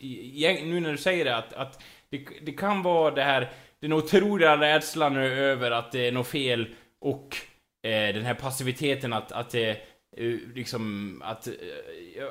I, 0.00 0.62
nu 0.64 0.80
när 0.80 0.90
du 0.92 0.98
säger 0.98 1.24
det, 1.24 1.36
att, 1.36 1.52
att 1.52 1.82
det, 2.10 2.24
det 2.46 2.52
kan 2.52 2.82
vara 2.82 3.10
det 3.14 3.22
här, 3.22 3.50
den 3.80 3.92
otroliga 3.92 4.56
rädslan 4.60 5.16
över 5.16 5.70
att 5.70 5.92
det 5.92 6.08
är 6.08 6.12
något 6.12 6.28
fel 6.28 6.66
och 7.00 7.36
Eh, 7.86 8.14
den 8.14 8.24
här 8.24 8.34
passiviteten 8.34 9.12
att, 9.12 9.32
att 9.32 9.50
det 9.50 9.78
liksom 10.54 11.22
att, 11.24 11.46
eh, 11.46 11.52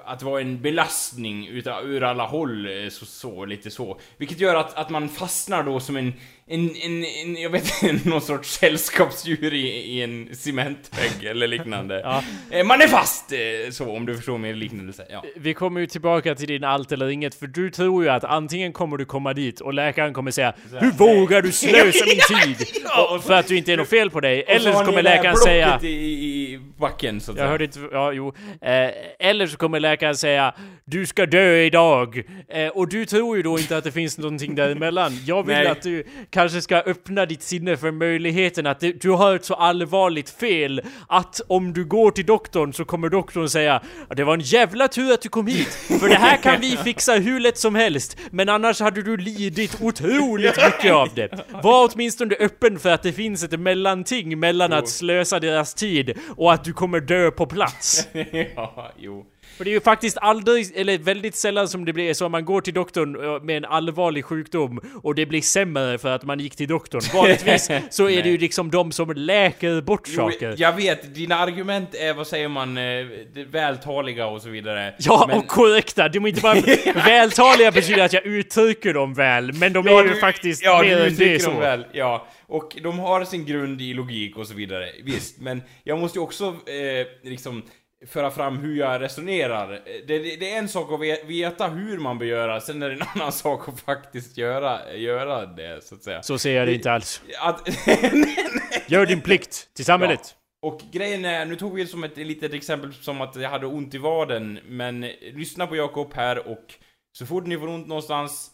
att 0.06 0.24
vara 0.24 0.42
en 0.42 0.62
belastning 0.62 1.48
utav, 1.48 1.86
ur 1.86 2.04
alla 2.04 2.26
håll, 2.26 2.66
eh, 2.84 2.90
så, 2.90 3.06
så, 3.06 3.46
lite 3.46 3.72
så. 3.72 4.00
Vilket 4.18 4.40
gör 4.40 4.56
att, 4.56 4.74
att 4.78 4.90
man 4.90 5.10
fastnar 5.10 5.64
då 5.64 5.80
som 5.80 5.98
en, 5.98 6.14
en, 6.48 6.76
en, 6.76 7.04
en 7.06 7.36
jag 7.42 7.50
vet 7.50 7.84
inte, 7.84 8.10
någon 8.10 8.22
sorts 8.22 8.54
sällskapsdjur 8.60 9.54
i, 9.54 9.68
i 9.68 10.02
en 10.02 10.30
cementvägg 10.36 11.24
eller 11.24 11.48
liknande. 11.48 12.02
Ja. 12.06 12.24
Eh, 12.52 12.66
Man 12.66 12.82
är 12.82 12.88
fast, 12.88 13.32
eh, 13.32 13.38
så 13.72 13.92
om 13.92 14.06
du 14.06 14.16
förstår 14.16 14.38
min 14.38 14.60
liknelse. 14.60 15.06
Ja. 15.10 15.24
Vi 15.36 15.54
kommer 15.54 15.80
ju 15.82 15.88
tillbaka 15.88 16.36
till 16.36 16.48
din 16.48 16.64
allt 16.64 16.92
eller 16.92 17.10
inget, 17.10 17.36
för 17.36 17.48
du 17.48 17.72
tror 17.72 18.04
ju 18.04 18.10
att 18.10 18.24
antingen 18.24 18.74
kommer 18.74 18.98
du 18.98 19.06
komma 19.06 19.34
dit 19.34 19.62
och 19.62 19.74
läkaren 19.74 20.14
kommer 20.14 20.32
säga 20.32 20.54
Hur 20.80 20.92
vågar 20.92 21.42
du 21.42 21.52
slösa 21.52 22.06
min 22.36 22.56
tid? 22.56 22.68
Och, 23.12 23.24
för 23.24 23.34
att 23.34 23.48
du 23.48 23.58
inte 23.58 23.74
är 23.74 23.78
något 23.78 23.90
fel 23.90 24.10
på 24.12 24.20
dig. 24.20 24.44
Eller 24.48 24.74
så 24.74 24.86
kommer 24.86 25.02
läkaren 25.04 25.36
säga 25.36 25.80
i, 25.84 25.88
i 25.88 26.60
backen 26.78 27.22
så 27.22 27.32
att 27.32 27.38
Jag 27.38 27.44
säga. 27.44 27.52
hörde 27.52 27.68
inte, 27.78 27.96
ja 27.96 28.12
jo. 28.14 28.34
Eh, 28.62 28.90
eller 29.20 29.48
så 29.48 29.58
kommer 29.58 29.80
läkaren 29.80 30.16
säga 30.16 30.54
Du 30.86 31.06
ska 31.06 31.26
dö 31.26 31.58
idag! 31.58 32.24
Eh, 32.50 32.68
och 32.68 32.90
du 32.90 33.06
tror 33.06 33.38
ju 33.38 33.44
då 33.44 33.60
inte 33.60 33.78
att 33.78 33.84
det 33.84 33.92
finns 33.92 34.18
någonting 34.18 34.56
däremellan. 34.56 35.12
Jag 35.26 35.44
vill 35.44 35.56
Nej. 35.56 35.68
att 35.68 35.82
du 35.82 36.04
kanske 36.30 36.62
ska 36.62 36.76
öppna 36.78 37.26
ditt 37.26 37.42
sinne 37.42 37.78
för 37.78 37.92
möjligheten 37.92 38.68
att 38.68 38.80
du, 38.80 38.94
du 38.94 39.10
har 39.10 39.36
ett 39.36 39.46
så 39.46 39.54
allvarligt 39.54 40.30
fel 40.30 40.82
att 41.08 41.42
om 41.48 41.74
du 41.74 41.86
går 41.86 42.12
till 42.12 42.26
doktorn 42.26 42.74
så 42.74 42.86
kommer 42.86 43.10
doktorn 43.10 43.50
säga 43.50 43.82
"Ja, 44.10 44.16
Det 44.16 44.24
var 44.24 44.34
en 44.34 44.40
jävla 44.40 44.88
tur 44.88 45.14
att 45.14 45.22
du 45.22 45.30
kom 45.30 45.48
hit! 45.48 45.74
För 46.00 46.10
det 46.10 46.16
här 46.16 46.38
kan 46.38 46.62
vi 46.62 46.78
fixa 46.78 47.14
hur 47.14 47.40
lätt 47.40 47.58
som 47.58 47.76
helst! 47.76 48.18
Men 48.32 48.50
annars 48.50 48.80
hade 48.80 49.02
du 49.02 49.18
lidit 49.18 49.78
otroligt 49.82 50.58
mycket 50.66 50.94
av 50.94 51.10
det! 51.16 51.30
Var 51.64 51.90
åtminstone 51.94 52.36
öppen 52.40 52.80
för 52.80 52.90
att 52.90 53.04
det 53.04 53.12
finns 53.14 53.44
ett 53.44 53.60
mellanting 53.60 54.40
mellan 54.40 54.74
att 54.74 54.90
slösa 54.90 55.40
deras 55.40 55.74
tid 55.74 56.18
och 56.38 56.54
att 56.54 56.64
du 56.64 56.74
kommer 56.74 57.00
dö 57.00 57.32
på 57.32 57.46
plats. 57.46 57.65
ja, 58.56 58.92
jo. 58.98 59.26
För 59.58 59.64
det 59.66 59.70
är 59.70 59.74
ju 59.74 59.82
faktiskt 59.82 60.18
aldrig, 60.18 60.72
eller 60.76 60.98
väldigt 60.98 61.36
sällan 61.36 61.68
som 61.68 61.86
det 61.86 61.94
blir 61.94 62.14
så 62.14 62.26
att 62.26 62.32
man 62.32 62.46
går 62.46 62.62
till 62.62 62.74
doktorn 62.74 63.36
eh, 63.36 63.42
med 63.44 63.58
en 63.58 63.66
allvarlig 63.66 64.26
sjukdom 64.26 64.80
och 65.04 65.16
det 65.16 65.26
blir 65.26 65.42
sämre 65.42 65.98
för 65.98 66.10
att 66.16 66.24
man 66.24 66.40
gick 66.40 66.56
till 66.56 66.68
doktorn. 66.68 67.02
Vanligtvis 67.14 67.70
så 67.90 68.10
är 68.10 68.24
det 68.24 68.30
ju 68.30 68.38
liksom 68.38 68.72
de 68.72 68.92
som 68.92 69.12
läker 69.16 69.82
bort 69.82 70.02
Jo, 70.08 70.16
saker. 70.16 70.56
jag 70.58 70.74
vet, 70.76 71.16
dina 71.16 71.36
argument 71.36 71.96
är, 71.96 72.14
vad 72.14 72.28
säger 72.28 72.48
man, 72.48 72.78
eh, 72.78 73.06
vältaliga 73.52 74.28
och 74.28 74.42
så 74.42 74.50
vidare. 74.50 74.94
Ja, 75.00 75.26
Men- 75.28 75.38
och 75.38 75.48
korrekta! 75.48 76.10
De 76.10 76.24
är 76.26 76.30
inte 76.30 76.42
bara 76.42 76.56
vältaliga 77.06 77.72
betyder 77.72 78.04
att 78.06 78.14
jag 78.14 78.26
uttrycker 78.26 78.94
dem 78.94 79.14
väl, 79.14 79.54
men 79.54 79.74
de 79.74 79.88
är 79.88 79.92
Ja, 79.92 80.04
ju 80.04 80.10
du- 80.10 80.20
faktiskt 80.20 80.64
ja, 80.64 80.82
mer 80.82 80.98
än 81.08 81.16
det 81.16 81.40
så. 81.40 81.52
väl, 81.52 81.86
ja. 81.92 82.28
Och 82.48 82.78
de 82.84 83.00
har 83.00 83.26
sin 83.26 83.46
grund 83.46 83.82
i 83.82 83.94
logik 83.94 84.38
och 84.38 84.48
så 84.48 84.54
vidare, 84.54 84.92
visst. 85.04 85.40
Men 85.40 85.64
jag 85.84 86.00
måste 86.00 86.20
ju 86.20 86.24
också 86.24 86.46
eh, 86.46 87.08
liksom 87.24 87.64
föra 88.08 88.32
fram 88.32 88.58
hur 88.58 88.76
jag 88.76 89.02
resonerar. 89.02 89.82
Det, 90.08 90.18
det, 90.18 90.36
det 90.36 90.52
är 90.54 90.58
en 90.60 90.70
sak 90.70 90.92
att 90.94 91.00
ve- 91.02 91.24
veta 91.26 91.68
hur 91.68 91.98
man 91.98 92.18
bör 92.18 92.26
göra, 92.26 92.62
sen 92.62 92.84
är 92.84 92.90
det 92.90 92.96
en 92.96 93.08
annan 93.16 93.32
sak 93.32 93.70
att 93.70 93.80
faktiskt 93.80 94.38
göra, 94.38 94.94
göra 94.96 95.46
det, 95.46 95.84
så 95.84 95.96
att 95.96 96.04
säga. 96.04 96.24
Så 96.24 96.38
ser 96.38 96.56
jag 96.56 96.68
det 96.68 96.74
inte 96.74 96.92
alls. 96.92 97.22
Att, 97.40 97.68
Gör 98.88 99.06
din 99.06 99.22
plikt 99.22 99.74
till 99.76 99.86
samhället. 99.86 100.36
Och 100.62 100.82
grejen 100.92 101.26
är, 101.26 101.46
nu 101.46 101.56
tog 101.56 101.76
vi 101.76 101.88
som 101.88 102.04
ett 102.04 102.18
litet 102.18 102.54
exempel 102.54 102.94
som 102.94 103.22
att 103.22 103.36
jag 103.36 103.50
hade 103.50 103.66
ont 103.66 103.94
i 103.94 103.98
vaden, 103.98 104.60
men 104.68 105.04
eh, 105.04 105.12
lyssna 105.34 105.68
på 105.68 105.76
Jakob 105.76 106.14
här 106.14 106.48
och 106.48 106.74
så 107.12 107.26
fort 107.26 107.46
ni 107.46 107.58
får 107.58 107.68
ont 107.68 107.88
någonstans, 107.88 108.52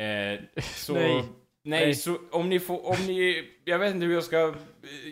eh, 0.00 0.40
så... 0.74 0.92
Nej. 0.94 1.24
Nej. 1.70 1.94
Så 1.94 2.18
om 2.30 2.48
ni 2.48 2.60
får, 2.60 2.86
om 2.86 2.96
ni, 3.06 3.44
jag 3.64 3.78
vet 3.78 3.94
inte 3.94 4.06
hur 4.06 4.14
jag 4.14 4.24
ska, 4.24 4.54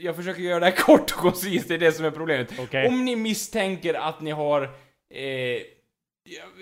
jag 0.03 0.17
försöker 0.17 0.43
göra 0.43 0.61
det 0.61 0.67
här 0.67 0.77
kort 0.77 1.11
och 1.11 1.19
koncist, 1.19 1.69
det 1.69 1.75
är 1.75 1.79
det 1.79 1.93
som 1.93 2.05
är 2.05 2.11
problemet. 2.11 2.53
Okej. 2.59 2.89
Om 2.89 3.05
ni 3.05 3.17
misstänker 3.17 3.95
att 3.95 4.21
ni 4.21 4.31
har, 4.31 4.63
eh, 5.15 5.21
jag, 5.21 5.63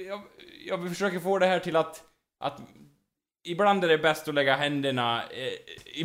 jag, 0.09 0.21
jag 0.67 0.89
försöker 0.89 1.19
få 1.19 1.39
det 1.39 1.47
här 1.47 1.59
till 1.59 1.77
att, 1.77 2.03
att 2.45 2.61
Ibland 3.49 3.85
är 3.85 3.89
det 3.89 3.99
bäst 3.99 4.29
att 4.29 4.35
lägga 4.35 4.57
händerna... 4.57 5.23
Eh, 5.23 6.05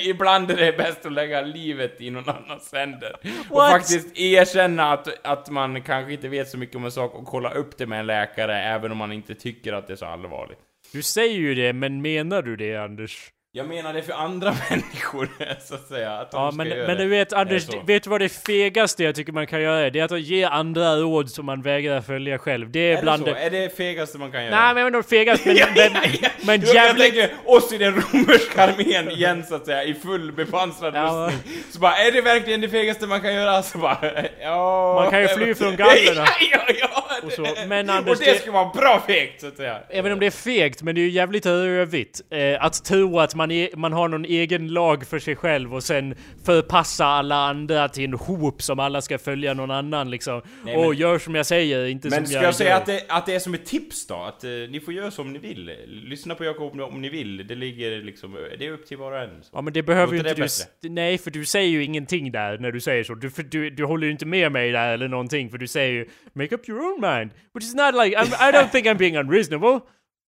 ibland 0.08 0.50
är 0.50 0.56
det 0.56 0.72
bäst 0.72 1.06
att 1.06 1.12
lägga 1.12 1.40
livet 1.40 2.00
i 2.00 2.10
någon 2.10 2.28
annans 2.28 2.72
händer. 2.72 3.16
Och 3.50 3.56
What? 3.56 3.70
faktiskt 3.70 4.18
erkänna 4.18 4.92
att, 4.92 5.26
att 5.26 5.50
man 5.50 5.82
kanske 5.82 6.12
inte 6.12 6.28
vet 6.28 6.48
så 6.48 6.58
mycket 6.58 6.76
om 6.76 6.84
en 6.84 6.92
sak 6.92 7.14
och 7.14 7.26
kolla 7.26 7.50
upp 7.50 7.78
det 7.78 7.86
med 7.86 8.00
en 8.00 8.06
läkare 8.06 8.62
även 8.62 8.92
om 8.92 8.98
man 8.98 9.12
inte 9.12 9.34
tycker 9.34 9.72
att 9.72 9.86
det 9.86 9.92
är 9.92 9.96
så 9.96 10.06
allvarligt. 10.06 10.58
Du 10.92 11.02
säger 11.02 11.38
ju 11.38 11.54
det, 11.54 11.72
men 11.72 12.02
menar 12.02 12.42
du 12.42 12.56
det 12.56 12.76
Anders? 12.76 13.32
Jag 13.52 13.68
menar 13.68 13.92
det 13.94 14.02
för 14.02 14.12
andra 14.12 14.54
människor, 14.70 15.28
så 15.68 15.74
att 15.74 15.86
säga. 15.88 16.12
Att 16.12 16.28
Ja 16.32 16.50
men, 16.54 16.68
men 16.68 16.96
du 16.96 17.08
vet 17.08 17.32
Anders, 17.32 17.66
vet 17.86 18.02
du 18.04 18.10
vad 18.10 18.20
det 18.20 18.28
fegaste 18.28 19.04
jag 19.04 19.14
tycker 19.14 19.32
man 19.32 19.46
kan 19.46 19.62
göra? 19.62 19.90
Det 19.90 20.00
är 20.00 20.04
att 20.14 20.20
ge 20.20 20.44
andra 20.44 20.96
råd 20.96 21.30
som 21.30 21.46
man 21.46 21.62
vägrar 21.62 22.00
följa 22.00 22.38
själv. 22.38 22.70
Det 22.70 22.80
är, 22.92 22.96
Är 22.98 23.02
bland 23.02 23.24
det 23.24 23.30
så? 23.30 23.34
det... 23.34 23.40
Är 23.40 23.50
det 23.50 23.76
fegaste 23.76 24.18
man 24.18 24.32
kan 24.32 24.44
göra? 24.44 24.60
Nej 24.64 24.74
men 24.74 24.84
jag 24.84 24.94
om 24.94 25.02
fegast, 25.04 25.44
men, 25.46 25.56
Ja, 25.56 25.66
men, 25.76 25.92
ja. 26.22 26.28
men 26.44 26.60
Jo, 26.60 26.66
Jag 26.66 26.74
jävligt... 26.74 27.04
tänker 27.14 27.30
oss 27.44 27.72
i 27.72 27.78
den 27.78 27.94
romerska 27.94 28.62
armén 28.62 29.10
igen 29.10 29.44
så 29.48 29.54
att 29.54 29.66
säga, 29.66 29.84
i 29.84 29.94
full 29.94 30.32
bepansrad 30.32 30.94
Ja. 30.94 31.30
rustning. 31.32 31.56
Så 31.70 31.78
bara, 31.80 31.96
är 31.96 32.12
det 32.12 32.20
verkligen 32.20 32.60
det 32.60 32.68
fegaste 32.68 33.06
man 33.06 33.20
kan 33.20 33.34
göra? 33.34 33.62
Så 33.62 33.78
bara, 33.78 33.98
ja... 34.42 34.94
Man 35.02 35.10
kan 35.10 35.22
ju 35.22 35.28
fly 35.28 35.54
från 35.54 35.76
gallerna. 35.76 36.26
Ja, 36.52 36.60
ja! 36.80 37.06
Och 37.22 37.32
så. 37.32 37.46
Men 37.66 37.90
Anders, 37.90 38.10
och 38.18 38.24
det 38.24 38.32
det- 38.32 38.38
ska 38.38 38.52
vara 38.52 38.68
bra 38.74 39.02
fegt 39.06 39.40
så 39.40 39.46
att 39.46 39.56
säga. 39.56 39.78
Inte 39.92 40.12
om 40.12 40.20
det 40.20 40.26
är 40.26 40.30
fegt, 40.30 40.82
men 40.82 40.94
det 40.94 41.00
är 41.00 41.02
ju 41.02 41.10
jävligt 41.10 41.46
rövigt. 41.46 42.20
Eh, 42.30 42.64
att 42.64 42.84
tro 42.84 43.18
att 43.18 43.34
man, 43.40 43.50
är, 43.50 43.76
man 43.76 43.92
har 43.92 44.08
någon 44.08 44.24
egen 44.24 44.68
lag 44.68 45.06
för 45.06 45.18
sig 45.18 45.36
själv 45.36 45.74
och 45.74 45.82
sen 45.82 46.14
förpassa 46.44 47.06
alla 47.06 47.36
andra 47.36 47.88
till 47.88 48.04
en 48.04 48.12
hop 48.12 48.62
som 48.62 48.78
alla 48.78 49.02
ska 49.02 49.18
följa 49.18 49.54
någon 49.54 49.70
annan 49.70 50.10
liksom. 50.10 50.42
Nej, 50.64 50.76
och 50.76 50.88
men- 50.88 50.98
gör 50.98 51.18
som 51.18 51.34
jag 51.34 51.46
säger, 51.46 51.86
inte 51.86 52.08
Men 52.08 52.18
som 52.18 52.26
ska 52.26 52.34
jag 52.34 52.44
jag 52.44 52.54
säga 52.54 52.76
att 52.76 52.86
det, 52.86 53.04
att 53.08 53.26
det 53.26 53.34
är 53.34 53.38
som 53.38 53.54
ett 53.54 53.66
tips 53.66 54.06
då? 54.06 54.14
Att 54.14 54.44
eh, 54.44 54.50
ni 54.50 54.80
får 54.80 54.94
göra 54.94 55.10
som 55.10 55.32
ni 55.32 55.38
vill. 55.38 55.76
Lyssna 55.86 56.34
på 56.34 56.44
Jakob 56.44 56.80
om 56.80 57.00
ni 57.02 57.08
vill. 57.08 57.46
Det 57.46 57.54
ligger 57.54 58.02
liksom, 58.02 58.36
det 58.58 58.66
är 58.66 58.72
upp 58.72 58.86
till 58.86 58.96
var 58.96 59.12
och 59.12 59.18
en. 59.18 59.42
Ja 59.52 59.60
men 59.60 59.72
det 59.72 59.82
behöver 59.82 60.12
ju 60.12 60.18
inte 60.18 60.48
du... 60.82 60.88
Nej, 60.88 61.18
för 61.18 61.30
du 61.30 61.44
säger 61.44 61.68
ju 61.68 61.84
ingenting 61.84 62.32
där 62.32 62.58
när 62.58 62.72
du 62.72 62.80
säger 62.80 63.04
så. 63.04 63.14
Du, 63.14 63.30
för 63.30 63.42
du, 63.42 63.70
du 63.70 63.84
håller 63.84 64.06
ju 64.06 64.12
inte 64.12 64.26
med 64.26 64.52
mig 64.52 64.72
där 64.72 64.92
eller 64.92 65.08
någonting, 65.08 65.50
för 65.50 65.58
du 65.58 65.66
säger 65.66 65.92
ju 65.92 66.08
Make 66.32 66.54
up 66.54 66.68
your 66.68 66.80
own 66.80 67.00
mind. 67.00 67.30
But 67.54 67.62
it's 67.62 67.76
not 67.86 68.04
like, 68.04 68.16
I'm, 68.16 68.48
I 68.48 68.52
don't 68.52 68.70
think 68.70 68.86
I'm 68.86 68.98
being 68.98 69.16
unreasonable. 69.16 69.80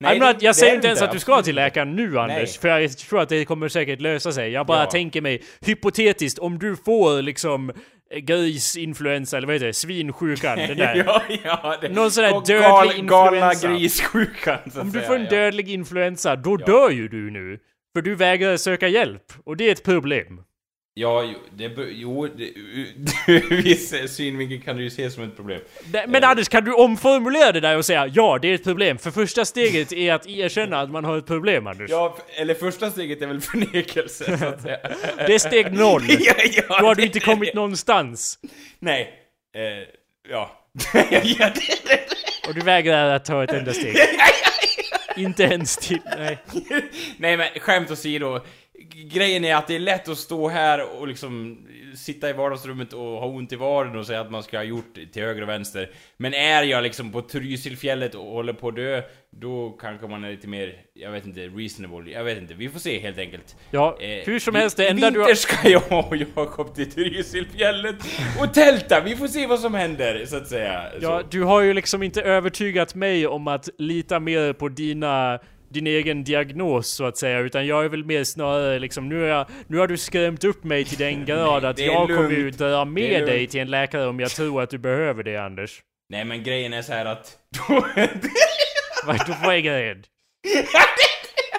Nej, 0.02 0.18
I'm 0.20 0.26
not, 0.26 0.40
det 0.40 0.46
jag 0.46 0.56
säger 0.56 0.74
inte 0.74 0.86
ens 0.86 0.98
inte, 1.00 1.04
att 1.08 1.12
du 1.12 1.18
ska 1.18 1.32
absolut 1.32 1.44
till 1.44 1.54
läkaren 1.54 1.96
nu 1.96 2.18
Anders, 2.18 2.36
Nej. 2.36 2.46
för 2.60 2.68
jag 2.68 2.98
tror 2.98 3.20
att 3.20 3.28
det 3.28 3.44
kommer 3.44 3.68
säkert 3.68 4.00
lösa 4.00 4.32
sig. 4.32 4.50
Jag 4.50 4.66
bara 4.66 4.78
Ja. 4.84 4.90
tänker 4.90 5.20
mig, 5.20 5.42
hypotetiskt, 5.60 6.38
om 6.38 6.58
du 6.58 6.76
får 6.76 7.22
liksom 7.22 7.72
grisinfluensa, 8.36 9.36
eller 9.36 9.46
vad 9.46 9.54
heter 9.54 9.66
det, 9.66 9.72
svinsjukan, 9.72 10.58
den 10.58 10.76
där. 10.76 11.02
ja, 11.06 11.22
ja. 11.44 11.76
Det, 11.80 11.88
Någon 11.88 12.10
sån 12.10 12.24
där 12.24 12.30
dödlig 12.46 13.06
gal, 13.08 13.34
Galna 13.34 13.52
influensa. 13.52 13.68
grissjukan 13.68 14.58
så 14.74 14.80
Om 14.80 14.92
du 14.92 15.00
får 15.00 15.14
en 15.16 15.24
ja. 15.24 15.30
dödlig 15.30 15.70
influensa, 15.70 16.36
då 16.36 16.56
dör 16.56 16.90
ju 16.90 17.08
du 17.08 17.30
nu. 17.30 17.58
För 17.94 18.02
du 18.02 18.14
vägrar 18.14 18.56
söka 18.56 18.88
hjälp, 18.88 19.22
och 19.44 19.56
det 19.56 19.68
är 19.68 19.72
ett 19.72 19.84
problem. 19.84 20.40
Ja, 20.94 21.22
jo, 21.22 21.38
det, 21.56 21.70
jo, 21.90 22.26
det, 22.26 22.44
ur 23.32 23.62
viss 23.62 23.94
synvinkel 24.16 24.62
kan 24.62 24.76
du 24.76 24.82
ju 24.82 24.90
se 24.90 25.10
som 25.10 25.22
ett 25.24 25.36
problem. 25.36 25.60
Men 26.08 26.24
Anders, 26.24 26.48
kan 26.48 26.64
du 26.64 26.72
omformulera 26.72 27.52
det 27.52 27.60
där 27.60 27.76
och 27.76 27.84
säga 27.84 28.06
ja, 28.14 28.38
det 28.42 28.48
är 28.48 28.54
ett 28.54 28.64
problem? 28.64 28.98
För 28.98 29.10
första 29.10 29.44
steget 29.44 29.92
är 29.92 30.12
att 30.12 30.26
erkänna 30.26 30.80
att 30.80 30.90
man 30.90 31.04
har 31.04 31.18
ett 31.18 31.26
problem, 31.26 31.66
Anders. 31.66 31.90
Ja, 31.90 32.16
eller 32.36 32.54
första 32.54 32.90
steget 32.90 33.22
är 33.22 33.26
väl 33.26 33.40
förnekelse, 33.50 34.38
så 34.38 34.44
att 34.46 34.62
säga. 34.62 34.78
Det 35.26 35.34
är 35.34 35.38
steg 35.38 35.72
noll. 35.72 36.02
ja, 36.08 36.34
ja, 36.52 36.62
Då 36.68 36.74
har 36.86 36.94
du 36.94 37.00
det- 37.00 37.06
inte 37.06 37.20
kommit 37.20 37.54
någonstans. 37.54 38.38
Nej. 38.78 39.10
Eh, 39.54 39.62
ja. 40.30 40.50
ja, 41.22 41.50
det, 41.54 41.88
det, 41.88 42.00
Och 42.48 42.54
du 42.54 42.60
vägrar 42.60 43.14
att 43.14 43.24
ta 43.24 43.44
ett 43.44 43.52
enda 43.52 43.72
steg. 43.72 43.96
Inte 45.16 45.42
ens 45.42 45.76
till... 45.76 45.98
Nej. 46.16 46.38
Nej 47.16 47.36
men 47.36 47.48
skämt 47.60 47.90
åsido. 47.90 48.40
Grejen 48.90 49.44
är 49.44 49.56
att 49.56 49.66
det 49.66 49.74
är 49.74 49.78
lätt 49.78 50.08
att 50.08 50.18
stå 50.18 50.48
här 50.48 51.00
och 51.00 51.08
liksom 51.08 51.58
sitta 51.96 52.30
i 52.30 52.32
vardagsrummet 52.32 52.92
och 52.92 53.00
ha 53.00 53.26
ont 53.26 53.52
i 53.52 53.56
vaden 53.56 53.96
och 53.96 54.06
säga 54.06 54.20
att 54.20 54.30
man 54.30 54.42
ska 54.42 54.58
ha 54.58 54.64
gjort 54.64 54.94
till 55.12 55.22
höger 55.22 55.42
och 55.42 55.48
vänster. 55.48 55.90
Men 56.16 56.34
är 56.34 56.62
jag 56.62 56.82
liksom 56.82 57.12
på 57.12 57.22
Trysilfjället 57.22 58.14
och 58.14 58.24
håller 58.24 58.52
på 58.52 58.68
att 58.68 58.76
dö, 58.76 59.02
då 59.30 59.70
kanske 59.70 60.06
man 60.06 60.24
är 60.24 60.30
lite 60.30 60.48
mer, 60.48 60.76
jag 60.94 61.10
vet 61.10 61.26
inte, 61.26 61.40
reasonable. 61.40 62.10
Jag 62.10 62.24
vet 62.24 62.38
inte, 62.38 62.54
vi 62.54 62.68
får 62.68 62.78
se 62.78 62.98
helt 62.98 63.18
enkelt. 63.18 63.56
Ja, 63.70 63.98
Eh, 64.00 64.26
hur 64.26 64.38
som 64.38 64.54
helst, 64.54 64.76
det 64.76 64.88
enda 64.88 65.10
du 65.10 65.20
har... 65.20 65.34
ska 65.34 65.68
jag 65.68 66.08
och 66.08 66.16
Jakob 66.16 66.74
till 66.74 66.90
Trysilfjället 66.90 67.96
och 68.40 68.54
tälta, 68.54 69.00
vi 69.00 69.16
får 69.16 69.28
se 69.28 69.46
vad 69.46 69.60
som 69.60 69.74
händer, 69.74 70.24
så 70.26 70.36
att 70.36 70.48
säga. 70.48 70.82
Ja, 71.00 71.20
så. 71.20 71.26
du 71.30 71.42
har 71.42 71.60
ju 71.60 71.74
liksom 71.74 72.02
inte 72.02 72.22
övertygat 72.22 72.94
mig 72.94 73.26
om 73.26 73.48
att 73.48 73.68
lita 73.78 74.20
mer 74.20 74.52
på 74.52 74.68
dina 74.68 75.38
din 75.72 75.86
egen 75.86 76.24
diagnos 76.24 76.88
så 76.88 77.04
att 77.04 77.16
säga, 77.16 77.38
utan 77.38 77.66
jag 77.66 77.84
är 77.84 77.88
väl 77.88 78.04
mer 78.04 78.24
snarare 78.24 78.78
liksom, 78.78 79.08
nu, 79.08 79.24
är 79.24 79.28
jag, 79.28 79.46
nu 79.66 79.78
har 79.78 79.86
du 79.86 79.96
skrämt 79.96 80.44
upp 80.44 80.64
mig 80.64 80.84
till 80.84 80.98
den 80.98 81.24
grad 81.26 81.64
att 81.64 81.78
jag 81.78 82.08
kommer 82.08 82.30
ju 82.30 82.42
lugnt. 82.42 82.58
dra 82.58 82.84
med 82.84 83.26
dig 83.26 83.38
lugnt. 83.38 83.50
till 83.50 83.60
en 83.60 83.70
läkare 83.70 84.06
om 84.06 84.20
jag 84.20 84.30
tror 84.30 84.62
att 84.62 84.70
du 84.70 84.78
behöver 84.78 85.22
det 85.22 85.36
Anders. 85.36 85.82
Nej 86.08 86.24
men 86.24 86.42
grejen 86.42 86.72
är 86.72 86.82
så 86.82 86.92
här 86.92 87.04
att... 87.04 87.38
Vad 89.06 89.28
vad 89.44 89.54
är 89.54 89.60
grejen? 89.60 90.04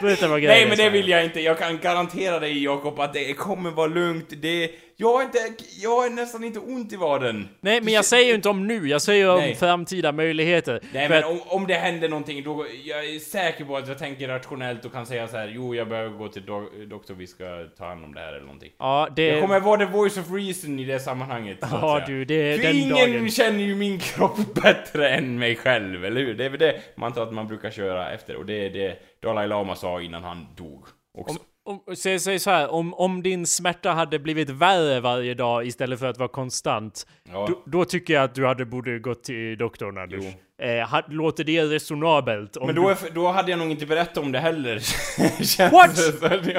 Berätta 0.01 0.27
vad 0.27 0.41
grejen 0.41 0.57
Nej 0.57 0.67
men 0.67 0.77
det 0.77 0.89
vill 0.89 1.09
jag 1.09 1.23
inte, 1.23 1.41
jag 1.41 1.59
kan 1.59 1.79
garantera 1.79 2.39
dig 2.39 2.63
Jakob 2.63 2.99
att 2.99 3.13
det 3.13 3.33
kommer 3.33 3.71
vara 3.71 3.87
lugnt, 3.87 4.41
det... 4.41 4.71
Jag 4.97 5.13
har 5.13 5.23
inte, 5.23 5.37
jag 5.81 5.89
har 5.89 6.09
nästan 6.09 6.43
inte 6.43 6.59
ont 6.59 6.93
i 6.93 6.95
vaden. 6.95 7.49
Nej 7.61 7.81
men 7.81 7.93
jag 7.93 8.05
säger 8.05 8.27
ju 8.29 8.35
inte 8.35 8.49
om 8.49 8.67
nu, 8.67 8.87
jag 8.87 9.01
säger 9.01 9.29
om 9.29 9.39
Nej. 9.39 9.55
framtida 9.55 10.11
möjligheter. 10.11 10.79
Nej 10.93 11.09
men 11.09 11.17
att- 11.23 11.29
om, 11.29 11.39
om 11.45 11.67
det 11.67 11.73
händer 11.73 12.09
någonting, 12.09 12.43
då, 12.43 12.65
jag 12.85 13.05
är 13.05 13.19
säker 13.19 13.65
på 13.65 13.77
att 13.77 13.87
jag 13.87 13.97
tänker 13.99 14.27
rationellt 14.27 14.85
och 14.85 14.91
kan 14.91 15.05
säga 15.05 15.27
så 15.27 15.37
här: 15.37 15.51
jo 15.55 15.75
jag 15.75 15.87
behöver 15.89 16.17
gå 16.17 16.27
till 16.27 16.45
do 16.45 16.69
doktor, 16.89 17.13
vi 17.13 17.27
ska 17.27 17.43
ta 17.77 17.85
hand 17.85 18.03
om 18.05 18.13
det 18.13 18.19
här 18.19 18.33
eller 18.33 18.45
någonting. 18.45 18.71
Ja, 18.79 19.07
det... 19.15 19.27
Jag 19.27 19.41
kommer 19.41 19.59
vara 19.59 19.85
the 19.85 19.91
voice 19.91 20.17
of 20.17 20.31
reason 20.31 20.79
i 20.79 20.85
det 20.85 20.99
sammanhanget, 20.99 21.57
Ja 21.61 22.03
du, 22.07 22.25
det 22.25 22.33
är 22.35 22.57
För 22.57 22.63
den 22.63 22.75
ingen 22.75 22.89
dagen. 23.13 23.29
känner 23.29 23.59
ju 23.63 23.75
min 23.75 23.99
kropp 23.99 24.37
bättre 24.63 25.09
än 25.09 25.39
mig 25.39 25.55
själv, 25.55 26.05
eller 26.05 26.21
hur? 26.21 26.33
Det 26.33 26.45
är 26.45 26.49
väl 26.49 26.59
det 26.59 26.81
man 26.95 27.07
antar 27.07 27.23
att 27.23 27.33
man 27.33 27.47
brukar 27.47 27.71
köra 27.71 28.11
efter, 28.13 28.35
och 28.35 28.45
det 28.45 28.65
är 28.65 28.69
det 28.69 28.97
Dalai 29.21 29.47
Lama 29.47 29.75
sa 29.75 30.01
innan 30.01 30.23
han 30.23 30.47
dog. 30.57 30.85
Också. 31.17 31.39
Om, 31.39 31.45
om, 31.65 31.95
säg, 31.95 32.19
säg 32.19 32.39
så 32.39 32.49
här, 32.49 32.71
om, 32.71 32.93
om 32.93 33.23
din 33.23 33.45
smärta 33.47 33.91
hade 33.91 34.19
blivit 34.19 34.49
värre 34.49 34.99
varje 34.99 35.33
dag 35.33 35.67
istället 35.67 35.99
för 35.99 36.07
att 36.07 36.17
vara 36.17 36.29
konstant, 36.29 37.07
Ja. 37.31 37.47
då, 37.49 37.63
då 37.65 37.85
tycker 37.85 38.13
jag 38.13 38.23
att 38.23 38.35
du 38.35 38.45
hade 38.45 38.65
borde 38.65 38.99
gått 38.99 39.23
till 39.23 39.57
doktorn 39.57 39.97
Anders. 39.97 40.25
Eh, 40.61 40.89
ha, 40.89 41.01
låter 41.07 41.43
det 41.43 41.63
resonabelt? 41.65 42.57
Men 42.65 42.75
då, 42.75 42.89
är, 42.89 42.97
då 43.13 43.27
hade 43.27 43.51
jag 43.51 43.59
nog 43.59 43.71
inte 43.71 43.85
berättat 43.85 44.17
om 44.17 44.31
det 44.31 44.39
heller. 44.39 44.75
What? 45.71 45.95
du, 45.95 46.53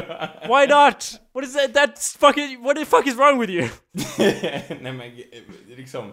Why 0.48 0.66
not? 0.66 1.20
What 1.34 1.44
is 1.44 1.54
that? 1.54 1.74
That's 1.74 2.18
fucking... 2.18 2.62
What 2.62 2.76
the 2.76 2.84
fuck 2.84 3.06
is 3.06 3.16
wrong 3.16 3.40
with 3.40 3.52
you? 3.52 3.68
Nej 4.80 4.92
men 4.92 5.00
eh, 5.00 5.76
liksom... 5.76 6.12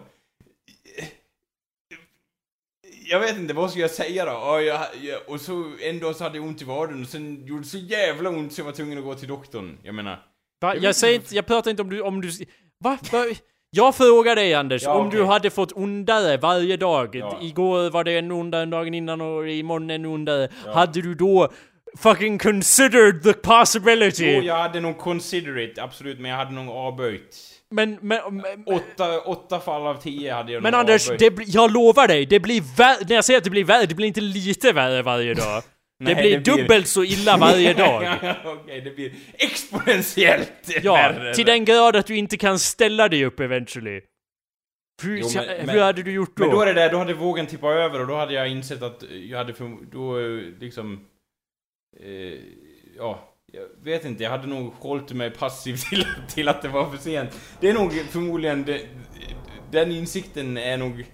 Jag 3.04 3.20
vet 3.20 3.38
inte, 3.38 3.54
vad 3.54 3.70
ska 3.70 3.80
jag 3.80 3.90
säga 3.90 4.24
då? 4.24 4.30
Ja, 4.30 4.60
jag, 4.60 4.80
jag, 5.02 5.20
och 5.26 5.40
så 5.40 5.72
en 5.80 5.98
dag 5.98 6.16
så 6.16 6.24
hade 6.24 6.38
jag 6.38 6.46
ont 6.46 6.62
i 6.62 6.64
vaden 6.64 7.02
och 7.02 7.08
sen 7.08 7.46
gjorde 7.46 7.62
det 7.62 7.66
så 7.68 7.78
jävla 7.78 8.30
ont 8.30 8.52
så 8.52 8.60
jag 8.60 8.64
var 8.66 8.72
tvungen 8.72 8.98
att 8.98 9.04
gå 9.04 9.14
till 9.14 9.28
doktorn. 9.28 9.78
Jag 9.82 9.94
menar... 9.94 10.18
Va? 10.60 10.74
vet 10.74 10.82
Jag, 10.82 10.96
säger 10.96 11.14
inte. 11.14 11.34
jag 11.34 11.46
pratar 11.46 11.70
inte 11.70 11.82
om 11.82 11.90
du... 11.90 12.00
Om 12.00 12.20
du 12.20 12.28
va? 12.84 12.98
Va? 13.12 13.24
Jag 13.74 13.94
frågar 13.94 14.36
dig 14.36 14.54
Anders, 14.54 14.82
Ja, 14.82 14.94
om 14.94 15.06
okej. 15.06 15.18
du 15.20 15.26
hade 15.26 15.50
fått 15.50 15.72
ondare 15.72 16.36
varje 16.36 16.76
dag. 16.76 17.14
Ja. 17.14 17.38
Igår 17.42 17.90
var 17.90 18.04
det 18.04 18.18
en 18.18 18.32
ondare, 18.32 18.66
dagen 18.66 18.94
innan 18.94 19.20
och 19.20 19.48
imorgon 19.48 19.90
en 19.90 20.06
ondare. 20.06 20.48
Hade 20.74 21.02
du 21.02 21.14
då 21.14 21.48
fucking 21.98 22.38
considered 22.38 23.22
the 23.22 23.32
possibility? 23.32 24.32
Jo, 24.36 24.42
jag 24.42 24.58
hade 24.58 24.80
nog 24.80 24.98
consider 24.98 25.58
it, 25.58 25.78
absolut, 25.78 26.18
men 26.20 26.30
jag 26.30 26.38
hade 26.38 26.50
nog 26.52 26.68
avböjt. 26.68 27.36
Men, 27.72 27.98
men, 28.02 28.36
men, 28.36 28.64
Åtta, 28.66 29.20
åtta 29.20 29.60
fall 29.60 29.86
av 29.86 29.94
tio 30.02 30.32
hade 30.32 30.52
jag 30.52 30.62
men 30.62 30.74
Anders, 30.74 31.08
det, 31.18 31.34
jag 31.46 31.72
lovar 31.72 32.08
dig, 32.08 32.26
det 32.26 32.40
blir 32.40 32.76
värre, 32.76 33.04
när 33.08 33.14
jag 33.14 33.24
säger 33.24 33.38
att 33.38 33.44
det 33.44 33.50
blir 33.50 33.64
värre, 33.64 33.86
det 33.86 33.94
blir 33.94 34.06
inte 34.06 34.20
lite 34.20 34.72
värre 34.72 35.02
varje 35.02 35.34
dag. 35.34 35.62
Nej, 36.00 36.14
det 36.14 36.20
blir 36.22 36.32
det 36.32 36.40
blir- 36.40 36.56
dubbelt 36.56 36.86
så 36.88 37.04
illa 37.04 37.36
varje 37.36 37.74
dag. 37.84 38.18
Okej, 38.44 38.80
det 38.80 38.90
blir 38.90 39.12
exponentiellt 39.34 40.52
Ja, 40.82 40.92
värre. 40.94 41.34
till 41.34 41.46
den 41.46 41.64
grad 41.64 41.96
att 41.96 42.06
du 42.06 42.16
inte 42.16 42.36
kan 42.36 42.58
ställa 42.58 43.08
dig 43.08 43.24
upp 43.24 43.40
eventually. 43.40 44.00
Hur, 45.02 45.16
Jo, 45.18 45.28
men- 45.34 45.48
hur 45.48 45.66
men- 45.66 45.78
hade 45.78 46.02
du 46.02 46.12
gjort 46.12 46.36
då? 46.36 46.42
Men 46.46 46.54
då 46.54 46.60
är 46.62 46.66
det 46.66 46.72
där, 46.72 46.90
då 46.90 46.98
hade 46.98 47.14
vågen 47.14 47.46
tippat 47.46 47.70
över 47.76 48.00
och 48.00 48.06
då 48.06 48.14
hade 48.16 48.34
jag 48.34 48.48
insett 48.48 48.82
att 48.82 49.02
jag 49.10 49.38
hade 49.38 49.54
för, 49.54 49.70
då 49.92 50.18
eh, 50.18 50.40
liksom... 50.60 51.06
Eh, 52.00 52.38
ja, 52.96 53.31
jag 53.54 53.64
vet 53.82 54.04
inte, 54.04 54.22
jag 54.22 54.30
hade 54.30 54.46
nog 54.46 54.72
hållit 54.72 55.12
mig 55.12 55.30
passiv 55.30 55.76
till, 55.90 56.06
till 56.28 56.48
att 56.48 56.62
det 56.62 56.68
var 56.68 56.90
för 56.90 56.98
sent. 56.98 57.30
Det 57.60 57.68
är 57.68 57.74
nog 57.74 57.92
förmodligen, 57.92 58.64
det, 58.64 58.86
den 59.70 59.92
insikten 59.92 60.56
är 60.56 60.76
nog... 60.76 61.06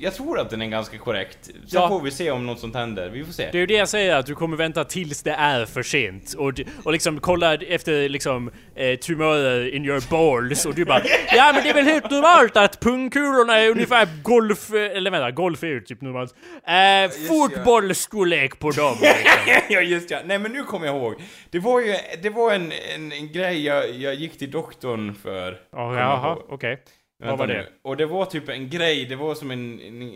Jag 0.00 0.14
tror 0.14 0.38
att 0.40 0.50
den 0.50 0.62
är 0.62 0.66
ganska 0.66 0.98
korrekt. 0.98 1.38
Sen 1.44 1.54
Ja. 1.66 1.88
får 1.88 2.00
vi 2.00 2.10
se 2.10 2.30
om 2.30 2.46
något 2.46 2.60
sånt 2.60 2.74
händer, 2.74 3.08
vi 3.10 3.24
får 3.24 3.32
se. 3.32 3.48
Det 3.52 3.58
är 3.58 3.60
ju 3.60 3.66
det 3.66 3.74
jag 3.74 3.88
säger, 3.88 4.16
att 4.16 4.26
du 4.26 4.34
kommer 4.34 4.56
vänta 4.56 4.84
tills 4.84 5.22
det 5.22 5.30
är 5.32 5.66
för 5.66 5.82
sent. 5.82 6.34
Och, 6.38 6.52
och 6.84 6.92
liksom 6.92 7.20
kolla 7.20 7.54
efter 7.54 8.08
liksom 8.08 8.50
eh, 8.74 8.96
tumörer 8.98 9.74
in 9.74 9.84
your 9.84 10.10
balls 10.10 10.66
och 10.66 10.74
du 10.74 10.84
bara 10.84 11.02
Ja 11.36 11.52
men 11.54 11.62
det 11.62 11.70
är 11.70 11.74
väl 11.74 11.84
helt 11.84 12.10
normalt 12.10 12.56
att 12.56 12.80
pungkulorna 12.80 13.58
är 13.58 13.70
ungefär 13.70 14.08
golf... 14.22 14.70
Eller 14.72 15.10
vänta, 15.10 15.30
golf 15.30 15.62
är 15.62 15.66
ju 15.66 15.80
typ 15.80 16.00
normalt. 16.00 16.34
Eh, 16.66 17.28
fotbollsstorlek 17.28 18.58
på 18.58 18.70
dem. 18.70 18.96
Liksom. 19.00 19.62
ja 19.68 19.80
just 19.80 20.10
ja, 20.10 20.18
nej 20.24 20.38
men 20.38 20.52
nu 20.52 20.62
kommer 20.62 20.86
jag 20.86 20.96
ihåg. 20.96 21.14
Det 21.50 21.58
var 21.58 21.80
ju, 21.80 21.94
det 22.22 22.30
var 22.30 22.52
en, 22.52 22.72
en, 22.94 23.12
en 23.12 23.32
grej 23.32 23.64
jag, 23.64 23.90
jag 23.90 24.14
gick 24.14 24.38
till 24.38 24.50
doktorn 24.50 25.14
för. 25.22 25.52
Oh, 25.72 25.96
jaha, 25.98 26.36
okej. 26.48 26.82
Vad 27.18 27.38
var 27.38 27.46
nu. 27.46 27.52
det? 27.54 27.68
Och 27.82 27.96
det 27.96 28.06
var 28.06 28.24
typ 28.24 28.48
en 28.48 28.70
grej, 28.70 29.04
det 29.06 29.16
var 29.16 29.34
som 29.34 29.50
en, 29.50 29.80
en 29.80 30.14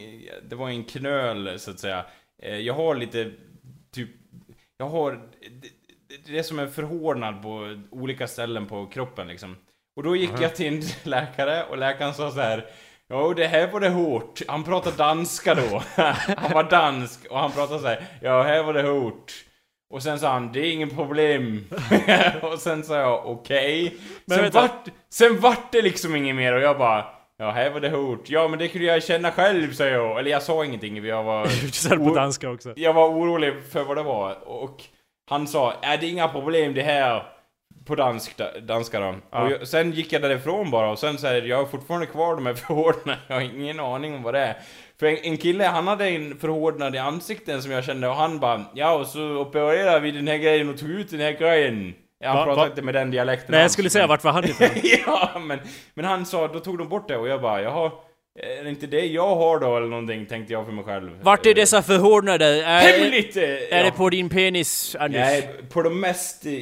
det 0.49 0.57
var 0.57 0.69
en 0.69 0.85
knöl 0.85 1.59
så 1.59 1.71
att 1.71 1.79
säga. 1.81 2.05
Eh, 2.43 2.57
Jag 2.57 2.75
har 2.75 2.95
lite, 2.95 3.33
typ, 3.95 4.09
jag 4.79 4.89
har, 4.89 5.13
det, 5.61 5.69
det- 6.27 6.39
är 6.39 6.43
som 6.43 6.59
en 6.59 6.71
förhårdnad 6.71 7.43
på 7.43 7.81
olika 7.91 8.27
ställen 8.27 8.67
på 8.67 8.87
kroppen 8.87 9.29
liksom. 9.29 9.57
Och 9.97 10.03
då 10.03 10.17
gick 10.17 10.31
jag 10.41 10.57
till 10.57 10.67
en 10.67 10.83
läkare 11.05 11.65
och 11.65 11.79
läkaren 11.79 12.15
sa 12.15 12.31
så 12.31 12.41
här. 12.41 12.67
Ja, 13.09 13.33
det 13.37 13.47
här 13.47 13.73
var 13.73 13.81
det 13.81 13.89
hårt. 13.89 14.41
Han 14.49 14.65
pratade 14.65 14.97
danska 14.97 15.55
då. 15.55 15.83
han 16.37 16.53
var 16.53 16.71
dansk 16.71 17.27
och 17.31 17.39
han 17.39 17.53
pratade 17.53 17.81
så 17.81 17.87
här. 17.87 18.07
Ja, 18.23 18.43
här 18.43 18.63
var 18.63 18.73
det 18.75 18.83
hårt. 18.83 19.33
Och 19.91 20.03
sen 20.03 20.18
sa 20.18 20.28
han, 20.28 20.53
det 20.53 20.61
är 20.61 20.72
ingen 20.72 20.91
problem. 20.91 21.64
och 22.43 22.59
sen 22.59 22.84
sa 22.84 22.97
jag, 22.97 23.26
okej. 23.26 23.97
Men 24.24 24.39
Sen, 24.39 24.51
vart, 24.51 24.89
sen 25.11 25.41
vart 25.41 25.72
det 25.72 25.82
liksom 25.82 26.16
inget 26.16 26.36
mer 26.36 26.53
och 26.53 26.61
jag 26.62 26.78
bara, 26.78 27.05
ja 27.39 27.51
här 27.51 27.70
var 27.70 27.80
det 27.80 27.89
hårt. 27.91 28.30
Ja 28.30 28.49
men 28.49 28.59
det 28.59 28.68
kunde 28.68 28.86
jag 28.86 29.03
känna 29.03 29.30
själv 29.32 29.72
sa 29.72 29.84
jag. 29.84 30.18
Eller 30.18 30.30
jag 30.30 30.43
sa 30.43 30.64
ingenting, 30.64 31.05
jag 31.05 31.22
var, 31.24 31.49
Du 31.99 32.05
på 32.05 32.14
danska 32.14 32.51
också. 32.51 32.72
jag 32.76 32.93
var 32.93 33.09
orolig 33.09 33.55
för 33.72 33.84
vad 33.84 33.97
det 33.97 34.03
var. 34.03 34.49
Och 34.49 34.84
han 35.30 35.47
sa, 35.47 35.72
är 35.82 35.97
det 35.97 36.07
inga 36.07 36.28
problem 36.28 36.74
det 36.74 36.82
här. 36.82 37.22
På 37.86 37.95
dansk, 37.95 38.41
danska 38.62 39.01
då. 39.01 39.14
Ja. 39.30 39.43
Och 39.45 39.51
jag, 39.51 39.68
sen 39.68 39.93
gick 39.93 40.12
jag 40.12 40.22
därifrån 40.22 40.70
bara 40.70 40.91
och 40.91 40.99
sen 40.99 41.18
säger 41.18 41.43
jag 41.43 41.57
har 41.57 41.66
fortfarande 41.66 42.07
kvar 42.07 42.34
de 42.34 42.47
här 42.47 42.55
förhårdnaderna. 42.55 43.16
Jag 43.28 43.34
har 43.34 43.43
ingen 43.43 43.80
aning 43.80 44.14
om 44.14 44.22
vad 44.22 44.34
det 44.34 44.41
är. 44.41 44.57
För 45.01 45.07
en, 45.07 45.17
en 45.17 45.37
kille, 45.37 45.65
han 45.65 45.87
hade 45.87 46.09
en 46.09 46.39
förhårdnad 46.39 46.95
i 46.95 46.99
ansikten 46.99 47.63
som 47.63 47.71
jag 47.73 47.85
kände 47.85 48.09
och 48.09 48.15
han 48.15 48.39
bara 48.39 48.65
Ja 48.75 48.93
och 48.95 49.07
så 49.07 49.37
opererade 49.37 50.01
vi 50.01 50.11
den 50.11 50.29
här 50.29 50.37
grejen 50.39 50.69
och 50.69 50.79
tog 50.79 50.91
ut 50.91 51.11
den 51.11 51.21
här 51.21 51.33
grejen. 51.33 51.95
Ja, 52.21 52.29
han 52.29 52.37
Va- 52.37 52.45
pratade 52.45 52.61
va- 52.67 52.71
inte 52.71 52.83
med 52.83 52.95
den 52.95 53.11
dialekten 53.11 53.47
Nej 53.53 53.61
jag 53.61 53.71
skulle 53.71 53.91
säga 53.91 54.07
vart 54.07 54.25
var 54.25 54.33
han 54.33 54.45
ifrån? 54.45 54.69
ja, 55.07 55.39
men, 55.41 55.59
men 55.95 56.05
han 56.05 56.27
sa, 56.27 56.49
då 56.49 56.61
tog 56.61 56.79
de 56.79 56.89
bort 56.89 57.09
det 57.09 57.17
och 57.17 57.29
jag 57.29 57.41
bara, 57.43 57.63
jaha, 57.63 57.91
är 58.59 58.65
det 58.65 58.71
inte 58.71 58.87
det 58.87 59.07
jag 59.07 59.37
har 59.37 59.59
då 59.61 59.77
eller 59.77 59.87
någonting, 59.87 60.27
tänkte 60.27 60.53
jag 60.53 60.65
för 60.67 60.73
mig 60.73 60.85
själv. 60.85 61.11
Vart 61.23 61.47
är 61.47 61.55
dessa 61.55 61.83
förhårdnader? 61.83 62.63
Är, 62.63 62.81
Hemligt! 62.81 63.37
är 63.37 63.77
ja. 63.77 63.83
det 63.83 63.91
på 63.91 64.11
din 64.11 64.29
penis, 64.29 64.97
Anders? 65.01 65.21
Nej, 65.21 65.49
på 65.71 65.83
de 65.83 66.01
mest... 66.01 66.47
eh, 66.47 66.53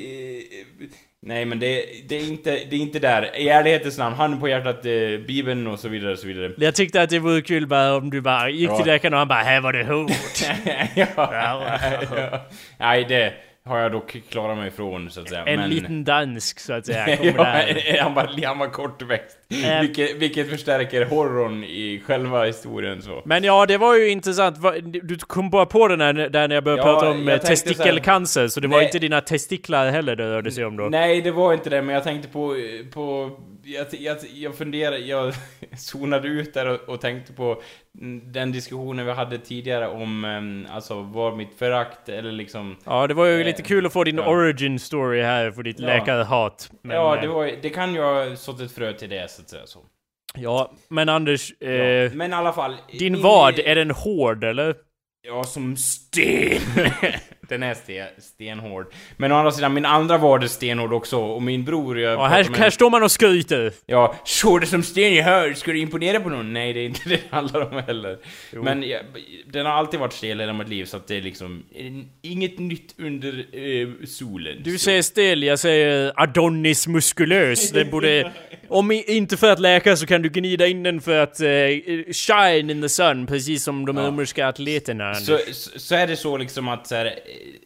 nej, 1.27 1.45
men 1.45 1.59
det, 1.59 1.85
det, 2.09 2.17
är 2.17 2.29
inte, 2.29 2.51
det 2.51 2.77
är 2.77 2.81
inte 2.81 2.99
där. 2.99 3.37
I 3.37 3.49
ärlighetens 3.49 3.99
namn, 3.99 4.17
handen 4.17 4.41
på 4.41 4.49
hjärtat, 4.49 4.87
eh, 4.87 4.93
Bibeln 5.27 5.67
och 5.67 5.79
så 5.79 5.89
vidare 5.89 6.13
och 6.13 6.19
så 6.19 6.27
vidare. 6.27 6.53
Jag 6.57 6.75
tyckte 6.75 7.03
att 7.03 7.11
det 7.11 7.19
vore 7.19 7.43
kul 7.43 7.67
bara 7.67 7.97
om 7.97 8.11
du 8.11 8.21
bara 8.21 8.51
gick 8.51 8.71
Ja. 8.71 8.77
till 8.77 8.87
läkaren 8.87 9.15
och 9.15 9.19
han 9.19 9.29
bara 9.29 9.43
'Här 9.43 9.61
var 9.61 9.73
det 9.73 9.85
hårt' 9.85 10.11
ja, 10.95 11.07
ja. 11.17 12.41
Nej, 12.79 13.05
det 13.09 13.33
har 13.65 13.79
jag 13.79 13.93
dock 13.93 14.17
klarat 14.31 14.59
mig 14.59 14.69
ifrån, 14.69 15.11
så 15.11 15.21
att 15.21 15.29
säga. 15.29 15.45
En 15.45 15.61
men... 15.61 15.71
liten 15.71 16.05
dansk 16.05 16.61
så 16.61 16.73
att 16.73 16.87
säga 16.87 17.09
ja, 17.25 17.45
han, 18.03 18.15
var, 18.15 18.47
han 18.47 18.59
var 18.59 18.69
kortväxt. 18.69 19.39
Eh. 19.49 19.81
vilket, 19.81 20.17
vilket 20.17 20.51
förstärker 20.51 21.05
horrorn 21.05 21.65
i 21.65 22.03
själva 22.07 22.45
historien 22.45 23.03
så. 23.03 23.23
Men 23.25 23.45
ja, 23.45 23.67
det 23.67 23.79
var 23.79 23.97
ju 23.97 24.09
intressant. 24.09 24.59
Va- 24.59 24.75
Du 24.81 25.17
kom 25.19 25.51
bara 25.51 25.67
på 25.67 25.89
det 25.89 25.97
när, 25.97 26.13
där 26.15 26.49
när 26.49 26.55
jag 26.55 26.65
började 26.65 26.83
Ja, 26.83 26.95
prata 26.95 27.11
om 27.11 27.17
jag 27.19 27.23
eh, 27.29 27.41
tänkte 27.41 27.49
testikelcancer, 27.49 28.49
så 28.49 28.61
det 28.61 28.69
var 28.69 28.77
Nej. 28.77 28.87
inte 28.87 28.99
dina 28.99 29.21
testiklar 29.21 29.91
heller 29.91 30.17
det 30.17 30.25
rörde 30.31 30.51
sig 30.51 30.65
om 30.65 30.77
då. 30.77 30.85
Nej, 30.85 31.21
det 31.21 31.31
var 31.31 31.53
inte 31.55 31.71
det, 31.71 31.83
men 31.83 31.95
jag 31.95 32.05
tänkte 32.05 32.29
på... 32.29 32.57
på 32.95 33.31
jag, 33.69 33.87
jag, 33.91 34.17
jag 34.35 34.55
funderade, 34.59 34.99
jag 34.99 35.33
zonade 35.77 36.29
ut 36.29 36.55
där 36.55 36.69
och, 36.69 36.89
och 36.89 37.01
tänkte 37.01 37.33
på 37.33 37.63
den 38.23 38.53
diskussionen 38.53 39.07
vi 39.07 39.13
hade 39.13 39.39
tidigare 39.39 39.89
om, 39.89 40.25
em, 40.25 40.67
alltså, 40.73 41.03
var 41.03 41.37
mitt 41.37 41.59
förakt 41.59 42.09
eller 42.09 42.33
liksom... 42.33 42.77
Ja, 42.85 43.07
det 43.07 43.15
var 43.15 43.27
ju 43.27 43.41
Eh, 43.41 43.47
lite 43.47 43.63
kul 43.63 43.87
att 43.87 43.93
få 43.93 44.05
din 44.05 44.17
ja. 44.19 44.27
origin 44.27 44.79
story 44.79 45.23
här 45.23 45.51
för 45.51 45.63
ditt 45.63 45.79
läkarhat. 45.81 46.71
Men, 46.83 46.97
ja, 46.97 47.17
eh, 47.17 47.23
det, 47.23 47.29
var, 47.29 47.51
det 47.63 47.71
kan 47.71 47.95
ju 47.95 48.01
ha 48.01 48.37
sått 48.37 48.61
ett 48.61 48.73
frö 48.73 48.93
till 48.93 49.09
det, 49.09 49.31
så 49.37 49.43
att 49.43 49.49
säga 49.51 49.67
så. 49.67 49.79
ja, 50.35 50.73
men 50.89 51.09
Anders, 51.09 51.53
eh, 51.61 51.71
Ja. 51.71 52.11
Men 52.15 52.31
i 52.31 52.35
alla 52.35 52.53
fall... 52.53 52.77
din 52.99 53.13
min- 53.13 53.23
vad, 53.23 53.59
är 53.59 53.75
den 53.75 53.91
hård 53.91 54.45
eller? 54.45 54.75
Ja, 55.29 55.45
som 55.45 55.77
sten. 55.77 56.59
Den 57.49 57.63
är 57.63 57.75
sten, 57.75 58.07
stenhård. 58.19 58.87
Men 59.17 59.33
å 59.33 59.35
andra 59.35 59.51
sidan, 59.53 59.75
min 59.75 59.85
andra 59.85 60.19
var 60.19 60.39
det 60.39 60.49
stenhård 60.49 60.93
också. 60.93 61.19
Och 61.19 61.43
min 61.43 61.65
bror... 61.65 62.01
Jag 62.01 62.13
Ja, 62.13 62.27
här, 62.27 62.49
med- 62.51 62.59
här 62.59 62.71
står 62.71 62.91
man 62.91 63.03
och 63.03 63.11
skryter. 63.11 63.73
Ja, 63.87 64.15
så 64.25 64.59
det 64.59 64.67
som 64.67 64.83
sten 64.83 65.13
i 65.13 65.21
hör, 65.21 65.53
ska 65.55 65.73
du 65.73 65.79
imponera 65.79 66.21
på 66.21 66.29
någon? 66.29 66.53
Nej, 66.53 66.73
det 66.73 66.81
är 66.81 66.85
inte 66.85 67.09
det 67.09 67.17
det 67.17 67.23
handlar 67.37 67.61
om 67.73 67.83
heller. 67.87 68.19
Men 68.53 68.83
jag, 68.83 69.01
den 69.47 69.67
har 69.67 69.73
alltid 69.73 70.01
varit 70.01 70.13
stel 70.13 70.41
i 70.41 70.43
hela 70.43 70.53
mitt 70.53 70.69
liv, 70.69 70.85
så 70.85 70.97
att 70.97 71.07
det 71.09 71.17
är 71.17 71.23
liksom 71.23 71.65
inget 72.23 72.59
nytt 72.59 72.95
under 72.99 73.39
eh, 73.53 73.89
solen. 74.07 74.57
Du 74.63 74.73
så. 74.79 74.85
säger 74.85 75.03
stel, 75.03 75.43
jag 75.43 75.59
säger 75.59 76.13
Adonis 76.17 76.87
muskulös. 76.87 77.71
Den 77.71 77.91
borde... 77.91 78.33
Om 78.69 78.93
inte 78.93 79.37
för 79.37 79.51
att 79.53 79.59
läka 79.61 79.97
så 79.97 80.07
kan 80.07 80.23
du 80.23 80.29
gnida 80.29 80.67
in 80.67 80.83
den 80.83 81.01
för 81.01 81.19
att 81.19 81.41
eh, 81.41 81.49
shine 82.13 82.71
in 82.71 82.83
the 82.83 82.89
sun, 82.89 83.27
precis 83.27 83.65
som 83.65 83.87
de 83.87 83.97
Ja. 83.97 84.03
romerska 84.07 84.47
atleterna. 84.49 85.15
Så, 85.15 85.39
så 85.77 85.95
är 85.95 86.07
det 86.07 86.17
så 86.17 86.37
liksom 86.37 86.69
att 86.69 86.87
så 86.87 86.95
här, 86.95 87.07
eh, 87.07 87.13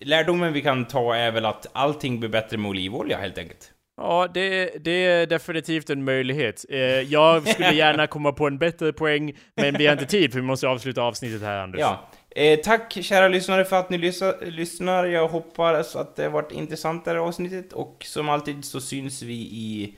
lärdomen 0.00 0.52
vi 0.52 0.60
kan 0.62 0.84
ta 0.84 1.14
är 1.16 1.30
väl 1.30 1.44
att 1.46 1.66
allting 1.72 2.20
blir 2.20 2.30
bättre 2.30 2.56
med 2.56 2.68
olivolja 2.68 3.18
helt 3.18 3.38
enkelt. 3.38 3.70
Ja, 3.96 4.28
det, 4.34 4.70
det 4.84 4.90
är 5.06 5.26
definitivt 5.26 5.90
en 5.90 6.04
möjlighet. 6.04 6.64
Eh, 6.68 6.78
jag 6.80 7.48
skulle 7.48 7.72
gärna 7.74 8.06
komma 8.06 8.32
på 8.32 8.46
en 8.46 8.58
bättre 8.58 8.92
poäng, 8.92 9.32
men 9.56 9.74
vi 9.78 9.86
har 9.86 9.92
inte 9.92 10.06
tid 10.06 10.32
för 10.32 10.40
vi 10.40 10.46
måste 10.46 10.68
avsluta 10.68 11.02
avsnittet 11.02 11.42
här 11.42 11.58
Anders. 11.58 11.80
Ja. 11.80 12.08
Eh, 12.36 12.58
tack 12.58 12.98
kära 13.02 13.28
lyssnare 13.28 13.64
för 13.64 13.76
att 13.76 13.90
ni 13.90 13.98
lyssna, 13.98 14.32
lyssnar. 14.42 15.06
Jag 15.06 15.28
hoppas 15.28 15.96
att 15.96 16.16
det 16.16 16.22
har 16.22 16.30
varit 16.30 16.52
intressant 16.52 17.04
det 17.04 17.10
här 17.10 17.18
avsnittet 17.18 17.72
och 17.72 17.96
som 18.04 18.28
alltid 18.28 18.64
så 18.64 18.80
syns 18.80 19.22
vi 19.22 19.34
i 19.34 19.94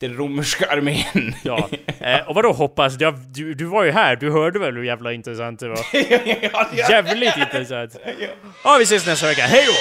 den 0.00 0.16
romerska 0.16 0.66
armén. 0.66 1.34
Ja. 1.42 1.68
Eh, 2.00 2.28
och 2.28 2.34
vadå 2.34 2.52
hoppas? 2.52 3.00
Jag, 3.00 3.14
du, 3.14 3.54
du 3.54 3.64
var 3.64 3.84
ju 3.84 3.90
här, 3.90 4.16
du 4.16 4.30
hörde 4.30 4.58
väl 4.58 4.74
hur 4.76 4.84
jävla 4.84 5.12
intressant 5.12 5.60
det 5.60 5.68
var? 5.68 5.78
ja, 5.92 6.18
ja, 6.24 6.66
ja. 6.76 6.90
Jävligt 6.90 7.36
intressant! 7.36 7.96
Ja, 8.64 8.76
vi 8.78 8.84
ses 8.84 9.06
nästa 9.06 9.26
vecka, 9.26 9.42
hej 9.42 9.66
då! 9.66 9.72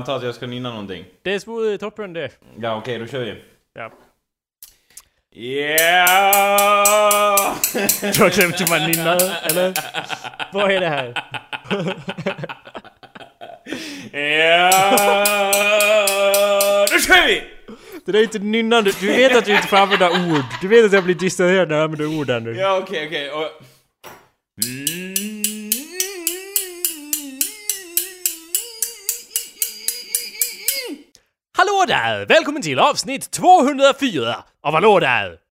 Antar 0.00 0.16
att 0.16 0.22
jag 0.22 0.34
ska 0.34 0.46
nynna 0.46 0.70
någonting. 0.70 1.04
Det 1.22 1.46
vore 1.46 1.78
toppen 1.78 2.12
det. 2.12 2.30
Ja, 2.60 2.76
okej, 2.76 2.98
då 2.98 3.06
kör 3.06 3.20
vi. 3.24 3.42
Ja. 3.74 3.92
Yeah! 5.32 7.54
Glömt 8.00 8.60
hur 8.60 8.70
man 8.70 8.90
nynnar, 8.90 9.46
eller? 9.50 9.74
Vad 10.52 10.70
är 10.70 10.80
det 10.80 10.88
här? 10.88 11.24
Ja, 14.12 14.70
då 16.92 16.98
kör 16.98 17.26
vi! 17.26 17.42
Det 18.06 18.12
där 18.12 18.18
är 18.18 18.22
inte 18.22 18.38
nynnande. 18.38 18.92
Du 19.00 19.06
vet 19.06 19.36
att 19.36 19.44
du 19.44 19.52
inte 19.54 19.66
får 19.68 19.76
använda 19.76 20.10
ord. 20.10 20.44
Du 20.60 20.68
vet 20.68 20.84
att 20.84 20.92
jag 20.92 21.04
blir 21.04 21.14
distraherad 21.14 21.68
när 21.68 21.76
jag 21.76 21.84
använder 21.84 22.18
ord 22.20 22.42
nu. 22.42 22.54
Ja, 22.56 22.78
okej, 22.82 23.06
okej. 23.06 23.30
och- 23.30 23.62
Hallå 31.60 31.84
där! 31.88 32.26
Välkommen 32.26 32.62
till 32.62 32.78
avsnitt 32.78 33.30
204 33.30 34.36
av 34.62 34.72
Hallå 34.72 35.00
där! 35.00 35.38